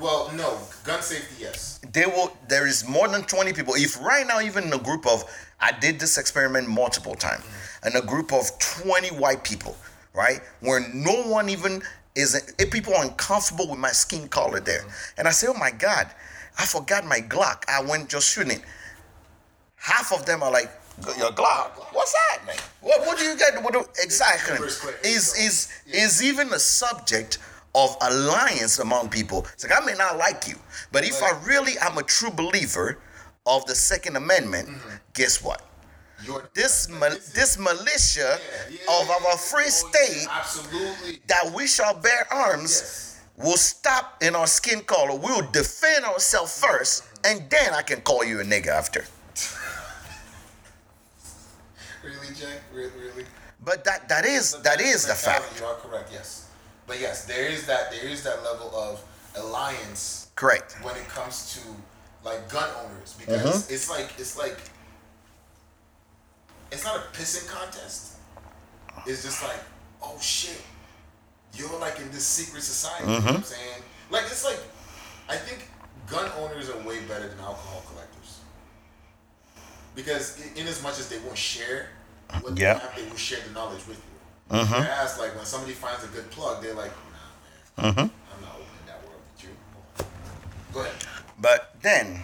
Well, 0.00 0.32
no, 0.34 0.58
gun 0.84 1.02
safety, 1.02 1.42
yes. 1.42 1.78
they 1.92 2.06
will 2.06 2.34
there 2.48 2.66
is 2.66 2.88
more 2.88 3.08
than 3.08 3.24
20 3.24 3.52
people. 3.52 3.74
If 3.76 4.00
right 4.00 4.26
now 4.26 4.40
even 4.40 4.64
in 4.64 4.72
a 4.72 4.78
group 4.78 5.06
of 5.06 5.24
i 5.60 5.70
did 5.70 6.00
this 6.00 6.16
experiment 6.16 6.66
multiple 6.66 7.14
times 7.14 7.44
mm. 7.44 7.84
and 7.84 7.94
a 8.02 8.06
group 8.06 8.32
of 8.32 8.58
20 8.58 9.08
white 9.08 9.44
people 9.44 9.76
right 10.14 10.40
where 10.60 10.80
no 10.94 11.16
one 11.24 11.50
even 11.50 11.82
is 12.14 12.34
if 12.58 12.70
people 12.70 12.94
are 12.94 13.04
uncomfortable 13.04 13.68
with 13.68 13.78
my 13.78 13.92
skin 13.92 14.28
color 14.28 14.60
there. 14.60 14.80
Mm. 14.80 15.12
And 15.18 15.28
i 15.28 15.30
say 15.30 15.46
oh 15.46 15.58
my 15.66 15.70
god 15.70 16.06
i 16.58 16.64
forgot 16.64 17.04
my 17.04 17.20
glock. 17.20 17.64
I 17.68 17.82
went 17.82 18.08
just 18.08 18.32
shooting 18.32 18.56
it. 18.58 18.62
Half 19.76 20.12
of 20.12 20.24
them 20.24 20.42
are 20.42 20.50
like 20.50 20.70
your 21.18 21.32
glock? 21.32 21.70
What's 21.92 22.12
that 22.12 22.46
man? 22.46 22.56
What, 22.80 23.00
what 23.06 23.18
do 23.18 23.24
you 23.24 23.36
get? 23.36 23.62
What 23.62 23.72
do, 23.72 23.84
exactly. 24.02 24.56
is 25.04 25.36
is 25.38 25.68
is 25.86 26.22
even 26.22 26.52
a 26.52 26.58
subject 26.58 27.38
of 27.74 27.96
alliance 28.02 28.78
among 28.78 29.08
people. 29.08 29.46
It's 29.54 29.64
like 29.68 29.80
I 29.80 29.84
may 29.84 29.94
not 29.94 30.18
like 30.18 30.46
you, 30.48 30.56
but 30.90 31.04
if 31.04 31.22
I 31.22 31.38
really 31.46 31.72
am 31.80 31.98
a 31.98 32.02
true 32.02 32.30
believer 32.30 32.98
of 33.46 33.64
the 33.66 33.74
Second 33.74 34.16
Amendment, 34.16 34.68
mm-hmm. 34.68 34.96
guess 35.14 35.42
what? 35.42 35.62
This 36.54 36.88
ma- 36.88 37.08
this 37.34 37.58
militia 37.58 38.38
Yeah, 38.38 38.76
yeah, 38.86 39.00
of 39.00 39.10
our 39.10 39.36
free 39.36 39.64
oh, 39.66 39.90
state 39.90 40.28
yeah, 40.28 41.16
that 41.26 41.52
we 41.52 41.66
shall 41.66 41.94
bear 41.94 42.32
arms 42.32 42.70
Yes. 42.70 43.20
will 43.36 43.56
stop 43.56 44.22
in 44.22 44.36
our 44.36 44.46
skin 44.46 44.82
color. 44.82 45.16
We 45.16 45.32
will 45.32 45.50
defend 45.50 46.04
ourselves 46.04 46.52
mm-hmm. 46.60 46.78
first, 46.78 47.04
and 47.24 47.50
then 47.50 47.74
I 47.74 47.82
can 47.82 48.02
call 48.02 48.24
you 48.24 48.40
a 48.40 48.44
nigga 48.44 48.68
after. 48.68 49.04
Really, 52.02 52.34
Jack? 52.34 52.62
Really, 52.74 52.90
really? 52.98 53.24
But 53.64 53.84
that 53.84 54.08
that 54.08 54.24
is 54.24 54.60
that 54.62 54.80
is 54.80 55.06
the 55.06 55.14
fact. 55.14 55.44
You 55.60 55.66
are 55.66 55.76
correct. 55.76 56.10
Yes, 56.12 56.41
but 56.86 57.00
yes, 57.00 57.24
there 57.26 57.46
is 57.48 57.66
that. 57.66 57.90
There 57.90 58.04
is 58.08 58.22
that 58.24 58.42
level 58.42 58.70
of 58.76 59.02
alliance 59.36 60.28
Correct. 60.34 60.76
when 60.82 60.94
it 60.96 61.08
comes 61.08 61.54
to 61.54 61.60
like 62.28 62.48
gun 62.48 62.68
owners 62.84 63.14
because 63.18 63.42
Mm-hmm. 63.64 63.74
it's 63.74 63.88
like 63.90 64.08
it's 64.18 64.36
like 64.36 64.58
it's 66.70 66.84
not 66.84 66.96
a 66.96 67.00
pissing 67.16 67.46
contest. 67.48 68.16
It's 69.06 69.22
just 69.22 69.42
like, 69.42 69.58
oh 70.02 70.18
shit, 70.20 70.60
you're 71.54 71.78
like 71.80 71.98
in 71.98 72.10
this 72.10 72.26
secret 72.26 72.62
society. 72.62 73.04
You 73.10 73.18
know 73.18 73.24
what 73.24 73.34
I'm 73.36 73.42
saying? 73.42 73.82
Like 74.10 74.24
it's 74.24 74.44
like, 74.44 74.58
I 75.28 75.36
think 75.36 75.68
gun 76.06 76.30
owners 76.38 76.68
are 76.70 76.78
way 76.86 77.00
better 77.00 77.28
than 77.28 77.38
alcohol 77.40 77.82
collectors 77.90 78.38
because 79.94 80.40
in 80.56 80.66
as 80.66 80.82
much 80.82 80.98
as 80.98 81.08
they 81.08 81.18
won't 81.20 81.36
share 81.38 81.88
what 82.40 82.56
Yeah. 82.58 82.74
they 82.74 82.80
have, 82.80 82.96
they 82.96 83.04
will 83.08 83.16
share 83.16 83.40
the 83.46 83.52
knowledge 83.52 83.86
with 83.86 83.96
you. 83.98 84.11
Uh-huh. 84.52 84.80
Whereas, 84.80 85.18
like 85.18 85.34
when 85.34 85.46
somebody 85.46 85.72
finds 85.72 86.04
a 86.04 86.08
good 86.08 86.30
plug, 86.30 86.62
they're 86.62 86.74
like, 86.74 86.92
nah, 87.76 87.82
man, 87.82 87.90
uh-huh. 87.90 88.00
I'm 88.02 88.42
not 88.42 88.52
opening 88.52 88.86
that 88.86 89.02
world 89.06 89.20
with 89.34 89.44
you. 89.44 89.50
Go 90.74 90.80
ahead. 90.80 90.92
But 91.40 91.74
then, 91.80 92.20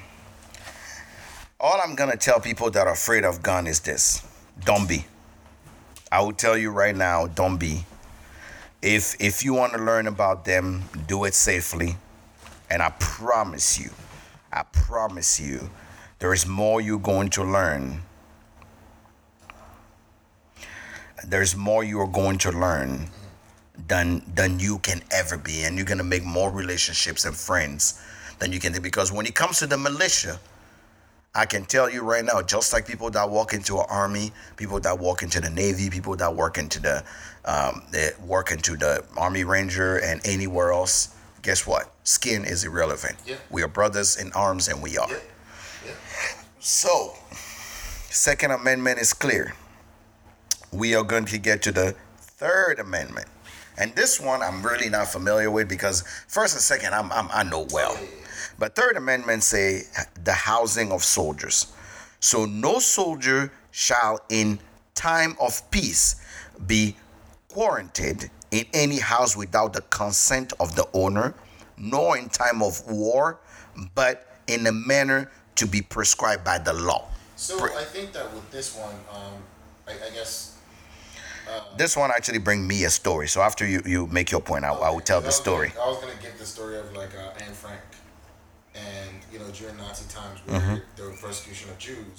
all 1.59 1.81
I'm 1.83 1.95
gonna 1.95 2.19
tell 2.19 2.39
people 2.39 2.71
that 2.71 2.87
are 2.87 2.93
afraid 2.93 3.25
of 3.25 3.43
gun 3.43 3.67
is 3.67 3.81
this: 3.81 4.23
don't 4.63 4.87
be. 4.87 5.07
I 6.13 6.21
will 6.21 6.35
tell 6.35 6.57
you 6.57 6.71
right 6.71 6.95
now, 6.95 7.27
don't 7.27 7.57
be. 7.57 7.87
If 8.83 9.17
if 9.19 9.43
you 9.43 9.55
want 9.55 9.73
to 9.73 9.79
learn 9.79 10.07
about 10.07 10.45
them, 10.45 10.85
do 11.07 11.25
it 11.25 11.35
safely. 11.35 11.97
And 12.71 12.83
I 12.83 12.91
promise 13.01 13.81
you, 13.81 13.91
I 14.53 14.65
promise 14.65 15.41
you, 15.41 15.71
there 16.19 16.35
is 16.35 16.47
more 16.47 16.81
you're 16.81 16.99
going 16.99 17.31
to 17.31 17.43
learn. 17.43 18.03
There's 21.27 21.57
more 21.57 21.85
you're 21.85 22.07
going 22.07 22.39
to 22.39 22.53
learn 22.53 23.11
than 23.87 24.23
than 24.35 24.59
you 24.59 24.79
can 24.79 25.03
ever 25.11 25.37
be, 25.37 25.63
and 25.65 25.77
you're 25.77 25.87
gonna 25.87 26.05
make 26.05 26.25
more 26.25 26.51
relationships 26.51 27.25
and 27.25 27.37
friends 27.37 28.01
than 28.39 28.53
you 28.53 28.61
can 28.61 28.73
do. 28.73 28.81
Because 28.81 29.13
when 29.13 29.27
it 29.27 29.35
comes 29.35 29.59
to 29.59 29.67
the 29.67 29.79
militia, 29.79 30.39
I 31.35 31.47
can 31.47 31.65
tell 31.65 31.89
you 31.89 32.03
right 32.03 32.25
now, 32.25 32.43
just 32.43 32.73
like 32.73 32.87
people 32.87 33.11
that 33.11 33.31
walk 33.31 33.53
into 33.53 33.79
an 33.79 33.87
army, 33.89 34.33
people 34.57 34.81
that 34.81 34.99
walk 34.99 35.23
into 35.23 35.41
the 35.41 35.51
navy, 35.51 35.91
people 35.91 36.17
that 36.17 36.35
work 36.35 36.59
into 36.59 36.81
the 36.81 37.05
um, 37.45 37.83
that 37.93 38.21
work 38.23 38.51
into 38.51 38.77
the 38.77 39.05
army 39.17 39.45
ranger 39.45 39.99
and 39.99 40.21
anywhere 40.27 40.73
else, 40.73 41.15
guess 41.43 41.67
what? 41.67 41.93
Skin 42.05 42.45
is 42.45 42.65
irrelevant. 42.65 43.17
Yeah. 43.27 43.37
We 43.51 43.63
are 43.63 43.69
brothers 43.69 44.17
in 44.17 44.33
arms, 44.33 44.69
and 44.69 44.83
we 44.83 44.99
are. 44.99 45.09
Yeah. 45.09 45.19
Yeah. 45.87 45.93
So, 46.59 47.15
Second 48.11 48.51
Amendment 48.51 48.99
is 48.99 49.13
clear. 49.13 49.55
We 50.73 50.95
are 50.95 51.05
going 51.05 51.25
to 51.27 51.39
get 51.39 51.63
to 51.63 51.73
the 51.73 51.95
Third 52.19 52.79
Amendment. 52.79 53.27
And 53.79 53.95
this 53.95 54.21
one 54.21 54.43
I'm 54.43 54.63
really 54.63 54.89
not 54.89 55.09
familiar 55.09 55.51
with 55.51 55.69
because 55.69 56.03
first 56.27 56.55
and 56.55 56.63
second 56.63 56.95
I'm, 56.95 57.11
I'm 57.13 57.29
I 57.33 57.43
know 57.45 57.67
well. 57.71 57.99
But 58.59 58.75
Third 58.75 58.97
Amendment 58.97 59.45
say 59.45 59.83
the 60.25 60.33
housing 60.33 60.91
of 60.93 61.05
soldiers. 61.05 61.73
So 62.21 62.45
no 62.45 62.81
soldier 62.81 63.53
shall 63.71 64.21
in 64.29 64.59
time 64.95 65.37
of 65.41 65.71
peace 65.71 66.17
be 66.67 66.97
quarantined 67.49 68.31
in 68.51 68.67
any 68.73 68.99
house 68.99 69.37
without 69.37 69.73
the 69.73 69.83
consent 69.83 70.53
of 70.59 70.75
the 70.75 70.89
owner, 70.93 71.35
nor 71.77 72.19
in 72.19 72.29
time 72.29 72.63
of 72.63 72.85
war, 72.89 73.39
but 73.95 74.27
in 74.49 74.67
a 74.67 74.73
manner 74.73 75.31
to 75.55 75.67
be 75.67 75.83
prescribed 75.83 76.45
by 76.45 76.59
the 76.59 76.73
law. 76.73 77.09
So 77.37 77.57
I 77.77 77.85
think 77.85 78.13
that 78.13 78.33
with 78.35 78.51
this 78.51 78.77
one, 78.77 78.95
um, 79.13 79.35
I, 79.87 79.93
I 79.93 80.11
guess. 80.11 80.58
This 81.77 81.97
one 81.97 82.11
actually 82.11 82.39
bring 82.39 82.67
me 82.67 82.85
a 82.85 82.91
story. 82.91 83.29
So 83.29 83.41
after 83.41 83.67
you, 83.67 83.81
you 83.87 84.07
make 84.09 84.31
your 84.31 84.41
point, 84.41 84.65
I, 84.65 84.71
I 84.73 84.91
will 84.91 85.01
tell 85.01 85.21
the 85.21 85.31
story. 85.33 85.69
Gonna, 85.69 85.81
I 85.81 85.89
was 85.89 85.99
gonna 86.01 86.13
give 86.21 86.39
the 86.39 86.47
story 86.47 86.77
of 86.79 86.93
like 86.97 87.11
uh, 87.17 87.45
Anne 87.45 87.53
Frank, 87.53 87.81
and 88.75 89.11
you 89.33 89.39
know 89.39 89.49
during 89.51 89.77
Nazi 89.77 90.05
times 90.09 90.41
where 90.47 90.61
Mm-hmm. 90.61 90.77
there 90.97 91.07
were 91.07 91.13
persecution 91.17 91.71
of 91.71 91.79
Jews, 91.79 92.19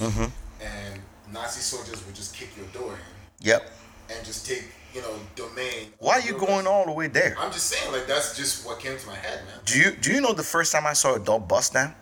and 0.61 1.01
Nazi 1.31 1.61
soldiers 1.61 2.05
would 2.05 2.15
just 2.15 2.35
kick 2.35 2.49
your 2.57 2.65
door 2.67 2.93
in 2.93 2.99
Yep. 3.47 3.69
and 4.11 4.25
just 4.25 4.45
take 4.47 4.63
you 4.93 5.01
know 5.01 5.13
domain. 5.35 5.93
Why 5.99 6.13
are 6.15 6.21
you 6.21 6.33
going 6.33 6.45
person. 6.47 6.67
all 6.67 6.85
the 6.85 6.91
way 6.91 7.07
there? 7.07 7.35
I'm 7.39 7.51
just 7.51 7.67
saying 7.67 7.91
like 7.91 8.07
that's 8.07 8.35
just 8.37 8.65
what 8.65 8.79
came 8.79 8.97
to 8.97 9.07
my 9.07 9.15
head, 9.15 9.39
man. 9.45 9.59
Do 9.65 9.79
you 9.79 9.91
do 9.91 10.11
you 10.13 10.21
know 10.21 10.33
the 10.33 10.43
first 10.43 10.71
time 10.71 10.87
I 10.87 10.93
saw 10.93 11.15
a 11.15 11.19
dog 11.19 11.47
bust 11.47 11.73
down? 11.73 11.93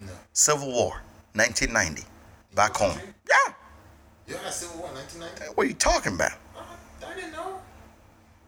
No. 0.00 0.12
Civil 0.32 0.68
War, 0.68 1.02
1990, 1.34 2.04
back 2.54 2.76
home. 2.76 2.92
country? 2.92 3.08
Yeah. 3.28 3.54
Civil 4.50 4.78
War 4.80 4.88
1990. 4.92 5.54
What 5.54 5.64
are 5.64 5.68
you 5.68 5.74
talking 5.74 6.14
about? 6.14 6.32
Uh, 6.56 6.60
I 7.06 7.14
didn't 7.14 7.32
know. 7.32 7.60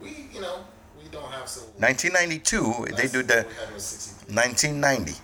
We 0.00 0.28
you 0.32 0.40
know 0.40 0.64
we 1.02 1.08
don't 1.10 1.30
have 1.30 1.48
Civil 1.48 1.70
War. 1.70 1.88
1992, 1.88 2.96
they 2.96 3.08
do 3.08 3.22
the 3.22 3.34
War 3.34 3.44
we 3.48 3.54
had 3.54 3.74
was 3.74 3.84
63. 3.84 4.34
1990. 4.34 5.20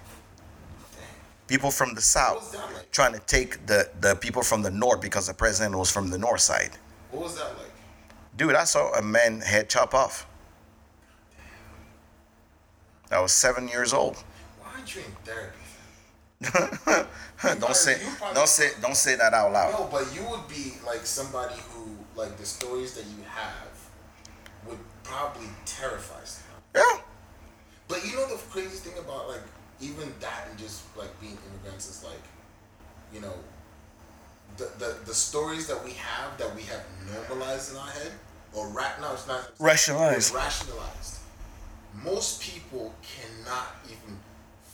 People 1.47 1.71
from 1.71 1.95
the 1.95 2.03
south 2.03 2.55
like? 2.55 2.91
trying 2.91 3.13
to 3.15 3.21
take 3.21 3.67
the 3.67 3.89
the 4.01 4.15
people 4.17 4.43
from 4.43 4.63
the 4.63 4.71
north 4.71 5.01
because 5.01 5.27
the 5.27 5.35
president 5.35 5.77
was 5.77 5.91
from 5.91 6.11
the 6.11 6.19
north 6.19 6.41
side. 6.41 6.73
What 7.11 7.23
was 7.23 7.37
that 7.37 7.57
like? 7.57 7.73
Dude, 8.37 8.55
I 8.55 8.65
saw 8.65 8.93
a 8.93 9.03
man 9.03 9.41
head 9.41 9.69
chop 9.69 9.95
off. 9.95 10.27
I 13.11 13.21
was 13.21 13.33
seven 13.33 13.69
years 13.69 13.93
old. 13.93 14.17
Why 14.61 14.69
aren't 14.77 14.95
you 14.95 15.03
in 15.03 15.13
therapy? 15.25 15.59
don't 17.61 17.77
say 17.77 18.01
probably- 18.19 18.35
don't 18.35 18.49
say 18.49 18.71
don't 18.81 18.97
say 18.97 19.15
that 19.17 19.33
out 19.35 19.53
loud. 19.53 19.73
No, 19.73 19.89
but 19.91 20.13
you 20.15 20.23
would 20.29 20.47
be 20.49 20.75
like 20.87 21.07
somebody 21.07 21.55
who, 21.71 21.87
like, 22.17 22.37
the 22.37 22.47
stories 22.47 22.95
that 22.95 23.05
you 23.07 23.23
have 23.29 23.69
would 24.67 24.79
probably 25.05 25.47
terrify 25.65 26.23
someone. 26.25 26.63
Yeah. 26.75 27.01
But 27.87 28.05
you 28.05 28.17
know 28.17 28.27
the 28.29 28.37
crazy 28.51 28.77
thing 28.91 28.99
about 28.99 29.29
like 29.29 29.41
even 29.81 30.13
that 30.21 30.49
and 30.51 30.59
just 30.59 30.83
like 30.97 31.19
being 31.21 31.39
immigrants 31.51 31.89
is 31.89 32.05
like, 32.05 32.21
you 33.15 33.21
know, 33.21 33.35
the 34.57 34.71
the, 34.79 34.97
the 35.07 35.15
stories 35.15 35.67
that 35.69 35.83
we 35.85 35.93
have 35.93 36.37
that 36.39 36.55
we 36.55 36.63
have 36.63 36.83
normalized 37.13 37.73
in 37.73 37.79
our 37.79 37.89
head 37.91 38.13
or 38.53 38.69
right 38.69 39.01
now 39.01 39.13
it's 39.13 39.27
not 39.29 39.51
Rationalized. 39.61 40.35
Rationalized. 40.35 41.19
Most 42.05 42.43
people 42.43 42.95
cannot 43.03 43.69
even 43.87 44.19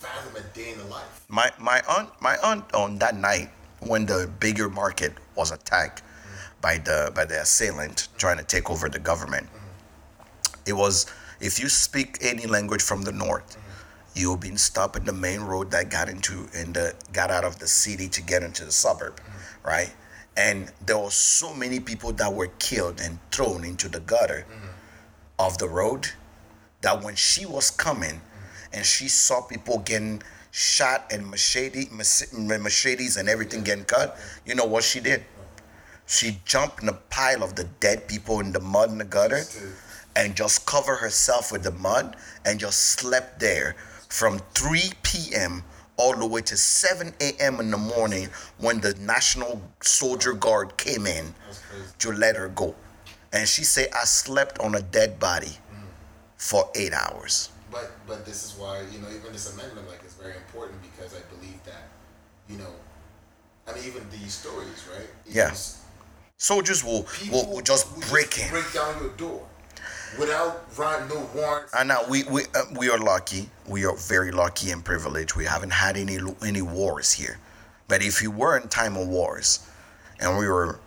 fathom 0.05 0.35
a 0.35 0.55
day 0.55 0.71
in 0.71 0.77
the 0.77 0.85
life. 0.85 1.25
My 1.27 1.51
my 1.59 1.81
aunt 1.87 2.09
my 2.21 2.37
aunt 2.43 2.73
on 2.73 2.99
that 2.99 3.15
night 3.15 3.49
when 3.79 4.05
the 4.05 4.29
bigger 4.39 4.69
market 4.69 5.13
was 5.35 5.51
attacked 5.51 6.01
by 6.61 6.77
the 6.77 7.11
by 7.15 7.25
the 7.25 7.41
assailant 7.41 8.07
trying 8.17 8.37
to 8.37 8.43
take 8.43 8.69
over 8.69 8.89
the 8.89 8.99
government. 8.99 9.47
It 10.65 10.73
was 10.73 11.05
if 11.39 11.59
you 11.59 11.69
speak 11.69 12.17
any 12.21 12.45
language 12.45 12.81
from 12.81 13.03
the 13.03 13.11
north, 13.11 13.57
you'll 14.13 14.37
be 14.37 14.55
stopped 14.55 14.95
in 14.95 15.05
the 15.05 15.13
main 15.13 15.41
road 15.41 15.71
that 15.71 15.89
got 15.89 16.09
into 16.09 16.47
in 16.53 16.73
the 16.73 16.93
got 17.13 17.29
out 17.31 17.43
of 17.43 17.59
the 17.59 17.67
city 17.67 18.07
to 18.09 18.21
get 18.21 18.43
into 18.43 18.65
the 18.65 18.71
suburb, 18.71 19.19
right? 19.63 19.93
And 20.37 20.71
there 20.85 20.97
were 20.97 21.11
so 21.11 21.53
many 21.53 21.79
people 21.79 22.11
that 22.13 22.33
were 22.33 22.51
killed 22.59 22.99
and 22.99 23.19
thrown 23.31 23.63
into 23.63 23.87
the 23.87 24.01
gutter 24.01 24.45
of 25.39 25.57
the 25.57 25.69
road 25.69 26.09
that 26.81 27.03
when 27.03 27.15
she 27.15 27.45
was 27.45 27.71
coming 27.71 28.21
and 28.75 28.85
she 28.85 29.07
saw 29.07 29.41
people 29.41 29.79
getting 29.79 30.21
shot 30.51 31.05
and 31.11 31.29
machete, 31.29 31.87
machetes 31.91 33.17
and 33.17 33.29
everything 33.29 33.63
getting 33.63 33.85
cut, 33.85 34.17
you 34.45 34.53
know 34.53 34.65
what 34.65 34.83
she 34.83 34.99
did? 34.99 35.23
She 36.05 36.39
jumped 36.45 36.83
in 36.83 36.89
a 36.89 36.93
pile 36.93 37.41
of 37.41 37.55
the 37.55 37.63
dead 37.79 38.07
people 38.07 38.41
in 38.41 38.51
the 38.51 38.59
mud 38.59 38.91
in 38.91 38.97
the 38.99 39.05
gutter 39.05 39.41
and 40.15 40.35
just 40.35 40.65
covered 40.65 40.97
herself 40.97 41.51
with 41.51 41.63
the 41.63 41.71
mud 41.71 42.15
and 42.45 42.59
just 42.59 42.79
slept 42.99 43.39
there 43.39 43.75
from 44.09 44.39
3 44.53 44.81
p.m. 45.03 45.63
all 45.97 46.15
the 46.15 46.25
way 46.25 46.41
to 46.41 46.55
7 46.55 47.13
a.m. 47.21 47.59
in 47.59 47.71
the 47.71 47.77
morning 47.77 48.29
when 48.59 48.81
the 48.81 48.93
National 48.95 49.61
Soldier 49.81 50.33
Guard 50.33 50.77
came 50.77 51.07
in 51.07 51.33
to 51.99 52.11
let 52.11 52.35
her 52.35 52.49
go. 52.49 52.75
And 53.33 53.47
she 53.47 53.63
said, 53.63 53.87
I 53.93 54.03
slept 54.03 54.59
on 54.59 54.75
a 54.75 54.81
dead 54.81 55.19
body 55.19 55.57
for 56.37 56.69
eight 56.75 56.93
hours. 56.93 57.49
But 57.75 57.91
but 58.07 58.25
this 58.25 58.45
is 58.45 58.51
why 58.57 58.83
you 58.93 58.99
know 59.01 59.09
even 59.09 59.33
this 59.33 59.47
amendment 59.53 59.89
like 59.89 60.01
is 60.05 60.13
very 60.13 60.35
important 60.43 60.77
because 60.81 61.11
I 61.13 61.21
believe 61.35 61.59
that 61.65 61.83
you 62.49 62.57
know 62.57 62.73
I 63.67 63.73
mean 63.73 63.83
even 63.85 64.03
these 64.09 64.33
stories 64.33 64.79
right 64.93 65.09
It 65.27 65.35
Yeah. 65.35 65.51
Soldiers 66.37 66.83
will, 66.83 67.05
will, 67.31 67.45
will 67.51 67.61
just 67.61 67.83
would 67.95 68.07
break 68.07 68.37
in. 68.39 68.49
break 68.49 68.71
down 68.73 68.93
your 69.01 69.11
door 69.23 69.41
without 70.19 70.53
run 70.77 71.07
no 71.09 71.19
warrants 71.35 71.73
I 71.75 71.83
know 71.83 71.99
we 72.09 72.23
we 72.23 72.41
uh, 72.55 72.63
we 72.79 72.89
are 72.89 73.01
lucky. 73.13 73.49
We 73.67 73.85
are 73.85 73.95
very 73.97 74.31
lucky 74.31 74.71
and 74.71 74.81
privileged. 74.91 75.35
We 75.35 75.45
haven't 75.55 75.73
had 75.83 75.97
any 75.97 76.17
any 76.51 76.61
wars 76.61 77.11
here. 77.11 77.39
But 77.89 78.01
if 78.01 78.21
you 78.23 78.31
were 78.31 78.55
in 78.57 78.69
time 78.69 78.95
of 79.01 79.07
wars, 79.07 79.49
and 80.21 80.37
we 80.39 80.47
were 80.47 80.79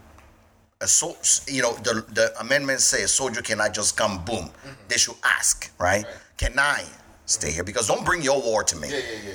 a 0.80 0.88
sol- 0.98 1.18
you 1.46 1.60
know 1.64 1.74
the 1.86 1.94
the 2.18 2.26
amendments 2.40 2.84
say 2.84 3.02
a 3.02 3.08
soldier 3.08 3.42
cannot 3.42 3.74
just 3.74 3.96
come 3.96 4.24
boom. 4.24 4.46
They 4.88 4.96
should 4.96 5.16
ask, 5.38 5.70
right? 5.78 6.04
Right. 6.04 6.14
Can 6.38 6.58
I 6.58 6.84
stay 7.26 7.52
here? 7.52 7.64
Because 7.64 7.88
don't 7.88 8.06
bring 8.06 8.22
your 8.22 8.40
war 8.40 8.64
to 8.64 8.76
me. 8.76 8.88
yeah 8.88 8.96
yeah 8.96 9.02
yeah 9.26 9.32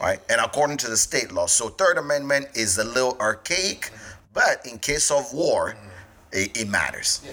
right? 0.00 0.20
And 0.30 0.40
according 0.40 0.78
to 0.78 0.88
the 0.88 0.96
state 0.96 1.32
law, 1.32 1.46
so 1.46 1.68
Third 1.68 1.98
Amendment 1.98 2.48
is 2.54 2.78
a 2.78 2.84
little 2.84 3.16
archaic, 3.20 3.80
mm-hmm. 3.82 4.14
but 4.32 4.64
in 4.66 4.78
case 4.78 5.10
of 5.10 5.32
war, 5.34 5.70
mm-hmm. 5.70 5.88
it, 6.32 6.56
it 6.56 6.68
matters. 6.68 7.20
yeah 7.24 7.32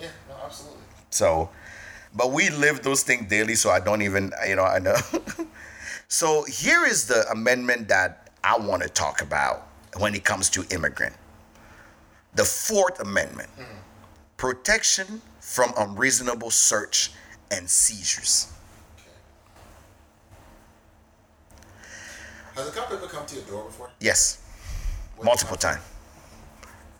yeah 0.00 0.08
no 0.28 0.36
absolutely 0.44 0.82
So, 1.10 1.50
but 2.14 2.32
we 2.32 2.50
live 2.50 2.82
those 2.82 3.02
things 3.02 3.28
daily, 3.28 3.54
so 3.54 3.70
I 3.70 3.80
don't 3.80 4.02
even, 4.02 4.32
you 4.46 4.56
know, 4.56 4.64
I 4.64 4.78
know. 4.78 4.96
so 6.08 6.44
here 6.44 6.84
is 6.84 7.06
the 7.06 7.28
amendment 7.30 7.88
that 7.88 8.30
I 8.44 8.58
want 8.58 8.82
to 8.82 8.88
talk 8.88 9.22
about 9.22 9.68
when 9.98 10.14
it 10.14 10.24
comes 10.24 10.50
to 10.50 10.64
immigrant. 10.70 11.14
The 12.34 12.44
Fourth 12.44 13.00
Amendment, 13.00 13.48
mm-hmm. 13.58 13.78
protection 14.36 15.22
from 15.40 15.72
unreasonable 15.78 16.50
search 16.50 17.12
and 17.50 17.68
seizures. 17.68 18.52
has 22.54 22.68
a 22.68 22.72
cop 22.72 22.90
ever 22.92 23.06
come 23.06 23.26
to 23.26 23.34
your 23.34 23.44
door 23.44 23.64
before? 23.64 23.90
Yes, 24.00 24.38
What 25.16 25.24
multiple 25.24 25.56
times. 25.56 25.82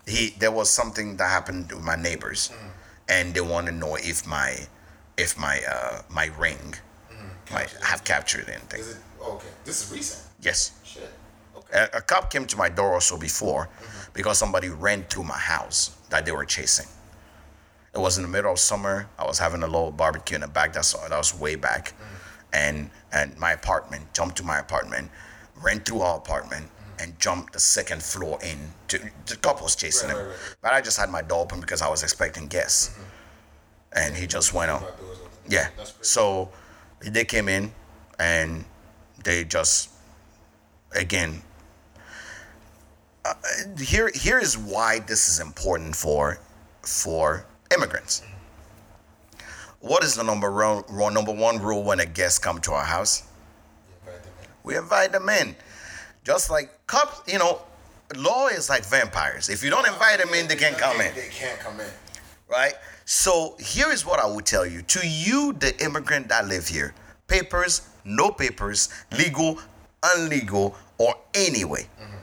He 0.07 0.35
there 0.39 0.51
was 0.51 0.71
something 0.71 1.17
that 1.17 1.31
happened 1.31 1.73
with 1.73 1.83
my 1.83 1.97
neighbors, 1.97 2.51
mm-hmm. 2.53 2.69
and 3.09 3.35
they 3.35 3.41
want 3.41 3.67
to 3.67 3.73
know 3.73 3.97
if 3.97 4.27
my 4.27 4.57
if 5.17 5.39
my 5.39 5.61
uh 5.71 6.03
my 6.11 6.27
ring 6.39 6.59
mm-hmm. 6.59 7.55
might 7.55 7.71
have 7.83 8.05
captured 8.05 8.49
anything. 8.49 8.81
is 8.81 8.91
it 8.97 8.99
oh, 9.21 9.35
okay. 9.35 9.49
This 9.65 9.83
is 9.83 9.93
recent. 9.93 10.23
Yes, 10.43 10.73
shit. 10.85 11.09
Okay. 11.57 11.89
A, 11.93 11.99
a 11.99 12.01
cop 12.03 12.31
came 12.31 12.47
to 12.47 12.57
my 12.57 12.69
door 12.69 12.95
also 12.95 13.17
before 13.17 13.67
mm-hmm. 13.67 14.11
because 14.13 14.37
somebody 14.37 14.69
ran 14.69 15.05
through 15.05 15.25
my 15.25 15.39
house 15.39 15.97
that 16.11 16.27
they 16.27 16.33
were 16.33 16.45
chasing. 16.45 16.87
It 17.95 17.99
was 18.01 18.17
in 18.19 18.23
the 18.23 18.29
middle 18.29 18.53
of 18.53 18.59
summer. 18.59 19.09
I 19.19 19.25
was 19.25 19.39
having 19.39 19.63
a 19.63 19.67
little 19.67 19.91
barbecue 19.93 20.35
in 20.35 20.41
the 20.41 20.49
back. 20.49 20.73
That's 20.73 20.93
that 20.95 21.11
was 21.17 21.39
way 21.39 21.55
back, 21.55 21.95
and 22.53 22.91
and 23.13 23.37
my 23.39 23.53
apartment, 23.53 24.13
Jumped 24.13 24.37
to 24.39 24.43
my 24.43 24.59
apartment, 24.59 25.11
ran 25.63 25.81
through 25.81 26.01
our 26.01 26.17
apartment, 26.17 26.67
and 26.99 27.19
jumped 27.21 27.53
the 27.53 27.61
second 27.61 28.03
floor 28.03 28.39
in. 28.43 28.59
To, 28.89 28.99
the 29.27 29.37
couple 29.37 29.65
was 29.65 29.77
chasing 29.77 30.09
Right, 30.09 30.17
him, 30.19 30.23
right, 30.27 30.31
right. 30.31 30.39
Mm-hmm. 30.39 30.53
but 30.63 30.73
I 30.73 30.81
just 30.81 30.99
had 30.99 31.11
my 31.11 31.23
door 31.23 31.43
open 31.43 31.61
because 31.61 31.83
I 31.83 31.89
was 31.89 32.03
expecting 32.03 32.49
guests, 32.49 32.99
and 33.93 34.17
he 34.17 34.27
just 34.27 34.53
went 34.53 34.71
on. 34.73 34.81
Front 34.81 34.99
doors 34.99 35.19
open. 35.21 35.31
Yeah. 35.49 35.69
So 36.01 36.51
they 37.01 37.25
came 37.25 37.49
in 37.49 37.73
and 38.19 38.65
they 39.25 39.45
just 39.45 39.91
again 40.97 41.43
uh, 43.25 43.35
here 43.79 44.11
here 44.15 44.39
is 44.39 44.57
why 44.57 44.99
this 45.01 45.29
is 45.29 45.39
important 45.41 45.95
for 45.97 46.39
for 46.83 47.45
immigrants. 47.75 48.23
What 49.81 50.03
is 50.03 50.15
the 50.15 50.23
number 50.25 50.51
one, 50.51 51.13
number 51.15 51.33
one 51.33 51.59
rule 51.61 51.83
when 51.83 52.01
a 52.01 52.07
guest 52.07 52.43
come 52.43 52.61
to 52.63 52.73
our 52.73 52.85
house? 52.85 53.25
Yeah, 53.89 54.11
right 54.13 54.23
there, 54.23 54.33
man. 54.41 54.49
We 54.63 54.77
invite 54.77 55.13
them 55.13 55.29
in. 55.29 55.55
Just 56.25 56.51
like 56.51 56.71
cops, 56.87 57.31
you 57.31 57.39
know, 57.39 57.61
law 58.17 58.47
is 58.49 58.71
like 58.71 58.85
vampires. 58.87 59.49
If 59.51 59.63
you 59.63 59.69
don't 59.71 59.87
invite 59.87 60.19
them 60.21 60.33
in, 60.33 60.49
they 60.49 60.57
can't 60.57 60.79
come 60.79 61.01
in 61.01 61.15
They 61.15 61.29
can't 61.31 61.59
come 61.61 61.79
in. 61.81 61.87
right? 62.49 62.73
So 63.05 63.57
here 63.61 63.91
is 63.93 64.07
what 64.07 64.21
I 64.21 64.27
would 64.27 64.47
tell 64.47 64.65
you. 64.65 64.81
To 64.83 65.07
you, 65.07 65.53
the 65.53 65.75
immigrant 65.85 66.29
that 66.29 66.47
live 66.49 66.67
here, 66.69 66.95
papers, 67.29 67.87
no 68.07 68.31
papers, 68.31 68.89
legal, 69.19 69.59
unlegal, 70.03 70.75
or 70.97 71.15
anyway. 71.35 71.87
Mm-hmm. 72.01 72.17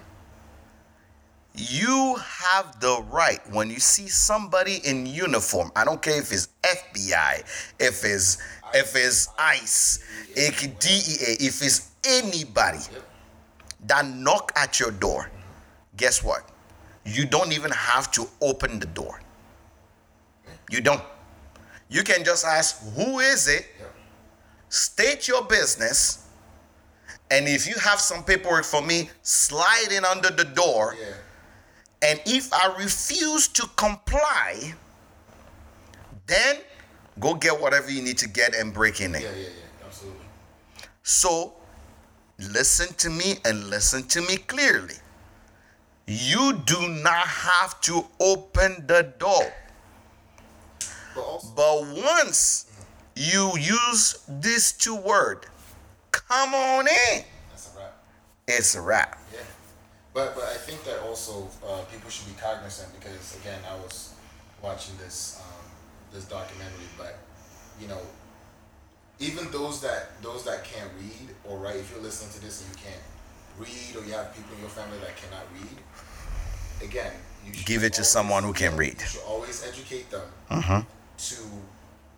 You 1.56 2.15
have 2.18 2.80
the 2.80 3.03
right 3.11 3.40
when 3.52 3.69
you 3.69 3.80
see 3.80 4.07
somebody 4.07 4.80
in 4.86 5.06
uniform. 5.06 5.72
I 5.76 5.84
don't 5.84 6.02
care 6.02 6.18
if 6.18 6.32
it's 6.32 6.48
FBI, 6.64 7.41
if 7.80 8.06
it's 8.06 8.38
if 8.73 8.95
it's 8.95 9.28
ICE, 9.38 9.99
if 10.36 10.61
DEA, 10.80 11.45
if 11.45 11.61
it's 11.61 11.91
anybody 12.07 12.80
that 13.86 14.07
knock 14.07 14.53
at 14.56 14.80
your 14.80 14.91
door. 14.91 15.30
Guess 15.98 16.23
what? 16.23 16.49
You 17.03 17.26
don't 17.26 17.52
even 17.52 17.72
have 17.72 18.11
to 18.11 18.28
open 18.40 18.80
the 18.80 18.86
door. 18.86 19.22
You 20.69 20.80
don't. 20.80 21.02
You 21.90 22.03
can 22.03 22.23
just 22.23 22.45
ask, 22.45 22.82
who 22.95 23.19
is 23.19 23.49
it? 23.49 23.68
State 24.69 25.28
your 25.28 25.44
business. 25.44 26.30
And 27.30 27.48
if 27.48 27.68
you 27.68 27.76
have 27.76 27.99
some 27.99 28.23
paperwork 28.23 28.64
for 28.64 28.82
me, 28.82 29.10
slide 29.22 29.90
in 29.91 30.06
under 30.06 30.30
the 30.30 30.45
door. 30.45 30.95
Yeah. 30.99 31.07
And 32.03 32.19
if 32.26 32.52
I 32.53 32.76
refuse 32.80 33.48
to 33.49 33.68
comply, 33.76 34.73
then 36.28 36.57
go 37.19 37.36
get 37.36 37.60
whatever 37.60 37.91
you 37.91 38.02
need 38.02 38.18
to 38.19 38.28
get 38.28 38.56
and 38.56 38.73
break 38.73 39.02
in 39.02 39.11
there. 39.11 39.22
Yeah, 39.22 39.30
yeah, 39.30 39.41
yeah. 39.48 39.86
Absolutely. 39.86 40.19
So 41.03 41.53
listen 42.40 42.94
to 42.95 43.10
me 43.10 43.36
and 43.45 43.69
listen 43.69 44.03
to 44.07 44.22
me 44.22 44.38
clearly. 44.38 44.95
You 46.07 46.53
do 46.65 46.90
not 46.90 47.28
have 47.28 47.80
to 47.82 48.06
open 48.19 48.86
the 48.88 49.14
door. 49.19 49.53
But 51.14 51.22
also, 51.22 51.48
But 51.56 52.03
once 52.03 52.65
you 53.15 53.52
use 53.57 54.23
these 54.28 54.72
two 54.72 54.95
words, 54.95 55.48
come 56.11 56.53
on 56.53 56.88
in, 56.88 57.23
that's 57.49 57.69
a 57.76 57.78
wrap. 57.78 58.03
it's 58.48 58.76
a 58.76 58.82
wrap. 58.82 59.19
Yeah, 59.34 59.40
but 60.13 60.35
but 60.35 60.43
I 60.45 60.57
think 60.57 60.83
that 60.83 60.99
also 61.07 61.47
uh, 61.65 61.81
people 61.91 62.09
should 62.09 62.27
be 62.27 62.39
cognizant 62.41 62.93
because 62.99 63.38
again, 63.39 63.59
I 63.69 63.75
was 63.77 64.13
watching 64.61 64.95
this 64.97 65.41
um, 65.41 65.65
this 66.13 66.25
documentary, 66.25 66.89
but 66.97 67.17
you 67.79 67.88
know, 67.88 68.01
even 69.19 69.49
those 69.51 69.81
that 69.81 70.21
those 70.21 70.43
that 70.45 70.63
can't 70.63 70.89
read 70.99 71.29
or 71.47 71.57
write, 71.57 71.75
if 71.77 71.91
you're 71.91 72.01
listening 72.03 72.31
to 72.33 72.41
this 72.41 72.61
and 72.61 72.69
you 72.71 72.77
can't 72.83 73.03
read 73.59 73.95
or 73.95 74.05
you 74.07 74.13
have 74.13 74.33
people 74.35 74.53
in 74.55 74.61
your 74.61 74.69
family 74.69 74.97
that 74.99 75.15
cannot 75.17 75.45
read, 75.53 75.77
again, 76.88 77.13
you 77.45 77.53
should 77.53 77.65
Give 77.65 77.83
it 77.83 77.93
to 77.93 78.03
someone 78.03 78.43
who 78.43 78.53
can 78.53 78.75
read. 78.75 78.99
You 78.99 79.05
should 79.07 79.21
always 79.27 79.63
educate 79.63 80.09
them 80.11 80.27
Mhm. 80.49 80.85
to 81.29 81.35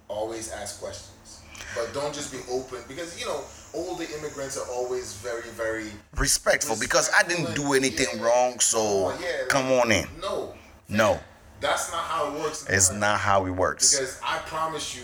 always 0.07 0.51
ask 0.51 0.79
questions, 0.79 1.39
but 1.75 1.93
don't 1.93 2.13
just 2.13 2.31
be 2.31 2.39
open 2.51 2.79
because 2.87 3.19
you 3.19 3.25
know 3.25 3.43
older 3.73 4.03
immigrants 4.17 4.57
are 4.57 4.67
always 4.71 5.13
very 5.15 5.49
very 5.51 5.91
Respectful 6.15 6.75
because 6.79 7.09
I 7.17 7.23
didn't 7.27 7.55
do 7.55 7.73
anything 7.73 8.21
wrong, 8.21 8.59
so 8.59 8.79
Oh, 8.79 9.19
yeah, 9.21 9.39
like, 9.39 9.49
come 9.49 9.71
on 9.71 9.91
in. 9.91 10.07
No. 10.21 10.53
No. 10.89 11.19
That's 11.59 11.91
not 11.91 12.03
how 12.03 12.27
it 12.27 12.39
works. 12.39 12.65
It's 12.69 12.91
not 12.91 13.19
how 13.19 13.45
it 13.45 13.51
works. 13.51 13.95
Because 13.95 14.19
I 14.23 14.37
promise 14.39 14.95
you, 14.95 15.03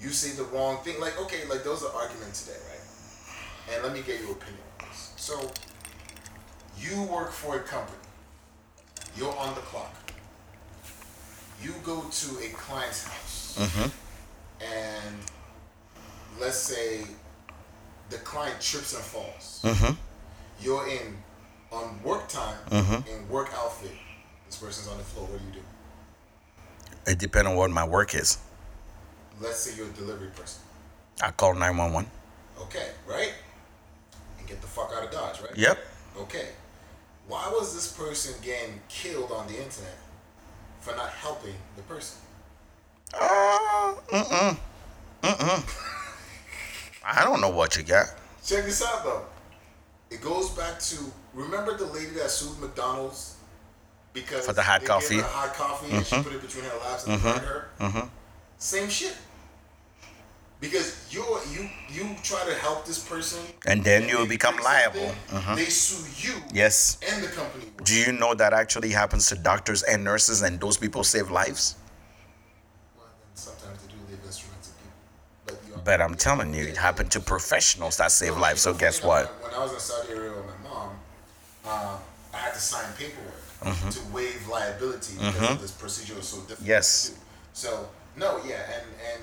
you 0.00 0.08
say 0.10 0.34
the 0.36 0.44
wrong 0.44 0.78
thing. 0.78 0.98
Like, 1.00 1.20
okay, 1.20 1.46
like 1.48 1.64
those 1.64 1.82
are 1.84 1.92
arguments 1.94 2.44
today, 2.44 2.58
right? 2.70 3.74
And 3.74 3.84
let 3.84 3.92
me 3.92 4.00
get 4.00 4.20
your 4.20 4.32
opinion 4.32 4.62
on 4.80 4.88
this. 4.88 5.12
So, 5.16 5.50
you 6.78 7.02
work 7.02 7.30
for 7.32 7.56
a 7.56 7.60
company. 7.60 7.98
You're 9.16 9.36
on 9.36 9.54
the 9.54 9.60
clock. 9.60 9.94
You 11.62 11.74
go 11.84 12.04
to 12.10 12.38
a 12.42 12.48
client's 12.50 13.04
house. 13.04 13.56
Mhm. 13.58 13.90
And 14.62 15.16
let's 16.40 16.56
say 16.56 17.04
the 18.10 18.18
client 18.18 18.60
trips 18.60 18.94
and 18.94 19.02
falls. 19.04 19.60
Mhm. 19.62 19.96
You're 20.60 20.88
in 20.88 21.22
on 21.70 22.02
work 22.02 22.28
time 22.28 22.58
Mhm. 22.70 23.06
in 23.06 23.28
work 23.28 23.50
outfit. 23.54 23.92
This 24.46 24.56
person's 24.56 24.88
on 24.88 24.96
the 24.98 25.04
floor. 25.04 25.26
What 25.26 25.38
do 25.40 25.46
you 25.46 25.52
do? 25.52 25.64
It 27.06 27.18
depends 27.18 27.48
on 27.48 27.56
what 27.56 27.70
my 27.70 27.84
work 27.84 28.14
is. 28.14 28.38
Let's 29.40 29.60
say 29.60 29.74
you're 29.74 29.86
a 29.86 29.90
delivery 29.90 30.28
person. 30.30 30.60
I 31.22 31.30
call 31.30 31.54
911. 31.54 32.10
Okay, 32.60 32.92
right? 33.06 33.34
And 34.38 34.46
get 34.48 34.60
the 34.60 34.66
fuck 34.66 34.92
out 34.96 35.04
of 35.04 35.10
Dodge, 35.10 35.40
right? 35.40 35.56
Yep. 35.56 35.78
Okay. 36.18 36.48
Why 37.26 37.48
was 37.48 37.74
this 37.74 37.88
person 37.88 38.34
getting 38.42 38.80
killed 38.88 39.30
on 39.30 39.46
the 39.46 39.54
internet 39.62 39.98
for 40.80 40.94
not 40.96 41.10
helping 41.10 41.56
the 41.76 41.82
person? 41.82 42.18
Uh, 43.14 43.94
mm-mm. 44.10 44.58
Mm-mm. 45.22 45.62
I 47.10 47.24
don't 47.24 47.40
know 47.40 47.48
what 47.48 47.76
you 47.76 47.82
got. 47.82 48.06
Check 48.44 48.64
this 48.64 48.82
out 48.84 49.02
though. 49.04 49.22
It 50.10 50.20
goes 50.20 50.50
back 50.50 50.78
to 50.80 50.96
remember 51.34 51.76
the 51.76 51.86
lady 51.86 52.10
that 52.20 52.30
sued 52.30 52.58
McDonald's 52.60 53.36
because 54.12 54.44
For 54.46 54.52
the 54.52 54.62
hot 54.62 54.84
coffee? 54.84 55.16
Gave 55.16 55.24
her 55.24 55.30
hot 55.30 55.54
coffee 55.54 55.94
and 55.94 56.04
she 56.04 56.16
put 56.22 56.32
it 56.32 56.42
between 56.42 56.64
her 56.64 56.76
laps 56.78 57.06
and 57.06 57.22
burned 57.22 57.40
her. 57.40 57.68
Mhm. 57.80 58.10
Same 58.58 58.88
shit. 58.90 59.16
Because 60.60 61.06
you 61.10 61.24
you 61.54 61.70
you 61.88 62.16
try 62.22 62.44
to 62.44 62.54
help 62.56 62.84
this 62.84 62.98
person 62.98 63.40
And 63.64 63.84
then 63.84 64.08
you'll 64.08 64.26
become 64.26 64.56
liable. 64.58 65.14
Mhm. 65.30 65.56
They 65.56 65.66
sue 65.66 66.04
you 66.28 66.42
Yes. 66.52 66.98
and 67.08 67.22
the 67.22 67.28
company. 67.28 67.72
Do 67.84 67.94
you 67.94 68.12
know 68.12 68.34
that 68.34 68.52
actually 68.52 68.90
happens 68.90 69.28
to 69.28 69.34
doctors 69.36 69.82
and 69.82 70.04
nurses 70.04 70.42
and 70.42 70.60
those 70.60 70.76
people 70.76 71.04
save 71.04 71.30
lives? 71.30 71.76
Well, 72.96 73.06
then 73.06 73.30
sometimes 73.34 73.78
they 73.82 73.88
do 73.92 73.98
leave 74.10 74.20
instruments 74.26 74.68
of 74.68 74.74
people. 74.82 75.76
But, 75.88 75.98
you 75.98 76.04
are- 76.04 76.08
But 76.08 76.10
I'm 76.12 76.16
telling 76.18 76.54
you, 76.54 76.64
it 76.64 76.76
happened 76.76 77.10
to 77.12 77.20
professionals 77.20 77.96
that 77.96 78.12
save 78.12 78.36
lives. 78.36 78.60
So 78.62 78.74
guess 78.74 79.02
what? 79.02 79.26
When, 79.42 79.54
I 79.54 79.58
was 79.64 79.72
in 79.72 79.80
Saudi 79.80 80.12
Arabia 80.12 80.32
with 80.36 80.46
my 80.46 80.68
mom, 80.68 80.90
uh, 81.64 81.96
I 82.34 82.36
had 82.36 82.54
to 82.54 82.60
sign 82.60 82.84
paperwork 82.98 83.34
Mm-hmm. 83.58 83.88
to 83.90 84.00
waive 84.14 84.46
liability 84.46 85.14
because 85.18 85.50
of 85.50 85.60
this 85.60 85.72
procedure 85.72 86.14
was 86.14 86.28
so 86.28 86.38
difficult. 86.42 86.68
Yes. 86.68 87.18
So 87.54 87.88
no, 88.14 88.38
yeah, 88.46 88.62
and 88.74 88.86
and 89.10 89.22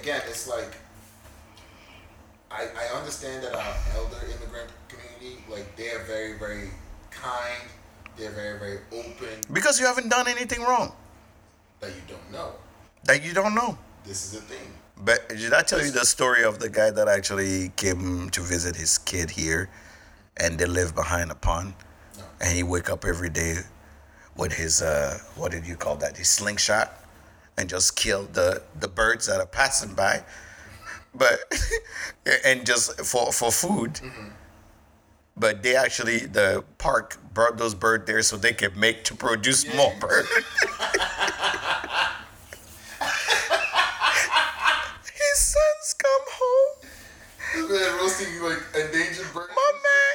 again, 0.00 0.22
it's 0.26 0.48
like 0.48 0.72
I 2.50 2.62
I 2.82 2.84
understand 2.98 3.44
that 3.44 3.52
our 3.54 3.74
elder 3.94 4.16
immigrant 4.24 4.70
community, 4.88 5.44
like 5.54 5.68
they 5.76 5.90
are 5.90 6.02
very 6.04 6.32
very 6.38 6.70
kind, 7.10 7.64
they're 8.16 8.30
very 8.42 8.58
very 8.58 8.78
open, 8.90 9.36
Because 9.52 9.78
you 9.78 9.84
haven't 9.84 10.08
done 10.08 10.26
anything 10.28 10.62
wrong 10.62 10.88
that 11.80 11.90
you 11.90 12.00
don't 12.08 12.28
know. 12.32 12.54
that 13.04 13.22
you 13.22 13.34
don't 13.34 13.54
know. 13.54 13.76
This 14.08 14.24
is 14.24 14.30
the 14.32 14.40
thing. 14.52 14.68
But 15.04 15.28
did 15.28 15.52
I 15.52 15.62
tell 15.62 15.84
you 15.84 15.90
the 15.90 16.04
story 16.04 16.44
of 16.44 16.60
the 16.60 16.68
guy 16.68 16.90
that 16.90 17.08
actually 17.08 17.70
came 17.76 18.30
to 18.30 18.40
visit 18.40 18.76
his 18.76 18.98
kid 18.98 19.30
here 19.30 19.68
and 20.36 20.58
they 20.58 20.66
live 20.66 20.94
behind 20.94 21.30
a 21.30 21.34
pond? 21.34 21.74
And 22.40 22.54
he 22.56 22.62
wake 22.62 22.88
up 22.88 23.04
every 23.04 23.28
day 23.28 23.56
with 24.36 24.52
his 24.52 24.80
uh 24.80 25.18
what 25.36 25.50
did 25.50 25.66
you 25.66 25.76
call 25.76 25.96
that? 25.96 26.16
His 26.16 26.28
slingshot 26.30 26.92
and 27.58 27.68
just 27.68 27.96
kill 27.96 28.24
the 28.32 28.62
the 28.78 28.88
birds 28.88 29.26
that 29.26 29.40
are 29.40 29.46
passing 29.46 29.94
by. 29.94 30.22
But 31.14 31.40
and 32.44 32.64
just 32.64 33.00
for 33.04 33.32
for 33.32 33.50
food. 33.50 34.00
But 35.36 35.62
they 35.62 35.74
actually 35.74 36.18
the 36.20 36.64
park 36.78 37.18
brought 37.34 37.56
those 37.58 37.74
birds 37.74 38.06
there 38.06 38.22
so 38.22 38.36
they 38.36 38.52
could 38.52 38.76
make 38.76 39.04
to 39.04 39.14
produce 39.14 39.66
more 39.74 39.92
birds. 39.98 40.28
His 45.32 45.38
sons 45.38 45.94
come 45.94 46.24
home. 46.28 46.88
This 47.54 47.61
man 47.72 47.98
roasting 47.98 48.28
like 48.42 48.58
endangered 48.74 49.32
birds. 49.32 49.48
My 49.56 49.72
man, 49.72 50.14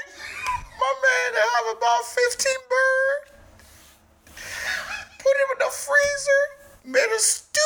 my 0.79 0.93
man, 1.01 1.41
have 1.41 1.77
about 1.77 2.03
15 2.05 2.53
birds. 2.69 3.31
Put 5.17 5.33
him 5.41 5.49
in 5.53 5.59
the 5.65 5.71
freezer, 5.71 6.43
made 6.85 7.15
a 7.15 7.19
stew, 7.19 7.61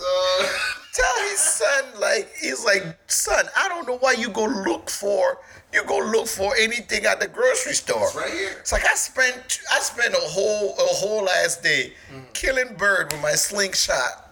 Uh, 0.00 0.46
tell 0.94 1.28
his 1.28 1.38
son 1.40 1.84
like 2.00 2.30
he's 2.40 2.64
like 2.64 2.84
son 3.08 3.44
i 3.56 3.68
don't 3.68 3.86
know 3.88 3.98
why 3.98 4.12
you 4.12 4.28
go 4.28 4.44
look 4.44 4.88
for 4.88 5.38
you 5.72 5.82
go 5.86 5.98
look 5.98 6.28
for 6.28 6.54
anything 6.56 7.04
at 7.04 7.18
the 7.18 7.26
grocery 7.26 7.72
store 7.72 8.04
It's 8.06 8.14
right 8.16 8.32
here. 8.32 8.56
it's 8.60 8.70
like 8.70 8.84
i 8.86 8.94
spent 8.94 9.58
i 9.72 9.80
spent 9.80 10.14
a 10.14 10.20
whole 10.20 10.74
a 10.78 10.86
whole 11.00 11.24
last 11.24 11.64
day 11.64 11.94
killing 12.32 12.74
bird 12.76 13.10
with 13.12 13.20
my 13.22 13.32
slingshot 13.32 14.30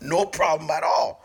no 0.00 0.24
problem 0.24 0.70
at 0.70 0.82
all 0.82 1.22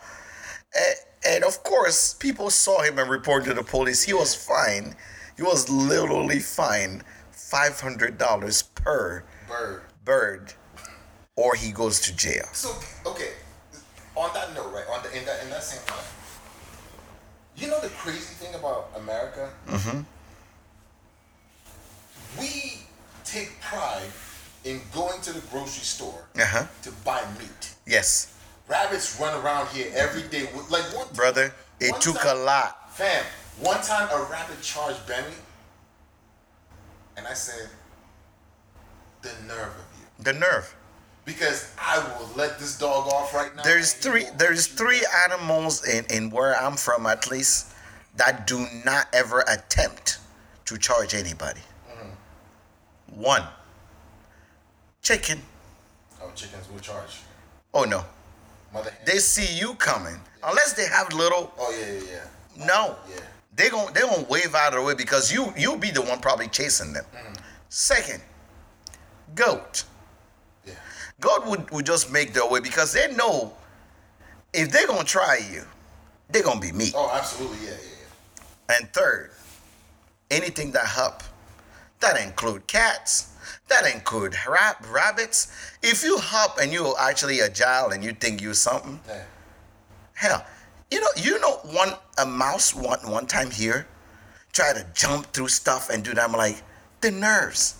and, 0.75 0.95
and 1.25 1.43
of 1.43 1.63
course 1.63 2.13
people 2.13 2.49
saw 2.49 2.81
him 2.81 2.99
and 2.99 3.09
reported 3.09 3.45
to 3.49 3.53
the 3.53 3.63
police 3.63 4.03
he 4.03 4.13
was 4.13 4.33
fined 4.35 4.95
he 5.35 5.43
was 5.43 5.69
literally 5.69 6.39
fined 6.39 7.03
$500 7.33 8.63
per 8.75 9.23
Bird. 9.47 9.81
bird 10.03 10.53
or 11.35 11.55
he 11.55 11.71
goes 11.71 11.99
to 12.01 12.15
jail 12.15 12.45
So 12.53 12.69
okay, 13.05 13.31
on 14.15 14.33
that 14.33 14.53
note, 14.53 14.71
right? 14.73 14.85
On 14.91 15.01
the 15.03 15.17
in 15.17 15.23
that 15.25 15.43
in 15.43 15.49
that 15.51 15.63
same 15.63 15.81
line, 15.89 16.03
you 17.55 17.67
know 17.67 17.79
the 17.79 17.89
crazy 17.89 18.33
thing 18.35 18.53
about 18.55 18.89
America? 18.97 19.49
Mm-hmm. 19.67 20.01
We 22.39 22.79
take 23.23 23.59
pride 23.61 24.09
in 24.65 24.81
going 24.93 25.21
to 25.21 25.33
the 25.33 25.41
grocery 25.51 25.83
store 25.83 26.27
uh-huh 26.35 26.65
to 26.83 26.91
buy 27.05 27.23
meat. 27.39 27.75
yes 27.85 28.33
Rabbits 28.67 29.19
run 29.19 29.33
around 29.43 29.67
here 29.69 29.91
every 29.95 30.23
day. 30.23 30.49
Like 30.69 30.83
one 30.95 31.07
brother 31.13 31.53
it 31.79 31.91
one 31.91 32.01
took 32.01 32.23
a 32.25 32.33
lot 32.33 32.91
Fam, 32.95 33.23
one 33.59 33.81
time 33.81 34.09
a 34.11 34.23
rabbit 34.29 34.61
charged 34.61 35.05
Benny, 35.07 35.35
and 37.15 37.27
I 37.27 37.33
said, 37.33 37.69
"The 39.21 39.29
nerve 39.47 39.67
of 39.69 39.85
you." 39.99 40.23
the 40.23 40.33
nerve 40.33 40.73
Because 41.25 41.71
I 41.77 41.99
will 41.99 42.29
let 42.35 42.57
this 42.59 42.77
dog 42.77 43.07
off 43.13 43.33
right 43.33 43.55
now. 43.55 43.61
there's 43.63 43.93
three 43.93 44.25
there's 44.37 44.65
three 44.67 45.01
animals 45.29 45.87
in 45.87 46.05
in 46.09 46.29
where 46.31 46.55
i'm 46.59 46.75
from 46.75 47.05
at 47.05 47.29
least 47.29 47.67
that 48.15 48.47
do 48.47 48.65
not 48.83 49.05
ever 49.13 49.43
attempt 49.47 50.17
to 50.65 50.77
charge 50.77 51.13
anybody 51.13 51.61
mm-hmm. 51.89 53.21
one 53.21 53.43
chicken 55.01 55.39
Oh, 56.19 56.31
chickens 56.33 56.67
will 56.71 56.79
charge. 56.79 57.19
oh 57.75 57.83
no 57.83 58.03
Mother 58.73 58.91
they 59.05 59.17
see 59.19 59.57
you 59.57 59.73
coming 59.75 60.19
unless 60.43 60.73
they 60.73 60.87
have 60.87 61.11
little 61.13 61.53
Oh 61.57 61.71
yeah, 61.79 61.93
yeah, 61.93 62.19
yeah. 62.57 62.65
no 62.65 62.95
Yeah. 63.09 63.19
they 63.55 63.69
gon' 63.69 63.93
they 63.93 64.01
gonna 64.01 64.23
wave 64.29 64.53
out 64.55 64.73
of 64.73 64.79
the 64.79 64.85
way 64.85 64.93
because 64.93 65.31
you 65.31 65.53
you'll 65.57 65.77
be 65.77 65.91
the 65.91 66.01
one 66.01 66.19
probably 66.19 66.47
chasing 66.47 66.93
them 66.93 67.05
mm-hmm. 67.13 67.33
second 67.69 68.21
goat 69.35 69.83
Yeah. 70.65 70.73
God 71.19 71.47
would, 71.47 71.69
would 71.71 71.85
just 71.85 72.11
make 72.11 72.33
their 72.33 72.47
way 72.47 72.59
because 72.59 72.93
they 72.93 73.13
know 73.13 73.53
if 74.53 74.71
they're 74.71 74.87
gonna 74.87 75.03
try 75.03 75.39
you, 75.51 75.63
they're 76.29 76.43
gonna 76.43 76.59
be 76.59 76.71
me. 76.71 76.91
Oh, 76.95 77.11
absolutely. 77.13 77.65
Yeah, 77.65 77.73
yeah, 77.73 77.77
yeah. 78.69 78.75
And 78.77 78.93
third, 78.93 79.31
anything 80.31 80.71
that 80.71 80.85
hop, 80.85 81.23
that 81.99 82.19
include 82.19 82.65
cats, 82.67 83.33
that 83.69 83.93
include 83.93 84.35
rab- 84.47 84.85
rabbits. 84.89 85.47
If 85.83 86.03
you 86.03 86.17
hop 86.17 86.57
and 86.61 86.71
you're 86.71 86.95
actually 86.99 87.41
agile 87.41 87.91
and 87.91 88.03
you 88.03 88.13
think 88.13 88.41
you 88.41 88.53
something, 88.53 88.99
yeah. 89.07 89.23
hell, 90.13 90.45
you 90.91 91.01
know 91.01 91.07
you 91.17 91.39
know 91.39 91.59
one 91.71 91.93
a 92.17 92.25
mouse 92.25 92.73
one 92.73 92.99
one 93.09 93.27
time 93.27 93.51
here 93.51 93.87
try 94.53 94.73
to 94.73 94.85
jump 94.95 95.27
through 95.33 95.47
stuff 95.49 95.89
and 95.89 96.03
do 96.03 96.13
that. 96.15 96.23
I'm 96.29 96.33
like 96.33 96.61
the 97.01 97.11
nerves. 97.11 97.75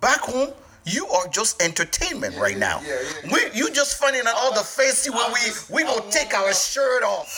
Back 0.00 0.20
home. 0.20 0.52
You 0.86 1.06
are 1.08 1.28
just 1.28 1.62
entertainment 1.62 2.36
right 2.38 2.54
yeah, 2.54 2.58
now. 2.58 2.80
yeah, 2.82 2.96
yeah. 3.24 3.32
We, 3.32 3.40
you 3.52 3.70
just 3.70 3.98
finding 3.98 4.22
out 4.26 4.34
all 4.34 4.54
the 4.54 4.64
fancy 4.64 5.10
when 5.10 5.28
we 5.28 5.38
just- 5.40 5.70
we 5.70 5.82
gonna 5.84 6.10
take 6.10 6.32
our 6.34 6.52
shirt 6.54 7.02
off 7.04 7.28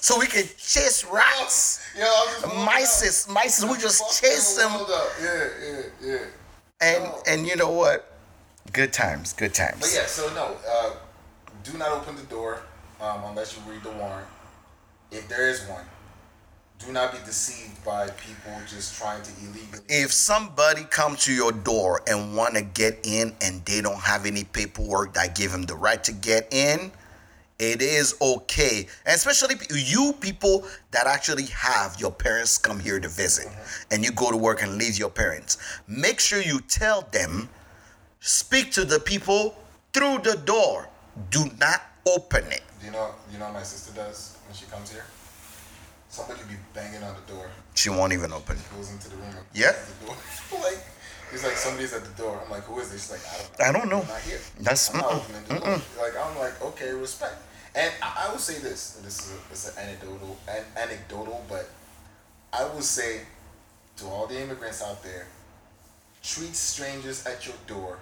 so 0.00 0.18
we 0.18 0.26
can 0.26 0.44
chase 0.56 1.04
rats. 1.04 1.80
Yeah, 1.98 2.64
Mice, 2.64 3.26
mice, 3.28 3.64
we 3.64 3.76
just 3.76 4.20
chase 4.20 4.56
them. 4.56 4.70
Yeah, 4.70 5.48
yeah, 5.60 5.82
yeah. 6.00 6.18
And 6.80 7.04
Oh. 7.04 7.22
and 7.26 7.46
you 7.46 7.56
know 7.56 7.70
what? 7.70 8.12
Good 8.72 8.92
times, 8.92 9.32
good 9.32 9.54
times. 9.54 9.80
But 9.80 9.92
yeah, 9.94 10.06
so 10.06 10.28
no, 10.34 10.56
uh, 10.68 10.90
do 11.64 11.78
not 11.78 11.90
open 11.90 12.16
the 12.16 12.22
door 12.24 12.60
um, 13.00 13.24
unless 13.24 13.56
you 13.56 13.62
read 13.70 13.82
the 13.82 13.90
warrant. 13.92 14.26
If 15.10 15.28
there 15.28 15.48
is 15.48 15.62
one, 15.66 15.84
do 16.78 16.92
not 16.92 17.12
be 17.12 17.18
deceived 17.24 17.82
by 17.84 18.08
people 18.10 18.52
just 18.68 18.98
trying 18.98 19.22
to 19.22 19.30
illegally. 19.40 19.80
If 19.88 20.12
somebody 20.12 20.84
comes 20.84 21.24
to 21.24 21.32
your 21.32 21.52
door 21.52 22.02
and 22.06 22.36
want 22.36 22.54
to 22.56 22.62
get 22.62 22.98
in 23.04 23.34
and 23.40 23.64
they 23.64 23.80
don't 23.80 24.00
have 24.00 24.26
any 24.26 24.44
paperwork 24.44 25.14
that 25.14 25.34
give 25.34 25.52
them 25.52 25.62
the 25.62 25.76
right 25.76 26.02
to 26.04 26.12
get 26.12 26.52
in, 26.52 26.92
it 27.58 27.80
is 27.80 28.14
okay. 28.20 28.86
And 29.06 29.14
especially 29.14 29.56
you 29.74 30.14
people 30.20 30.64
that 30.90 31.06
actually 31.06 31.46
have 31.46 31.96
your 31.98 32.12
parents 32.12 32.58
come 32.58 32.78
here 32.78 33.00
to 33.00 33.08
visit 33.08 33.46
mm-hmm. 33.46 33.94
and 33.94 34.04
you 34.04 34.12
go 34.12 34.30
to 34.30 34.36
work 34.36 34.62
and 34.62 34.76
leave 34.76 34.98
your 34.98 35.10
parents. 35.10 35.58
Make 35.86 36.20
sure 36.20 36.40
you 36.42 36.60
tell 36.60 37.02
them, 37.12 37.48
speak 38.20 38.72
to 38.72 38.84
the 38.84 39.00
people 39.00 39.56
through 39.92 40.18
the 40.18 40.36
door. 40.44 40.88
Do 41.30 41.50
not 41.58 41.82
open 42.06 42.44
it. 42.52 42.62
Do 42.80 42.86
you 42.86 42.92
know? 42.92 43.10
You 43.32 43.38
know 43.38 43.46
what 43.46 43.54
my 43.54 43.62
sister 43.62 43.94
does 43.94 44.36
when 44.46 44.54
she 44.54 44.66
comes 44.66 44.92
here? 44.92 45.04
Somebody 46.08 46.40
be 46.48 46.56
banging 46.74 47.02
on 47.02 47.14
the 47.14 47.32
door. 47.32 47.46
She 47.74 47.90
won't 47.90 48.12
even 48.12 48.32
open. 48.32 48.56
Goes 48.74 48.90
into 48.90 49.08
the 49.08 49.16
room. 49.16 49.34
Yeah. 49.54 49.72
The 50.00 50.06
door. 50.06 50.16
like 50.62 50.78
he's 51.30 51.44
like 51.44 51.54
somebody's 51.56 51.92
at 51.92 52.04
the 52.04 52.22
door. 52.22 52.40
I'm 52.44 52.50
like, 52.50 52.62
who 52.64 52.78
is 52.80 52.90
this? 52.90 53.02
She's 53.08 53.12
like, 53.12 53.60
I 53.60 53.72
don't. 53.72 53.88
know. 53.88 53.98
I 53.98 53.98
don't 53.98 53.98
know. 53.98 54.02
I'm 54.02 54.08
not 54.08 54.20
here. 54.22 54.38
That's- 54.58 54.90
I'm 54.94 55.00
not 55.00 55.10
mm-mm, 55.10 55.16
opening 55.16 55.42
the 55.48 55.54
door. 55.66 55.82
Like 56.02 56.16
I'm 56.24 56.38
like, 56.38 56.62
okay, 56.62 56.90
respect. 56.92 57.36
And 57.74 57.92
I, 58.02 58.26
I 58.26 58.30
will 58.32 58.38
say 58.38 58.58
this. 58.60 59.00
This 59.04 59.20
is 59.26 59.32
a, 59.32 59.38
it's 59.50 59.76
an 59.76 59.82
anecdotal, 59.88 60.36
an, 60.48 60.64
anecdotal, 60.76 61.44
but 61.48 61.68
I 62.52 62.64
will 62.64 62.80
say 62.80 63.20
to 63.98 64.06
all 64.06 64.26
the 64.26 64.40
immigrants 64.40 64.82
out 64.82 65.02
there, 65.02 65.26
treat 66.22 66.54
strangers 66.54 67.24
at 67.26 67.46
your 67.46 67.56
door 67.66 67.98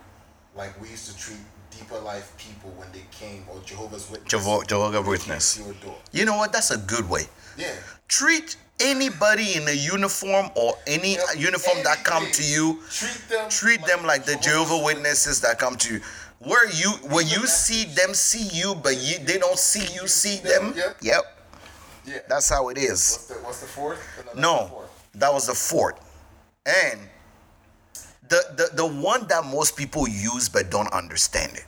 like 0.56 0.80
we 0.80 0.88
used 0.88 1.10
to 1.10 1.16
treat 1.18 1.40
deeper 1.70 1.98
life 1.98 2.32
people 2.38 2.70
when 2.76 2.90
they 2.92 3.02
came 3.10 3.44
or 3.50 3.60
Jehovah's 3.66 4.08
Witness. 4.10 4.30
Jehovah, 4.30 4.64
Jehovah 4.66 5.02
Witness. 5.02 5.58
your 5.58 5.72
door. 5.74 5.96
You 6.12 6.24
know 6.24 6.36
what? 6.36 6.52
That's 6.52 6.70
a 6.70 6.78
good 6.78 7.08
way. 7.10 7.22
Yeah. 7.58 7.72
treat 8.08 8.56
anybody 8.80 9.54
in 9.54 9.68
a 9.68 9.72
uniform 9.72 10.50
or 10.56 10.74
any 10.86 11.12
Yep. 11.14 11.36
uniform 11.38 11.78
that 11.84 12.04
come 12.04 12.30
to 12.32 12.42
you 12.42 12.80
Treat 12.90 13.28
them. 13.28 13.48
treat 13.48 13.86
them 13.86 14.04
like 14.04 14.24
the 14.24 14.36
jehovah 14.36 14.78
witnesses 14.84 15.40
that 15.42 15.58
come 15.58 15.76
to 15.76 15.94
you 15.94 16.00
where 16.40 16.68
you 16.70 16.90
when 17.08 17.26
you 17.28 17.46
see 17.46 17.84
them 17.84 18.12
see 18.14 18.42
you 18.52 18.74
but 18.74 18.96
you 18.98 19.18
they 19.20 19.38
don't 19.38 19.58
see 19.58 19.86
you 19.94 20.08
see 20.08 20.38
them 20.38 20.74
Yep. 20.76 20.96
yep 21.02 21.22
Yeah. 22.04 22.18
that's 22.28 22.48
how 22.50 22.68
it 22.68 22.76
is 22.78 23.12
What's 23.12 23.26
the 23.28 23.34
What's 23.46 23.60
the 23.60 23.66
fourth? 23.68 24.00
no 24.36 24.66
fourth. 24.66 24.90
that 25.14 25.32
was 25.32 25.46
the 25.46 25.54
fourth 25.54 26.00
and 26.66 27.00
the, 28.28 28.42
the 28.56 28.70
the 28.76 28.86
one 28.86 29.26
that 29.28 29.44
most 29.44 29.76
people 29.76 30.08
use 30.08 30.48
but 30.48 30.70
don't 30.70 30.92
understand 30.92 31.52
it 31.54 31.64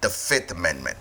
the 0.00 0.08
fifth 0.08 0.50
amendment 0.52 0.96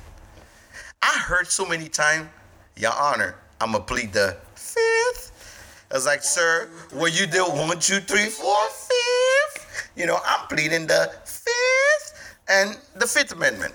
i 1.02 1.14
heard 1.20 1.48
so 1.48 1.66
many 1.66 1.88
times 1.88 2.28
your 2.76 2.92
honor 2.94 3.36
i'm 3.62 3.72
gonna 3.72 3.84
plead 3.84 4.12
the 4.14 4.36
fifth? 4.78 5.88
I 5.92 5.96
was 5.96 6.06
like 6.06 6.24
sir 6.24 6.70
when 6.94 7.14
you 7.14 7.26
did 7.26 7.42
one 7.42 7.80
two 7.80 8.00
three 8.00 8.28
four 8.28 8.56
fifth? 8.70 9.92
You 9.96 10.06
know 10.06 10.20
i'm 10.26 10.48
pleading 10.48 10.88
the 10.88 11.12
fifth 11.26 12.38
and 12.50 12.78
the 12.96 13.08
fifth 13.08 13.32
amendment. 13.32 13.74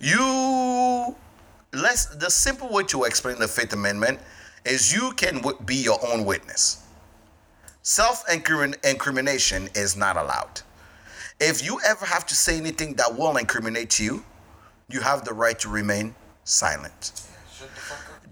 You 0.00 1.14
let's 1.72 2.06
the 2.06 2.30
simple 2.30 2.68
way 2.72 2.84
to 2.84 3.04
explain 3.04 3.38
the 3.38 3.48
fifth 3.48 3.72
amendment 3.72 4.18
is 4.64 4.92
you 4.92 5.12
can 5.12 5.42
be 5.64 5.76
your 5.76 5.98
own 6.06 6.24
witness. 6.24 6.84
Self 7.82 8.24
incrimination 8.32 9.68
is 9.74 9.96
not 9.96 10.16
allowed. 10.16 10.62
If 11.40 11.64
you 11.64 11.78
ever 11.86 12.04
have 12.04 12.26
to 12.26 12.34
say 12.34 12.56
anything 12.56 12.94
that 12.94 13.16
will 13.16 13.36
incriminate 13.36 13.98
you 14.00 14.24
you 14.90 15.00
have 15.00 15.24
the 15.24 15.32
right 15.32 15.58
to 15.58 15.68
remain 15.68 16.14
silent 16.44 17.27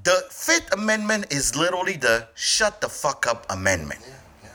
the 0.07 0.12
fuck 0.12 0.24
up. 0.24 0.28
the 0.28 0.35
fifth 0.35 0.73
amendment 0.73 1.27
is 1.33 1.57
literally 1.57 1.97
the 1.97 2.28
shut 2.35 2.81
the 2.81 2.89
fuck 2.89 3.27
up 3.27 3.47
amendment 3.51 4.01
Yeah, 4.03 4.15
yeah. 4.45 4.49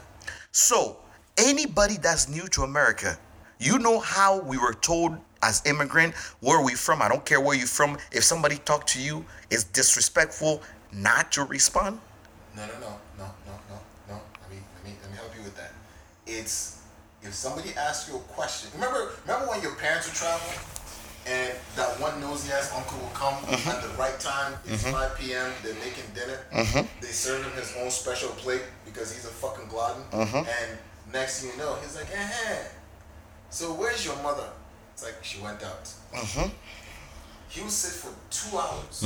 so, 0.51 0.97
anybody 1.37 1.97
that's 1.97 2.29
new 2.29 2.47
to 2.49 2.63
America, 2.63 3.17
you 3.59 3.79
know 3.79 3.99
how 3.99 4.39
we 4.41 4.57
were 4.57 4.73
told 4.73 5.17
as 5.43 5.61
immigrant, 5.65 6.13
where 6.39 6.63
we 6.63 6.75
from? 6.75 7.01
I 7.01 7.09
don't 7.09 7.25
care 7.25 7.41
where 7.41 7.57
you 7.57 7.65
from. 7.65 7.97
If 8.11 8.23
somebody 8.23 8.57
talk 8.57 8.85
to 8.87 9.01
you 9.01 9.25
it's 9.49 9.63
disrespectful, 9.63 10.61
not 10.93 11.31
to 11.33 11.43
respond. 11.43 11.99
No, 12.55 12.65
no, 12.67 12.73
no, 12.73 12.99
no, 13.17 13.25
no, 13.47 13.53
no, 13.69 13.79
no. 14.09 14.21
Let 14.41 14.51
me, 14.51 14.57
let 14.75 14.85
me, 14.85 14.97
let 15.01 15.11
me 15.11 15.17
help 15.17 15.35
you 15.35 15.43
with 15.43 15.55
that. 15.57 15.71
It's 16.27 16.81
if 17.23 17.33
somebody 17.33 17.73
asks 17.75 18.09
you 18.09 18.17
a 18.17 18.19
question. 18.19 18.71
Remember, 18.73 19.11
remember 19.25 19.47
when 19.49 19.61
your 19.61 19.75
parents 19.75 20.07
were 20.07 20.15
travel, 20.15 20.47
and 21.27 21.53
that 21.75 21.99
one 21.99 22.19
nosy 22.19 22.51
ass 22.51 22.73
uncle 22.75 22.97
will 22.99 23.13
come 23.13 23.33
mm-hmm. 23.45 23.69
at 23.69 23.81
the 23.81 23.89
right 23.97 24.19
time. 24.19 24.53
It's 24.65 24.83
mm-hmm. 24.83 24.93
5 24.93 25.17
p.m. 25.19 25.51
They're 25.63 25.73
making 25.75 26.05
dinner. 26.15 26.39
Mm-hmm. 26.53 27.01
They 27.01 27.07
serve 27.07 27.43
him 27.45 27.51
his 27.53 27.75
own 27.79 27.91
special 27.91 28.29
plate 28.29 28.63
because 28.85 29.13
he's 29.13 29.25
a 29.25 29.29
fucking 29.29 29.67
glutton. 29.67 30.03
And 30.11 30.77
next 31.13 31.41
thing 31.41 31.51
you 31.51 31.57
know, 31.57 31.75
he's 31.81 31.95
like, 31.95 32.09
eh, 32.11 32.17
eh, 32.17 32.53
eh. 32.53 32.63
So 33.49 33.73
where's 33.73 34.05
your 34.05 34.15
mother? 34.23 34.47
It's 34.93 35.03
like 35.03 35.23
she 35.23 35.41
went 35.41 35.61
out. 35.63 35.89
He 37.49 37.61
would 37.61 37.69
sit 37.69 37.91
for 37.91 38.13
two 38.29 38.57
hours, 38.57 39.03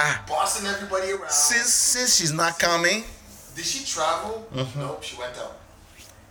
Ah, 0.00 0.24
bossing 0.28 0.66
everybody 0.66 1.10
around. 1.10 1.30
since 1.30 1.68
since 1.68 2.16
she's 2.16 2.32
not 2.32 2.58
coming, 2.58 3.02
Did 3.56 3.64
she 3.64 3.84
travel? 3.84 4.46
Mm-hmm. 4.54 4.80
Nope, 4.80 5.02
she 5.02 5.16
went 5.18 5.36
out. 5.36 5.58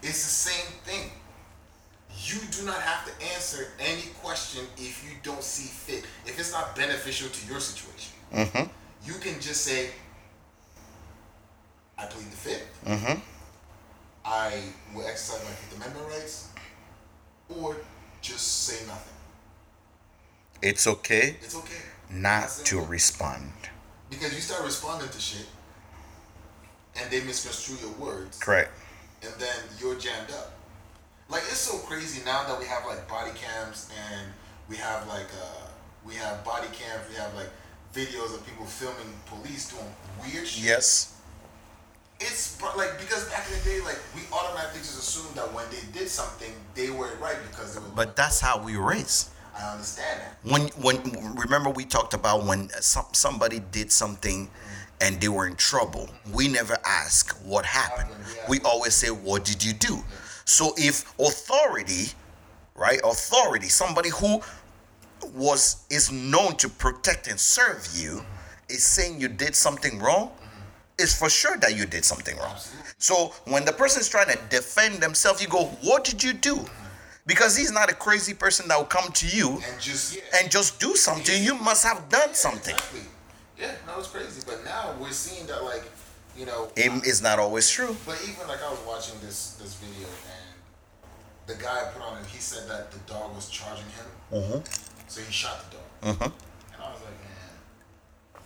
It's 0.02 0.23
the 0.23 0.52
same 0.52 0.72
thing. 0.85 1.11
You 2.29 2.39
do 2.51 2.65
not 2.65 2.81
have 2.81 3.05
to 3.05 3.11
answer 3.33 3.67
any 3.79 4.03
question 4.23 4.65
if 4.77 5.03
you 5.05 5.11
don't 5.23 5.43
see 5.43 5.67
fit. 5.67 6.03
If 6.25 6.37
it's 6.39 6.51
not 6.51 6.75
beneficial 6.75 7.29
to 7.29 7.47
your 7.47 7.59
situation, 7.59 8.13
Mm-hmm. 8.33 8.65
you 9.07 9.13
can 9.19 9.39
just 9.39 9.61
say, 9.63 9.91
"I 11.97 12.05
plead 12.05 12.29
the 12.29 12.49
5th 12.49 12.67
Mm-hmm. 12.85 13.19
I 14.25 14.61
will 14.93 15.07
exercise 15.07 15.43
my 15.45 15.51
Fifth 15.51 15.77
Amendment 15.77 16.07
rights," 16.09 16.49
or 17.47 17.77
just 18.21 18.65
say 18.65 18.85
nothing. 18.87 19.13
it's 20.61 20.85
okay 20.87 21.37
It's 21.41 21.55
okay. 21.55 21.81
not 22.09 22.49
to 22.65 22.81
respond. 22.81 23.53
because 24.09 24.33
you 24.33 24.41
start 24.41 24.63
responding 24.65 25.07
to 25.09 25.19
shit, 25.21 25.47
and 26.97 27.09
they 27.11 27.21
misconstrue 27.23 27.77
your 27.87 27.95
words. 28.05 28.37
Correct. 28.39 28.71
and 29.23 29.33
then 29.39 29.59
you're 29.79 29.95
jammed 29.95 30.31
up. 30.31 30.51
Like 31.29 31.43
it's 31.43 31.57
so 31.57 31.77
crazy 31.79 32.23
now 32.25 32.45
that 32.47 32.57
we 32.57 32.65
have 32.65 32.85
like 32.85 33.07
body 33.07 33.31
cams 33.35 33.89
and 34.11 34.31
we 34.69 34.77
have 34.77 35.07
like 35.07 35.27
uh 35.41 35.67
we 36.05 36.15
have 36.15 36.43
body 36.45 36.67
cams, 36.67 37.07
we 37.09 37.15
have 37.15 37.33
like 37.35 37.49
videos 37.93 38.33
of 38.33 38.45
people 38.45 38.65
filming 38.65 39.13
police 39.25 39.69
doing 39.69 39.93
weird 40.21 40.47
shit. 40.47 40.63
Yes. 40.63 41.13
It's 42.19 42.59
like 42.61 42.97
because 42.99 43.29
back 43.29 43.45
in 43.51 43.59
the 43.59 43.63
day, 43.63 43.79
like 43.81 43.99
we 44.15 44.21
automatically 44.31 44.79
just 44.79 44.97
assumed 44.97 45.35
that 45.35 45.53
when 45.53 45.65
they 45.69 45.99
did 45.99 46.07
something, 46.07 46.51
they 46.75 46.89
were 46.89 47.13
right 47.21 47.37
because 47.51 47.75
they 47.75 47.81
were. 47.81 47.87
But 47.95 48.15
that's 48.15 48.39
how 48.39 48.63
we 48.63 48.75
raise. 48.75 49.29
I 49.55 49.71
understand 49.71 50.21
that. 50.21 50.37
When 50.49 50.67
when 50.81 51.35
remember 51.35 51.69
we 51.69 51.85
talked 51.85 52.13
about 52.13 52.45
when 52.45 52.69
some, 52.81 53.05
somebody 53.11 53.59
did 53.71 53.91
something 53.91 54.49
and 55.01 55.19
they 55.21 55.27
were 55.27 55.45
in 55.45 55.55
trouble. 55.55 56.09
We 56.33 56.47
never 56.47 56.77
ask 56.85 57.37
what 57.43 57.65
happened. 57.65 58.09
We 58.49 58.59
always 58.61 58.95
say 58.95 59.09
what 59.09 59.45
did 59.45 59.63
you 59.63 59.73
do? 59.73 60.03
So 60.48 60.74
if 60.78 61.03
authority, 61.19 62.14
right? 62.74 63.02
Authority, 63.03 63.68
somebody 63.68 64.10
who 64.10 64.41
was 65.36 65.84
is 65.90 66.10
known 66.10 66.56
to 66.56 66.69
protect 66.69 67.28
and 67.28 67.38
serve 67.38 67.86
you 67.94 68.24
is 68.69 68.82
saying 68.82 69.19
you 69.19 69.28
did 69.28 69.56
something 69.56 69.99
wrong, 69.99 70.32
it's 70.98 71.14
for 71.19 71.30
sure 71.30 71.57
that 71.57 71.76
you 71.76 71.86
did 71.86 72.06
something 72.06 72.38
wrong. 72.38 72.56
So 72.98 73.34
when 73.45 73.65
the 73.65 73.74
person's 73.74 74.07
trying 74.07 74.30
to 74.30 74.40
defend 74.49 75.02
themselves, 75.02 75.41
you 75.41 75.49
go, 75.49 75.65
"What 75.84 76.06
did 76.06 76.24
you 76.24 76.32
do?" 76.32 76.65
Because 77.26 77.57
he's 77.57 77.72
not 77.72 77.91
a 77.91 77.94
crazy 77.94 78.34
person 78.34 78.69
that 78.69 78.78
will 78.78 78.86
come 78.86 79.11
to 79.11 79.28
you 79.28 79.61
And 79.69 79.82
just 79.82 80.15
yeah. 80.15 80.22
and 80.36 80.49
just 80.49 80.80
do 80.80 80.95
something. 80.95 81.44
You 81.44 81.56
must 81.56 81.84
have 81.84 82.07
done 82.07 82.34
something. 82.34 82.74
Exactly. 82.74 83.02
Yeah, 83.60 83.74
no, 83.86 83.99
it's 83.99 84.07
crazy. 84.07 84.41
But 84.45 84.64
now 84.64 84.95
we're 84.98 85.11
seeing 85.11 85.45
that 85.48 85.61
like, 85.61 85.84
you 86.38 86.45
know, 86.45 86.69
It 86.76 87.05
is 87.05 87.22
not 87.22 87.39
always 87.39 87.69
true. 87.69 87.95
But 88.05 88.22
even 88.23 88.47
like 88.47 88.61
I 88.64 88.69
was 88.69 88.80
watching 88.88 89.19
this 89.22 89.51
this 89.61 89.73
video 89.76 90.07
and 90.07 90.47
the 91.47 91.55
guy 91.64 91.89
put 91.93 92.01
on 92.03 92.18
it. 92.19 92.26
He 92.27 92.39
said 92.39 92.69
that 92.69 92.91
the 92.91 92.99
dog 93.11 93.34
was 93.35 93.49
charging 93.49 93.85
him, 93.85 94.05
Mm-hmm. 94.31 94.59
so 95.07 95.22
he 95.22 95.31
shot 95.31 95.65
the 95.72 95.77
dog. 95.77 96.15
Mm-hmm. 96.15 96.23
And 96.23 96.81
I 96.84 96.91
was 96.91 97.01
like, 97.01 97.19
man, 97.23 98.43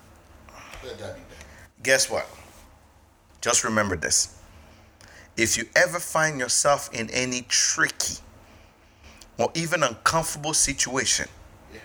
let 0.86 1.00
that 1.00 1.16
be 1.16 1.22
better. 1.22 1.46
Guess 1.84 2.10
what? 2.10 2.28
Just 3.42 3.64
remember 3.64 3.96
this. 3.96 4.38
If 5.36 5.58
you 5.58 5.66
ever 5.76 6.00
find 6.00 6.40
yourself 6.40 6.90
in 6.94 7.10
any 7.10 7.42
tricky 7.50 8.18
or 9.40 9.50
even 9.56 9.82
uncomfortable 9.82 10.54
situation, 10.54 11.28
Yeah. 11.74 11.80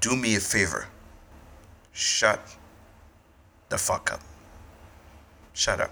do 0.00 0.14
me 0.14 0.36
a 0.36 0.40
favor. 0.40 0.86
Shut 1.92 2.38
the 3.70 3.78
fuck 3.78 4.12
up. 4.12 4.20
Shut 5.58 5.80
up. 5.80 5.90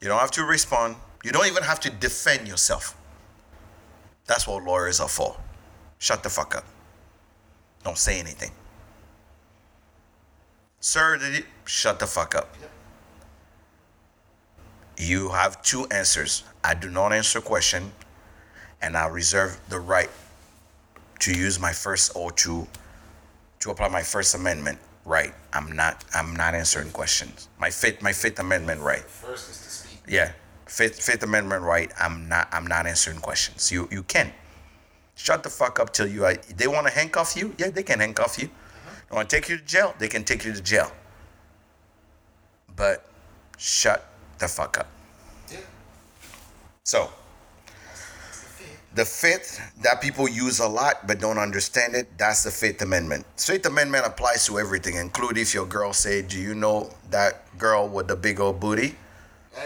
You 0.00 0.06
don't 0.06 0.20
have 0.20 0.30
to 0.30 0.44
respond. 0.44 0.94
You 1.24 1.32
don't 1.32 1.48
even 1.48 1.64
have 1.64 1.80
to 1.80 1.90
defend 1.90 2.46
yourself. 2.46 2.96
That's 4.26 4.46
what 4.46 4.62
lawyers 4.62 5.00
are 5.00 5.08
for. 5.08 5.36
Shut 5.98 6.22
the 6.22 6.28
fuck 6.28 6.54
up. 6.54 6.64
Don't 7.82 7.98
say 7.98 8.20
anything. 8.20 8.52
Sir, 10.78 11.18
did 11.18 11.34
you 11.34 11.42
shut 11.64 11.98
the 11.98 12.06
fuck 12.06 12.36
up? 12.36 12.54
You 14.96 15.30
have 15.30 15.60
two 15.62 15.88
answers. 15.90 16.44
I 16.62 16.74
do 16.74 16.88
not 16.88 17.12
answer 17.12 17.40
question, 17.40 17.90
and 18.80 18.96
I 18.96 19.08
reserve 19.08 19.60
the 19.68 19.80
right 19.80 20.10
to 21.18 21.34
use 21.34 21.58
my 21.58 21.72
first 21.72 22.12
or 22.14 22.30
to 22.30 22.68
to 23.58 23.70
apply 23.72 23.88
my 23.88 24.02
First 24.02 24.36
Amendment 24.36 24.78
right. 25.04 25.34
I'm 25.52 25.72
not 25.72 26.04
I'm 26.14 26.34
not 26.36 26.54
answering 26.54 26.90
questions. 26.90 27.48
My 27.58 27.70
fifth 27.70 28.02
my 28.02 28.12
Fifth 28.12 28.38
Amendment 28.38 28.80
right. 28.80 29.02
First 29.02 29.50
is 29.50 29.58
to 29.58 29.70
speak. 29.70 30.00
Yeah, 30.08 30.32
Fifth 30.66 31.02
Fifth 31.02 31.22
Amendment 31.22 31.62
right. 31.62 31.92
I'm 31.98 32.28
not 32.28 32.48
I'm 32.52 32.66
not 32.66 32.86
answering 32.86 33.18
questions. 33.18 33.70
You 33.70 33.88
you 33.90 34.02
can 34.02 34.32
shut 35.14 35.42
the 35.42 35.50
fuck 35.50 35.78
up 35.80 35.92
till 35.92 36.06
you. 36.06 36.24
Uh, 36.24 36.34
they 36.56 36.66
want 36.66 36.86
to 36.86 36.92
handcuff 36.92 37.36
you. 37.36 37.54
Yeah, 37.58 37.70
they 37.70 37.82
can 37.82 38.00
handcuff 38.00 38.38
you. 38.38 38.46
Uh-huh. 38.46 38.94
They 39.08 39.16
want 39.16 39.30
to 39.30 39.36
take 39.36 39.48
you 39.48 39.58
to 39.58 39.64
jail. 39.64 39.94
They 39.98 40.08
can 40.08 40.24
take 40.24 40.44
you 40.44 40.52
to 40.52 40.60
jail. 40.60 40.90
But 42.74 43.06
shut 43.58 44.08
the 44.38 44.48
fuck 44.48 44.78
up. 44.78 44.88
Yeah. 45.50 45.58
So 46.84 47.10
the 48.94 49.04
fifth 49.04 49.60
that 49.82 50.02
people 50.02 50.28
use 50.28 50.60
a 50.60 50.66
lot 50.68 51.06
but 51.06 51.18
don't 51.18 51.38
understand 51.38 51.94
it, 51.94 52.18
that's 52.18 52.44
the 52.44 52.50
Fifth 52.50 52.82
Amendment. 52.82 53.24
Fifth 53.36 53.66
Amendment 53.66 54.06
applies 54.06 54.46
to 54.46 54.58
everything, 54.58 54.96
include 54.96 55.38
if 55.38 55.54
your 55.54 55.66
girl 55.66 55.92
say, 55.92 56.22
Do 56.22 56.38
you 56.38 56.54
know 56.54 56.90
that 57.10 57.58
girl 57.58 57.88
with 57.88 58.08
the 58.08 58.16
big 58.16 58.40
old 58.40 58.60
booty? 58.60 58.96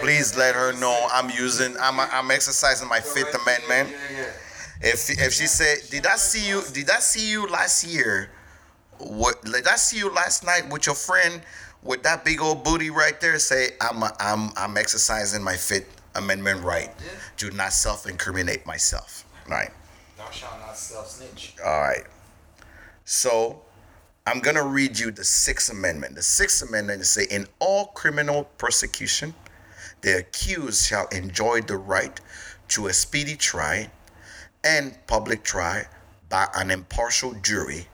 Please 0.01 0.37
let 0.37 0.55
her 0.55 0.73
know 0.79 1.09
I'm 1.13 1.31
using 1.31 1.77
I'm 1.81 2.01
I'm 2.01 2.31
exercising 2.31 2.89
my 2.89 3.01
Fifth 3.01 3.35
Amendment. 3.35 3.97
If 4.81 5.11
if 5.11 5.33
she 5.33 5.47
said, 5.47 5.79
Did 5.91 6.07
I 6.07 6.17
see 6.17 6.49
you 6.49 6.63
did 6.73 6.91
I 6.91 6.99
see 6.99 7.31
you 7.31 7.47
last 7.49 7.85
year? 7.85 8.31
What 8.99 9.45
did 9.45 9.67
I 9.67 9.77
see 9.77 9.99
you 9.99 10.11
last 10.13 10.45
night 10.45 10.69
with 10.71 10.87
your 10.87 10.95
friend 10.95 11.43
with 11.83 12.03
that 12.03 12.25
big 12.25 12.41
old 12.41 12.65
booty 12.65 12.91
right 12.91 13.21
there? 13.21 13.39
Say 13.39 13.71
I'm 13.81 14.03
I'm 14.21 14.51
I'm 14.57 14.77
exercising 14.77 15.43
my 15.43 15.57
Fifth 15.57 16.06
Amendment 16.17 16.63
right 16.63 16.91
Yeah. 17.05 17.11
to 17.39 17.51
not 17.51 17.73
self-incriminate 17.73 18.67
myself. 18.67 19.25
Right. 19.49 19.71
Thou 20.17 20.31
shalt 20.31 20.59
not 20.61 20.77
self 20.77 21.11
snitch. 21.11 21.55
All 21.65 21.81
right. 21.81 22.05
So 23.05 23.63
I'm 24.27 24.41
going 24.41 24.57
to 24.57 24.65
read 24.65 24.99
you 24.99 25.11
the 25.13 25.25
Sixth 25.25 25.71
Amendment. 25.71 26.17
The 26.17 26.23
Sixth 26.23 26.67
Amendment 26.69 27.03
is 27.03 27.11
say, 27.11 27.27
in 27.31 27.47
all 27.61 27.87
criminal 27.87 28.45
prosecution, 28.59 29.35
the 30.01 30.19
accused 30.19 30.87
shall 30.87 31.07
enjoy 31.09 31.61
the 31.61 31.77
right 31.77 32.21
to 32.69 32.89
a 32.89 32.93
speedy 32.93 33.37
trial 33.37 33.87
and 34.65 34.97
public 35.07 35.45
trial 35.45 35.85
by 36.29 36.49
an 36.57 36.71
impartial 36.73 37.35
jury 37.35 37.87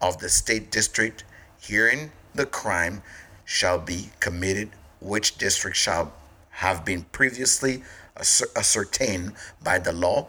of 0.00 0.18
the 0.18 0.28
state 0.28 0.70
district 0.72 1.24
hearing 1.60 2.10
the 2.34 2.46
crime 2.46 3.02
shall 3.44 3.78
be 3.78 4.10
committed, 4.20 4.70
which 5.00 5.38
district 5.38 5.76
shall 5.76 6.12
have 6.58 6.84
been 6.84 7.02
previously 7.12 7.82
ascertained 8.56 9.32
by 9.62 9.78
the 9.78 9.92
law, 9.92 10.28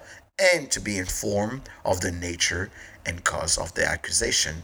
and 0.54 0.70
to 0.72 0.80
be 0.80 0.98
informed 0.98 1.62
of 1.84 2.02
the 2.02 2.12
nature 2.12 2.70
and 3.06 3.24
cause 3.24 3.58
of 3.58 3.74
the 3.74 3.84
accusation, 3.84 4.64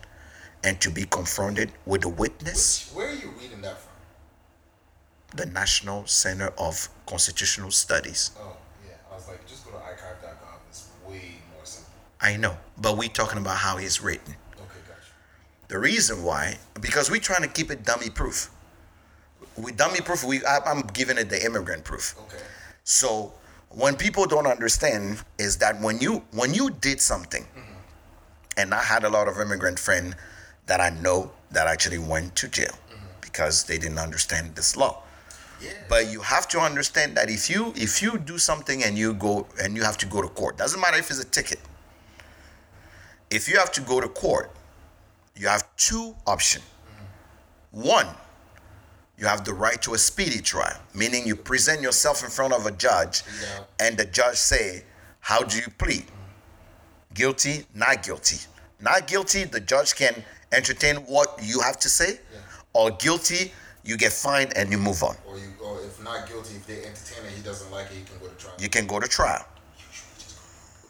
and 0.64 0.80
to 0.80 0.92
be 0.92 1.06
confronted 1.06 1.72
with 1.86 2.02
the 2.02 2.10
witness, 2.10 2.92
Where 2.94 3.10
are 3.10 3.14
you 3.14 3.32
reading 3.42 3.62
that 3.62 3.78
from? 3.80 3.92
the 5.36 5.48
National 5.48 6.06
Center 6.06 6.54
of 6.58 6.88
Constitutional 7.08 7.72
Studies. 7.72 8.32
Oh, 8.40 8.56
yeah. 8.88 8.94
I 9.12 9.16
was 9.16 9.28
like, 9.28 9.46
just 9.48 9.66
go 9.66 9.72
to 9.72 9.78
iCarve.com. 9.78 10.60
It's 10.70 10.88
way 11.08 11.22
more 11.54 11.66
simple. 11.66 11.92
I 12.22 12.38
know, 12.38 12.58
but 12.78 12.96
we 12.96 13.10
talking 13.10 13.40
about 13.40 13.58
how 13.58 13.78
it's 13.78 14.02
written. 14.04 14.36
Okay, 14.54 14.80
gotcha. 14.88 15.12
The 15.68 15.80
reason 15.80 16.24
why, 16.24 16.58
because 16.80 17.10
we're 17.10 17.20
trying 17.20 17.42
to 17.42 17.48
keep 17.50 17.72
it 17.72 17.84
dummy 17.84 18.10
proof. 18.12 18.52
We 19.58 19.72
dummy 19.72 20.02
proof. 20.02 20.24
We 20.24 20.44
I, 20.46 20.60
I'm 20.66 20.82
giving 20.82 21.18
it 21.18 21.30
the 21.30 21.44
immigrant 21.46 21.84
proof. 21.84 22.16
Okay. 22.28 22.44
So 22.84 23.34
when 23.70 23.96
people 23.96 24.26
don't 24.26 24.48
understand 24.48 25.24
is 25.38 25.58
that 25.58 25.80
when 25.82 26.00
you 26.00 26.24
when 26.32 26.54
you 26.54 26.70
did 26.70 27.02
something, 27.02 27.44
mm-hmm. 27.44 27.74
and 28.58 28.74
I 28.74 28.84
had 28.84 29.04
a 29.04 29.10
lot 29.10 29.28
of 29.28 29.40
immigrant 29.40 29.80
friends 29.80 30.16
that 30.66 30.82
I 30.82 30.90
know 30.90 31.32
that 31.52 31.68
actually 31.68 32.00
went 32.00 32.36
to 32.38 32.48
jail 32.48 32.68
mm-hmm. 32.68 33.06
because 33.22 33.64
they 33.64 33.78
didn't 33.78 34.00
understand 34.00 34.56
this 34.56 34.76
law. 34.76 35.04
Yeah. 35.62 35.72
But 35.88 36.12
you 36.12 36.20
have 36.20 36.48
to 36.50 36.60
understand 36.60 37.16
that 37.18 37.30
if 37.30 37.50
you 37.50 37.74
if 37.76 38.02
you 38.02 38.18
do 38.18 38.38
something 38.38 38.84
and 38.84 38.98
you 38.98 39.14
go 39.14 39.48
and 39.62 39.76
you 39.76 39.84
have 39.84 39.98
to 40.00 40.06
go 40.06 40.22
to 40.22 40.28
court, 40.28 40.58
doesn't 40.58 40.80
matter 40.80 40.98
if 40.98 41.10
it's 41.10 41.20
a 41.20 41.26
ticket. 41.26 41.60
If 43.30 43.50
you 43.50 43.58
have 43.58 43.72
to 43.74 43.82
go 43.82 44.00
to 44.00 44.08
court, 44.08 44.52
you 45.36 45.48
have 45.48 45.64
two 45.76 46.16
options. 46.28 46.64
Mm-hmm. 46.66 47.88
One, 47.90 48.08
you 49.18 49.26
have 49.28 49.46
the 49.46 49.54
right 49.54 49.82
to 49.82 49.94
a 49.94 49.98
speedy 49.98 50.40
trial, 50.42 50.78
meaning 50.94 51.26
you 51.26 51.36
present 51.36 51.82
yourself 51.82 52.24
in 52.24 52.30
front 52.30 52.54
of 52.54 52.66
a 52.66 52.72
judge 52.72 53.24
Yeah. 53.42 53.64
and 53.80 53.98
the 53.98 54.06
judge 54.06 54.38
say, 54.38 54.84
"How 55.20 55.42
do 55.44 55.58
you 55.58 55.68
plead?" 55.78 56.06
guilty, 57.14 57.66
not 57.74 58.04
guilty. 58.04 58.40
Not 58.80 59.08
guilty, 59.08 59.46
the 59.46 59.62
judge 59.62 59.96
can 59.96 60.24
entertain 60.52 60.98
what 61.06 61.40
you 61.42 61.62
have 61.62 61.80
to 61.80 61.90
say, 61.90 62.20
or 62.74 62.92
guilty, 62.92 63.54
you 63.84 63.96
get 63.98 64.12
fined 64.12 64.56
and 64.58 64.70
you 64.72 64.78
move 64.78 65.02
on. 65.02 65.16
Or 65.26 65.38
you, 65.38 65.54
or 65.64 65.82
if 65.82 66.02
not 66.04 66.28
guilty, 66.28 66.56
if 66.56 66.68
they 66.68 66.84
entertain 66.86 67.24
it, 67.26 67.32
he 67.32 67.42
doesn't 67.42 67.72
like 67.72 67.90
it, 67.92 67.98
you 67.98 68.04
can 68.06 68.20
go 68.20 68.28
to 68.28 68.36
trial. 68.36 68.56
You 68.60 68.70
can 68.70 68.88
go 68.88 69.00
to 69.00 69.08
trial. 69.08 69.46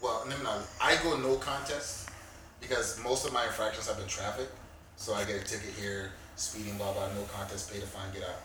Well, 0.01 0.25
no, 0.27 0.37
no, 0.43 0.61
I 0.81 0.95
go 1.03 1.15
no 1.17 1.35
contest 1.35 2.09
because 2.59 2.97
most 2.99 3.25
of 3.25 3.33
my 3.33 3.45
infractions 3.45 3.87
have 3.87 3.97
been 3.97 4.07
traffic. 4.07 4.47
So 4.97 5.13
I 5.13 5.23
get 5.25 5.35
a 5.35 5.43
ticket 5.43 5.73
here, 5.79 6.11
speeding, 6.35 6.77
blah 6.77 6.93
blah, 6.93 7.07
no 7.13 7.23
contest, 7.23 7.71
pay 7.71 7.79
the 7.79 7.85
fine, 7.85 8.11
get 8.13 8.23
out. 8.23 8.41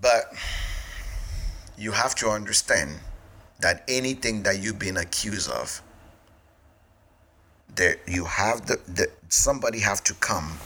But 0.00 0.32
you 1.78 1.92
have 1.92 2.14
to 2.16 2.28
understand 2.28 2.98
that 3.60 3.84
anything 3.88 4.42
that 4.42 4.62
you've 4.62 4.78
been 4.78 4.96
accused 4.96 5.50
of, 5.50 5.82
there 7.74 7.96
you 8.06 8.24
have 8.24 8.66
the, 8.66 8.80
the 8.86 9.08
somebody 9.28 9.80
have 9.80 10.02
to 10.04 10.14
come 10.14 10.58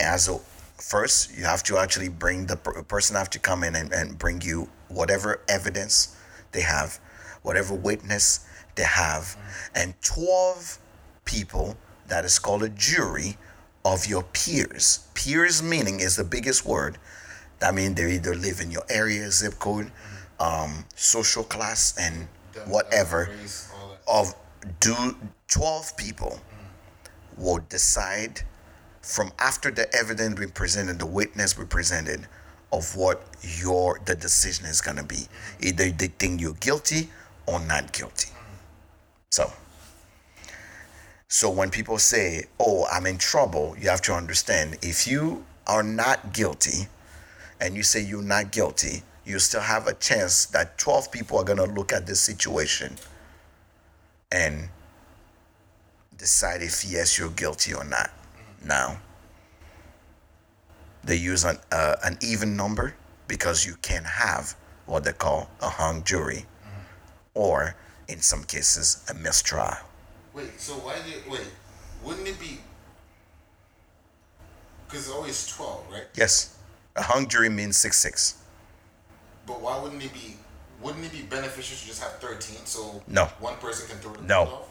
as 0.00 0.28
a 0.28 0.38
first 0.78 1.36
you 1.36 1.44
have 1.44 1.62
to 1.62 1.78
actually 1.78 2.08
bring 2.08 2.46
the 2.46 2.56
per- 2.56 2.82
person 2.82 3.14
have 3.16 3.30
to 3.30 3.38
come 3.38 3.62
in 3.62 3.76
and, 3.76 3.92
and 3.92 4.18
bring 4.18 4.40
you 4.40 4.68
whatever 4.88 5.40
evidence 5.48 6.16
they 6.50 6.60
have 6.60 6.98
whatever 7.42 7.74
witness 7.74 8.46
they 8.74 8.82
have 8.82 9.36
and 9.74 9.94
12 10.02 10.78
people 11.24 11.76
that 12.08 12.24
is 12.24 12.38
called 12.38 12.62
a 12.62 12.68
jury 12.70 13.36
of 13.84 14.06
your 14.06 14.22
peers. 14.22 15.06
Peers 15.14 15.62
meaning 15.62 16.00
is 16.00 16.16
the 16.16 16.24
biggest 16.24 16.64
word. 16.64 16.98
That 17.58 17.74
means 17.74 17.94
they 17.94 18.14
either 18.14 18.34
live 18.34 18.60
in 18.60 18.70
your 18.70 18.84
area 18.88 19.30
zip 19.30 19.58
code 19.58 19.90
um, 20.40 20.84
social 20.96 21.44
class 21.44 21.94
and 21.98 22.28
whatever. 22.66 23.30
Of 24.08 24.34
do 24.80 25.16
12 25.48 25.96
people 25.96 26.40
will 27.36 27.60
decide 27.68 28.42
from 29.00 29.32
after 29.38 29.70
the 29.70 29.92
evidence 29.94 30.38
we 30.38 30.46
presented 30.46 30.98
the 30.98 31.06
witness 31.06 31.58
we 31.58 31.64
presented 31.64 32.26
of 32.72 32.96
what 32.96 33.22
your 33.42 34.00
the 34.04 34.14
decision 34.14 34.66
is 34.66 34.80
to 34.80 35.04
be. 35.04 35.26
Either 35.60 35.90
they 35.90 36.06
think 36.06 36.40
you're 36.40 36.54
guilty 36.54 37.10
or 37.46 37.60
not 37.60 37.92
guilty. 37.92 38.30
So 39.30 39.52
so 41.32 41.48
when 41.48 41.70
people 41.70 41.98
say 41.98 42.44
oh 42.60 42.86
i'm 42.92 43.06
in 43.06 43.16
trouble 43.16 43.74
you 43.80 43.88
have 43.88 44.02
to 44.02 44.12
understand 44.12 44.76
if 44.82 45.06
you 45.06 45.44
are 45.66 45.82
not 45.82 46.32
guilty 46.32 46.86
and 47.60 47.74
you 47.74 47.82
say 47.82 48.00
you're 48.02 48.20
not 48.20 48.52
guilty 48.52 49.02
you 49.24 49.38
still 49.38 49.60
have 49.60 49.86
a 49.86 49.94
chance 49.94 50.46
that 50.46 50.76
12 50.78 51.12
people 51.12 51.38
are 51.38 51.44
going 51.44 51.58
to 51.58 51.64
look 51.64 51.92
at 51.92 52.06
this 52.06 52.20
situation 52.20 52.96
and 54.32 54.68
decide 56.22 56.62
if 56.62 56.84
yes 56.84 57.18
you're 57.18 57.30
guilty 57.30 57.74
or 57.74 57.84
not. 57.84 58.10
Now, 58.64 58.98
they 61.04 61.16
use 61.16 61.44
an 61.44 61.58
uh, 61.72 61.96
an 62.04 62.16
even 62.22 62.56
number 62.56 62.94
because 63.26 63.66
you 63.66 63.74
can 63.82 64.04
have 64.04 64.54
what 64.86 65.04
they 65.04 65.12
call 65.12 65.50
a 65.60 65.68
hung 65.68 66.04
jury, 66.04 66.46
or 67.34 67.74
in 68.08 68.20
some 68.20 68.44
cases 68.44 69.04
a 69.10 69.14
mistrial. 69.14 69.76
Wait, 70.34 70.60
so 70.60 70.74
why 70.74 70.94
did 71.06 71.30
wait? 71.30 71.46
Wouldn't 72.04 72.26
it 72.26 72.40
be? 72.40 72.58
Because 74.86 75.06
it's 75.06 75.14
always 75.14 75.46
twelve, 75.46 75.84
right? 75.90 76.06
Yes, 76.14 76.56
a 76.96 77.02
hung 77.02 77.28
jury 77.28 77.48
means 77.48 77.76
six 77.76 77.98
six. 77.98 78.36
But 79.46 79.60
why 79.60 79.78
wouldn't 79.80 80.02
it 80.02 80.12
be? 80.12 80.36
Wouldn't 80.80 81.04
it 81.04 81.12
be 81.12 81.22
beneficial 81.22 81.76
to 81.78 81.86
just 81.86 82.02
have 82.02 82.18
thirteen 82.18 82.64
so 82.64 83.02
No. 83.06 83.26
one 83.40 83.56
person 83.56 83.88
can 83.88 83.98
throw 83.98 84.12
the 84.12 84.22
No. 84.22 84.42
off? 84.42 84.68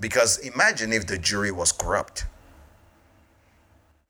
Because 0.00 0.38
imagine 0.38 0.92
if 0.92 1.06
the 1.06 1.18
jury 1.18 1.52
was 1.52 1.70
corrupt. 1.72 2.26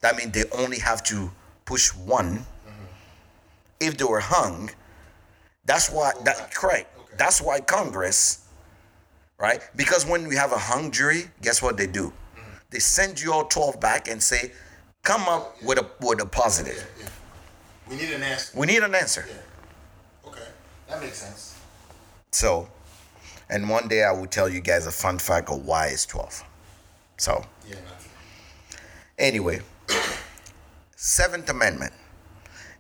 That 0.01 0.17
means 0.17 0.33
they 0.33 0.45
only 0.51 0.79
have 0.81 1.03
to 1.05 1.31
push 1.65 1.95
one. 1.95 2.39
Mm-hmm. 2.39 2.85
If 3.81 3.99
they 3.99 4.05
were 4.05 4.21
hung, 4.21 4.71
that's 5.65 5.91
why 5.91 6.13
that 6.25 6.53
correct. 6.55 6.97
Okay. 6.99 7.15
That's 7.19 7.41
why 7.41 7.61
Congress, 7.61 8.42
right? 9.43 9.61
Because 9.75 10.07
when 10.07 10.29
we 10.29 10.37
have 10.37 10.53
a 10.53 10.59
hung 10.59 10.93
jury, 10.93 11.25
guess 11.43 11.61
what 11.61 11.77
they 11.77 11.89
do? 11.89 12.13
They 12.71 12.79
send 12.79 13.21
you 13.21 13.35
all 13.35 13.45
twelve 13.45 13.79
back 13.81 14.09
and 14.09 14.23
say, 14.23 14.53
"Come 15.03 15.29
up 15.29 15.63
with 15.63 15.79
a 15.79 15.87
with 16.01 16.23
a 16.23 16.27
positive. 16.27 16.79
Yeah, 16.99 17.05
yeah. 17.05 17.91
We 17.91 17.97
need 17.97 18.15
an 18.15 18.23
answer. 18.23 18.59
We 18.59 18.67
need 18.67 18.83
an 18.83 18.95
answer." 18.95 19.27
Yeah. 19.29 20.31
Okay, 20.31 20.49
that 20.89 21.03
makes 21.03 21.19
sense. 21.19 21.61
So, 22.31 22.69
and 23.51 23.69
one 23.69 23.89
day 23.89 24.05
I 24.05 24.13
will 24.13 24.29
tell 24.29 24.49
you 24.49 24.61
guys 24.61 24.87
a 24.87 24.91
fun 24.91 25.19
fact 25.19 25.51
of 25.51 25.67
why 25.67 25.89
it's 25.89 26.07
twelve. 26.07 26.43
So. 27.19 27.45
Yeah, 27.69 27.77
Anyway, 29.19 29.61
Seventh 30.97 31.49
Amendment 31.51 31.93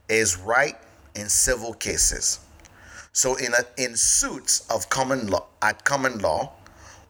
is 0.08 0.38
right 0.38 0.76
in 1.14 1.28
civil 1.28 1.74
cases. 1.74 2.40
So 3.12 3.36
in 3.36 3.52
a, 3.52 3.82
in 3.82 3.94
suits 3.96 4.66
of 4.70 4.88
common 4.88 5.26
law 5.28 5.46
at 5.60 5.84
common 5.84 6.18
law, 6.18 6.52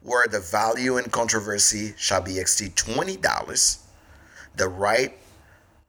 where 0.03 0.27
the 0.27 0.41
value 0.41 0.99
in 0.99 1.05
controversy 1.05 1.95
shall 1.97 2.21
be 2.21 2.39
exceed 2.41 2.75
twenty 2.75 3.17
dollars, 3.17 3.79
the 4.57 4.69
right 4.69 5.17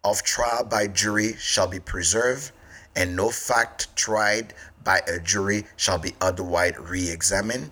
of 0.03 0.21
trial 0.21 0.63
by 0.65 0.87
jury 0.87 1.33
shall 1.39 1.67
be 1.67 1.79
preserved, 1.79 2.51
and 2.95 3.15
no 3.15 3.29
fact 3.31 3.95
tried 3.95 4.53
by 4.83 5.01
a 5.07 5.17
jury 5.19 5.65
shall 5.77 5.97
be 5.97 6.13
otherwise 6.21 6.73
re-examined 6.77 7.71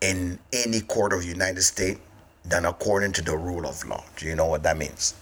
in 0.00 0.38
any 0.52 0.80
court 0.80 1.12
of 1.12 1.20
the 1.20 1.26
United 1.26 1.62
States 1.62 2.00
than 2.44 2.64
according 2.64 3.12
to 3.12 3.20
the 3.20 3.36
rule 3.36 3.66
of 3.66 3.84
law. 3.84 4.02
Do 4.16 4.24
you 4.24 4.34
know 4.36 4.46
what 4.46 4.62
that 4.62 4.78
means? 4.78 5.14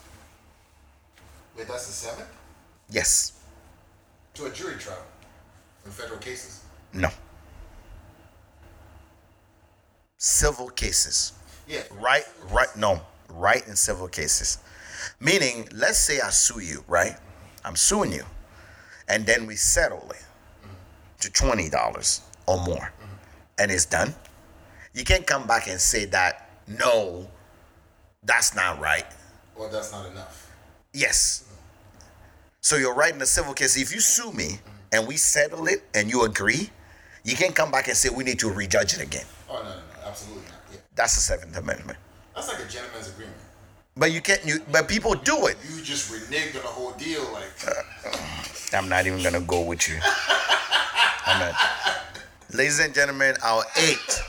Wait, 1.56 1.66
that's 1.66 1.86
the 1.86 1.92
seventh 1.92 2.28
Yes. 2.88 3.32
to 4.34 4.44
a 4.44 4.50
jury 4.50 4.76
trial 4.76 5.02
in 5.86 5.92
federal 5.92 6.18
cases. 6.18 6.64
No. 6.92 7.08
Civil 10.18 10.68
cases. 10.70 11.32
Yeah. 11.66 11.82
Right, 11.92 12.24
right, 12.50 12.74
no, 12.76 13.00
right 13.30 13.66
in 13.66 13.76
civil 13.76 14.08
cases. 14.08 14.58
Meaning, 15.20 15.68
let's 15.72 15.98
say 15.98 16.20
I 16.20 16.30
sue 16.30 16.60
you, 16.60 16.84
right? 16.88 17.16
I'm 17.64 17.76
suing 17.76 18.12
you. 18.12 18.24
And 19.08 19.24
then 19.24 19.46
we 19.46 19.56
settle 19.56 20.10
it 20.10 20.24
to 21.20 21.30
$20 21.30 22.20
or 22.46 22.56
more. 22.64 22.76
Mm-hmm. 22.76 23.14
And 23.58 23.70
it's 23.70 23.86
done. 23.86 24.14
You 24.94 25.04
can't 25.04 25.26
come 25.26 25.46
back 25.46 25.68
and 25.68 25.80
say 25.80 26.06
that, 26.06 26.50
no, 26.66 27.28
that's 28.22 28.54
not 28.54 28.80
right. 28.80 29.06
Or 29.54 29.68
that's 29.68 29.92
not 29.92 30.10
enough. 30.10 30.50
Yes. 30.92 31.44
Mm-hmm. 31.44 31.52
So 32.60 32.76
you're 32.76 32.94
right 32.94 33.12
in 33.12 33.18
the 33.18 33.26
civil 33.26 33.54
case. 33.54 33.76
If 33.76 33.94
you 33.94 34.00
sue 34.00 34.32
me 34.32 34.44
mm-hmm. 34.44 34.75
And 34.92 35.06
we 35.06 35.16
settle 35.16 35.66
it 35.66 35.82
and 35.94 36.10
you 36.10 36.24
agree, 36.24 36.70
you 37.24 37.36
can't 37.36 37.54
come 37.54 37.70
back 37.70 37.88
and 37.88 37.96
say 37.96 38.08
we 38.08 38.24
need 38.24 38.38
to 38.40 38.50
rejudge 38.50 38.94
it 38.94 39.00
again. 39.02 39.24
Oh 39.48 39.54
no, 39.54 39.62
no, 39.62 39.68
no, 39.68 40.08
absolutely 40.08 40.42
not. 40.44 40.52
Yeah, 40.72 40.78
That's 40.94 41.14
the 41.14 41.20
Seventh 41.20 41.56
Amendment. 41.56 41.98
that's 42.34 42.48
like 42.48 42.64
a 42.64 42.68
gentleman's 42.68 43.08
agreement. 43.08 43.36
But 43.96 44.12
you 44.12 44.20
can't. 44.20 44.44
You 44.44 44.60
but 44.70 44.88
people 44.88 45.14
do 45.14 45.46
it. 45.46 45.56
You 45.74 45.80
just 45.82 46.12
reneged 46.12 46.54
on 46.56 46.62
the 46.62 46.68
whole 46.68 46.92
deal, 46.92 47.22
like 47.32 47.50
I'm 48.74 48.88
not 48.90 49.06
even 49.06 49.22
gonna 49.22 49.40
go 49.40 49.62
with 49.62 49.88
you. 49.88 49.96
I'm 51.26 51.40
not. 51.40 51.54
Ladies 52.52 52.78
and 52.78 52.94
gentlemen, 52.94 53.34
our 53.42 53.64
eighth, 53.78 54.22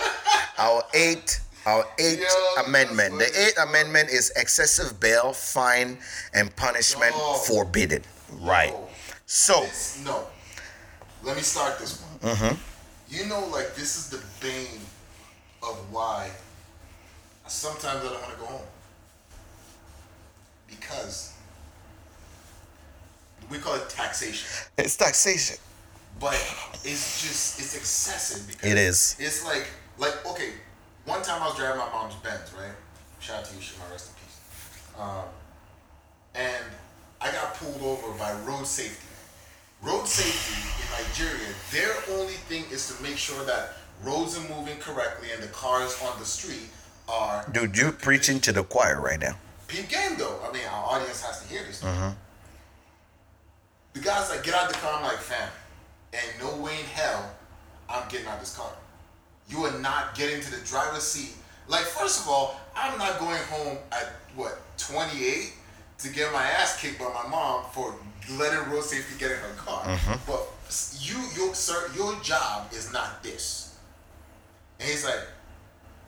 our 0.57 0.83
eighth, 0.93 1.45
our 1.65 1.85
eighth 1.99 2.21
Yo, 2.21 2.63
amendment. 2.63 3.19
The 3.19 3.25
eighth 3.25 3.59
amendment 3.61 4.09
is 4.09 4.31
excessive 4.37 4.99
bail, 4.99 5.33
fine, 5.33 5.97
and 6.33 6.53
punishment 6.55 7.13
Yo. 7.15 7.33
forbidden. 7.45 8.03
Right. 8.39 8.69
Yo. 8.71 8.87
So 9.25 9.61
This, 9.61 10.01
no. 10.05 10.25
Let 11.27 11.35
me 11.35 11.41
start 11.41 11.77
this 11.77 12.01
one. 12.01 12.33
Mm-hmm. 12.33 12.55
You 13.09 13.25
know, 13.25 13.45
like 13.47 13.75
this 13.75 13.97
is 13.97 14.09
the 14.09 14.23
bane 14.39 14.79
of 15.61 15.75
why 15.91 16.31
sometimes 17.47 17.99
I 17.99 18.03
don't 18.13 18.21
want 18.21 18.33
to 18.33 18.39
go 18.39 18.45
home 18.45 18.65
because 20.69 21.33
we 23.49 23.57
call 23.57 23.75
it 23.75 23.89
taxation, 23.89 24.69
it's 24.77 24.95
taxation. 24.95 25.57
but 26.17 26.33
it's 26.85 27.21
just 27.21 27.59
it's 27.59 27.75
excessive 27.75 28.47
because 28.47 28.71
It 28.71 28.77
is. 28.77 29.17
It's 29.19 29.43
like 29.43 29.67
like 29.97 30.25
okay, 30.25 30.51
one 31.03 31.21
time 31.23 31.41
I 31.41 31.47
was 31.47 31.57
driving 31.57 31.79
my 31.79 31.89
mom's 31.89 32.15
Benz, 32.15 32.53
right? 32.57 32.71
Shout 33.19 33.39
out 33.39 33.45
to 33.45 33.55
you, 33.55 33.61
Shema, 33.61 33.83
rest 33.91 34.11
in 34.11 34.15
peace. 34.23 34.97
Um, 34.97 35.25
and 36.35 36.63
I 37.19 37.33
got 37.33 37.53
pulled 37.55 37.81
over 37.81 38.17
by 38.17 38.31
road 38.45 38.65
safety. 38.65 39.03
Road 39.81 40.07
safety 40.07 40.57
in 40.81 41.03
Nigeria, 41.03 41.53
their 41.71 41.93
only 42.17 42.33
thing 42.33 42.63
is 42.71 42.95
to 42.95 43.03
make 43.03 43.17
sure 43.17 43.43
that 43.45 43.73
roads 44.03 44.37
are 44.37 44.55
moving 44.55 44.77
correctly 44.77 45.29
and 45.33 45.41
the 45.41 45.47
cars 45.47 45.99
on 46.03 46.17
the 46.19 46.25
street 46.25 46.69
are 47.07 47.45
Dude, 47.51 47.77
you're 47.77 47.91
preaching 47.91 48.39
to 48.41 48.51
the 48.51 48.63
choir 48.63 48.99
right 48.99 49.19
now. 49.19 49.37
peep 49.67 49.87
game 49.89 50.17
though. 50.17 50.39
I 50.47 50.51
mean, 50.51 50.63
our 50.69 50.85
audience 50.95 51.21
has 51.23 51.41
to 51.41 51.47
hear 51.47 51.63
this. 51.63 51.81
Mm-hmm. 51.83 52.09
The 53.93 53.99
guy's 53.99 54.29
like, 54.29 54.43
get 54.43 54.53
out 54.53 54.67
the 54.69 54.75
car. 54.75 54.93
I'm 54.97 55.03
like, 55.03 55.17
fam, 55.17 55.49
ain't 56.13 56.41
no 56.41 56.61
way 56.61 56.79
in 56.79 56.85
hell 56.85 57.31
I'm 57.89 58.07
getting 58.09 58.27
out 58.27 58.39
this 58.39 58.55
car. 58.55 58.71
you 59.49 59.63
are 59.65 59.79
not 59.79 60.15
getting 60.15 60.41
to 60.41 60.51
the 60.51 60.65
driver's 60.65 61.03
seat. 61.03 61.33
Like, 61.69 61.83
first 61.83 62.21
of 62.21 62.27
all, 62.29 62.59
I'm 62.75 62.97
not 62.97 63.19
going 63.19 63.39
home 63.49 63.77
at 63.91 64.13
what 64.35 64.59
28 64.77 65.53
to 65.99 66.09
get 66.09 66.31
my 66.31 66.43
ass 66.43 66.79
kicked 66.79 66.99
by 66.99 67.11
my 67.13 67.27
mom 67.29 67.65
for 67.71 67.95
letting 68.37 68.71
road 68.71 68.83
safety 68.83 69.17
get 69.17 69.31
in 69.31 69.37
her 69.37 69.53
car. 69.57 69.83
Mm-hmm. 69.83 70.31
But 70.31 70.47
you, 70.99 71.17
your 71.35 71.53
sir, 71.53 71.89
your 71.95 72.19
job 72.21 72.71
is 72.71 72.91
not 72.93 73.23
this. 73.23 73.77
And 74.79 74.89
he's 74.89 75.05
like, 75.05 75.21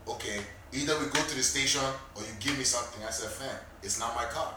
okay, 0.07 0.39
either 0.73 0.97
we 0.99 1.05
go 1.05 1.21
to 1.21 1.35
the 1.35 1.43
station 1.43 1.81
or 2.15 2.21
you 2.21 2.29
give 2.39 2.57
me 2.57 2.63
something. 2.63 3.03
I 3.03 3.09
said, 3.09 3.29
fam, 3.29 3.57
it's 3.81 3.99
not 3.99 4.15
my 4.15 4.25
car. 4.25 4.53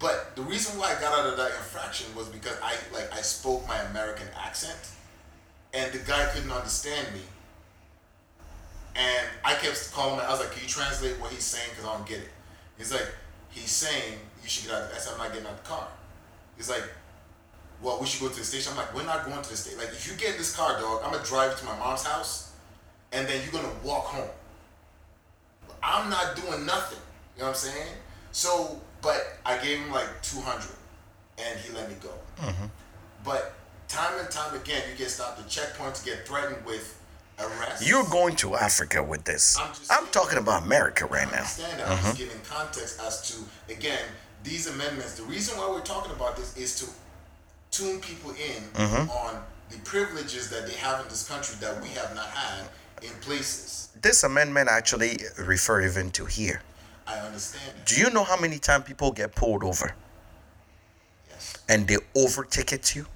But 0.00 0.34
the 0.34 0.42
reason 0.42 0.78
why 0.78 0.96
I 0.96 1.00
got 1.00 1.16
out 1.16 1.26
of 1.26 1.36
that 1.36 1.50
infraction 1.50 2.06
was 2.16 2.26
because 2.28 2.56
I 2.62 2.74
like 2.92 3.12
I 3.12 3.20
spoke 3.20 3.68
my 3.68 3.78
American 3.90 4.28
accent, 4.34 4.78
and 5.74 5.92
the 5.92 5.98
guy 5.98 6.24
couldn't 6.32 6.50
understand 6.50 7.06
me. 7.12 7.20
And 8.96 9.28
I 9.44 9.54
kept 9.54 9.92
calling 9.92 10.14
him. 10.14 10.24
I 10.26 10.30
was 10.30 10.40
like, 10.40 10.52
"Can 10.52 10.62
you 10.62 10.68
translate 10.68 11.20
what 11.20 11.30
he's 11.30 11.44
saying? 11.44 11.68
Because 11.68 11.84
I 11.84 11.94
don't 11.94 12.08
get 12.08 12.20
it." 12.20 12.30
He's 12.78 12.92
like, 12.92 13.08
"He's 13.50 13.70
saying 13.70 14.18
you 14.42 14.48
should 14.48 14.66
get 14.66 14.74
out." 14.74 14.90
I 14.94 14.98
said, 14.98 15.12
"I'm 15.14 15.18
not 15.18 15.32
getting 15.32 15.46
out 15.46 15.62
the 15.62 15.68
car." 15.68 15.88
He's 16.56 16.70
like, 16.70 16.84
"Well, 17.82 17.98
we 18.00 18.06
should 18.06 18.20
go 18.20 18.28
to 18.28 18.38
the 18.38 18.44
station." 18.44 18.72
I'm 18.72 18.78
like, 18.78 18.94
"We're 18.94 19.04
not 19.04 19.24
going 19.24 19.42
to 19.42 19.50
the 19.50 19.56
station. 19.56 19.78
Like, 19.78 19.88
if 19.88 20.06
you 20.06 20.14
get 20.14 20.32
in 20.32 20.38
this 20.38 20.54
car, 20.54 20.78
dog, 20.80 21.02
I'm 21.04 21.12
gonna 21.12 21.24
drive 21.24 21.58
to 21.58 21.64
my 21.64 21.76
mom's 21.78 22.04
house, 22.04 22.50
and 23.12 23.28
then 23.28 23.42
you're 23.42 23.52
gonna 23.52 23.74
walk 23.82 24.06
home." 24.06 24.30
I'm 25.82 26.10
not 26.10 26.36
doing 26.36 26.66
nothing. 26.66 26.98
You 27.36 27.42
know 27.42 27.48
what 27.48 27.56
I'm 27.56 27.70
saying? 27.70 27.94
So, 28.32 28.80
but 29.00 29.38
I 29.44 29.56
gave 29.58 29.78
him 29.78 29.90
like 29.90 30.22
200 30.22 30.76
and 31.38 31.58
he 31.60 31.72
let 31.72 31.88
me 31.88 31.96
go. 32.02 32.10
Mm-hmm. 32.38 32.66
But 33.24 33.54
time 33.88 34.18
and 34.18 34.30
time 34.30 34.54
again, 34.54 34.82
you 34.90 34.96
get 34.96 35.10
stopped 35.10 35.40
at 35.40 35.46
checkpoints, 35.46 36.04
get 36.04 36.26
threatened 36.26 36.64
with 36.64 36.99
arrest. 37.40 37.86
You're 37.86 38.04
going 38.04 38.36
to 38.36 38.56
Africa 38.56 39.02
with 39.02 39.24
this. 39.24 39.58
I'm 39.58 39.68
just 39.68 39.92
I'm 39.92 40.06
talking 40.08 40.38
about 40.38 40.64
America 40.64 41.06
I 41.06 41.14
right 41.14 41.30
now. 41.30 41.38
understand 41.38 41.80
that. 41.80 41.88
I'm 41.88 41.96
mm-hmm. 41.96 42.06
just 42.06 42.18
giving 42.18 42.40
context 42.40 43.00
as 43.04 43.22
to, 43.30 43.72
again, 43.72 44.04
these 44.44 44.66
amendments. 44.66 45.14
The 45.14 45.24
reason 45.24 45.58
why 45.58 45.68
we're 45.68 45.80
talking 45.80 46.12
about 46.12 46.36
this 46.36 46.56
is 46.56 46.78
to 46.80 46.86
tune 47.70 48.00
people 48.00 48.30
in 48.30 48.62
mm-hmm. 48.74 49.10
on 49.10 49.42
the 49.70 49.78
privileges 49.78 50.50
that 50.50 50.66
they 50.66 50.74
have 50.74 51.00
in 51.02 51.08
this 51.08 51.28
country 51.28 51.56
that 51.60 51.80
we 51.82 51.88
have 51.88 52.14
not 52.14 52.26
had 52.26 52.68
in 53.02 53.10
places. 53.20 53.88
This 54.00 54.24
amendment 54.24 54.68
actually 54.68 55.18
refer 55.38 55.82
even 55.82 56.10
to 56.12 56.24
here. 56.24 56.62
I 57.06 57.18
understand. 57.18 57.74
Do 57.86 58.00
you 58.00 58.10
know 58.10 58.24
how 58.24 58.38
many 58.38 58.58
times 58.58 58.84
people 58.84 59.10
get 59.12 59.34
pulled 59.34 59.64
over 59.64 59.94
Yes. 61.28 61.54
and 61.68 61.86
they 61.88 61.96
overticket 62.14 62.94
you? 62.94 63.06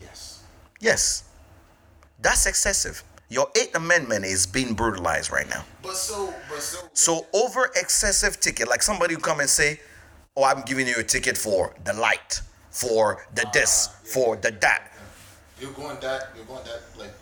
Yes. 0.00 0.42
Yes. 0.80 1.24
That's 2.22 2.46
excessive. 2.46 3.02
Your 3.28 3.48
Eighth 3.56 3.74
Amendment 3.74 4.24
is 4.24 4.46
being 4.46 4.74
brutalized 4.74 5.30
right 5.32 5.48
now. 5.48 5.64
But 5.82 5.96
so, 5.96 6.32
but 6.48 6.60
so. 6.60 6.78
So 6.92 7.26
over 7.32 7.70
excessive 7.76 8.38
ticket, 8.40 8.68
like 8.68 8.82
somebody 8.82 9.14
who 9.14 9.20
come 9.20 9.40
and 9.40 9.48
say, 9.48 9.80
"Oh, 10.36 10.44
I'm 10.44 10.62
giving 10.62 10.86
you 10.86 10.96
a 10.98 11.02
ticket 11.04 11.36
for 11.38 11.74
the 11.84 11.94
light, 11.94 12.40
for 12.70 13.26
the 13.34 13.46
this, 13.52 13.88
Ah, 13.88 13.96
yeah, 14.04 14.12
for 14.12 14.34
yeah, 14.34 14.40
the 14.42 14.50
that." 14.60 14.92
You're 15.60 15.72
going 15.72 15.98
that. 16.00 16.30
You're 16.36 16.44
going 16.44 16.64
that 16.64 16.80
like. 16.98 17.12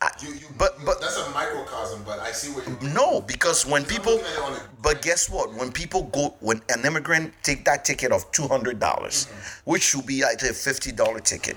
I- 0.00 0.10
You, 0.22 0.28
you, 0.34 0.46
but 0.56 0.78
you- 0.78 0.86
but 0.86 1.00
that's 1.00 1.16
a 1.16 1.30
microcosm. 1.30 2.02
But 2.04 2.18
I 2.20 2.30
see 2.32 2.50
what 2.52 2.66
you're. 2.66 2.80
no, 2.92 3.20
because 3.20 3.64
when 3.66 3.84
people, 3.84 4.12
looking 4.14 4.26
at 4.26 4.32
it 4.32 4.38
on 4.44 4.52
a- 4.54 4.68
but 4.82 5.02
guess 5.02 5.28
what? 5.30 5.52
When 5.54 5.72
people 5.72 6.02
go, 6.04 6.34
when 6.40 6.62
an 6.68 6.84
immigrant 6.84 7.32
take 7.42 7.64
that 7.64 7.84
ticket 7.84 8.10
of 8.12 8.30
two 8.32 8.46
hundred 8.48 8.78
dollars, 8.80 9.26
Mm-hmm. 9.26 9.70
which 9.70 9.82
should 9.82 10.06
be 10.06 10.22
like 10.22 10.42
a 10.42 10.52
fifty 10.52 10.92
dollar 10.92 11.20
ticket, 11.20 11.56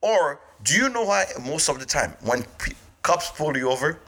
or 0.00 0.40
do 0.66 0.74
you 0.76 0.88
know 0.88 1.04
why 1.04 1.26
most 1.44 1.68
of 1.68 1.78
the 1.78 1.86
time 1.86 2.12
when 2.22 2.42
pe- 2.58 2.74
cops 3.02 3.30
pull 3.30 3.56
you 3.56 3.70
over, 3.70 3.98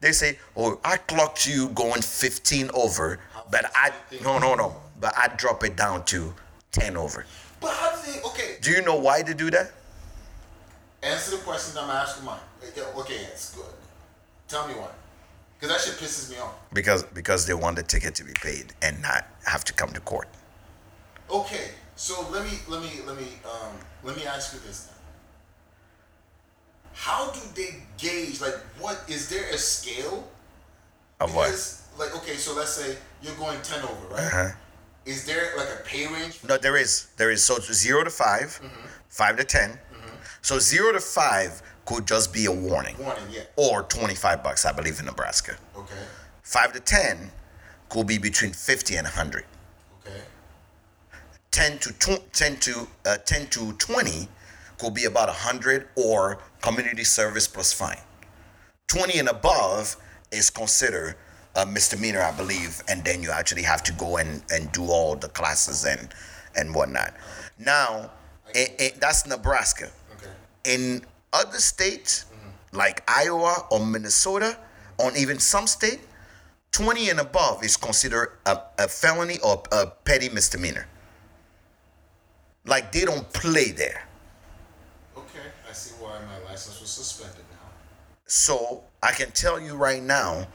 they 0.00 0.12
say, 0.12 0.38
"Oh, 0.56 0.78
I 0.84 0.98
clocked 0.98 1.46
you 1.46 1.70
going 1.70 2.02
fifteen 2.02 2.70
over, 2.74 3.18
but 3.50 3.64
I 3.74 3.92
no 4.22 4.38
no 4.38 4.54
no, 4.54 4.76
but 5.00 5.16
I 5.16 5.28
drop 5.28 5.64
it 5.64 5.74
down 5.76 6.04
to 6.12 6.34
ten 6.70 6.96
over." 6.96 7.24
But 7.60 7.72
how 7.72 7.96
do 7.96 8.12
they? 8.12 8.20
Okay, 8.28 8.58
Do 8.60 8.70
you 8.70 8.82
know 8.82 8.96
why 8.96 9.22
they 9.22 9.34
do 9.34 9.50
that? 9.50 9.72
answer 11.02 11.36
the 11.36 11.42
questions 11.42 11.76
I'm 11.76 11.88
asking. 11.90 12.24
Mine. 12.26 12.40
Okay, 12.98 13.20
it's 13.32 13.54
good. 13.54 13.64
Tell 14.48 14.66
me 14.68 14.74
why. 14.74 14.88
Because 15.58 15.70
that 15.74 15.80
shit 15.80 15.94
pisses 16.00 16.30
me 16.30 16.36
off. 16.38 16.52
Because 16.74 17.02
because 17.04 17.46
they 17.46 17.54
want 17.54 17.76
the 17.76 17.82
ticket 17.82 18.14
to 18.16 18.24
be 18.24 18.32
paid 18.34 18.74
and 18.82 19.00
not 19.00 19.24
have 19.46 19.64
to 19.64 19.72
come 19.72 19.90
to 19.92 20.00
court. 20.00 20.28
Okay, 21.30 21.70
so 21.96 22.28
let 22.30 22.44
me 22.44 22.58
let 22.68 22.82
me 22.82 22.90
let 23.06 23.16
me 23.16 23.28
um 23.44 23.72
let 24.04 24.14
me 24.16 24.26
ask 24.26 24.52
you 24.52 24.60
this 24.66 24.78
then. 24.86 24.95
How 26.96 27.30
do 27.30 27.40
they 27.54 27.76
gauge 27.98 28.40
like 28.40 28.54
what 28.80 29.04
is 29.06 29.28
there 29.28 29.44
a 29.50 29.58
scale? 29.58 30.26
Of 31.20 31.34
what? 31.34 31.50
Like 31.98 32.16
okay, 32.16 32.34
so 32.36 32.54
let's 32.56 32.72
say 32.72 32.96
you're 33.22 33.34
going 33.36 33.60
ten 33.62 33.82
over, 33.82 34.06
right? 34.10 34.24
Uh-huh. 34.24 34.48
Is 35.04 35.24
there 35.26 35.52
like 35.56 35.68
a 35.68 35.82
pay 35.84 36.06
range? 36.06 36.40
No, 36.48 36.56
there 36.56 36.76
is. 36.76 37.08
There 37.18 37.30
is. 37.30 37.44
So 37.44 37.58
zero 37.60 38.02
to 38.02 38.10
5 38.10 38.60
five 39.08 39.36
to 39.36 39.44
10 39.44 39.78
So 40.42 40.58
zero 40.58 40.92
to 40.92 41.00
five 41.00 41.62
could 41.84 42.06
just 42.06 42.32
be 42.32 42.46
a 42.46 42.50
warning, 42.52 42.96
Warning, 42.98 43.24
yeah. 43.30 43.42
or 43.56 43.82
twenty-five 43.84 44.42
bucks, 44.42 44.64
I 44.64 44.72
believe, 44.72 44.98
in 44.98 45.06
Nebraska. 45.06 45.56
Okay. 45.76 45.94
Five 46.42 46.72
to 46.72 46.80
ten 46.80 47.30
could 47.90 48.06
be 48.08 48.18
between 48.18 48.52
fifty 48.52 48.96
and 48.96 49.06
hundred. 49.06 49.44
Okay. 50.00 50.20
Ten 51.50 51.78
to 51.78 51.92
tw- 51.92 52.32
ten 52.32 52.56
to 52.66 52.88
uh, 53.04 53.16
ten 53.18 53.46
to 53.48 53.72
twenty 53.74 54.28
could 54.78 54.94
be 54.94 55.04
about 55.04 55.28
hundred 55.28 55.88
or 55.96 56.38
community 56.62 57.04
service 57.04 57.46
plus 57.46 57.72
fine. 57.72 58.00
Twenty 58.88 59.18
and 59.18 59.28
above 59.28 59.96
is 60.30 60.50
considered 60.50 61.16
a 61.54 61.64
misdemeanor, 61.64 62.20
I 62.20 62.32
believe, 62.32 62.82
and 62.88 63.04
then 63.04 63.22
you 63.22 63.30
actually 63.30 63.62
have 63.62 63.82
to 63.84 63.92
go 63.92 64.18
and, 64.18 64.42
and 64.50 64.70
do 64.72 64.84
all 64.84 65.16
the 65.16 65.28
classes 65.28 65.84
and 65.84 66.08
and 66.54 66.74
whatnot. 66.74 67.14
Now, 67.58 68.10
i 68.54 68.68
i 68.78 68.92
that's 69.00 69.26
Nebraska. 69.26 69.90
Okay. 70.16 70.32
in 70.64 71.04
other 71.32 71.58
states 71.58 72.26
like 72.72 73.02
Iowa 73.08 73.66
or 73.70 73.84
Minnesota, 73.84 74.58
or 74.98 75.10
even 75.16 75.38
some 75.38 75.66
state, 75.66 76.00
20 76.72 77.10
and 77.10 77.20
above 77.20 77.64
is 77.64 77.76
considered 77.76 78.32
a, 78.44 78.58
a 78.78 78.88
felony 78.88 79.38
or 79.42 79.62
a 79.72 79.86
petty 79.86 80.28
misdemeanor. 80.28 80.86
Like 82.66 82.92
they 82.92 83.04
don't 83.04 83.30
play 83.32 83.70
there. 83.70 84.06
Okay. 85.16 85.48
I 85.68 85.72
see 85.72 85.94
why 86.00 86.18
my 86.26 86.38
license 86.56 86.80
was 86.80 86.90
suspended 86.90 87.44
now. 87.50 87.68
So 88.26 88.82
I 89.02 89.12
can 89.12 89.30
tell 89.32 89.60
you 89.60 89.76
right 89.76 90.02
now 90.02 90.46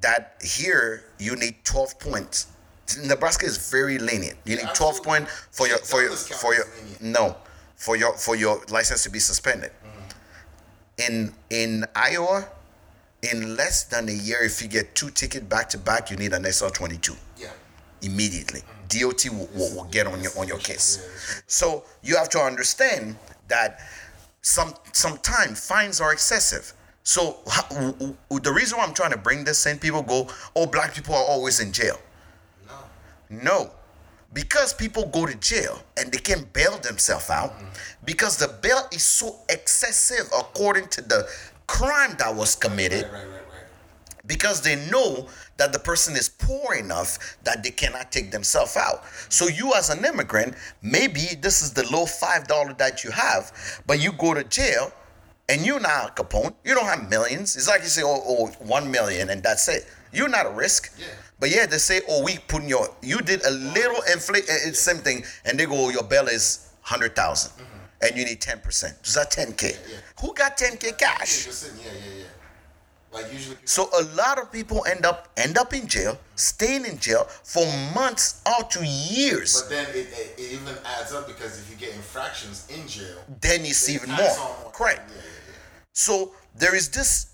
that 0.00 0.40
here 0.42 1.04
you 1.18 1.34
need 1.34 1.56
12 1.64 1.98
points. 1.98 2.46
Nebraska 3.04 3.46
is 3.46 3.70
very 3.70 3.98
lenient. 3.98 4.38
You 4.44 4.56
need 4.56 4.62
12 4.62 4.72
absolutely. 4.72 5.04
points 5.04 5.32
for 5.50 5.66
your 5.66 5.78
for 5.78 6.02
your 6.02 6.12
for 6.12 6.54
your 6.54 6.64
no 7.00 7.36
for 7.76 7.96
your 7.96 8.12
for 8.16 8.36
your 8.36 8.62
license 8.68 9.02
to 9.04 9.10
be 9.10 9.18
suspended. 9.18 9.72
Mm-hmm. 9.72 11.12
In 11.12 11.34
in 11.50 11.84
Iowa, 11.96 12.48
in 13.22 13.56
less 13.56 13.84
than 13.84 14.08
a 14.08 14.12
year, 14.12 14.42
if 14.44 14.62
you 14.62 14.68
get 14.68 14.94
two 14.94 15.10
tickets 15.10 15.44
back 15.46 15.68
to 15.70 15.78
back, 15.78 16.10
you 16.10 16.16
need 16.16 16.32
an 16.32 16.44
SR 16.44 16.70
22 16.70 17.14
Yeah. 17.36 17.48
immediately. 18.02 18.60
Mm-hmm. 18.60 19.10
DOT 19.10 19.22
will, 19.30 19.48
will, 19.54 19.74
will 19.76 19.90
get 19.90 20.06
on 20.06 20.20
your 20.22 20.32
on 20.38 20.46
your 20.48 20.58
case. 20.58 21.42
So 21.46 21.84
you 22.02 22.16
have 22.16 22.28
to 22.30 22.38
understand 22.40 23.16
that 23.48 23.80
some 24.42 24.74
sometimes 24.92 25.66
fines 25.66 26.00
are 26.00 26.12
excessive. 26.12 26.72
So 27.02 27.38
the 28.30 28.52
reason 28.52 28.78
why 28.78 28.84
I'm 28.84 28.94
trying 28.94 29.12
to 29.12 29.18
bring 29.18 29.44
this 29.44 29.66
in, 29.66 29.78
people 29.78 30.02
go, 30.02 30.28
"Oh, 30.54 30.66
black 30.66 30.94
people 30.94 31.14
are 31.14 31.24
always 31.24 31.60
in 31.60 31.72
jail." 31.72 31.98
No. 32.66 32.74
No, 33.42 33.70
because 34.32 34.72
people 34.72 35.06
go 35.06 35.26
to 35.26 35.34
jail 35.36 35.82
and 35.96 36.12
they 36.12 36.18
can't 36.18 36.52
bail 36.52 36.78
themselves 36.78 37.30
out 37.30 37.52
mm-hmm. 37.52 37.66
because 38.04 38.36
the 38.36 38.48
bail 38.62 38.86
is 38.92 39.02
so 39.02 39.40
excessive 39.48 40.26
according 40.38 40.88
to 40.88 41.02
the 41.02 41.28
crime 41.66 42.14
that 42.18 42.34
was 42.34 42.54
committed 42.54 43.04
right, 43.04 43.12
right, 43.12 43.28
right. 43.28 43.42
Because 44.30 44.60
they 44.60 44.76
know 44.92 45.26
that 45.56 45.72
the 45.72 45.78
person 45.80 46.14
is 46.14 46.28
poor 46.28 46.74
enough 46.74 47.36
that 47.42 47.64
they 47.64 47.70
cannot 47.70 48.12
take 48.12 48.30
themselves 48.30 48.76
out. 48.76 49.02
So 49.28 49.48
you 49.48 49.74
as 49.74 49.90
an 49.90 50.04
immigrant, 50.04 50.54
maybe 50.82 51.22
this 51.40 51.62
is 51.62 51.72
the 51.72 51.82
low 51.90 52.06
five 52.06 52.46
dollar 52.46 52.72
that 52.74 53.02
you 53.02 53.10
have, 53.10 53.50
but 53.88 54.00
you 54.00 54.12
go 54.12 54.32
to 54.32 54.44
jail 54.44 54.92
and 55.48 55.66
you're 55.66 55.80
not 55.80 56.14
Capone. 56.14 56.54
You 56.64 56.76
don't 56.76 56.84
have 56.84 57.10
millions. 57.10 57.56
It's 57.56 57.66
like 57.66 57.82
you 57.82 57.88
say, 57.88 58.02
oh, 58.04 58.22
oh, 58.24 58.46
one 58.60 58.88
million 58.88 59.30
and 59.30 59.42
that's 59.42 59.66
it. 59.66 59.84
You're 60.12 60.28
not 60.28 60.46
a 60.46 60.50
risk. 60.50 60.96
Yeah. 60.96 61.06
But 61.40 61.50
yeah, 61.50 61.66
they 61.66 61.78
say, 61.78 62.02
oh, 62.08 62.22
we 62.22 62.38
put 62.46 62.62
in 62.62 62.68
your, 62.68 62.86
you 63.02 63.18
did 63.18 63.44
a 63.44 63.50
little 63.50 64.00
inflate, 64.12 64.44
it's 64.46 64.78
same 64.78 64.98
thing, 64.98 65.24
and 65.44 65.58
they 65.58 65.66
go, 65.66 65.74
oh, 65.74 65.88
your 65.90 66.04
bail 66.04 66.28
is 66.28 66.68
100,000 66.82 67.50
mm-hmm. 67.50 67.64
and 68.02 68.16
you 68.16 68.24
need 68.26 68.40
10%. 68.40 69.04
Is 69.04 69.14
that 69.14 69.32
10K? 69.32 69.62
yeah. 69.72 69.96
Who 70.20 70.32
got 70.34 70.56
10K 70.56 70.96
cash? 70.96 71.48
Yeah, 71.48 71.70
yeah, 71.82 72.18
yeah. 72.18 72.24
Like 73.12 73.32
usually. 73.32 73.56
So 73.64 73.88
a 73.98 74.04
lot 74.14 74.38
of 74.38 74.52
people 74.52 74.84
end 74.86 75.04
up 75.04 75.28
end 75.36 75.58
up 75.58 75.74
in 75.74 75.88
jail, 75.88 76.18
staying 76.36 76.84
in 76.84 76.98
jail 76.98 77.24
for 77.42 77.66
months 77.94 78.40
or 78.46 78.62
to 78.64 78.86
years. 78.86 79.62
but 79.62 79.70
then 79.70 79.86
it, 79.90 80.08
it, 80.12 80.34
it 80.38 80.52
even 80.52 80.76
adds 80.98 81.12
up 81.12 81.26
because 81.26 81.58
if 81.58 81.68
you 81.70 81.76
get 81.76 81.94
infractions 81.94 82.68
in 82.70 82.86
jail, 82.86 83.18
then 83.40 83.62
it's 83.62 83.86
they 83.86 83.94
even 83.94 84.10
more. 84.10 84.18
more. 84.38 84.70
Correct. 84.72 85.02
Yeah, 85.10 85.16
yeah, 85.16 85.22
yeah. 85.22 85.54
So 85.92 86.32
there 86.54 86.74
is 86.74 86.88
this 86.88 87.26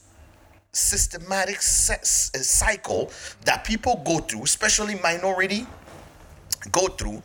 systematic 0.72 1.60
se- 1.60 1.94
uh, 2.38 2.42
cycle 2.42 3.10
that 3.44 3.64
people 3.64 4.02
go 4.04 4.18
through, 4.18 4.44
especially 4.44 4.94
minority 5.02 5.66
go 6.72 6.86
through, 6.88 7.22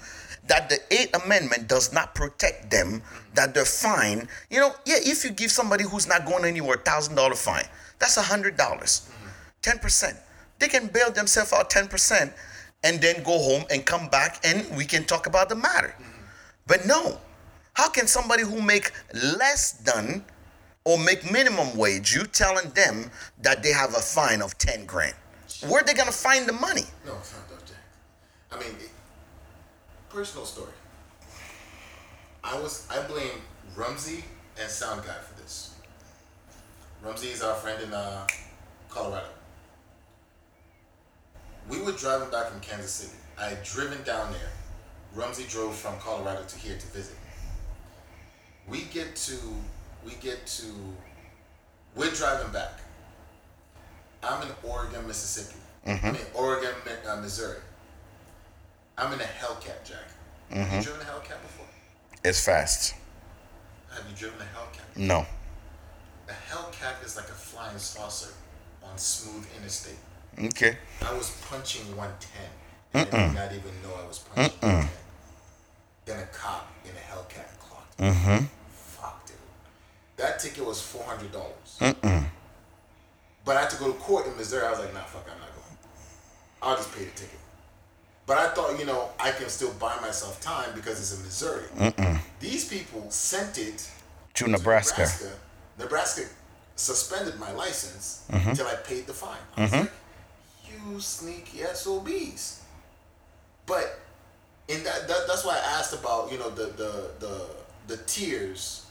that 0.47 0.69
the 0.69 0.79
Eighth 0.91 1.23
Amendment 1.23 1.67
does 1.67 1.93
not 1.93 2.13
protect 2.15 2.69
them, 2.69 3.01
that 3.33 3.53
they're 3.53 3.65
fine. 3.65 4.27
You 4.49 4.59
know, 4.59 4.75
yeah, 4.85 4.95
if 4.99 5.23
you 5.23 5.31
give 5.31 5.51
somebody 5.51 5.83
who's 5.83 6.07
not 6.07 6.25
going 6.25 6.45
anywhere 6.45 6.77
thousand 6.77 7.15
dollar 7.15 7.35
fine, 7.35 7.65
that's 8.01 8.17
a 8.17 8.21
hundred 8.21 8.57
dollars, 8.57 9.09
ten 9.61 9.79
percent. 9.79 10.17
They 10.59 10.67
can 10.67 10.87
bail 10.87 11.11
themselves 11.11 11.53
out 11.53 11.69
ten 11.69 11.87
percent, 11.87 12.33
and 12.83 12.99
then 12.99 13.23
go 13.23 13.37
home 13.37 13.63
and 13.71 13.85
come 13.85 14.09
back, 14.09 14.39
and 14.43 14.65
we 14.75 14.85
can 14.85 15.05
talk 15.05 15.27
about 15.27 15.47
the 15.47 15.55
matter. 15.55 15.95
But 16.67 16.85
no, 16.85 17.19
how 17.73 17.89
can 17.89 18.07
somebody 18.07 18.43
who 18.43 18.61
make 18.61 18.91
less 19.13 19.71
than 19.71 20.25
or 20.83 20.97
make 20.97 21.31
minimum 21.31 21.77
wage, 21.77 22.13
you 22.13 22.23
telling 22.23 22.71
them 22.71 23.11
that 23.41 23.61
they 23.61 23.71
have 23.71 23.91
a 23.91 24.01
fine 24.01 24.41
of 24.41 24.57
ten 24.57 24.85
grand? 24.85 25.15
Where 25.67 25.81
are 25.81 25.85
they 25.85 25.93
gonna 25.93 26.11
find 26.11 26.47
the 26.47 26.53
money? 26.53 26.85
No, 27.05 27.13
I 28.51 28.59
mean, 28.59 28.75
personal 30.09 30.45
story. 30.45 30.73
I 32.43 32.59
was 32.59 32.87
I 32.89 33.01
blame 33.07 33.41
Rumsey 33.75 34.23
and 34.59 34.69
Sound 34.69 35.05
Guy 35.05 35.13
for. 35.13 35.30
Rumsey 37.03 37.29
is 37.29 37.41
our 37.41 37.55
friend 37.55 37.81
in 37.81 37.93
uh, 37.93 38.27
Colorado. 38.89 39.27
We 41.69 41.81
were 41.81 41.93
driving 41.93 42.29
back 42.29 42.47
from 42.47 42.59
Kansas 42.59 42.91
City. 42.91 43.13
I 43.39 43.49
had 43.49 43.63
driven 43.63 44.03
down 44.03 44.31
there. 44.31 44.49
Rumsey 45.15 45.45
drove 45.49 45.75
from 45.75 45.97
Colorado 45.99 46.43
to 46.43 46.57
here 46.59 46.77
to 46.77 46.87
visit. 46.87 47.17
We 48.67 48.83
get 48.93 49.15
to 49.15 49.37
we 50.05 50.13
get 50.21 50.45
to 50.47 50.65
we're 51.95 52.11
driving 52.11 52.51
back. 52.53 52.79
I'm 54.23 54.43
in 54.43 54.53
Oregon, 54.63 55.05
Mississippi. 55.07 55.59
I'm 55.85 56.15
in 56.15 56.21
Oregon, 56.35 56.71
uh, 57.09 57.15
Missouri. 57.17 57.57
I'm 58.97 59.11
in 59.13 59.19
a 59.19 59.23
Hellcat, 59.23 59.83
Jack. 59.83 59.97
Have 60.51 60.73
you 60.73 60.81
driven 60.81 61.01
a 61.01 61.05
Hellcat 61.09 61.41
before? 61.41 61.65
It's 62.23 62.45
fast. 62.45 62.93
Have 63.91 64.03
you 64.07 64.15
driven 64.15 64.39
a 64.39 64.43
Hellcat? 64.43 64.97
No. 64.97 65.25
A 66.31 66.53
Hellcat 66.53 67.03
is 67.05 67.17
like 67.17 67.27
a 67.27 67.33
flying 67.33 67.77
saucer 67.77 68.31
on 68.83 68.97
smooth 68.97 69.45
interstate. 69.57 69.97
Okay. 70.39 70.77
I 71.05 71.13
was 71.13 71.31
punching 71.49 71.85
110. 71.97 72.41
And 72.93 73.07
I 73.13 73.27
did 73.27 73.35
not 73.35 73.51
even 73.51 73.81
know 73.83 73.93
I 74.01 74.07
was 74.07 74.19
punching 74.19 74.57
110. 74.61 74.89
Then 76.05 76.19
a 76.19 76.25
cop 76.27 76.71
in 76.85 76.91
a 76.91 76.93
Hellcat 77.11 77.59
clocked. 77.59 77.99
me. 77.99 78.07
Mm-hmm. 78.07 78.45
Fuck, 78.73 79.25
dude. 79.27 79.35
That 80.17 80.39
ticket 80.39 80.65
was 80.65 80.79
$400. 80.79 82.29
But 83.43 83.57
I 83.57 83.61
had 83.61 83.69
to 83.71 83.77
go 83.77 83.91
to 83.91 83.97
court 83.99 84.27
in 84.27 84.37
Missouri. 84.37 84.65
I 84.65 84.69
was 84.71 84.79
like, 84.79 84.93
nah, 84.93 85.01
fuck, 85.01 85.25
I'm 85.29 85.39
not 85.39 85.49
going. 85.49 85.77
I'll 86.61 86.75
just 86.77 86.93
pay 86.95 87.03
the 87.05 87.11
ticket. 87.11 87.39
But 88.25 88.37
I 88.37 88.49
thought, 88.53 88.79
you 88.79 88.85
know, 88.85 89.09
I 89.19 89.31
can 89.31 89.49
still 89.49 89.73
buy 89.73 89.97
myself 89.99 90.39
time 90.39 90.69
because 90.75 90.99
it's 90.99 91.17
in 91.17 91.23
Missouri. 91.25 91.65
These 92.39 92.69
people 92.69 93.09
sent 93.09 93.57
it 93.57 93.89
To 94.35 94.45
to 94.45 94.51
Nebraska. 94.51 95.01
Nebraska. 95.01 95.31
Nebraska 95.81 96.23
suspended 96.75 97.39
my 97.39 97.51
license 97.51 98.25
mm-hmm. 98.31 98.49
until 98.49 98.67
I 98.67 98.75
paid 98.75 99.07
the 99.07 99.13
fine. 99.13 99.37
I 99.57 99.61
was 99.61 99.71
mm-hmm. 99.71 99.81
like, 99.81 99.91
you 100.93 100.99
sneaky 100.99 101.59
SOBs. 101.73 102.61
But 103.65 103.99
in 104.67 104.83
that, 104.83 105.07
that 105.07 105.27
that's 105.27 105.45
why 105.45 105.55
I 105.55 105.79
asked 105.79 105.93
about, 105.93 106.31
you 106.31 106.37
know, 106.39 106.49
the 106.49 106.65
the 106.65 107.11
the, 107.19 107.45
the 107.87 107.97
tiers 108.03 108.85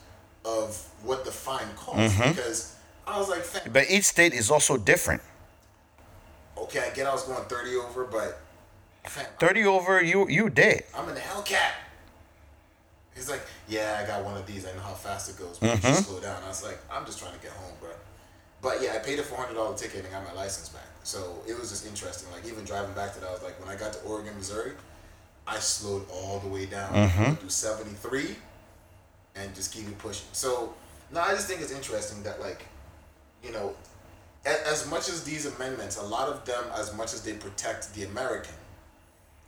of 0.45 0.77
what 1.03 1.25
the 1.25 1.31
fine 1.31 1.69
costs 1.77 2.15
mm-hmm. 2.15 2.31
because 2.31 2.77
I 3.07 3.19
was 3.19 3.29
like, 3.29 3.73
But 3.73 3.91
each 3.91 4.05
state 4.05 4.33
is 4.33 4.51
also 4.51 4.77
different. 4.77 5.23
okay, 6.57 6.81
I 6.91 6.95
get 6.95 7.07
I 7.07 7.13
was 7.13 7.25
going 7.25 7.45
30 7.45 7.77
over, 7.77 8.05
but 8.05 8.41
fam, 9.07 9.27
30 9.39 9.65
over, 9.65 10.03
you 10.03 10.29
you 10.29 10.51
dead. 10.51 10.85
I'm 10.95 11.09
in 11.09 11.15
the 11.15 11.21
Hellcat. 11.21 11.73
He's 13.15 13.29
like, 13.29 13.43
yeah, 13.69 14.01
I 14.03 14.07
got 14.07 14.25
one 14.25 14.37
of 14.37 14.47
these. 14.47 14.67
I 14.67 14.73
know 14.73 14.81
how 14.81 14.95
fast 14.95 15.29
it 15.29 15.39
goes, 15.39 15.59
but 15.59 15.75
you 15.75 15.81
should 15.81 16.05
slow 16.05 16.21
down. 16.21 16.43
I 16.45 16.49
was 16.49 16.65
like, 16.65 16.79
I'm 16.91 17.05
just 17.05 17.19
trying 17.19 17.35
to 17.35 17.41
get 17.41 17.51
home, 17.53 17.75
bro. 17.81 17.91
But 18.63 18.83
yeah, 18.83 18.95
I 18.95 18.99
paid 18.99 19.19
a 19.19 19.23
four 19.23 19.39
hundred 19.39 19.55
dollar 19.55 19.77
ticket 19.77 20.05
and 20.05 20.11
got 20.11 20.25
my 20.25 20.33
license 20.35 20.69
back. 20.69 20.87
So 21.03 21.43
it 21.49 21.59
was 21.59 21.71
just 21.71 21.87
interesting. 21.87 22.31
Like 22.33 22.47
even 22.47 22.65
driving 22.65 22.95
back 22.95 23.15
to 23.15 23.21
that, 23.21 23.29
I 23.29 23.33
was 23.33 23.43
like, 23.43 23.59
when 23.61 23.75
I 23.75 23.79
got 23.79 23.93
to 23.95 24.01
Oregon, 24.03 24.35
Missouri, 24.37 24.73
I 25.47 25.59
slowed 25.59 26.05
all 26.11 26.39
the 26.39 26.49
way 26.49 26.67
down 26.67 26.95
do 27.41 27.49
seventy 27.49 27.91
three, 27.91 28.37
and 29.35 29.55
just 29.55 29.73
keep 29.73 29.89
it 29.89 29.99
pushing. 29.99 30.27
So 30.33 30.75
no, 31.11 31.21
I 31.21 31.33
just 31.33 31.49
think 31.49 31.61
it's 31.61 31.73
interesting 31.73 32.23
that 32.23 32.41
like, 32.41 32.67
you 33.43 33.51
know, 33.53 33.75
as 34.45 34.89
much 34.89 35.09
as 35.09 35.25
these 35.25 35.47
amendments, 35.47 35.97
a 35.97 36.03
lot 36.05 36.29
of 36.29 36.45
them, 36.45 36.65
as 36.77 36.95
much 36.97 37.13
as 37.15 37.23
they 37.23 37.33
protect 37.33 37.93
the 37.95 38.05
American, 38.05 38.55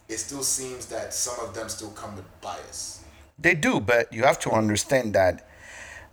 it 0.09 0.19
still 0.19 0.43
seems 0.43 0.87
that 0.87 1.15
some 1.15 1.39
of 1.41 1.55
them 1.55 1.69
still 1.69 1.91
come 1.91 2.17
with 2.17 2.25
bias. 2.41 3.02
They 3.39 3.55
do, 3.55 3.81
but 3.81 4.13
you 4.13 4.23
have 4.25 4.39
to 4.41 4.51
understand 4.51 5.15
that 5.15 5.49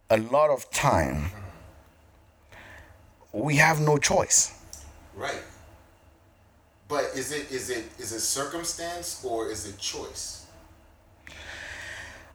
a 0.09 0.17
lot 0.17 0.49
of 0.49 0.69
time 0.71 1.31
we 3.31 3.57
have 3.57 3.79
no 3.79 3.97
choice. 3.97 4.53
Right. 5.15 5.41
But 6.87 7.03
is 7.15 7.31
it 7.31 7.51
is 7.51 7.69
it 7.69 7.85
is 7.99 8.11
it 8.13 8.21
circumstance 8.21 9.23
or 9.23 9.49
is 9.49 9.67
it 9.67 9.77
choice? 9.77 10.47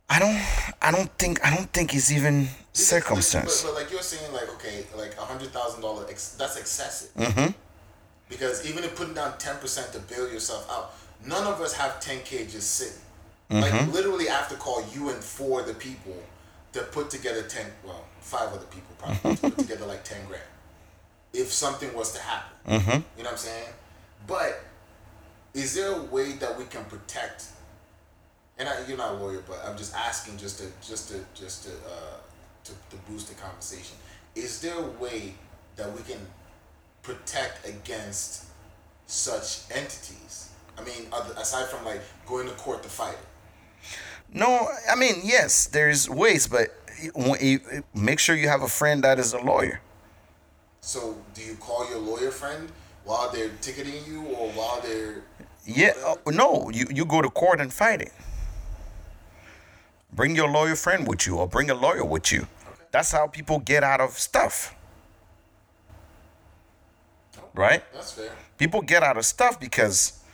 I 0.09 0.19
don't 0.21 0.39
I 0.81 0.93
don't 0.93 1.11
think 1.19 1.45
I 1.45 1.55
don't 1.55 1.71
think 1.73 1.93
it's 1.95 2.13
even 2.13 2.43
Because- 2.45 2.87
circumstance. 2.87 3.63
But, 3.63 3.73
but 3.73 3.83
like 3.83 3.91
you're 3.91 4.03
saying, 4.03 4.33
like 4.33 4.49
okay, 4.55 4.85
like 4.97 5.17
a 5.19 5.23
hundred 5.23 5.49
thousand 5.49 5.81
dollar 5.81 6.05
that's 6.05 6.57
excessive. 6.57 7.13
Mm-hmm. 7.17 7.51
Because 8.29 8.65
even 8.69 8.85
if 8.85 8.95
putting 8.95 9.15
down 9.15 9.37
ten 9.39 9.57
percent 9.57 9.93
to 9.95 9.99
bail 9.99 10.31
yourself 10.31 10.71
out, 10.71 10.95
none 11.27 11.47
of 11.47 11.61
us 11.61 11.73
have 11.73 11.99
ten 12.01 12.21
k 12.23 12.47
just 12.47 12.77
sitting. 12.77 13.01
Mm-hmm. 13.51 13.61
Like 13.61 13.93
literally, 13.93 14.29
I 14.29 14.35
have 14.35 14.49
to 14.49 14.57
call 14.57 14.85
you 14.95 15.11
and 15.11 15.23
four 15.23 15.61
other 15.63 15.75
people 15.75 16.17
to 16.73 16.81
put 16.83 17.11
together 17.11 17.43
ten. 17.43 17.67
Well, 17.85 18.05
five 18.21 18.49
other 18.49 18.67
people 18.67 18.95
probably 18.99 19.37
to 19.37 19.51
put 19.51 19.59
together 19.59 19.87
like 19.87 20.03
ten 20.05 20.25
grand. 20.27 20.43
If 21.33 21.53
something 21.53 21.93
was 21.95 22.13
to 22.13 22.21
happen, 22.21 22.51
Mm-hmm. 22.67 22.91
you 22.91 23.23
know 23.25 23.31
what 23.31 23.33
I'm 23.33 23.37
saying? 23.37 23.69
But 24.27 24.61
is 25.53 25.75
there 25.75 25.93
a 25.93 26.03
way 26.03 26.33
that 26.33 26.57
we 26.57 26.65
can 26.65 26.85
protect? 26.85 27.45
And 28.57 28.69
I, 28.69 28.87
you're 28.87 28.97
not 28.97 29.13
a 29.13 29.15
lawyer, 29.15 29.43
but 29.47 29.61
I'm 29.67 29.77
just 29.77 29.95
asking, 29.95 30.39
just 30.39 30.59
to, 30.61 30.67
just 30.81 31.09
to, 31.11 31.17
just 31.35 31.65
to, 31.65 31.71
uh, 31.71 32.17
to, 32.65 32.73
to 32.73 32.97
boost 33.09 33.29
the 33.29 33.35
conversation. 33.35 33.97
Is 34.37 34.61
there 34.61 34.79
a 34.79 34.87
way 35.03 35.35
that 35.77 35.93
we 35.93 36.03
can 36.03 36.21
protect 37.03 37.69
against 37.69 38.45
such 39.07 39.63
entities? 39.71 40.51
I 40.79 40.83
mean, 40.85 41.09
other, 41.13 41.35
aside 41.37 41.67
from 41.67 41.85
like 41.85 42.01
going 42.27 42.47
to 42.47 42.55
court 42.55 42.83
to 42.85 42.89
fight 42.89 43.15
it. 43.15 43.27
No, 44.35 44.69
I 44.91 44.97
mean 44.97 45.21
yes, 45.23 45.67
there's 45.67 46.11
ways, 46.11 46.49
but 46.49 46.69
make 47.95 48.19
sure 48.19 48.35
you 48.35 48.49
have 48.49 48.63
a 48.63 48.69
friend 48.69 49.03
that 49.05 49.19
is 49.19 49.33
a 49.33 49.39
lawyer. 49.39 49.81
So, 50.81 51.17
do 51.33 51.43
you 51.43 51.55
call 51.55 51.89
your 51.89 52.01
lawyer 52.01 52.31
friend 52.31 52.71
while 53.05 53.31
they're 53.31 53.53
ticketing 53.63 54.05
you, 54.07 54.23
or 54.23 54.51
while 54.51 54.81
they're 54.83 55.23
Yeah, 55.65 55.93
uh, 56.05 56.31
no, 56.31 56.69
you, 56.71 56.87
you 56.91 57.07
go 57.07 57.23
to 57.23 57.31
court 57.31 57.61
and 57.61 57.73
fight 57.73 58.03
it. 58.03 58.13
Bring 60.13 60.37
your 60.37 60.49
lawyer 60.49 60.77
friend 60.77 61.07
with 61.09 61.27
you 61.27 61.37
or 61.37 61.49
bring 61.49 61.71
a 61.71 61.75
lawyer 61.75 62.05
with 62.05 62.33
you. 62.33 62.49
That's 62.91 63.13
how 63.13 63.29
people 63.29 63.61
get 63.61 63.83
out 63.83 64.01
of 64.01 64.11
stuff. 64.11 64.75
Right? 67.55 67.83
That's 67.93 68.13
fair. 68.13 68.33
People 68.59 68.83
get 68.83 69.03
out 69.03 69.17
of 69.17 69.25
stuff 69.25 69.59
because 69.59 70.25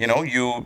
you 0.00 0.06
know, 0.06 0.22
you 0.22 0.64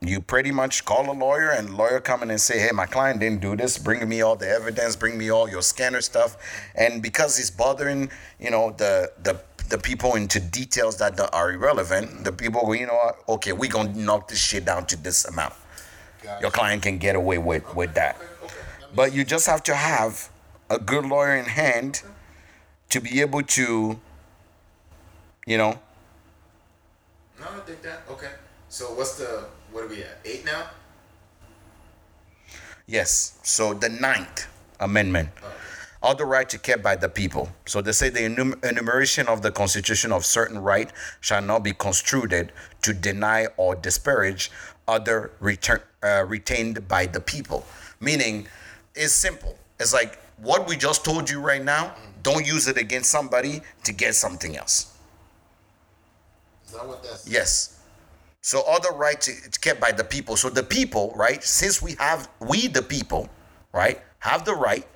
you 0.00 0.20
pretty 0.20 0.50
much 0.50 0.84
call 0.84 1.10
a 1.10 1.16
lawyer 1.16 1.50
and 1.50 1.76
lawyer 1.76 2.00
come 2.00 2.22
in 2.22 2.30
and 2.30 2.40
say, 2.40 2.58
"Hey, 2.58 2.70
my 2.72 2.86
client 2.86 3.20
didn't 3.20 3.40
do 3.40 3.56
this. 3.56 3.78
Bring 3.78 4.06
me 4.08 4.20
all 4.22 4.36
the 4.36 4.48
evidence. 4.48 4.96
Bring 4.96 5.16
me 5.16 5.30
all 5.30 5.48
your 5.48 5.62
scanner 5.62 6.00
stuff." 6.00 6.36
And 6.74 7.02
because 7.02 7.38
it's 7.38 7.50
bothering, 7.50 8.10
you 8.38 8.50
know, 8.50 8.72
the 8.72 9.12
the 9.22 9.40
the 9.68 9.78
people 9.78 10.14
into 10.14 10.40
details 10.40 10.98
that 10.98 11.18
are 11.32 11.52
irrelevant, 11.52 12.24
the 12.24 12.32
people 12.32 12.60
go, 12.66 12.72
you 12.72 12.86
know 12.86 12.94
what? 12.94 13.16
Okay, 13.28 13.52
we're 13.52 13.70
gonna 13.70 13.94
knock 13.94 14.28
this 14.28 14.38
shit 14.38 14.64
down 14.64 14.86
to 14.86 14.96
this 14.96 15.24
amount. 15.24 15.54
Gotcha. 16.22 16.42
Your 16.42 16.50
client 16.50 16.82
can 16.82 16.98
get 16.98 17.16
away 17.16 17.38
with 17.38 17.74
with 17.74 17.94
that. 17.94 18.16
Okay, 18.16 18.26
okay. 18.44 18.54
But 18.94 19.12
you 19.14 19.24
just 19.24 19.46
have 19.46 19.62
to 19.64 19.74
have 19.74 20.28
a 20.70 20.78
good 20.78 21.06
lawyer 21.06 21.34
in 21.34 21.46
hand 21.46 22.02
to 22.90 23.00
be 23.00 23.20
able 23.20 23.42
to, 23.42 23.98
you 25.46 25.58
know, 25.58 25.78
No, 27.40 27.46
I 27.56 27.60
think 27.66 27.82
that. 27.82 28.02
Okay. 28.10 28.30
So 28.68 28.94
what's 28.94 29.18
the 29.18 29.46
what 29.74 29.84
are 29.84 29.88
we 29.88 30.02
at? 30.02 30.18
Eight 30.24 30.44
now? 30.46 30.70
Yes. 32.86 33.38
So 33.42 33.74
the 33.74 33.88
Ninth 33.88 34.46
Amendment. 34.78 35.30
All 36.00 36.14
the 36.14 36.24
rights 36.24 36.54
are 36.54 36.58
kept 36.58 36.82
by 36.82 36.96
the 36.96 37.08
people. 37.08 37.48
So 37.66 37.80
they 37.82 37.92
say 37.92 38.08
the 38.08 38.20
enum- 38.20 38.64
enumeration 38.64 39.26
of 39.26 39.42
the 39.42 39.50
Constitution 39.50 40.12
of 40.12 40.24
certain 40.24 40.58
right 40.58 40.92
shall 41.20 41.42
not 41.42 41.64
be 41.64 41.72
construed 41.72 42.52
to 42.82 42.92
deny 42.92 43.46
or 43.56 43.74
disparage 43.74 44.50
other 44.86 45.32
return, 45.40 45.80
uh, 46.02 46.24
retained 46.28 46.86
by 46.86 47.06
the 47.06 47.20
people. 47.20 47.66
Meaning, 48.00 48.46
it's 48.94 49.14
simple. 49.14 49.58
It's 49.80 49.92
like 49.92 50.18
what 50.36 50.68
we 50.68 50.76
just 50.76 51.04
told 51.04 51.28
you 51.28 51.40
right 51.40 51.64
now. 51.64 51.94
Don't 52.22 52.46
use 52.46 52.68
it 52.68 52.76
against 52.76 53.10
somebody 53.10 53.62
to 53.82 53.92
get 53.92 54.14
something 54.14 54.56
else. 54.56 54.94
Is 56.66 56.72
that 56.72 56.86
what 56.86 57.02
that's? 57.02 57.28
Yes. 57.28 57.73
So 58.44 58.60
other 58.68 58.90
rights 58.90 59.26
it's 59.28 59.56
kept 59.56 59.80
by 59.80 59.90
the 59.90 60.04
people. 60.04 60.36
So 60.36 60.50
the 60.50 60.62
people, 60.62 61.14
right? 61.16 61.42
Since 61.42 61.80
we 61.80 61.94
have 61.94 62.28
we 62.40 62.68
the 62.68 62.82
people, 62.82 63.30
right, 63.72 63.98
have 64.18 64.44
the 64.44 64.54
right 64.54 64.86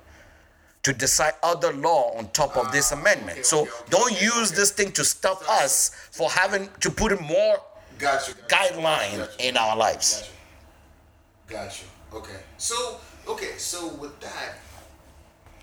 to 0.83 0.93
decide 0.93 1.33
other 1.41 1.73
law 1.73 2.13
on 2.15 2.29
top 2.29 2.55
of 2.57 2.71
this 2.71 2.91
ah, 2.91 2.99
amendment. 2.99 3.39
okay, 3.39 3.41
so 3.41 3.61
okay, 3.61 3.71
okay, 3.71 3.89
don't 3.89 4.21
use 4.21 4.51
this 4.51 4.69
thing 4.69 4.91
to 4.91 5.03
stop 5.03 5.41
us 5.49 5.89
for 6.11 6.29
having 6.29 6.69
to 6.81 6.91
put 6.91 7.11
in 7.11 7.17
more 7.25 7.57
Gotcha. 7.97 8.35
gotcha. 8.47 8.55
guideline 8.55 9.17
Gotcha. 9.17 9.47
in 9.47 9.57
our 9.57 9.75
lives. 9.75 10.29
Gotcha. 11.47 11.65
Gotcha. 11.65 11.85
Okay. 12.13 12.39
So 12.59 12.99
okay. 13.27 13.57
So 13.57 13.87
with 13.95 14.19
that, 14.19 14.59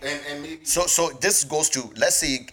and 0.02 0.20
and 0.28 0.42
maybe 0.42 0.64
So 0.64 0.88
so 0.88 1.10
this 1.20 1.44
goes 1.44 1.70
to 1.70 1.88
let's 1.94 2.16
say 2.16 2.48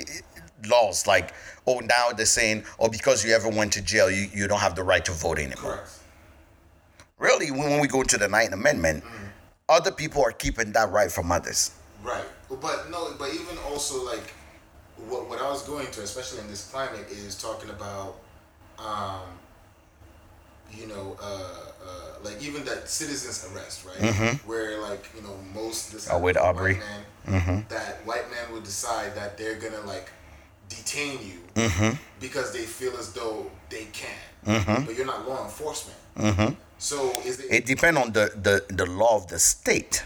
laws 0.67 1.07
like 1.07 1.33
oh 1.67 1.79
now 1.79 2.09
they're 2.15 2.25
saying 2.25 2.63
oh 2.79 2.89
because 2.89 3.23
you 3.25 3.33
ever 3.33 3.49
went 3.49 3.73
to 3.73 3.81
jail 3.81 4.09
you, 4.11 4.27
you 4.33 4.47
don't 4.47 4.59
have 4.59 4.75
the 4.75 4.83
right 4.83 5.03
to 5.05 5.11
vote 5.11 5.39
anymore. 5.39 5.75
correct. 5.75 5.99
Really 7.19 7.51
when, 7.51 7.69
when 7.71 7.79
we 7.79 7.87
go 7.87 8.01
into 8.01 8.17
the 8.17 8.27
Ninth 8.27 8.51
Amendment, 8.53 9.03
other 9.69 9.91
people 9.91 10.21
are 10.23 10.31
keeping 10.31 10.71
that 10.73 10.91
right 10.91 11.09
from 11.11 11.31
others. 11.31 11.71
Right. 12.03 12.25
But 12.49 12.89
no. 12.91 13.13
But 13.17 13.29
even 13.33 13.57
also 13.69 14.05
like 14.05 14.33
what 15.07 15.29
what 15.29 15.39
I 15.39 15.49
was 15.49 15.63
going 15.63 15.87
to, 15.91 16.01
especially 16.01 16.39
in 16.41 16.47
this 16.49 16.69
climate, 16.69 17.07
is 17.09 17.41
talking 17.41 17.69
about, 17.69 18.15
um, 18.77 19.21
you 20.71 20.87
know, 20.87 21.17
uh, 21.21 21.71
uh, 21.85 22.23
like 22.23 22.41
even 22.43 22.65
that 22.65 22.89
citizens 22.89 23.47
arrest, 23.53 23.85
right? 23.85 24.35
Where 24.45 24.81
like 24.81 25.05
you 25.15 25.21
know 25.21 25.37
most 25.53 25.93
this 25.93 26.07
Mm-hmm. 26.07 26.17
Oh, 26.17 26.19
with 26.19 26.37
Arbery. 26.37 26.75
white 27.25 27.39
man, 27.43 27.65
that 27.69 28.05
white 28.05 28.29
man 28.31 28.51
would 28.51 28.63
decide 28.63 29.15
that 29.15 29.37
they're 29.37 29.55
gonna 29.55 29.81
like 29.81 30.09
detain 30.75 31.19
you 31.29 31.39
Mm-hmm. 31.55 31.91
because 32.19 32.51
they 32.51 32.65
feel 32.65 32.97
as 32.97 33.13
though 33.13 33.45
they 33.69 33.85
can, 33.93 34.09
mm-hmm. 34.43 34.85
but 34.85 34.95
you're 34.95 35.05
not 35.05 35.27
law 35.29 35.43
enforcement. 35.43 35.99
Mm-hmm. 36.17 36.55
So 36.79 37.11
is 37.23 37.39
it? 37.39 37.51
It 37.57 37.65
depends 37.67 37.99
on 37.99 38.11
the, 38.11 38.25
the, 38.35 38.73
the 38.73 38.87
law 38.87 39.15
of 39.17 39.27
the 39.27 39.37
state. 39.37 40.03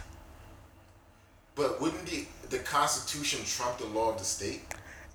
but 1.55 1.79
wouldn't 1.81 2.05
the 2.05 2.25
the 2.49 2.59
Constitution 2.59 3.39
trump 3.45 3.77
the 3.77 3.85
law 3.87 4.11
of 4.11 4.17
the 4.19 4.25
state? 4.25 4.61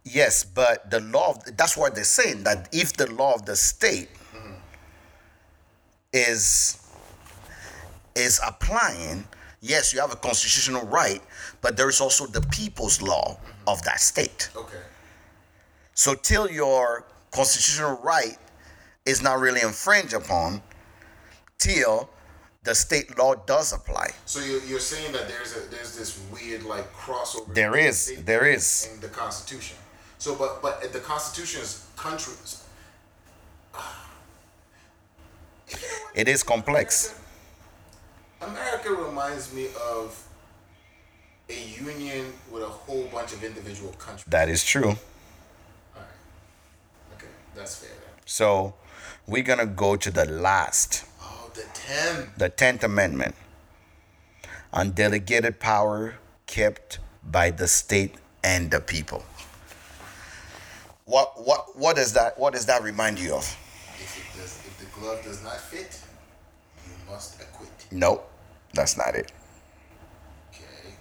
Yes, 0.04 0.42
but 0.42 0.90
the 0.90 1.00
law 1.00 1.30
of, 1.32 1.56
that's 1.56 1.76
what 1.76 1.94
they're 1.94 2.04
saying 2.20 2.44
that 2.44 2.68
if 2.72 2.94
the 2.94 3.10
law 3.12 3.34
of 3.34 3.44
the 3.44 3.54
state 3.56 4.08
mm-hmm. 4.34 4.54
is 6.12 6.78
is 8.14 8.40
applying, 8.46 9.24
yes, 9.60 9.92
you 9.92 10.00
have 10.00 10.12
a 10.12 10.16
constitutional 10.16 10.84
right, 10.86 11.20
but 11.60 11.76
there 11.76 11.88
is 11.88 12.00
also 12.00 12.26
the 12.26 12.40
people's 12.58 13.00
law 13.02 13.38
of 13.66 13.82
that 13.84 14.00
state. 14.00 14.50
Okay. 14.56 14.78
So 15.94 16.14
till 16.14 16.50
your 16.50 17.04
constitutional 17.30 17.98
right 18.02 18.38
is 19.04 19.22
not 19.22 19.40
really 19.40 19.60
infringed 19.60 20.14
upon, 20.14 20.62
till 21.58 22.08
the 22.64 22.74
state 22.74 23.18
law 23.18 23.34
does 23.34 23.72
apply. 23.72 24.10
So 24.26 24.40
you're, 24.40 24.62
you're 24.64 24.80
saying 24.80 25.12
that 25.12 25.28
there's 25.28 25.56
a 25.56 25.60
there's 25.70 25.96
this 25.96 26.20
weird 26.32 26.62
like 26.62 26.92
crossover. 26.94 27.52
There 27.54 27.76
is, 27.76 27.98
state 27.98 28.26
there 28.26 28.46
is. 28.46 28.88
in 28.92 29.00
the 29.00 29.08
Constitution. 29.08 29.76
So, 30.18 30.34
but 30.36 30.62
but 30.62 30.92
the 30.92 31.00
Constitution 31.00 31.62
is 31.62 31.86
countries. 31.96 32.64
It 36.14 36.28
is 36.28 36.42
complex. 36.42 37.18
America 38.40 38.90
reminds 38.90 39.52
me 39.52 39.68
of 39.90 40.22
a 41.48 41.58
union 41.80 42.32
with 42.50 42.62
a 42.62 42.66
whole 42.68 43.04
bunch 43.12 43.32
of 43.32 43.42
individual 43.42 43.92
countries. 43.92 44.24
That 44.28 44.48
is 44.48 44.62
true. 44.64 44.96
All 47.54 47.58
right. 47.58 47.60
Okay, 47.60 47.60
that's 47.60 47.74
fair. 47.76 47.90
So 48.24 48.74
we're 49.26 49.42
gonna 49.42 49.66
go 49.66 49.96
to 49.96 50.10
the 50.10 50.24
last, 50.24 51.04
Oh, 51.20 51.50
the 51.54 51.64
ten. 51.74 52.32
the 52.36 52.48
Tenth 52.48 52.84
Amendment. 52.84 53.34
Undelegated 54.72 55.60
power 55.60 56.14
kept 56.46 56.98
by 57.22 57.50
the 57.50 57.68
state 57.68 58.14
and 58.42 58.70
the 58.70 58.80
people. 58.80 59.24
What 61.04 61.44
what 61.46 61.76
what 61.76 61.96
does 61.96 62.14
that 62.14 62.38
what 62.38 62.54
does 62.54 62.66
that 62.66 62.82
remind 62.82 63.18
you 63.18 63.34
of? 63.34 63.44
If 64.00 64.16
it 64.16 64.38
does, 64.40 64.58
if 64.66 64.78
the 64.78 64.86
glove 64.98 65.22
does 65.22 65.42
not 65.42 65.58
fit, 65.60 66.00
you 66.86 66.92
must 67.12 67.40
acquit. 67.40 67.68
Nope, 67.90 68.30
that's 68.72 68.96
not 68.96 69.14
it. 69.14 69.30
Okay. 70.54 70.94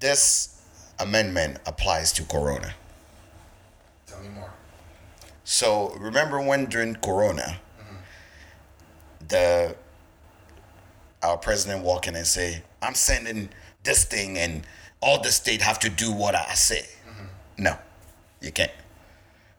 This 0.00 0.60
amendment 0.98 1.58
applies 1.66 2.12
to 2.14 2.24
Corona. 2.24 2.74
Tell 4.20 4.30
me 4.30 4.38
more. 4.38 4.50
So 5.44 5.94
remember 5.98 6.40
when 6.40 6.66
during 6.66 6.96
Corona, 6.96 7.60
the 9.26 9.76
our 11.22 11.36
president 11.36 11.84
walk 11.84 12.06
in 12.06 12.16
and 12.16 12.26
say, 12.26 12.62
"I'm 12.82 12.94
sending 12.94 13.50
this 13.82 14.04
thing, 14.04 14.38
and 14.38 14.66
all 15.00 15.20
the 15.20 15.32
state 15.32 15.62
have 15.62 15.78
to 15.80 15.90
do 15.90 16.12
what 16.12 16.34
I 16.34 16.54
say." 16.54 16.86
Mm-hmm. 17.08 17.62
No, 17.64 17.78
you 18.40 18.52
can't. 18.52 18.72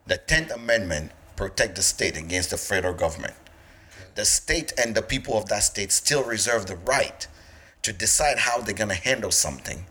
The 0.07 0.17
Tenth 0.17 0.51
Amendment 0.51 1.11
protect 1.35 1.75
the 1.75 1.83
state 1.83 2.17
against 2.17 2.49
the 2.51 2.57
federal 2.57 2.93
government. 2.93 3.35
The 4.15 4.25
state 4.25 4.73
and 4.77 4.93
the 4.93 5.01
people 5.01 5.37
of 5.37 5.47
that 5.49 5.63
state 5.63 5.91
still 5.91 6.23
reserve 6.23 6.65
the 6.67 6.75
right 6.75 7.27
to 7.83 7.93
decide 7.93 8.39
how 8.39 8.59
they're 8.59 8.75
gonna 8.75 8.93
handle 8.93 9.31
something 9.31 9.85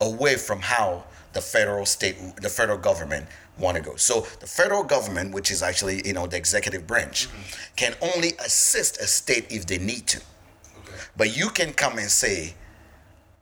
away 0.00 0.36
from 0.36 0.60
how 0.60 1.04
the 1.32 1.40
federal 1.40 1.86
state 1.86 2.16
the 2.36 2.48
federal 2.48 2.78
government 2.78 3.26
want 3.58 3.76
to 3.76 3.82
go. 3.82 3.96
So 3.96 4.26
the 4.40 4.46
federal 4.46 4.82
government 4.82 5.34
which 5.34 5.50
is 5.50 5.62
actually 5.62 6.02
you 6.04 6.12
know 6.12 6.26
the 6.26 6.36
executive 6.36 6.86
branch 6.86 7.28
mm-hmm. 7.28 7.74
can 7.76 7.94
only 8.00 8.32
assist 8.44 9.00
a 9.00 9.06
state 9.06 9.46
if 9.50 9.66
they 9.66 9.78
need 9.78 10.06
to. 10.08 10.18
Okay. 10.18 10.96
but 11.16 11.36
you 11.36 11.48
can 11.48 11.72
come 11.72 11.98
and 11.98 12.10
say 12.10 12.54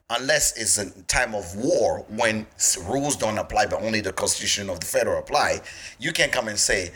unless 0.09 0.55
it's 0.57 0.77
a 0.77 0.91
time 1.03 1.33
of 1.33 1.55
war 1.55 2.05
when 2.09 2.45
rules 2.87 3.15
don't 3.15 3.37
apply 3.39 3.65
but 3.65 3.81
only 3.81 4.01
the 4.01 4.13
constitution 4.13 4.69
of 4.69 4.79
the 4.79 4.85
federal 4.85 5.17
apply 5.17 5.59
you 5.99 6.11
can 6.11 6.29
come 6.29 6.47
and 6.47 6.59
say 6.59 6.91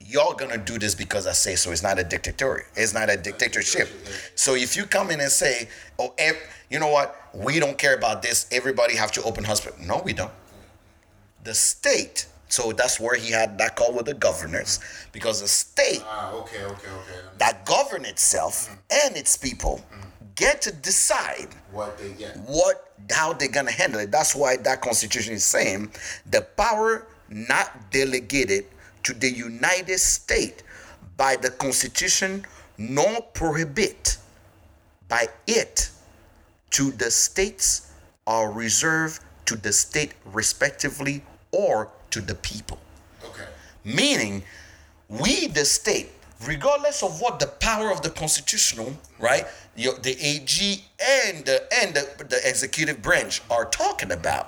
y'all 0.00 0.32
gonna 0.32 0.56
do 0.56 0.78
this 0.78 0.94
because 0.94 1.26
i 1.26 1.32
say 1.32 1.54
so. 1.54 1.70
It's 1.70 1.82
not 1.82 1.98
a 1.98 2.04
dictatorship 2.04 2.66
it's 2.76 2.94
not 2.94 3.10
a 3.10 3.16
dictatorship. 3.16 3.88
So 4.34 4.54
if 4.54 4.76
you 4.76 4.86
come 4.86 5.10
in 5.10 5.20
and 5.20 5.30
say 5.30 5.68
oh 5.98 6.14
ev- 6.18 6.40
you 6.70 6.78
know 6.78 6.88
what? 6.88 7.14
We 7.32 7.60
don't 7.60 7.78
care 7.78 7.94
about 7.94 8.22
this. 8.22 8.46
Everybody 8.50 8.96
have 8.96 9.12
to 9.12 9.22
open 9.22 9.44
hospital. 9.44 9.78
No 9.84 10.02
we 10.04 10.12
don't. 10.12 10.32
The 11.44 11.54
state 11.54 12.26
so 12.48 12.72
that's 12.72 13.00
where 13.00 13.16
he 13.16 13.30
had 13.32 13.58
that 13.58 13.76
call 13.76 13.92
with 13.92 14.06
the 14.06 14.14
governors 14.14 14.78
because 15.12 15.40
the 15.40 15.48
state 15.48 16.02
Ah, 16.04 16.32
okay, 16.32 16.62
okay, 16.64 16.88
okay. 16.88 17.20
that 17.38 17.64
govern 17.66 18.04
itself 18.04 18.68
and 18.90 19.16
its 19.16 19.36
people 19.36 19.80
get 20.36 20.62
to 20.62 20.72
decide 20.72 21.48
What 21.72 21.98
they 21.98 22.14
yeah. 22.18 22.36
what 22.46 22.92
how 23.10 23.32
they're 23.32 23.48
gonna 23.48 23.70
handle 23.70 24.00
it. 24.00 24.10
That's 24.10 24.34
why 24.34 24.56
that 24.58 24.80
constitution 24.80 25.34
is 25.34 25.44
saying 25.44 25.90
the 26.30 26.42
power 26.42 27.06
not 27.28 27.90
delegated 27.90 28.66
to 29.04 29.12
the 29.14 29.30
United 29.30 29.98
States 29.98 30.62
by 31.16 31.36
the 31.36 31.50
constitution 31.50 32.44
nor 32.78 33.22
prohibit 33.32 34.18
by 35.08 35.28
it 35.46 35.90
to 36.70 36.90
the 36.92 37.10
states 37.10 37.92
are 38.26 38.50
reserved 38.52 39.22
to 39.46 39.56
the 39.56 39.72
state 39.72 40.12
respectively 40.26 41.22
or 41.52 41.90
to 42.16 42.26
the 42.26 42.34
people 42.34 42.78
Okay. 43.24 43.46
meaning 43.84 44.42
we 45.08 45.48
the 45.48 45.64
state 45.64 46.08
regardless 46.46 47.02
of 47.02 47.20
what 47.20 47.38
the 47.40 47.46
power 47.68 47.90
of 47.90 48.00
the 48.02 48.10
constitutional 48.10 48.90
right 49.18 49.44
your, 49.76 49.94
the 49.98 50.12
ag 50.30 50.82
and 51.14 51.44
the 51.44 51.56
and 51.80 51.94
the, 51.94 52.04
the 52.32 52.40
executive 52.48 53.00
branch 53.02 53.42
are 53.50 53.66
talking 53.66 54.12
about 54.12 54.46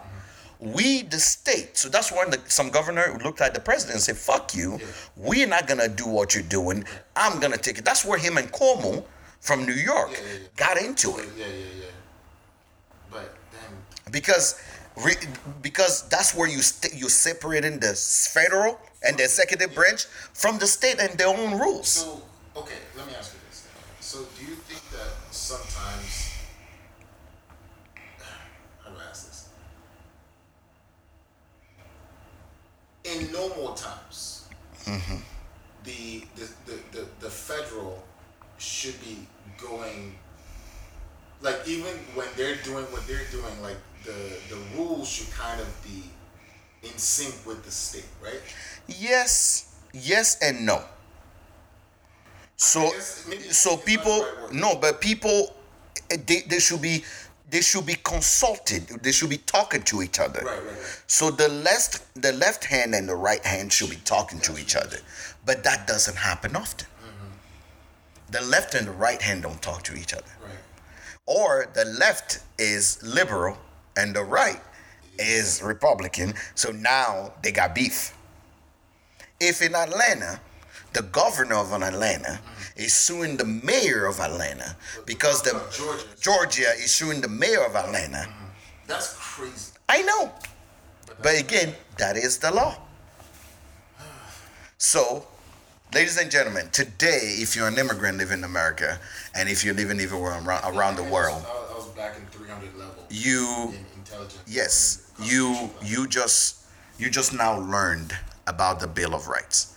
we 0.61 1.03
the 1.03 1.21
state 1.21 1.77
so 1.77 1.89
that's 1.89 2.11
when 2.11 2.31
the, 2.31 2.41
some 2.47 2.69
governor 2.71 3.19
looked 3.25 3.41
at 3.41 3.53
the 3.55 3.61
president 3.61 3.95
and 3.97 4.03
said 4.03 4.17
fuck 4.17 4.55
you 4.55 4.79
we're 5.17 5.47
not 5.47 5.67
gonna 5.67 5.89
do 5.89 6.07
what 6.07 6.35
you're 6.35 6.51
doing 6.59 6.85
i'm 7.17 7.39
gonna 7.41 7.57
take 7.57 7.79
it 7.79 7.85
that's 7.85 8.05
where 8.05 8.19
him 8.19 8.39
and 8.39 8.51
cuomo 8.53 9.05
from 9.41 9.65
new 9.67 9.73
york 9.91 10.11
Yeah, 10.13 10.19
yeah, 10.19 10.39
yeah. 10.43 10.49
got 10.57 10.77
into 10.79 11.09
it 11.19 11.29
Yeah, 11.37 11.47
yeah, 11.47 11.53
yeah. 11.83 11.85
But 13.11 13.35
then 13.53 13.71
because 14.11 14.61
re, 15.05 15.15
because 15.63 16.09
that's 16.09 16.35
where 16.35 16.49
you 16.49 16.61
st- 16.61 16.95
you 16.95 17.09
separating 17.09 17.79
the 17.79 17.95
federal 18.33 18.79
and 19.03 19.17
the 19.19 19.25
executive 19.25 19.75
branch 19.75 20.05
from 20.33 20.59
the 20.59 20.67
state 20.67 20.99
and 21.01 21.17
their 21.19 21.29
own 21.29 21.59
rules. 21.59 21.89
So, 21.89 22.23
okay, 22.57 22.77
let 22.97 23.07
me 23.07 23.15
ask 23.17 23.33
you 23.35 23.41
this. 23.49 23.67
So, 24.01 24.27
do 24.39 24.45
you 24.45 24.57
think 24.57 24.81
that 24.91 25.11
sometimes, 25.31 26.33
how 28.85 28.91
do 28.91 28.97
I 28.99 29.11
ask 29.11 29.27
this? 29.27 29.49
In 33.05 33.33
normal 33.33 33.75
times, 33.75 34.49
mm-hmm. 34.85 35.17
the, 35.85 36.25
the, 36.37 36.49
the, 36.67 36.79
the, 36.93 37.07
the 37.21 37.31
federal 37.31 38.03
should 38.59 39.01
be 39.01 39.27
going 39.57 40.15
like 41.41 41.57
even 41.67 41.95
when 42.15 42.27
they're 42.37 42.57
doing 42.65 42.85
what 42.87 43.07
they're 43.07 43.27
doing, 43.31 43.63
like 43.63 43.77
the 44.05 44.39
the 44.49 44.61
rules 44.77 45.09
should 45.09 45.31
kind 45.33 45.61
of 45.61 45.69
be 45.85 46.03
in 46.83 46.97
sync 46.97 47.35
with 47.47 47.65
the 47.65 47.71
state, 47.71 48.07
right? 48.23 48.41
Yes, 48.87 49.75
yes, 49.93 50.39
and 50.41 50.65
no. 50.65 50.83
So, 52.57 52.81
I 52.81 52.91
guess 52.91 53.27
maybe 53.29 53.43
so 53.43 53.49
it's 53.49 53.67
not 53.67 53.79
the 53.81 53.85
people 53.97 54.21
right 54.21 54.53
no, 54.53 54.75
but 54.77 55.01
people 55.01 55.55
they, 56.27 56.41
they 56.49 56.59
should 56.59 56.83
be 56.83 57.05
they 57.51 57.61
should 57.63 57.87
be 57.87 57.95
consulted. 58.05 58.87
They 59.03 59.13
should 59.13 59.31
be 59.31 59.39
talking 59.39 59.83
to 59.85 60.03
each 60.03 60.19
other. 60.21 60.43
Right, 60.45 60.59
right, 60.59 60.67
right. 60.67 61.03
So 61.07 61.31
the 61.31 61.49
left 61.49 62.03
the 62.15 62.33
left 62.33 62.65
hand 62.65 62.95
and 62.95 63.09
the 63.09 63.15
right 63.17 63.45
hand 63.45 63.73
should 63.73 63.91
be 63.91 63.97
talking 64.05 64.41
to 64.41 64.59
each 64.59 64.77
other, 64.77 64.99
but 65.47 65.65
that 65.65 65.87
doesn't 65.87 66.17
happen 66.17 66.57
often. 66.57 66.87
Mm-hmm. 66.87 68.33
The 68.33 68.41
left 68.43 68.75
and 68.75 68.87
the 68.87 68.93
right 68.93 69.21
hand 69.23 69.43
don't 69.45 69.63
talk 69.63 69.83
to 69.85 69.95
each 69.97 70.13
other, 70.13 70.25
Right. 70.43 70.53
or 71.27 71.69
the 71.75 71.85
left 71.85 72.41
is 72.59 73.03
liberal 73.03 73.57
and 73.99 74.15
the 74.15 74.23
right 74.23 74.61
is 75.19 75.61
Republican. 75.63 76.33
So 76.55 76.71
now 76.71 77.33
they 77.43 77.53
got 77.53 77.75
beef. 77.75 78.15
If 79.41 79.61
in 79.61 79.75
Atlanta, 79.75 80.41
the 80.93 81.03
governor 81.03 81.57
of 81.57 81.73
Atlanta 81.73 82.41
is 82.77 82.95
suing 82.95 83.37
the 83.37 83.45
mayor 83.45 84.07
of 84.07 84.21
Atlanta 84.21 84.77
because 85.05 85.43
the 85.43 85.53
Georgia. 85.77 86.05
Georgia 86.21 86.71
is 86.79 86.93
suing 86.93 87.21
the 87.21 87.29
mayor 87.29 87.65
of 87.65 87.75
Atlanta. 87.75 88.19
Mm-hmm. 88.19 88.45
That's 88.87 89.15
crazy. 89.15 89.73
I 89.89 90.03
know. 90.03 90.33
But 91.21 91.39
again, 91.39 91.75
that 91.99 92.17
is 92.17 92.39
the 92.39 92.51
law. 92.53 92.77
So, 94.81 95.27
ladies 95.93 96.17
and 96.19 96.31
gentlemen, 96.31 96.69
today, 96.71 97.35
if 97.43 97.57
you're 97.57 97.67
an 97.67 97.77
immigrant 97.79 98.19
living 98.19 98.39
in 98.39 98.45
America, 98.45 99.01
and 99.35 99.49
if 99.49 99.65
you're 99.65 99.75
living 99.75 99.99
everywhere 99.99 100.41
around, 100.41 100.77
around 100.77 100.95
the 100.95 101.03
world, 101.03 101.45
I 101.45 101.75
was, 101.75 101.89
back 101.97 102.17
in 102.17 102.25
300 102.27 102.79
level 102.79 102.99
you 103.11 103.75
yes, 104.47 105.13
you 105.23 105.71
you 105.83 106.07
just 106.07 106.65
you 106.99 107.11
just 107.11 107.33
now 107.33 107.59
learned 107.59 108.13
about 108.47 108.81
the 108.81 108.87
Bill 108.87 109.15
of 109.15 109.29
Rights. 109.29 109.75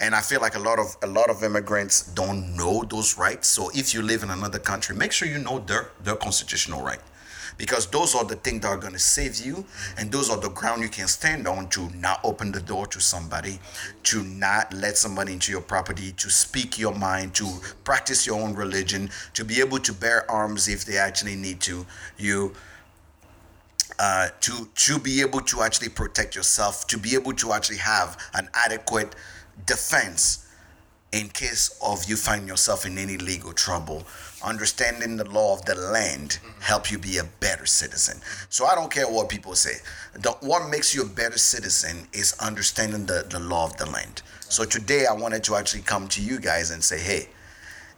And 0.00 0.14
I 0.14 0.20
feel 0.20 0.40
like 0.40 0.56
a 0.56 0.58
lot 0.58 0.78
of 0.78 0.96
a 1.02 1.06
lot 1.06 1.30
of 1.30 1.42
immigrants 1.42 2.02
don't 2.02 2.56
know 2.56 2.84
those 2.84 3.16
rights. 3.16 3.48
So 3.48 3.70
if 3.74 3.94
you 3.94 4.02
live 4.02 4.22
in 4.22 4.30
another 4.30 4.58
country, 4.58 4.96
make 4.96 5.12
sure 5.12 5.28
you 5.28 5.38
know 5.38 5.60
their 5.60 5.90
their 6.02 6.16
constitutional 6.16 6.82
right. 6.82 7.00
Because 7.56 7.86
those 7.86 8.16
are 8.16 8.24
the 8.24 8.34
things 8.34 8.62
that 8.62 8.68
are 8.68 8.76
going 8.76 8.94
to 8.94 8.98
save 8.98 9.36
you, 9.36 9.64
and 9.96 10.10
those 10.10 10.28
are 10.28 10.36
the 10.36 10.48
ground 10.48 10.82
you 10.82 10.88
can 10.88 11.06
stand 11.06 11.46
on 11.46 11.68
to 11.68 11.88
not 11.90 12.18
open 12.24 12.50
the 12.50 12.60
door 12.60 12.84
to 12.88 13.00
somebody, 13.00 13.60
to 14.02 14.24
not 14.24 14.74
let 14.74 14.96
somebody 14.96 15.34
into 15.34 15.52
your 15.52 15.60
property, 15.60 16.10
to 16.16 16.30
speak 16.30 16.80
your 16.80 16.92
mind, 16.92 17.32
to 17.36 17.60
practice 17.84 18.26
your 18.26 18.40
own 18.40 18.54
religion, 18.54 19.08
to 19.34 19.44
be 19.44 19.60
able 19.60 19.78
to 19.78 19.92
bear 19.92 20.28
arms 20.28 20.66
if 20.66 20.84
they 20.84 20.96
actually 20.96 21.36
need 21.36 21.60
to. 21.60 21.86
You 22.18 22.54
uh, 23.98 24.28
to 24.40 24.68
to 24.74 24.98
be 24.98 25.20
able 25.20 25.40
to 25.40 25.62
actually 25.62 25.88
protect 25.88 26.34
yourself, 26.34 26.86
to 26.88 26.98
be 26.98 27.14
able 27.14 27.32
to 27.34 27.52
actually 27.52 27.78
have 27.78 28.18
an 28.34 28.48
adequate 28.54 29.14
defense 29.66 30.40
in 31.12 31.28
case 31.28 31.78
of 31.80 32.04
you 32.06 32.16
find 32.16 32.48
yourself 32.48 32.84
in 32.84 32.98
any 32.98 33.16
legal 33.16 33.52
trouble. 33.52 34.04
Understanding 34.42 35.16
the 35.16 35.24
law 35.30 35.54
of 35.54 35.64
the 35.64 35.74
land 35.76 36.38
help 36.60 36.90
you 36.90 36.98
be 36.98 37.18
a 37.18 37.24
better 37.38 37.66
citizen. 37.66 38.20
So 38.48 38.66
I 38.66 38.74
don't 38.74 38.90
care 38.90 39.08
what 39.08 39.28
people 39.28 39.54
say. 39.54 39.76
The, 40.14 40.32
what 40.40 40.68
makes 40.68 40.92
you 40.92 41.02
a 41.02 41.06
better 41.06 41.38
citizen 41.38 42.08
is 42.12 42.34
understanding 42.40 43.06
the, 43.06 43.24
the 43.30 43.38
law 43.38 43.64
of 43.64 43.76
the 43.76 43.88
land. 43.88 44.22
So 44.40 44.64
today 44.64 45.06
I 45.06 45.12
wanted 45.12 45.44
to 45.44 45.54
actually 45.54 45.82
come 45.82 46.08
to 46.08 46.20
you 46.20 46.40
guys 46.40 46.72
and 46.72 46.82
say, 46.82 46.98
hey, 46.98 47.28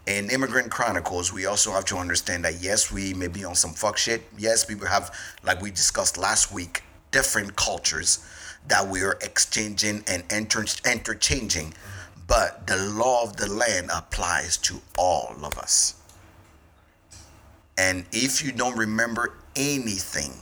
in 0.07 0.31
Immigrant 0.31 0.71
Chronicles, 0.71 1.33
we 1.33 1.47
also 1.47 1.73
have 1.73 1.85
to 1.87 1.97
understand 1.97 2.45
that 2.45 2.63
yes, 2.63 2.93
we 2.93 3.13
may 3.13 3.27
be 3.27 3.45
on 3.45 3.57
some 3.57 3.73
fuck 3.73 3.99
shit. 3.99 4.23
Yes, 4.39 4.69
we 4.69 4.77
have, 4.87 5.13
like 5.43 5.61
we 5.61 5.71
discussed 5.71 6.17
last 6.17 6.53
week, 6.53 6.85
different 7.11 7.57
cultures 7.57 8.25
that 8.69 8.87
we 8.87 9.03
are 9.03 9.19
exchanging 9.21 10.05
and 10.07 10.23
enter- 10.31 10.65
interchanging. 10.85 11.75
But 12.29 12.67
the 12.67 12.77
law 12.77 13.25
of 13.25 13.37
the 13.37 13.51
land 13.51 13.91
applies 13.93 14.57
to 14.59 14.81
all 14.97 15.35
of 15.43 15.59
us. 15.59 15.95
And 17.77 18.05
if 18.13 18.45
you 18.45 18.53
don't 18.53 18.77
remember 18.77 19.35
anything 19.57 20.33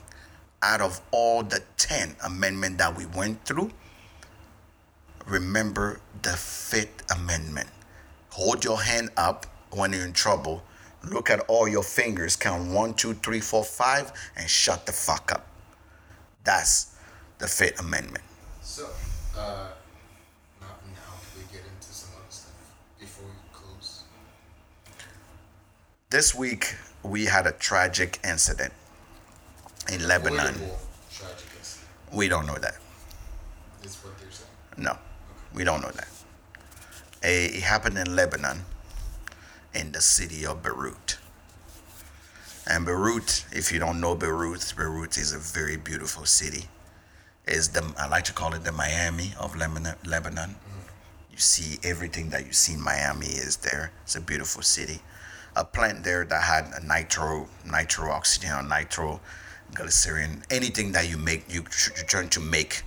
out 0.63 0.81
of 0.81 1.01
all 1.11 1.43
the 1.43 1.63
10 1.79 2.17
amendment 2.25 2.79
that 2.79 2.97
we 2.97 3.07
went 3.07 3.45
through, 3.45 3.71
remember 5.27 6.01
the 6.23 6.37
Fifth 6.37 7.11
Amendment. 7.11 7.69
Hold 8.31 8.65
your 8.65 8.83
hand 8.83 9.11
up 9.17 9.47
when 9.77 9.93
you're 9.93 10.05
in 10.05 10.13
trouble. 10.13 10.63
Look 11.03 11.29
at 11.31 11.41
all 11.49 11.69
your 11.69 11.83
fingers, 11.83 12.35
count 12.37 12.71
one, 12.71 12.95
two, 12.95 13.15
three, 13.15 13.41
four, 13.41 13.63
five, 13.65 14.13
and 14.37 14.49
shut 14.49 14.87
the 14.87 14.93
fuck 14.93 15.31
up. 15.33 15.47
That's 16.45 16.95
the 17.39 17.47
Fifth 17.47 17.79
Amendment. 17.81 18.25
So, 18.63 18.89
uh, 19.37 19.69
now, 20.61 20.67
now 20.67 21.13
we 21.37 21.43
get 21.53 21.63
into 21.67 21.93
some 21.93 22.11
other 22.17 22.25
stuff 22.31 22.53
before 22.99 23.27
we 23.27 23.35
close. 23.53 24.05
This 26.11 26.35
week, 26.35 26.75
we 27.03 27.27
had 27.27 27.47
a 27.47 27.53
tragic 27.53 28.19
incident 28.25 28.73
in 29.93 30.07
Lebanon. 30.09 30.55
Tragic 31.13 31.47
incident 31.59 31.89
We 32.13 32.29
don't 32.29 32.47
know 32.47 32.57
that. 32.57 32.77
is 33.83 33.97
what 33.97 34.19
they're 34.19 34.31
saying. 34.31 34.49
No, 34.79 34.97
we 35.53 35.65
don't 35.65 35.83
know 35.83 35.91
that. 35.91 36.09
Eh, 37.23 37.57
It 37.59 37.63
happened 37.63 37.99
in 37.99 38.17
Lebanon, 38.17 38.65
in 39.75 39.93
the 39.93 40.01
city 40.01 40.47
of 40.47 40.63
Beirut. 40.63 41.19
And 42.67 42.87
Beirut, 42.87 43.45
if 43.53 43.73
you 43.73 43.79
don't 43.79 44.01
know 44.01 44.15
Beirut, 44.15 44.73
Beirut 44.77 45.19
is 45.19 45.33
a 45.33 45.39
very 45.39 45.77
beautiful 45.77 46.25
city. 46.25 46.69
Is 47.47 47.69
the 47.69 47.95
I 47.99 48.09
like 48.09 48.25
to 48.25 48.33
call 48.33 48.55
it 48.55 48.65
the 48.65 48.73
Miami 48.73 49.35
of 49.39 49.55
Lebanon. 49.55 49.97
Lebanon. 50.07 50.57
You 51.31 51.39
see 51.39 51.79
everything 51.83 52.31
that 52.31 52.47
you 52.47 52.53
see 52.53 52.75
in 52.75 52.81
Miami 52.81 53.27
is 53.27 53.57
there. 53.57 53.93
It's 54.05 54.17
a 54.17 54.21
beautiful 54.21 54.63
city. 54.63 55.01
A 55.57 55.65
plant 55.65 56.05
there 56.05 56.25
that 56.25 56.43
had 56.43 56.71
a 56.81 56.87
nitro, 56.87 57.49
nitro 57.71 58.11
oxygen, 58.11 58.51
or 58.53 58.63
nitro 58.63 59.21
glycerin, 59.75 60.43
anything 60.51 60.93
that 60.93 61.09
you 61.11 61.19
make, 61.19 61.53
you, 61.53 61.63
you 61.63 62.05
trying 62.07 62.29
to 62.31 62.41
make, 62.41 62.83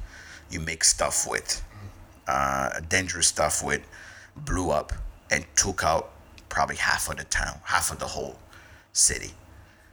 you 0.49 0.59
make 0.59 0.84
stuff 0.84 1.27
with 1.30 1.61
uh, 2.27 2.80
dangerous 2.89 3.27
stuff 3.27 3.64
with 3.64 3.81
blew 4.35 4.69
up 4.69 4.93
and 5.31 5.45
took 5.55 5.84
out 5.84 6.11
probably 6.49 6.76
half 6.76 7.10
of 7.10 7.18
the 7.18 7.24
town, 7.26 7.60
half 7.64 7.91
of 7.91 7.99
the 7.99 8.06
whole 8.06 8.38
city. 8.94 9.32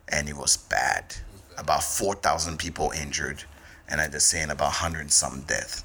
And 0.08 0.28
it 0.28 0.36
was 0.36 0.56
bad. 0.56 1.16
About 1.56 1.82
4,000 1.82 2.58
people 2.58 2.90
injured, 2.90 3.44
and 3.88 4.00
at 4.00 4.12
the 4.12 4.20
saying 4.20 4.50
about 4.50 4.72
100 4.82 5.00
and 5.00 5.12
some 5.12 5.42
death. 5.42 5.84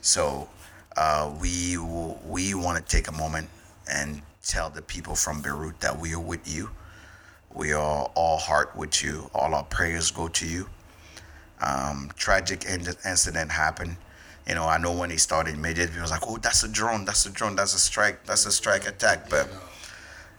So 0.00 0.48
uh, 0.96 1.32
we 1.40 1.78
we 1.78 2.54
want 2.54 2.76
to 2.76 2.96
take 2.96 3.08
a 3.08 3.12
moment 3.12 3.48
and 3.90 4.20
tell 4.44 4.68
the 4.68 4.82
people 4.82 5.14
from 5.14 5.40
Beirut 5.40 5.80
that 5.80 5.98
we 5.98 6.14
are 6.14 6.20
with 6.20 6.46
you. 6.46 6.70
We 7.54 7.72
are 7.72 8.10
all 8.14 8.36
heart 8.36 8.76
with 8.76 9.02
you. 9.02 9.30
All 9.34 9.54
our 9.54 9.64
prayers 9.64 10.10
go 10.10 10.28
to 10.28 10.46
you 10.46 10.68
um, 11.60 12.10
tragic 12.16 12.64
in- 12.64 12.86
incident 13.04 13.50
happened. 13.50 13.96
You 14.46 14.54
know, 14.54 14.66
I 14.66 14.78
know 14.78 14.92
when 14.92 15.10
he 15.10 15.16
started 15.16 15.54
immediately, 15.54 15.96
it 15.98 16.02
was 16.02 16.10
like, 16.10 16.26
oh, 16.28 16.36
that's 16.36 16.62
a 16.64 16.68
drone, 16.68 17.04
that's 17.04 17.24
a 17.24 17.30
drone, 17.30 17.56
that's 17.56 17.74
a 17.74 17.78
strike, 17.78 18.24
that's 18.26 18.44
a 18.44 18.52
strike 18.52 18.86
attack. 18.86 19.30
But 19.30 19.48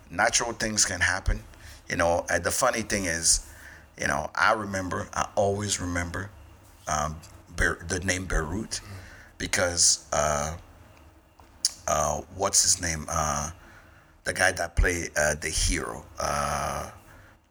natural 0.10 0.54
things 0.54 0.86
can 0.86 1.02
happen. 1.02 1.42
You 1.90 1.98
know, 1.98 2.26
and 2.30 2.44
the 2.44 2.52
funny 2.52 2.82
thing 2.82 3.06
is, 3.06 3.48
you 4.00 4.08
know, 4.08 4.30
I 4.36 4.54
remember, 4.54 5.08
I 5.14 5.28
always 5.36 5.80
remember 5.80 6.30
um, 6.88 7.16
Be- 7.56 7.86
the 7.88 8.00
name 8.04 8.26
Beirut 8.26 8.82
because 9.38 10.06
uh, 10.12 10.58
uh, 11.88 12.22
what's 12.36 12.64
his 12.64 12.82
name? 12.82 13.06
Uh, 13.10 13.52
the 14.24 14.34
guy 14.34 14.52
that 14.52 14.76
played 14.76 15.12
uh, 15.16 15.36
the 15.36 15.50
hero, 15.50 16.04
uh, 16.20 16.90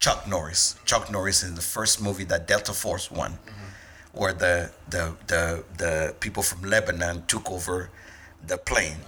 Chuck 0.00 0.26
Norris. 0.28 0.76
Chuck 0.84 1.10
Norris 1.10 1.42
in 1.44 1.54
the 1.54 1.60
first 1.60 2.02
movie 2.02 2.24
that 2.24 2.48
Delta 2.48 2.72
Force 2.72 3.10
won, 3.10 3.38
where 4.12 4.32
the, 4.32 4.70
the 4.90 5.14
the 5.28 5.64
the 5.78 6.14
people 6.20 6.42
from 6.42 6.68
Lebanon 6.68 7.24
took 7.26 7.50
over 7.50 7.90
the 8.46 8.58
plane, 8.58 8.98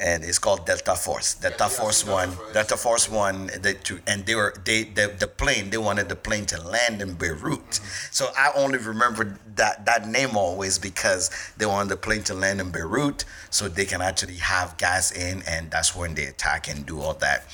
and 0.00 0.24
it's 0.24 0.38
called 0.38 0.66
Delta 0.66 0.94
Force. 0.94 1.34
Delta 1.34 1.64
yeah, 1.64 1.68
Force 1.68 2.02
Delta 2.02 2.16
One. 2.16 2.30
Force. 2.30 2.52
Delta 2.52 2.76
Force 2.76 3.08
One. 3.08 3.50
They 3.60 3.74
to, 3.74 4.00
and 4.06 4.24
they 4.24 4.34
were 4.34 4.54
they 4.64 4.84
the, 4.84 5.14
the 5.18 5.26
plane 5.26 5.70
they 5.70 5.78
wanted 5.78 6.08
the 6.08 6.16
plane 6.16 6.46
to 6.46 6.60
land 6.60 7.02
in 7.02 7.14
Beirut. 7.14 7.80
So 8.10 8.28
I 8.36 8.50
only 8.56 8.78
remember 8.78 9.38
that 9.56 9.84
that 9.84 10.08
name 10.08 10.36
always 10.36 10.78
because 10.78 11.30
they 11.58 11.66
wanted 11.66 11.90
the 11.90 11.96
plane 11.96 12.22
to 12.24 12.34
land 12.34 12.60
in 12.60 12.70
Beirut 12.70 13.24
so 13.50 13.68
they 13.68 13.84
can 13.84 14.00
actually 14.00 14.36
have 14.36 14.76
gas 14.78 15.12
in, 15.12 15.42
and 15.46 15.70
that's 15.70 15.94
when 15.94 16.14
they 16.14 16.24
attack 16.24 16.68
and 16.68 16.86
do 16.86 17.00
all 17.00 17.14
that. 17.14 17.46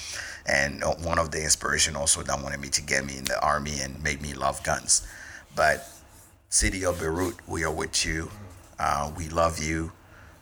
And 0.48 0.84
uh, 0.84 0.94
one 1.02 1.18
of 1.18 1.32
the 1.32 1.42
inspiration 1.42 1.96
also 1.96 2.22
that 2.22 2.40
wanted 2.40 2.60
me 2.60 2.68
to 2.68 2.82
get 2.82 3.04
me 3.04 3.18
in 3.18 3.24
the 3.24 3.40
army 3.44 3.80
and 3.80 4.00
made 4.02 4.22
me 4.22 4.32
love 4.32 4.62
guns. 4.62 5.06
But 5.56 5.88
city 6.48 6.84
of 6.84 7.00
Beirut, 7.00 7.34
we 7.48 7.64
are 7.64 7.72
with 7.72 8.06
you. 8.06 8.30
Uh, 8.78 9.10
we 9.16 9.28
love 9.28 9.58
you. 9.58 9.90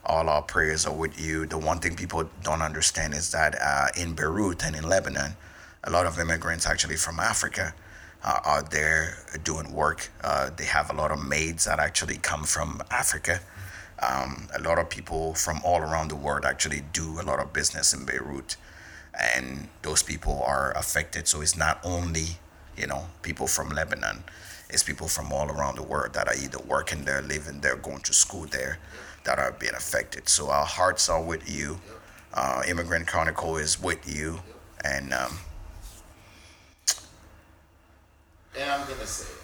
All 0.05 0.29
our 0.29 0.43
prayers 0.43 0.85
are 0.85 0.93
with 0.93 1.19
you. 1.19 1.45
The 1.45 1.57
one 1.57 1.79
thing 1.79 1.95
people 1.95 2.29
don't 2.43 2.61
understand 2.61 3.13
is 3.13 3.31
that 3.31 3.55
uh, 3.59 3.87
in 3.97 4.13
Beirut 4.13 4.63
and 4.63 4.75
in 4.75 4.87
Lebanon, 4.87 5.35
a 5.83 5.89
lot 5.89 6.05
of 6.05 6.19
immigrants 6.19 6.67
actually 6.67 6.95
from 6.95 7.19
Africa 7.19 7.73
uh, 8.23 8.39
are 8.43 8.61
there 8.63 9.17
doing 9.43 9.71
work. 9.73 10.09
Uh, 10.23 10.49
they 10.55 10.65
have 10.65 10.89
a 10.89 10.93
lot 10.93 11.11
of 11.11 11.23
maids 11.23 11.65
that 11.65 11.79
actually 11.79 12.17
come 12.17 12.43
from 12.43 12.81
Africa. 12.91 13.39
Um, 14.01 14.47
a 14.55 14.61
lot 14.61 14.77
of 14.77 14.89
people 14.89 15.33
from 15.33 15.61
all 15.63 15.79
around 15.79 16.09
the 16.09 16.15
world 16.15 16.45
actually 16.45 16.83
do 16.91 17.19
a 17.19 17.23
lot 17.23 17.39
of 17.39 17.53
business 17.53 17.93
in 17.93 18.05
Beirut, 18.05 18.57
and 19.35 19.69
those 19.83 20.03
people 20.03 20.43
are 20.45 20.71
affected. 20.77 21.27
So 21.27 21.41
it's 21.41 21.55
not 21.55 21.79
only 21.83 22.37
you 22.77 22.87
know 22.87 23.05
people 23.21 23.47
from 23.47 23.69
Lebanon, 23.69 24.23
it's 24.69 24.83
people 24.83 25.07
from 25.07 25.31
all 25.31 25.49
around 25.49 25.77
the 25.77 25.83
world 25.83 26.13
that 26.13 26.27
are 26.27 26.35
either 26.35 26.59
working 26.59 27.05
there, 27.05 27.21
living 27.21 27.61
there, 27.61 27.75
going 27.75 28.01
to 28.01 28.13
school 28.13 28.45
there, 28.45 28.79
that 29.25 29.39
are 29.39 29.51
being 29.51 29.73
affected. 29.75 30.29
So 30.29 30.49
our 30.49 30.65
hearts 30.65 31.09
are 31.09 31.21
with 31.21 31.49
you. 31.49 31.79
Uh, 32.33 32.63
Immigrant 32.67 33.07
Chronicle 33.07 33.57
is 33.57 33.81
with 33.81 34.13
you, 34.13 34.39
and 34.83 35.13
um, 35.13 35.37
and 38.57 38.69
I'm 38.69 38.87
gonna 38.87 39.05
say 39.05 39.31
it. 39.31 39.41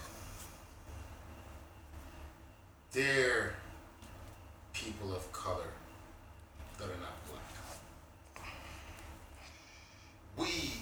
They're 2.92 3.54
people 4.74 5.16
of 5.16 5.32
color 5.32 5.72
that 6.78 6.86
are 6.86 7.00
not 7.00 7.16
black. 7.30 8.46
We 10.38 10.74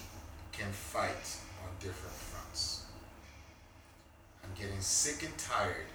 can 0.50 0.72
fight 0.72 1.38
on 1.62 1.70
different 1.78 2.14
fronts. 2.14 2.86
I'm 4.42 4.50
getting 4.60 4.80
sick 4.80 5.22
and 5.22 5.38
tired 5.38 5.86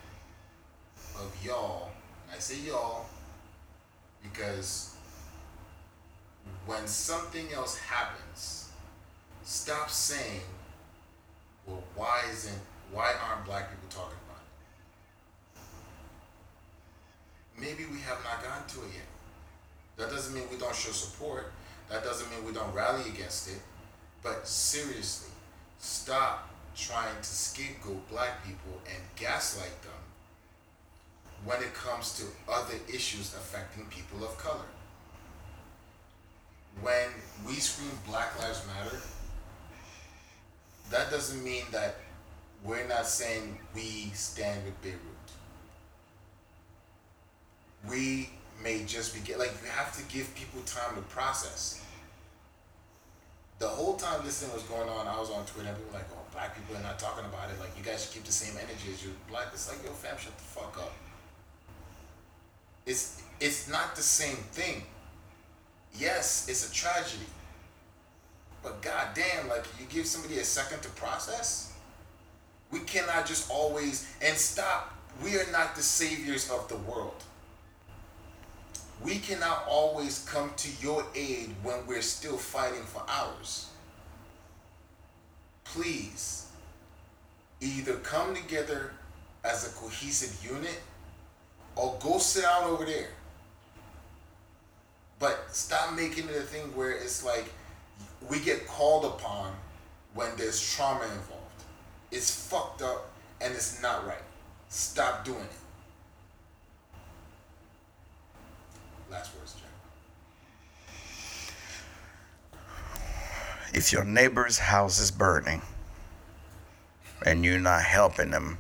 of 1.18 1.36
y'all. 1.44 1.92
I 2.34 2.40
say 2.40 2.60
y'all 2.60 3.06
because 4.24 4.96
when 6.66 6.86
something 6.88 7.52
else 7.54 7.78
happens, 7.78 8.70
stop 9.44 9.90
saying 9.90 10.42
well, 11.66 11.84
why 11.96 12.22
isn't 12.32 12.60
why 12.92 13.14
aren't 13.28 13.46
black 13.46 13.70
people 13.70 13.90
talking 13.90 14.18
about 14.28 14.42
it? 15.56 15.62
Maybe 17.60 17.90
we 17.92 18.00
have 18.02 18.20
not 18.24 18.44
gotten 18.44 18.68
to 18.76 18.86
it 18.88 18.94
yet. 18.96 19.06
That 19.98 20.10
doesn't 20.14 20.34
mean 20.34 20.44
we 20.52 20.58
don't 20.58 20.76
show 20.76 20.92
support. 20.92 21.52
That 21.90 22.04
doesn't 22.04 22.30
mean 22.30 22.46
we 22.46 22.52
don't 22.52 22.74
rally 22.74 23.10
against 23.10 23.50
it. 23.50 23.60
But 24.22 24.48
seriously, 24.48 25.32
stop 25.80 26.50
trying 26.76 27.16
to 27.16 27.24
scapegoat 27.24 28.10
black 28.10 28.46
people 28.46 28.82
and 28.86 29.02
gaslight 29.16 29.82
them 29.82 29.95
when 31.46 31.62
it 31.62 31.74
comes 31.74 32.18
to 32.18 32.26
other 32.52 32.74
issues 32.92 33.34
affecting 33.36 33.86
people 33.86 34.24
of 34.24 34.38
color. 34.38 34.66
When 36.82 37.10
we 37.48 37.54
scream 37.54 37.92
Black 38.08 38.38
Lives 38.40 38.64
Matter, 38.68 38.98
that 40.90 41.12
doesn't 41.12 41.44
mean 41.44 41.64
that 41.72 41.98
we're 42.64 42.88
not 42.88 43.06
saying 43.06 43.58
we 43.74 44.12
stand 44.14 44.66
with 44.66 44.82
Beirut. 44.82 45.00
We 47.88 48.30
may 48.64 48.84
just 48.84 49.14
be 49.14 49.20
get 49.22 49.38
like 49.38 49.52
you 49.64 49.70
have 49.70 49.96
to 49.98 50.04
give 50.14 50.34
people 50.36 50.62
time 50.66 50.96
to 50.96 51.02
process. 51.04 51.82
The 53.60 53.68
whole 53.68 53.96
time 53.96 54.26
this 54.26 54.42
thing 54.42 54.52
was 54.52 54.64
going 54.64 54.90
on, 54.90 55.08
I 55.08 55.18
was 55.20 55.30
on 55.30 55.46
Twitter 55.46 55.70
and 55.70 55.78
people 55.78 55.94
were 55.94 56.00
like, 56.00 56.10
"Oh, 56.12 56.26
black 56.34 56.56
people 56.56 56.76
are 56.76 56.82
not 56.84 56.98
talking 56.98 57.24
about 57.24 57.52
it. 57.52 57.60
Like 57.60 57.78
you 57.78 57.84
guys 57.84 58.04
should 58.04 58.14
keep 58.14 58.24
the 58.24 58.32
same 58.32 58.58
energy 58.58 58.92
as 58.92 59.04
you 59.04 59.12
black." 59.30 59.48
It's 59.54 59.70
like, 59.70 59.84
yo, 59.86 59.92
fam, 59.92 60.18
shut 60.18 60.36
the 60.36 60.44
fuck 60.44 60.78
up. 60.80 60.92
It's 62.86 63.22
it's 63.40 63.70
not 63.70 63.96
the 63.96 64.02
same 64.02 64.38
thing. 64.52 64.84
Yes, 65.98 66.48
it's 66.50 66.70
a 66.70 66.74
tragedy. 66.74 67.26
But 68.64 68.82
goddamn, 68.82 69.48
like 69.48 69.66
you 69.80 69.86
give 69.90 70.06
somebody 70.06 70.40
a 70.40 70.44
second 70.44 70.82
to 70.84 70.90
process. 70.90 71.74
We 72.72 72.80
cannot 72.80 73.26
just 73.26 73.50
always 73.50 74.08
and 74.22 74.36
stop. 74.36 74.94
We 75.24 75.38
are 75.38 75.52
not 75.52 75.76
the 75.76 75.84
saviors 75.84 76.50
of 76.50 76.68
the 76.68 76.78
world. 76.78 77.24
We 79.04 79.20
cannot 79.20 79.66
always 79.68 80.28
come 80.30 80.52
to 80.58 80.70
your 80.82 81.06
aid 81.16 81.54
when 81.64 81.86
we're 81.86 82.02
still 82.02 82.38
fighting 82.38 82.84
for 82.84 83.04
ours. 83.08 83.70
Please, 85.64 86.48
either 87.62 87.96
come 87.98 88.36
together 88.36 88.94
as 89.44 89.68
a 89.68 89.76
cohesive 89.76 90.44
unit 90.44 90.80
or 91.76 91.96
go 92.00 92.18
sit 92.18 92.44
down 92.44 92.64
over 92.64 92.86
there. 92.86 93.10
But 95.20 95.46
stop 95.50 95.96
making 95.96 96.26
it 96.30 96.36
a 96.36 96.42
thing 96.42 96.76
where 96.76 96.92
it's 96.92 97.24
like 97.24 97.52
we 98.30 98.40
get 98.40 98.68
called 98.68 99.06
upon 99.06 99.54
when 100.14 100.30
there's 100.38 100.62
trauma 100.76 101.04
involved. 101.04 101.64
It's 102.12 102.50
fucked 102.50 102.82
up 102.82 103.10
and 103.42 103.54
it's 103.54 103.82
not 103.82 104.06
right. 104.06 104.18
Stop 104.70 105.24
doing 105.24 105.40
it. 105.40 105.52
Last 109.12 109.36
words, 109.38 109.54
Jack. 109.54 109.66
if 113.76 113.92
your 113.92 114.06
neighbor's 114.06 114.58
house 114.58 115.00
is 115.00 115.12
burning 115.12 115.62
and 117.26 117.44
you're 117.44 117.60
not 117.60 117.84
helping 117.84 118.32
them 118.32 118.58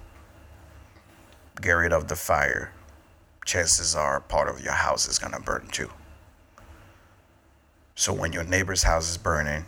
get 1.61 1.71
rid 1.71 1.93
of 1.93 2.09
the 2.09 2.15
fire, 2.17 2.71
chances 3.45 3.95
are 3.95 4.19
part 4.19 4.49
of 4.49 4.59
your 4.61 4.73
house 4.73 5.07
is 5.07 5.19
going 5.19 5.33
to 5.33 5.39
burn 5.39 5.67
too. 5.71 5.89
So 7.95 8.11
when 8.11 8.33
your 8.33 8.43
neighbor's 8.43 8.83
house 8.83 9.09
is 9.09 9.17
burning, 9.17 9.65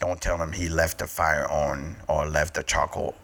don't 0.00 0.20
tell 0.20 0.36
him 0.36 0.52
he 0.52 0.68
left 0.68 0.98
the 0.98 1.06
fire 1.06 1.50
on 1.50 1.96
or 2.08 2.26
left 2.26 2.54
the 2.54 2.62
charcoal 2.62 3.14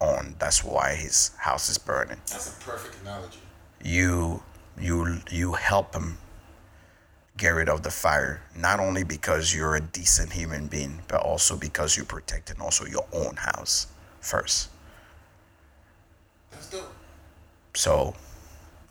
on. 0.00 0.36
That's 0.38 0.64
why 0.64 0.94
his 0.94 1.32
house 1.36 1.68
is 1.68 1.76
burning. 1.76 2.16
That's 2.26 2.56
a 2.56 2.64
perfect 2.64 3.02
analogy. 3.02 3.40
You 3.84 4.42
you 4.78 5.20
you 5.30 5.52
help 5.52 5.94
him 5.94 6.16
get 7.36 7.50
rid 7.50 7.68
of 7.68 7.82
the 7.82 7.90
fire, 7.90 8.42
not 8.56 8.80
only 8.80 9.02
because 9.02 9.54
you're 9.54 9.76
a 9.76 9.80
decent 9.80 10.32
human 10.32 10.66
being, 10.66 11.00
but 11.08 11.20
also 11.20 11.56
because 11.56 11.96
you're 11.96 12.06
protecting 12.06 12.60
also 12.60 12.86
your 12.86 13.06
own 13.12 13.36
house 13.36 13.88
first. 14.20 14.68
That's 16.50 16.70
dope. 16.70 16.92
So 17.74 18.14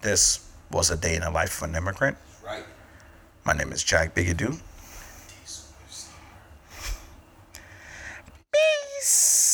this 0.01 0.47
was 0.71 0.89
a 0.89 0.95
day 0.95 1.15
in 1.15 1.21
the 1.21 1.29
life 1.29 1.61
of 1.61 1.69
an 1.69 1.75
immigrant. 1.75 2.17
Right. 2.43 2.63
My 3.43 3.53
name 3.53 3.73
is 3.73 3.83
Jack 3.83 4.15
Bigadoo. 4.15 4.57
Peace. 8.51 9.48